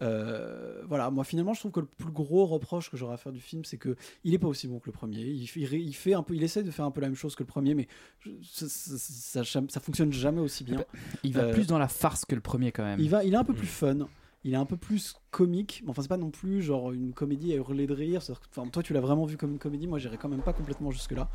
Euh, 0.01 0.81
voilà, 0.87 1.09
moi 1.09 1.23
finalement 1.23 1.53
je 1.53 1.59
trouve 1.59 1.71
que 1.71 1.79
le 1.81 1.85
plus 1.85 2.11
gros 2.11 2.45
reproche 2.45 2.89
que 2.89 2.95
j'aurais 2.97 3.15
à 3.15 3.17
faire 3.17 3.31
du 3.33 3.41
film, 3.41 3.65
c'est 3.65 3.77
que 3.77 3.95
il 4.23 4.33
est 4.33 4.37
pas 4.39 4.47
aussi 4.47 4.67
bon 4.67 4.79
que 4.79 4.85
le 4.87 4.91
premier. 4.93 5.19
Il, 5.21 5.47
fait- 5.47 5.59
il 5.59 5.65
ré- 5.65 5.79
il 5.81 5.93
fait 5.93 6.13
un 6.13 6.23
peu, 6.23 6.35
il 6.35 6.43
essaie 6.43 6.63
de 6.63 6.71
faire 6.71 6.85
un 6.85 6.91
peu 6.91 7.01
la 7.01 7.07
même 7.07 7.15
chose 7.17 7.35
que 7.35 7.43
le 7.43 7.47
premier, 7.47 7.73
mais 7.75 7.87
je- 8.21 8.31
ça, 8.43 8.65
ça, 8.69 9.43
ça- 9.43 9.61
ça 9.67 9.79
fonctionne 9.79 10.11
jamais 10.13 10.41
aussi 10.41 10.63
bien. 10.63 10.83
Il 11.23 11.33
va 11.33 11.41
Euh, 11.43 11.53
plus 11.53 11.67
dans 11.67 11.77
la 11.79 11.87
farce 11.89 12.23
que 12.25 12.35
le 12.35 12.41
premier 12.41 12.71
quand 12.71 12.83
même. 12.83 12.99
il 12.99 13.09
va, 13.09 13.23
il 13.23 13.33
est 13.33 13.37
un 13.37 13.43
peu 13.43 13.53
plus 13.53 13.67
fun. 13.67 14.07
Il 14.43 14.53
est 14.53 14.57
un 14.57 14.65
peu 14.65 14.77
plus 14.77 15.15
comique. 15.31 15.81
mais 15.83 15.91
Enfin, 15.91 16.01
c'est 16.01 16.07
pas 16.07 16.17
non 16.17 16.31
plus 16.31 16.61
genre 16.61 16.91
une 16.91 17.13
comédie 17.13 17.51
à 17.53 17.57
hurler 17.57 17.87
de 17.87 17.93
rire. 17.93 18.21
Enfin, 18.55 18.67
toi, 18.69 18.81
tu 18.81 18.93
l'as 18.93 19.01
vraiment 19.01 19.25
vu 19.25 19.37
comme 19.37 19.51
une 19.51 19.59
comédie. 19.59 19.85
Moi, 19.87 19.99
j'irais 19.99 20.17
quand 20.17 20.29
même 20.29 20.41
pas 20.41 20.53
complètement 20.53 20.91
jusque 20.91 21.11
là. 21.11 21.29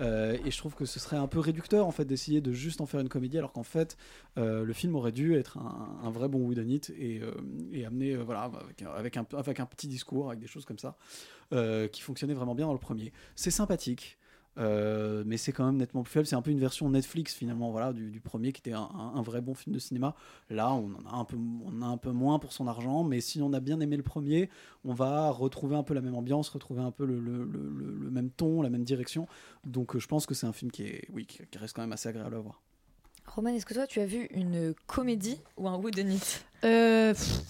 et 0.00 0.50
je 0.50 0.58
trouve 0.58 0.74
que 0.74 0.84
ce 0.84 0.98
serait 1.00 1.16
un 1.16 1.26
peu 1.26 1.38
réducteur 1.38 1.86
en 1.86 1.90
fait 1.90 2.04
d'essayer 2.04 2.40
de 2.40 2.52
juste 2.52 2.80
en 2.80 2.86
faire 2.86 3.00
une 3.00 3.08
comédie, 3.08 3.38
alors 3.38 3.52
qu'en 3.52 3.62
fait, 3.62 3.96
euh, 4.38 4.64
le 4.64 4.72
film 4.72 4.94
aurait 4.96 5.12
dû 5.12 5.34
être 5.34 5.58
un, 5.58 6.10
vrai 6.10 6.28
bon 6.28 6.46
whodunit 6.46 6.80
et, 6.96 7.20
euh, 7.20 7.32
et 7.72 7.84
amener 7.84 8.14
euh, 8.14 8.22
voilà 8.22 8.50
avec, 8.94 9.16
un- 9.16 9.24
petit 9.24 9.88
discours, 9.88 10.28
avec 10.28 10.40
des 10.40 10.46
choses 10.46 10.64
comme 10.64 10.78
ça 10.78 10.96
euh, 11.52 11.88
qui 11.88 12.00
fonctionnaient 12.02 12.34
vraiment 12.34 12.54
bien 12.54 12.66
dans 12.66 12.72
le 12.72 12.78
premier. 12.78 13.12
C'est 13.34 13.50
sympathique. 13.50 14.18
Euh, 14.60 15.22
mais 15.26 15.38
c'est 15.38 15.52
quand 15.52 15.64
même 15.64 15.76
nettement 15.76 16.02
plus 16.02 16.12
faible. 16.12 16.26
C'est 16.26 16.36
un 16.36 16.42
peu 16.42 16.50
une 16.50 16.60
version 16.60 16.88
Netflix 16.90 17.34
finalement, 17.34 17.70
voilà, 17.70 17.92
du, 17.92 18.20
premier 18.20 18.52
qui 18.52 18.60
était 18.60 18.72
un, 18.72 19.22
vrai 19.22 19.40
bon 19.40 19.54
film 19.54 19.74
de 19.74 19.80
cinéma. 19.80 20.14
Là, 20.50 20.72
on 20.72 20.90
en 21.06 21.10
a 21.10 21.86
un 21.86 21.96
peu, 21.96 22.10
moins 22.10 22.38
pour 22.38 22.52
son 22.52 22.66
argent, 22.66 23.02
mais 23.02 23.20
si 23.20 23.40
on 23.40 23.52
a 23.52 23.60
bien 23.60 23.80
aimé 23.80 23.96
le 23.96 24.02
premier, 24.02 24.50
on 24.84 24.92
va 24.92 25.30
retrouver 25.30 25.76
un 25.76 25.82
peu 25.82 25.94
la 25.94 26.02
même 26.02 26.14
ambiance, 26.14 26.48
retrouver 26.50 26.82
un 26.82 26.90
peu 26.90 27.06
le, 27.06 27.18
même 28.10 28.30
ton, 28.30 28.62
la 28.62 28.70
même 28.70 28.84
direction. 28.84 29.26
Donc, 29.64 29.96
euh, 29.96 29.98
je 29.98 30.06
pense 30.06 30.26
que 30.26 30.34
c'est 30.34 30.46
un 30.46 30.52
film 30.52 30.70
qui 30.70 30.84
est, 30.84 31.08
oui, 31.12 31.26
qui, 31.26 31.42
reste 31.58 31.74
quand 31.74 31.82
même 31.82 31.92
assez 31.92 32.08
agréable 32.08 32.36
à 32.36 32.40
voir. 32.40 32.60
Roman, 33.26 33.50
est-ce 33.50 33.66
que 33.66 33.74
toi, 33.74 33.86
tu 33.86 34.00
as 34.00 34.06
vu 34.06 34.26
une 34.30 34.74
comédie 34.86 35.40
ou 35.56 35.68
un 35.68 35.76
whodunit 35.76 36.42
Euh, 36.64 37.14
pff, 37.14 37.40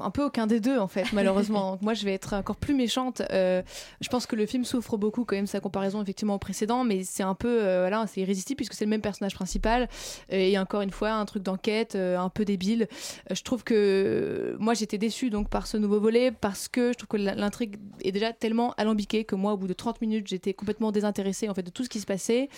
un 0.00 0.10
peu 0.10 0.24
aucun 0.24 0.46
des 0.46 0.60
deux 0.60 0.78
en 0.78 0.86
fait 0.86 1.12
malheureusement. 1.12 1.78
Moi 1.82 1.94
je 1.94 2.04
vais 2.04 2.14
être 2.14 2.34
encore 2.34 2.56
plus 2.56 2.74
méchante 2.74 3.22
Euh, 3.32 3.62
je 4.00 4.08
pense 4.08 4.26
que 4.26 4.36
le 4.36 4.46
film 4.46 4.64
souffre 4.64 4.96
beaucoup 4.96 5.24
quand 5.24 5.34
même 5.36 5.46
sa 5.46 5.60
comparaison 5.60 6.00
effectivement 6.02 6.36
au 6.36 6.38
précédent 6.38 6.84
mais 6.84 7.02
c'est 7.02 7.22
un 7.22 7.34
peu 7.34 7.62
euh, 7.62 7.80
voilà 7.80 8.06
c'est 8.06 8.20
irrésistible 8.20 8.56
puisque 8.56 8.74
c'est 8.74 8.84
le 8.84 8.90
même 8.90 9.00
personnage 9.00 9.34
principal. 9.34 9.88
Et 10.30 10.58
encore 10.58 10.82
une 10.82 10.90
fois 10.90 11.10
un 11.10 11.24
truc 11.24 11.42
d'enquête 11.42 11.96
un 11.96 12.28
peu 12.28 12.44
débile. 12.44 12.88
Je 13.30 13.42
trouve 13.42 13.64
que 13.64 14.56
moi 14.58 14.74
j'étais 14.74 14.98
déçue 14.98 15.30
donc 15.30 15.48
par 15.48 15.66
ce 15.66 15.76
nouveau 15.76 16.00
volet 16.00 16.30
parce 16.30 16.68
que 16.68 16.92
je 16.92 16.98
trouve 16.98 17.08
que 17.08 17.16
l'intrigue 17.16 17.76
est 18.02 18.12
déjà 18.12 18.32
tellement 18.32 18.72
alambiquée 18.76 19.24
que 19.24 19.34
moi 19.34 19.52
au 19.52 19.56
bout 19.56 19.66
de 19.66 19.72
30 19.72 20.00
minutes 20.00 20.28
j'étais 20.28 20.54
complètement 20.54 20.92
désintéressée 20.92 21.48
en 21.48 21.54
fait 21.54 21.62
de 21.62 21.70
tout 21.70 21.84
ce 21.84 21.88
qui 21.88 22.00
se 22.00 22.06
passait. 22.06 22.48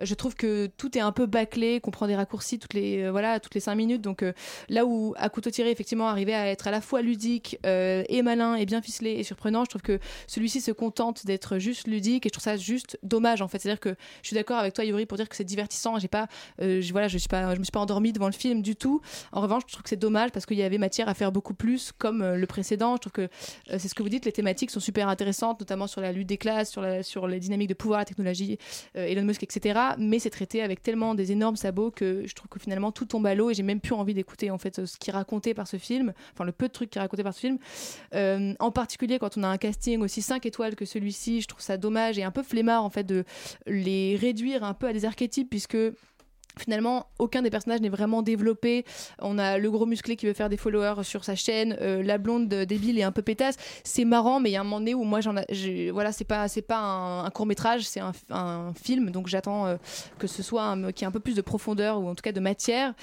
Je 0.00 0.14
trouve 0.14 0.34
que 0.34 0.66
tout 0.78 0.96
est 0.96 1.02
un 1.02 1.12
peu 1.12 1.26
bâclé 1.26 1.80
qu'on 1.80 1.90
prend 1.90 2.06
des 2.06 2.16
raccourcis 2.16 2.58
toutes 2.58 2.74
les 2.74 3.10
voilà 3.10 3.38
toutes 3.38 3.54
les 3.54 3.60
5 3.60 3.74
minutes. 3.74 4.00
Donc 4.02 4.24
là 4.68 4.86
où 4.86 5.14
à 5.18 5.28
couteau 5.28 5.50
effectivement 5.66 6.08
arrivait 6.08 6.34
à 6.34 6.46
être 6.46 6.68
à 6.68 6.70
la 6.70 6.80
fois 6.80 7.02
ludique 7.02 7.58
euh, 7.66 8.04
et 8.08 8.22
malin 8.22 8.54
et 8.54 8.66
bien 8.66 8.82
ficelé 8.82 9.12
et 9.12 9.22
surprenant 9.22 9.64
je 9.64 9.70
trouve 9.70 9.82
que 9.82 9.98
celui-ci 10.26 10.60
se 10.60 10.72
contente 10.72 11.26
d'être 11.26 11.58
juste 11.58 11.86
ludique 11.86 12.26
et 12.26 12.28
je 12.28 12.32
trouve 12.32 12.44
ça 12.44 12.56
juste 12.56 12.98
dommage 13.02 13.42
en 13.42 13.48
fait. 13.48 13.58
C'est 13.58 13.68
à 13.68 13.72
dire 13.72 13.80
que 13.80 13.94
je 14.22 14.28
suis 14.28 14.34
d'accord 14.34 14.58
avec 14.58 14.74
toi 14.74 14.84
Yuri 14.84 15.06
pour 15.06 15.16
dire 15.16 15.28
que 15.28 15.36
c'est 15.36 15.44
divertissant 15.44 15.98
j'ai 15.98 16.08
pas 16.08 16.28
euh, 16.60 16.80
je, 16.80 16.92
voilà 16.92 17.08
je 17.08 17.18
suis 17.18 17.28
pas 17.28 17.54
je 17.54 17.58
me 17.58 17.64
suis 17.64 17.72
pas 17.72 17.80
endormie 17.80 18.12
devant 18.12 18.26
le 18.26 18.32
film 18.32 18.62
du 18.62 18.76
tout. 18.76 19.00
En 19.32 19.40
revanche 19.40 19.62
je 19.66 19.72
trouve 19.72 19.82
que 19.82 19.88
c'est 19.88 19.96
dommage 19.96 20.30
parce 20.30 20.46
qu'il 20.46 20.58
y 20.58 20.62
avait 20.62 20.78
matière 20.78 21.08
à 21.08 21.14
faire 21.14 21.32
beaucoup 21.32 21.54
plus 21.54 21.92
comme 21.98 22.22
euh, 22.22 22.36
le 22.36 22.46
précédent. 22.46 22.96
Je 22.96 23.00
trouve 23.00 23.12
que 23.12 23.28
c'est 23.70 23.88
ce 23.88 23.94
que 23.94 24.02
vous 24.02 24.08
dites 24.08 24.24
les 24.24 24.32
thématiques 24.32 24.70
sont 24.70 24.80
super 24.80 25.08
intéressantes 25.08 25.60
notamment 25.60 25.86
sur 25.86 26.00
la 26.00 26.12
lutte 26.12 26.28
des 26.28 26.38
classes 26.38 26.70
sur 26.70 26.82
la 26.82 27.02
sur 27.02 27.26
les 27.26 27.40
dynamiques 27.40 27.68
de 27.68 27.74
pouvoir 27.74 28.00
la 28.00 28.04
technologie 28.04 28.58
Elon 28.94 29.24
Musk 29.24 29.42
etc 29.42 29.78
mais 29.98 30.18
c'est 30.18 30.30
traité 30.30 30.62
avec 30.62 30.82
tellement 30.82 31.14
des 31.14 31.32
énormes 31.32 31.56
sabots 31.56 31.90
que 31.90 32.24
je 32.26 32.34
trouve 32.34 32.48
que 32.48 32.58
finalement 32.58 32.92
tout 32.92 33.04
tombe 33.04 33.26
à 33.26 33.34
l'eau 33.34 33.50
et 33.50 33.54
j'ai 33.54 33.62
même 33.62 33.80
plus 33.80 33.94
envie 33.94 34.14
d'écouter 34.14 34.50
en 34.50 34.58
fait 34.58 34.84
ce 34.86 34.96
qu'il 34.98 35.12
racontait 35.12 35.47
par 35.54 35.66
ce 35.66 35.76
film, 35.76 36.12
enfin 36.32 36.44
le 36.44 36.52
peu 36.52 36.68
de 36.68 36.72
trucs 36.72 36.90
qui 36.90 36.98
est 36.98 37.00
raconté 37.00 37.22
par 37.22 37.34
ce 37.34 37.40
film. 37.40 37.58
Euh, 38.14 38.54
en 38.58 38.70
particulier 38.70 39.18
quand 39.18 39.36
on 39.36 39.42
a 39.42 39.48
un 39.48 39.58
casting 39.58 40.00
aussi 40.00 40.22
5 40.22 40.44
étoiles 40.46 40.76
que 40.76 40.84
celui-ci, 40.84 41.40
je 41.40 41.48
trouve 41.48 41.60
ça 41.60 41.76
dommage 41.76 42.18
et 42.18 42.24
un 42.24 42.30
peu 42.30 42.42
flemmard 42.42 42.84
en 42.84 42.90
fait 42.90 43.04
de 43.04 43.24
les 43.66 44.16
réduire 44.16 44.64
un 44.64 44.74
peu 44.74 44.86
à 44.86 44.92
des 44.92 45.04
archétypes 45.04 45.50
puisque 45.50 45.76
Finalement, 46.58 47.06
aucun 47.18 47.42
des 47.42 47.50
personnages 47.50 47.80
n'est 47.80 47.88
vraiment 47.88 48.22
développé. 48.22 48.84
On 49.20 49.38
a 49.38 49.58
le 49.58 49.70
gros 49.70 49.86
musclé 49.86 50.16
qui 50.16 50.26
veut 50.26 50.32
faire 50.32 50.48
des 50.48 50.56
followers 50.56 51.04
sur 51.04 51.24
sa 51.24 51.34
chaîne, 51.34 51.76
euh, 51.80 52.02
la 52.02 52.18
blonde 52.18 52.48
débile 52.48 52.98
et 52.98 53.02
un 53.02 53.12
peu 53.12 53.22
pétasse. 53.22 53.56
C'est 53.84 54.04
marrant, 54.04 54.40
mais 54.40 54.50
il 54.50 54.52
y 54.52 54.56
a 54.56 54.60
un 54.60 54.64
moment 54.64 54.80
donné 54.80 54.94
où 54.94 55.04
moi, 55.04 55.20
j'en 55.20 55.34
voilà, 55.92 56.12
c'est 56.12 56.24
pas, 56.24 56.48
c'est 56.48 56.62
pas 56.62 56.78
un, 56.78 57.30
court 57.30 57.46
métrage, 57.46 57.82
c'est 57.82 58.00
un, 58.00 58.72
film, 58.74 59.10
donc 59.10 59.28
j'attends 59.28 59.66
euh, 59.66 59.76
que 60.18 60.26
ce 60.26 60.42
soit 60.42 60.64
un, 60.64 60.92
qu'il 60.92 61.02
y 61.02 61.04
ait 61.04 61.08
un 61.08 61.12
peu 61.12 61.20
plus 61.20 61.36
de 61.36 61.42
profondeur 61.42 62.00
ou 62.00 62.08
en 62.08 62.14
tout 62.14 62.22
cas 62.22 62.32
de 62.32 62.40
matière. 62.40 62.94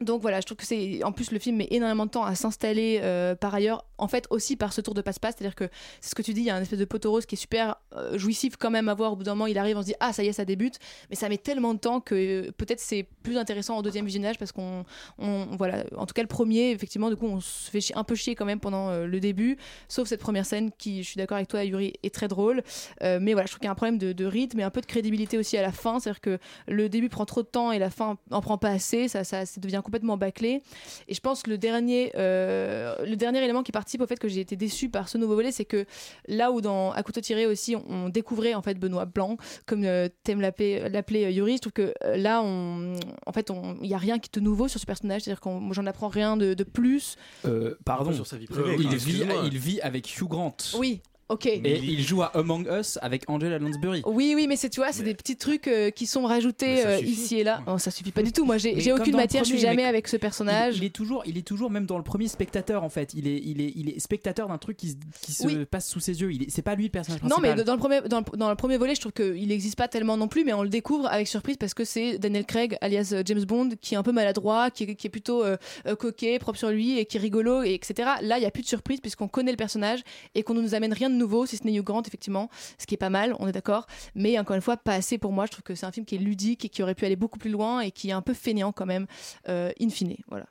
Donc 0.00 0.22
voilà, 0.22 0.40
je 0.40 0.46
trouve 0.46 0.58
que 0.58 0.66
c'est 0.66 1.02
en 1.02 1.12
plus 1.12 1.32
le 1.32 1.38
film 1.38 1.56
met 1.56 1.68
énormément 1.70 2.06
de 2.06 2.10
temps 2.10 2.24
à 2.24 2.34
s'installer 2.34 3.00
euh, 3.02 3.34
par 3.34 3.54
ailleurs, 3.54 3.84
en 3.98 4.06
fait 4.06 4.26
aussi 4.30 4.56
par 4.56 4.72
ce 4.72 4.80
tour 4.80 4.94
de 4.94 5.02
passe-passe, 5.02 5.34
c'est-à-dire 5.36 5.56
que 5.56 5.68
c'est 6.00 6.10
ce 6.10 6.14
que 6.14 6.22
tu 6.22 6.32
dis, 6.32 6.42
il 6.42 6.46
y 6.46 6.50
a 6.50 6.54
un 6.54 6.62
espèce 6.62 6.78
de 6.78 6.84
poteau 6.84 7.10
rose 7.10 7.26
qui 7.26 7.34
est 7.34 7.38
super 7.38 7.76
euh, 7.94 8.16
jouissif 8.16 8.56
quand 8.56 8.70
même 8.70 8.88
à 8.88 8.94
voir. 8.94 9.12
Au 9.12 9.16
bout 9.16 9.24
d'un 9.24 9.32
moment, 9.34 9.46
il 9.46 9.58
arrive, 9.58 9.76
on 9.76 9.82
se 9.82 9.86
dit 9.86 9.94
ah 9.98 10.12
ça 10.12 10.22
y 10.22 10.28
est, 10.28 10.32
ça 10.32 10.44
débute, 10.44 10.78
mais 11.10 11.16
ça 11.16 11.28
met 11.28 11.38
tellement 11.38 11.74
de 11.74 11.80
temps 11.80 12.00
que 12.00 12.14
euh, 12.48 12.52
peut-être 12.52 12.80
c'est 12.80 13.08
plus 13.22 13.36
intéressant 13.36 13.76
en 13.76 13.82
deuxième 13.82 14.06
visionnage 14.06 14.38
parce 14.38 14.52
qu'on, 14.52 14.84
on, 15.18 15.46
voilà, 15.56 15.84
en 15.96 16.06
tout 16.06 16.14
cas 16.14 16.22
le 16.22 16.28
premier, 16.28 16.70
effectivement, 16.70 17.10
du 17.10 17.16
coup 17.16 17.26
on 17.26 17.40
se 17.40 17.70
fait 17.70 17.80
un 17.94 18.04
peu 18.04 18.14
chier 18.14 18.34
quand 18.36 18.44
même 18.44 18.60
pendant 18.60 18.90
euh, 18.90 19.06
le 19.06 19.20
début, 19.20 19.58
sauf 19.88 20.06
cette 20.06 20.20
première 20.20 20.46
scène 20.46 20.70
qui, 20.78 21.02
je 21.02 21.08
suis 21.08 21.18
d'accord 21.18 21.36
avec 21.36 21.48
toi, 21.48 21.64
Yuri, 21.64 21.94
est 22.02 22.14
très 22.14 22.28
drôle, 22.28 22.62
mais 23.00 23.32
voilà, 23.32 23.46
je 23.46 23.52
trouve 23.52 23.60
qu'il 23.60 23.66
y 23.66 23.68
a 23.68 23.72
un 23.72 23.74
problème 23.74 23.98
de, 23.98 24.12
de 24.12 24.24
rythme 24.24 24.60
et 24.60 24.62
un 24.62 24.70
peu 24.70 24.80
de 24.80 24.86
crédibilité 24.86 25.38
aussi 25.38 25.56
à 25.56 25.62
la 25.62 25.72
fin, 25.72 25.98
c'est-à-dire 25.98 26.20
que 26.20 26.38
le 26.66 26.88
début 26.88 27.08
prend 27.08 27.24
trop 27.24 27.42
de 27.42 27.48
temps 27.48 27.72
et 27.72 27.78
la 27.78 27.90
fin 27.90 28.16
en 28.30 28.40
prend 28.40 28.58
pas 28.58 28.70
assez, 28.70 29.08
ça, 29.08 29.24
ça, 29.24 29.46
ça 29.46 29.60
devient 29.60 29.82
complètement 29.88 30.18
bâclé. 30.18 30.62
Et 31.08 31.14
je 31.14 31.20
pense 31.20 31.42
que 31.42 31.48
le 31.50 31.56
dernier, 31.58 32.12
euh, 32.16 32.94
le 33.06 33.16
dernier 33.16 33.42
élément 33.42 33.62
qui 33.62 33.72
participe 33.72 34.02
au 34.02 34.06
fait 34.06 34.18
que 34.18 34.28
j'ai 34.28 34.40
été 34.40 34.54
déçu 34.54 34.90
par 34.90 35.08
ce 35.08 35.16
nouveau 35.16 35.34
volet, 35.34 35.50
c'est 35.50 35.64
que 35.64 35.86
là 36.26 36.52
où 36.52 36.60
dans 36.60 36.92
À 36.92 37.02
couteau 37.02 37.20
tiré 37.22 37.46
aussi, 37.46 37.74
on, 37.74 37.84
on 37.88 38.08
découvrait 38.10 38.54
en 38.54 38.62
fait 38.62 38.74
Benoît 38.78 39.06
Blanc, 39.06 39.36
comme 39.66 39.84
euh, 39.84 40.08
t'aimes 40.24 40.40
l'appeler 40.42 40.82
euh, 41.24 41.30
Yuri, 41.30 41.54
je 41.56 41.60
trouve 41.62 41.72
que 41.72 41.94
euh, 42.04 42.16
là, 42.16 42.42
on, 42.42 42.94
en 43.26 43.32
fait, 43.32 43.50
on- 43.50 43.76
il 43.82 43.88
y 43.88 43.94
a 43.94 43.98
rien 43.98 44.18
qui 44.18 44.28
est 44.28 44.38
de 44.38 44.44
nouveau 44.44 44.68
sur 44.68 44.78
ce 44.80 44.86
personnage, 44.86 45.22
c'est-à-dire 45.22 45.40
que 45.40 45.48
j'en 45.72 45.86
apprends 45.86 46.08
rien 46.08 46.36
de, 46.36 46.52
de 46.54 46.64
plus. 46.64 47.16
Euh, 47.46 47.74
pardon, 47.84 48.12
sur 48.12 48.26
sa 48.26 48.36
vie 48.36 48.46
privée, 48.46 48.74
Euh, 48.74 48.76
vit, 48.96 49.22
il 49.46 49.58
vit 49.58 49.80
avec 49.80 50.04
Hugh 50.20 50.28
Grant. 50.28 50.56
Oui, 50.76 51.00
ok. 51.28 51.46
Et 51.46 51.78
il 51.82 52.02
joue 52.02 52.22
à 52.22 52.26
Among 52.36 52.66
Us 52.70 52.98
avec 53.02 53.28
Angela 53.28 53.58
Lansbury. 53.58 54.02
Oui, 54.06 54.32
oui, 54.36 54.46
mais 54.46 54.56
c'est 54.56 54.70
tu 54.70 54.80
vois, 54.80 54.92
c'est 54.92 55.02
des 55.02 55.14
petits 55.14 55.36
trucs 55.36 55.68
euh, 55.68 55.90
qui 55.90 56.06
sont 56.06 56.24
rajoutés 56.24 56.84
euh, 56.86 56.98
ici 57.00 57.40
et 57.40 57.44
là. 57.44 57.62
Non, 57.66 57.78
ça 57.78 57.90
suffit 57.90 58.12
pas 58.12 58.22
du 58.22 58.32
tout. 58.32 58.44
Moi, 58.44 58.58
j'ai 58.58 58.92
aucune 58.92 59.16
matière. 59.16 59.44
je 59.44 59.48
suis 59.48 59.56
premier, 59.56 59.68
jamais 59.68 59.82
mais 59.82 59.88
avec 59.88 60.08
ce 60.08 60.16
personnage. 60.16 60.76
Il, 60.76 60.82
il 60.82 60.86
est 60.86 60.90
toujours, 60.90 61.22
il 61.26 61.36
est 61.38 61.46
toujours 61.46 61.70
même 61.70 61.86
dans 61.86 61.96
le 61.98 62.04
premier 62.04 62.28
spectateur 62.28 62.82
en 62.84 62.88
fait. 62.88 63.12
Il 63.14 63.26
est, 63.28 63.40
il 63.44 63.60
est, 63.60 63.72
il 63.76 63.88
est 63.90 63.98
spectateur 63.98 64.48
d'un 64.48 64.58
truc 64.58 64.76
qui, 64.76 64.88
se- 64.90 64.96
qui 65.22 65.32
se 65.32 65.46
Oui. 65.46 65.64
passe 65.64 65.88
sous 65.88 66.00
ses 66.00 66.20
yeux. 66.20 66.30
C'est 66.48 66.62
pas 66.62 66.74
lui 66.74 66.84
le 66.84 66.90
personnage 66.90 67.22
Non, 67.22 67.28
principal. 67.30 67.56
mais 67.58 67.64
dans 67.64 67.72
le 67.74 67.78
premier, 67.78 68.00
dans 68.02 68.18
le, 68.20 68.36
dans 68.36 68.50
le 68.50 68.56
premier 68.56 68.76
volet, 68.78 68.94
je 68.94 69.00
trouve 69.00 69.12
qu'il 69.12 69.48
n'existe 69.48 69.76
pas 69.76 69.88
tellement 69.88 70.16
non 70.16 70.28
plus, 70.28 70.44
mais 70.44 70.52
on 70.52 70.62
le 70.62 70.68
découvre 70.68 71.06
avec 71.06 71.28
surprise 71.28 71.56
parce 71.58 71.74
que 71.74 71.84
c'est 71.84 72.18
Daniel 72.18 72.44
Craig, 72.46 72.76
alias 72.80 73.10
euh, 73.12 73.22
James 73.24 73.44
Bond, 73.44 73.70
qui 73.80 73.94
est 73.94 73.96
un 73.98 74.02
peu 74.02 74.12
maladroit, 74.12 74.70
qui 74.70 74.84
est, 74.84 74.94
qui 74.94 75.06
est 75.06 75.10
plutôt 75.10 75.44
euh, 75.44 75.56
coquet, 75.98 76.38
propre 76.38 76.58
sur 76.58 76.70
lui 76.70 76.98
et 76.98 77.04
qui 77.06 77.16
est 77.16 77.20
rigolo, 77.20 77.62
et 77.62 77.74
etc. 77.74 78.08
Là, 78.22 78.38
il 78.38 78.40
n'y 78.40 78.46
a 78.46 78.50
plus 78.50 78.62
de 78.62 78.68
surprise 78.68 79.00
puisqu'on 79.00 79.28
connaît 79.28 79.50
le 79.50 79.56
personnage 79.56 80.00
et 80.34 80.42
qu'on 80.42 80.54
ne 80.54 80.60
nous 80.62 80.74
amène 80.74 80.92
rien 80.92 81.10
de 81.10 81.14
nouveau, 81.18 81.46
si 81.46 81.56
ce 81.56 81.64
n'est 81.64 81.74
Hugh 81.74 81.84
Grant, 81.84 82.02
effectivement, 82.02 82.48
ce 82.78 82.86
qui 82.86 82.94
est 82.94 82.98
pas 82.98 83.10
mal, 83.10 83.34
on 83.38 83.48
est 83.48 83.52
d'accord. 83.52 83.86
Mais 84.14 84.38
encore 84.38 84.56
une 84.56 84.62
fois, 84.62 84.76
pas 84.76 84.94
assez 84.94 85.18
pour 85.18 85.32
moi. 85.32 85.46
Je 85.46 85.52
trouve 85.52 85.64
que 85.64 85.74
c'est 85.74 85.86
un 85.86 85.92
film 85.92 86.06
qui 86.06 86.14
est 86.14 86.18
ludique 86.18 86.64
et 86.64 86.68
qui 86.68 86.82
aurait 86.82 86.94
pu 86.94 87.04
aller 87.04 87.16
beaucoup 87.16 87.38
plus 87.38 87.50
loin 87.50 87.80
et 87.80 87.90
qui 87.90 88.10
est 88.10 88.12
un 88.12 88.22
peu 88.22 88.34
fainéant 88.34 88.72
quand 88.72 88.86
même, 88.86 89.06
euh, 89.48 89.72
in 89.80 89.90
fine. 89.90 90.16
Voilà. 90.28 90.46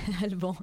Alban. 0.22 0.56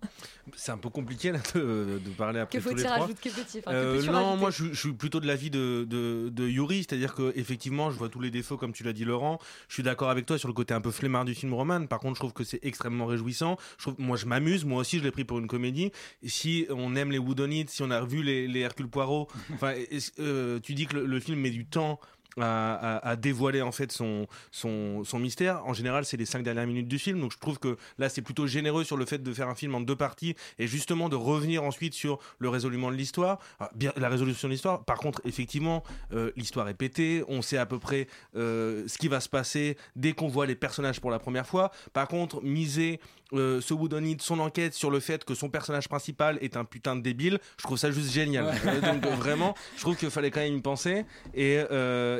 C'est 0.55 0.71
un 0.71 0.77
peu 0.77 0.89
compliqué 0.89 1.31
là, 1.31 1.39
de, 1.55 1.99
de 2.03 2.09
parler 2.17 2.39
après 2.39 2.57
Que 2.57 2.63
tous 2.63 2.69
les 2.69 2.75
faut-il 2.75 2.85
trois. 2.85 2.99
rajouter, 2.99 3.29
que 3.29 3.35
enfin, 3.59 3.61
que 3.61 3.69
Euh, 3.75 4.01
non, 4.03 4.11
rajouter 4.13 4.39
moi 4.39 4.51
je, 4.51 4.65
je 4.73 4.79
suis 4.79 4.93
plutôt 4.93 5.19
de 5.19 5.27
l'avis 5.27 5.49
de, 5.49 5.85
de, 5.87 6.29
de 6.29 6.47
Yuri, 6.47 6.79
c'est-à-dire 6.79 7.13
que 7.15 7.31
effectivement, 7.35 7.91
je 7.91 7.97
vois 7.97 8.09
tous 8.09 8.19
les 8.19 8.31
défauts 8.31 8.57
comme 8.57 8.73
tu 8.73 8.83
l'as 8.83 8.93
dit 8.93 9.05
Laurent. 9.05 9.39
Je 9.67 9.75
suis 9.75 9.83
d'accord 9.83 10.09
avec 10.09 10.25
toi 10.25 10.37
sur 10.37 10.47
le 10.47 10.53
côté 10.53 10.73
un 10.73 10.81
peu 10.81 10.91
flemmard 10.91 11.25
du 11.25 11.35
film 11.35 11.53
Roman. 11.53 11.85
Par 11.85 11.99
contre, 11.99 12.15
je 12.15 12.19
trouve 12.21 12.33
que 12.33 12.43
c'est 12.43 12.59
extrêmement 12.63 13.05
réjouissant. 13.05 13.57
Je 13.77 13.83
trouve, 13.83 13.95
moi, 13.99 14.17
je 14.17 14.25
m'amuse. 14.25 14.65
Moi 14.65 14.79
aussi, 14.81 14.97
je 14.99 15.03
l'ai 15.03 15.11
pris 15.11 15.23
pour 15.25 15.39
une 15.39 15.47
comédie. 15.47 15.91
Si 16.25 16.65
on 16.69 16.95
aime 16.95 17.11
les 17.11 17.19
Woodonites, 17.19 17.69
si 17.69 17.81
on 17.83 17.91
a 17.91 17.99
revu 17.99 18.23
les, 18.23 18.47
les 18.47 18.59
Hercule 18.61 18.87
Poirot, 18.89 19.27
enfin, 19.53 19.73
euh, 20.19 20.59
tu 20.61 20.73
dis 20.73 20.85
que 20.87 20.95
le, 20.95 21.05
le 21.05 21.19
film 21.19 21.39
met 21.39 21.51
du 21.51 21.65
temps. 21.65 21.99
À, 22.37 22.73
à- 22.75 23.09
à 23.09 23.15
dévoiler 23.15 23.61
en 23.63 23.71
fait 23.71 23.91
son, 23.91 24.27
son, 24.51 25.03
son 25.03 25.19
mystère. 25.19 25.65
En 25.65 25.73
général, 25.73 26.05
c'est 26.05 26.15
les 26.15 26.25
cinq 26.27 26.43
dernières 26.43 26.67
minutes 26.67 26.87
du 26.87 26.99
film, 26.99 27.19
donc 27.19 27.33
je 27.33 27.37
trouve 27.39 27.59
que 27.59 27.75
là, 27.97 28.07
c'est 28.07 28.21
plutôt 28.21 28.45
généreux 28.47 28.83
sur 28.83 28.97
le 28.97 29.05
fait 29.05 29.17
de 29.21 29.33
faire 29.33 29.49
un 29.49 29.55
film 29.55 29.73
en 29.75 29.81
deux 29.81 29.95
parties 29.95 30.35
et 30.59 30.67
justement 30.67 31.09
de 31.09 31.15
revenir 31.15 31.63
ensuite 31.63 31.93
sur 31.95 32.19
le 32.37 32.47
résolument 32.47 32.91
de 32.91 32.95
l'histoire. 32.95 33.39
Ah, 33.59 33.71
la 33.97 34.09
résolution 34.09 34.47
de 34.47 34.53
l'histoire. 34.53 34.85
Par 34.85 34.99
contre, 34.99 35.21
effectivement, 35.25 35.83
euh, 36.13 36.31
l'histoire 36.37 36.69
est 36.69 36.75
pétée. 36.75 37.23
On 37.27 37.41
sait 37.41 37.57
à 37.57 37.65
peu 37.65 37.79
près 37.79 38.07
euh, 38.35 38.83
ce 38.87 38.97
qui 38.99 39.07
va 39.07 39.19
se 39.21 39.27
passer 39.29 39.75
dès 39.95 40.13
qu'on 40.13 40.27
voit 40.27 40.45
les 40.45 40.55
personnages 40.55 41.01
pour 41.01 41.09
la 41.11 41.19
première 41.19 41.47
fois. 41.47 41.71
Par 41.93 42.07
contre, 42.07 42.41
miser 42.43 42.99
euh, 43.33 43.61
ce 43.61 43.75
Woodonite, 43.75 44.21
son 44.23 44.39
enquête 44.39 44.73
sur 44.73 44.89
le 44.89 44.99
fait 44.99 45.23
que 45.23 45.35
son 45.35 45.49
personnage 45.49 45.87
principal 45.87 46.39
est 46.41 46.57
un 46.57 46.65
putain 46.65 46.95
de 46.95 47.01
débile, 47.01 47.39
je 47.57 47.63
trouve 47.63 47.77
ça 47.77 47.91
juste 47.91 48.11
génial. 48.11 48.45
Ouais. 48.45 48.81
Donc 48.99 49.05
vraiment, 49.17 49.53
je 49.75 49.81
trouve 49.81 49.95
qu'il 49.95 50.09
fallait 50.09 50.31
quand 50.31 50.39
même 50.39 50.55
y 50.57 50.61
penser. 50.61 51.05
Et, 51.35 51.59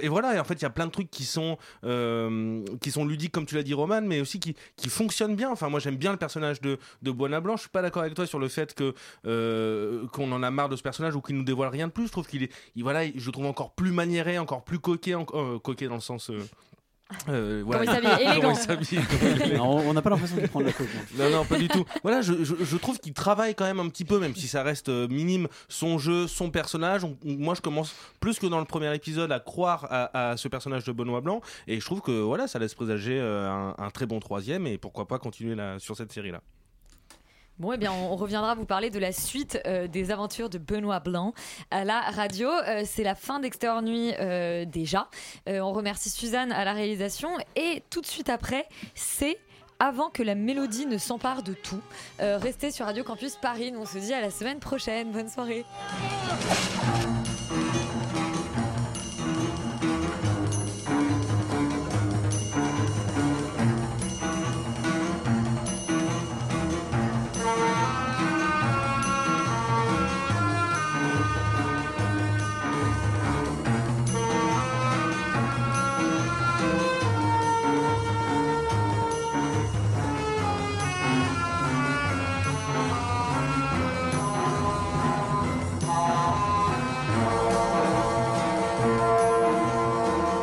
et 0.02 0.08
voilà, 0.08 0.36
et 0.36 0.39
en 0.39 0.43
fait, 0.43 0.56
il 0.56 0.62
y 0.64 0.66
a 0.66 0.70
plein 0.70 0.86
de 0.88 0.91
trucs 0.91 1.10
qui 1.12 1.24
sont, 1.24 1.58
euh, 1.84 2.64
qui 2.82 2.91
sont 2.91 3.06
ludiques, 3.06 3.32
comme 3.32 3.45
tu 3.45 3.56
l'as 3.56 3.64
dit, 3.64 3.74
Roman, 3.74 4.02
mais 4.02 4.22
aussi 4.22 4.39
qui, 4.39 4.56
fonctionnent 4.89 5.36
bien. 5.36 5.50
Enfin, 5.52 5.70
moi, 5.70 5.80
j'aime 5.80 5.97
bien 5.97 6.12
le 6.12 6.18
personnage 6.18 6.62
de, 6.62 6.78
de 7.02 7.12
Buona 7.12 7.39
Blanc. 7.41 7.56
Je 7.58 7.62
suis 7.62 7.70
pas 7.70 7.82
d'accord 7.82 8.02
avec 8.02 8.16
toi 8.16 8.26
sur 8.26 8.39
le 8.39 8.47
fait 8.47 8.76
euh, 9.26 10.08
qu'on 10.08 10.32
en 10.32 10.41
a 10.43 10.52
marre 10.52 10.70
de 10.70 10.76
ce 10.76 10.82
personnage 10.82 11.16
ou 11.16 11.22
qu'il 11.22 11.36
nous 11.36 11.43
dévoile 11.43 11.70
rien 11.70 11.88
de 11.88 11.91
plus. 11.91 12.08
Je 12.08 12.12
trouve 12.12 12.28
qu'il 12.28 12.43
est, 12.43 12.52
il- 12.76 12.84
voilà, 12.84 13.06
je 13.06 13.26
le 13.26 13.32
trouve 13.32 13.45
encore 13.45 13.72
plus 13.74 13.91
maniéré, 13.91 14.39
encore 14.39 14.64
plus 14.64 14.80
coquet, 14.80 15.14
euh, 15.16 15.60
coquet 15.60 15.88
dans 15.88 15.95
le 15.95 16.02
sens. 16.02 16.32
Euh, 17.28 17.64
voilà. 17.66 17.86
Comment 17.86 17.99
il 17.99 18.03
s'habille, 18.03 18.26
Comment 18.26 18.32
élégant. 18.34 18.51
il 18.51 18.55
s'habille, 18.55 18.99
comment 19.20 19.36
il 19.36 19.51
est- 19.53 19.57
Non, 19.57 19.78
on 19.78 19.93
n'a 19.93 20.01
pas 20.01 20.10
l'impression 20.12 20.38
qu'il 20.38 20.47
prend 20.47 20.60
de 20.62 20.66
la 20.66 20.74
coke. 20.74 20.88
non, 21.18 21.30
non, 21.30 21.45
pas 21.45 21.57
du 21.57 21.68
tout. 21.68 21.84
Voilà, 22.03 22.22
je, 22.22 22.43
je, 22.43 22.55
je 22.60 22.78
trouve 22.78 22.99
qu'il 22.99 23.14
travaille 23.14 23.55
quand 23.55 23.66
même 23.66 23.80
un 23.80 23.89
petit 23.89 24.05
peu, 24.05 24.20
même 24.20 24.36
si 24.36 24.47
ça 24.47 24.64
reste 24.64 24.89
euh, 24.89 25.07
minime, 25.07 25.47
son 25.68 25.97
jeu, 25.97 26.28
son 26.28 26.51
personnage. 26.51 27.03
On- 27.03 27.18
moi, 27.24 27.55
je 27.55 27.62
commence 27.62 27.95
plus 28.20 28.38
que 28.39 28.47
dans 28.47 28.60
le 28.60 28.66
premier 28.66 28.93
épisode 28.95 29.32
à 29.32 29.39
croire 29.39 29.88
à, 29.89 30.32
à 30.32 30.38
ce 30.38 30.47
personnage 30.47 30.84
de 30.84 30.91
Benoît 30.91 31.22
Blanc, 31.22 31.41
et 31.68 31.80
je 31.80 31.86
trouve 31.86 32.01
que 32.01 32.12
voilà, 32.22 32.47
ça 32.47 32.60
laisse 32.60 32.76
présager 32.76 33.20
euh, 33.20 33.49
un, 33.49 33.76
un 33.78 33.89
très 33.89 34.05
bon 34.05 34.20
troisième, 34.20 34.68
et 34.68 34.78
pourquoi 34.78 35.07
pas 35.07 35.18
continuer 35.20 35.55
là, 35.55 35.80
sur 35.80 35.95
cette 35.97 36.12
série-là. 36.12 36.41
Bon, 37.60 37.74
eh 37.74 37.78
bien, 37.78 37.91
on 37.91 38.16
reviendra 38.16 38.55
vous 38.55 38.64
parler 38.64 38.89
de 38.89 38.99
la 38.99 39.12
suite 39.12 39.60
euh, 39.68 39.88
des 39.88 40.12
aventures 40.12 40.49
de 40.49 40.57
Benoît 40.57 41.01
Blanc 41.01 41.34
à 41.72 41.84
la 41.84 41.99
radio. 41.99 42.47
Euh, 42.47 42.84
c'est 42.86 43.03
la 43.03 43.16
fin 43.16 43.41
d'Extérieur 43.41 43.82
Nuit 43.82 44.14
euh, 44.18 44.64
déjà. 44.64 45.10
On 45.45 45.74
remercie 45.74 46.10
Suzanne 46.10 46.53
à 46.53 46.64
la 46.64 46.72
réalisation. 46.72 47.30
Et 47.57 47.84
tout 47.89 47.99
de 47.99 48.05
suite 48.05 48.30
après, 48.30 48.66
c'est 48.95 49.38
avant 49.80 50.10
que 50.10 50.24
la 50.24 50.36
mélodie 50.36 50.86
ne 50.86 50.97
s'empare 50.97 51.43
de 51.43 51.53
tout. 51.53 51.82
Restez 52.20 52.72
sur 52.72 52.86
Radio 52.86 53.03
Campus 53.03 53.36
Paris. 53.36 53.74
On 53.76 53.86
se 53.86 53.97
dit 53.97 54.14
à 54.14 54.22
la 54.22 54.30
semaine 54.30 54.60
prochaine. 54.60 55.12
Bonne 55.12 55.30
soirée. 55.30 55.66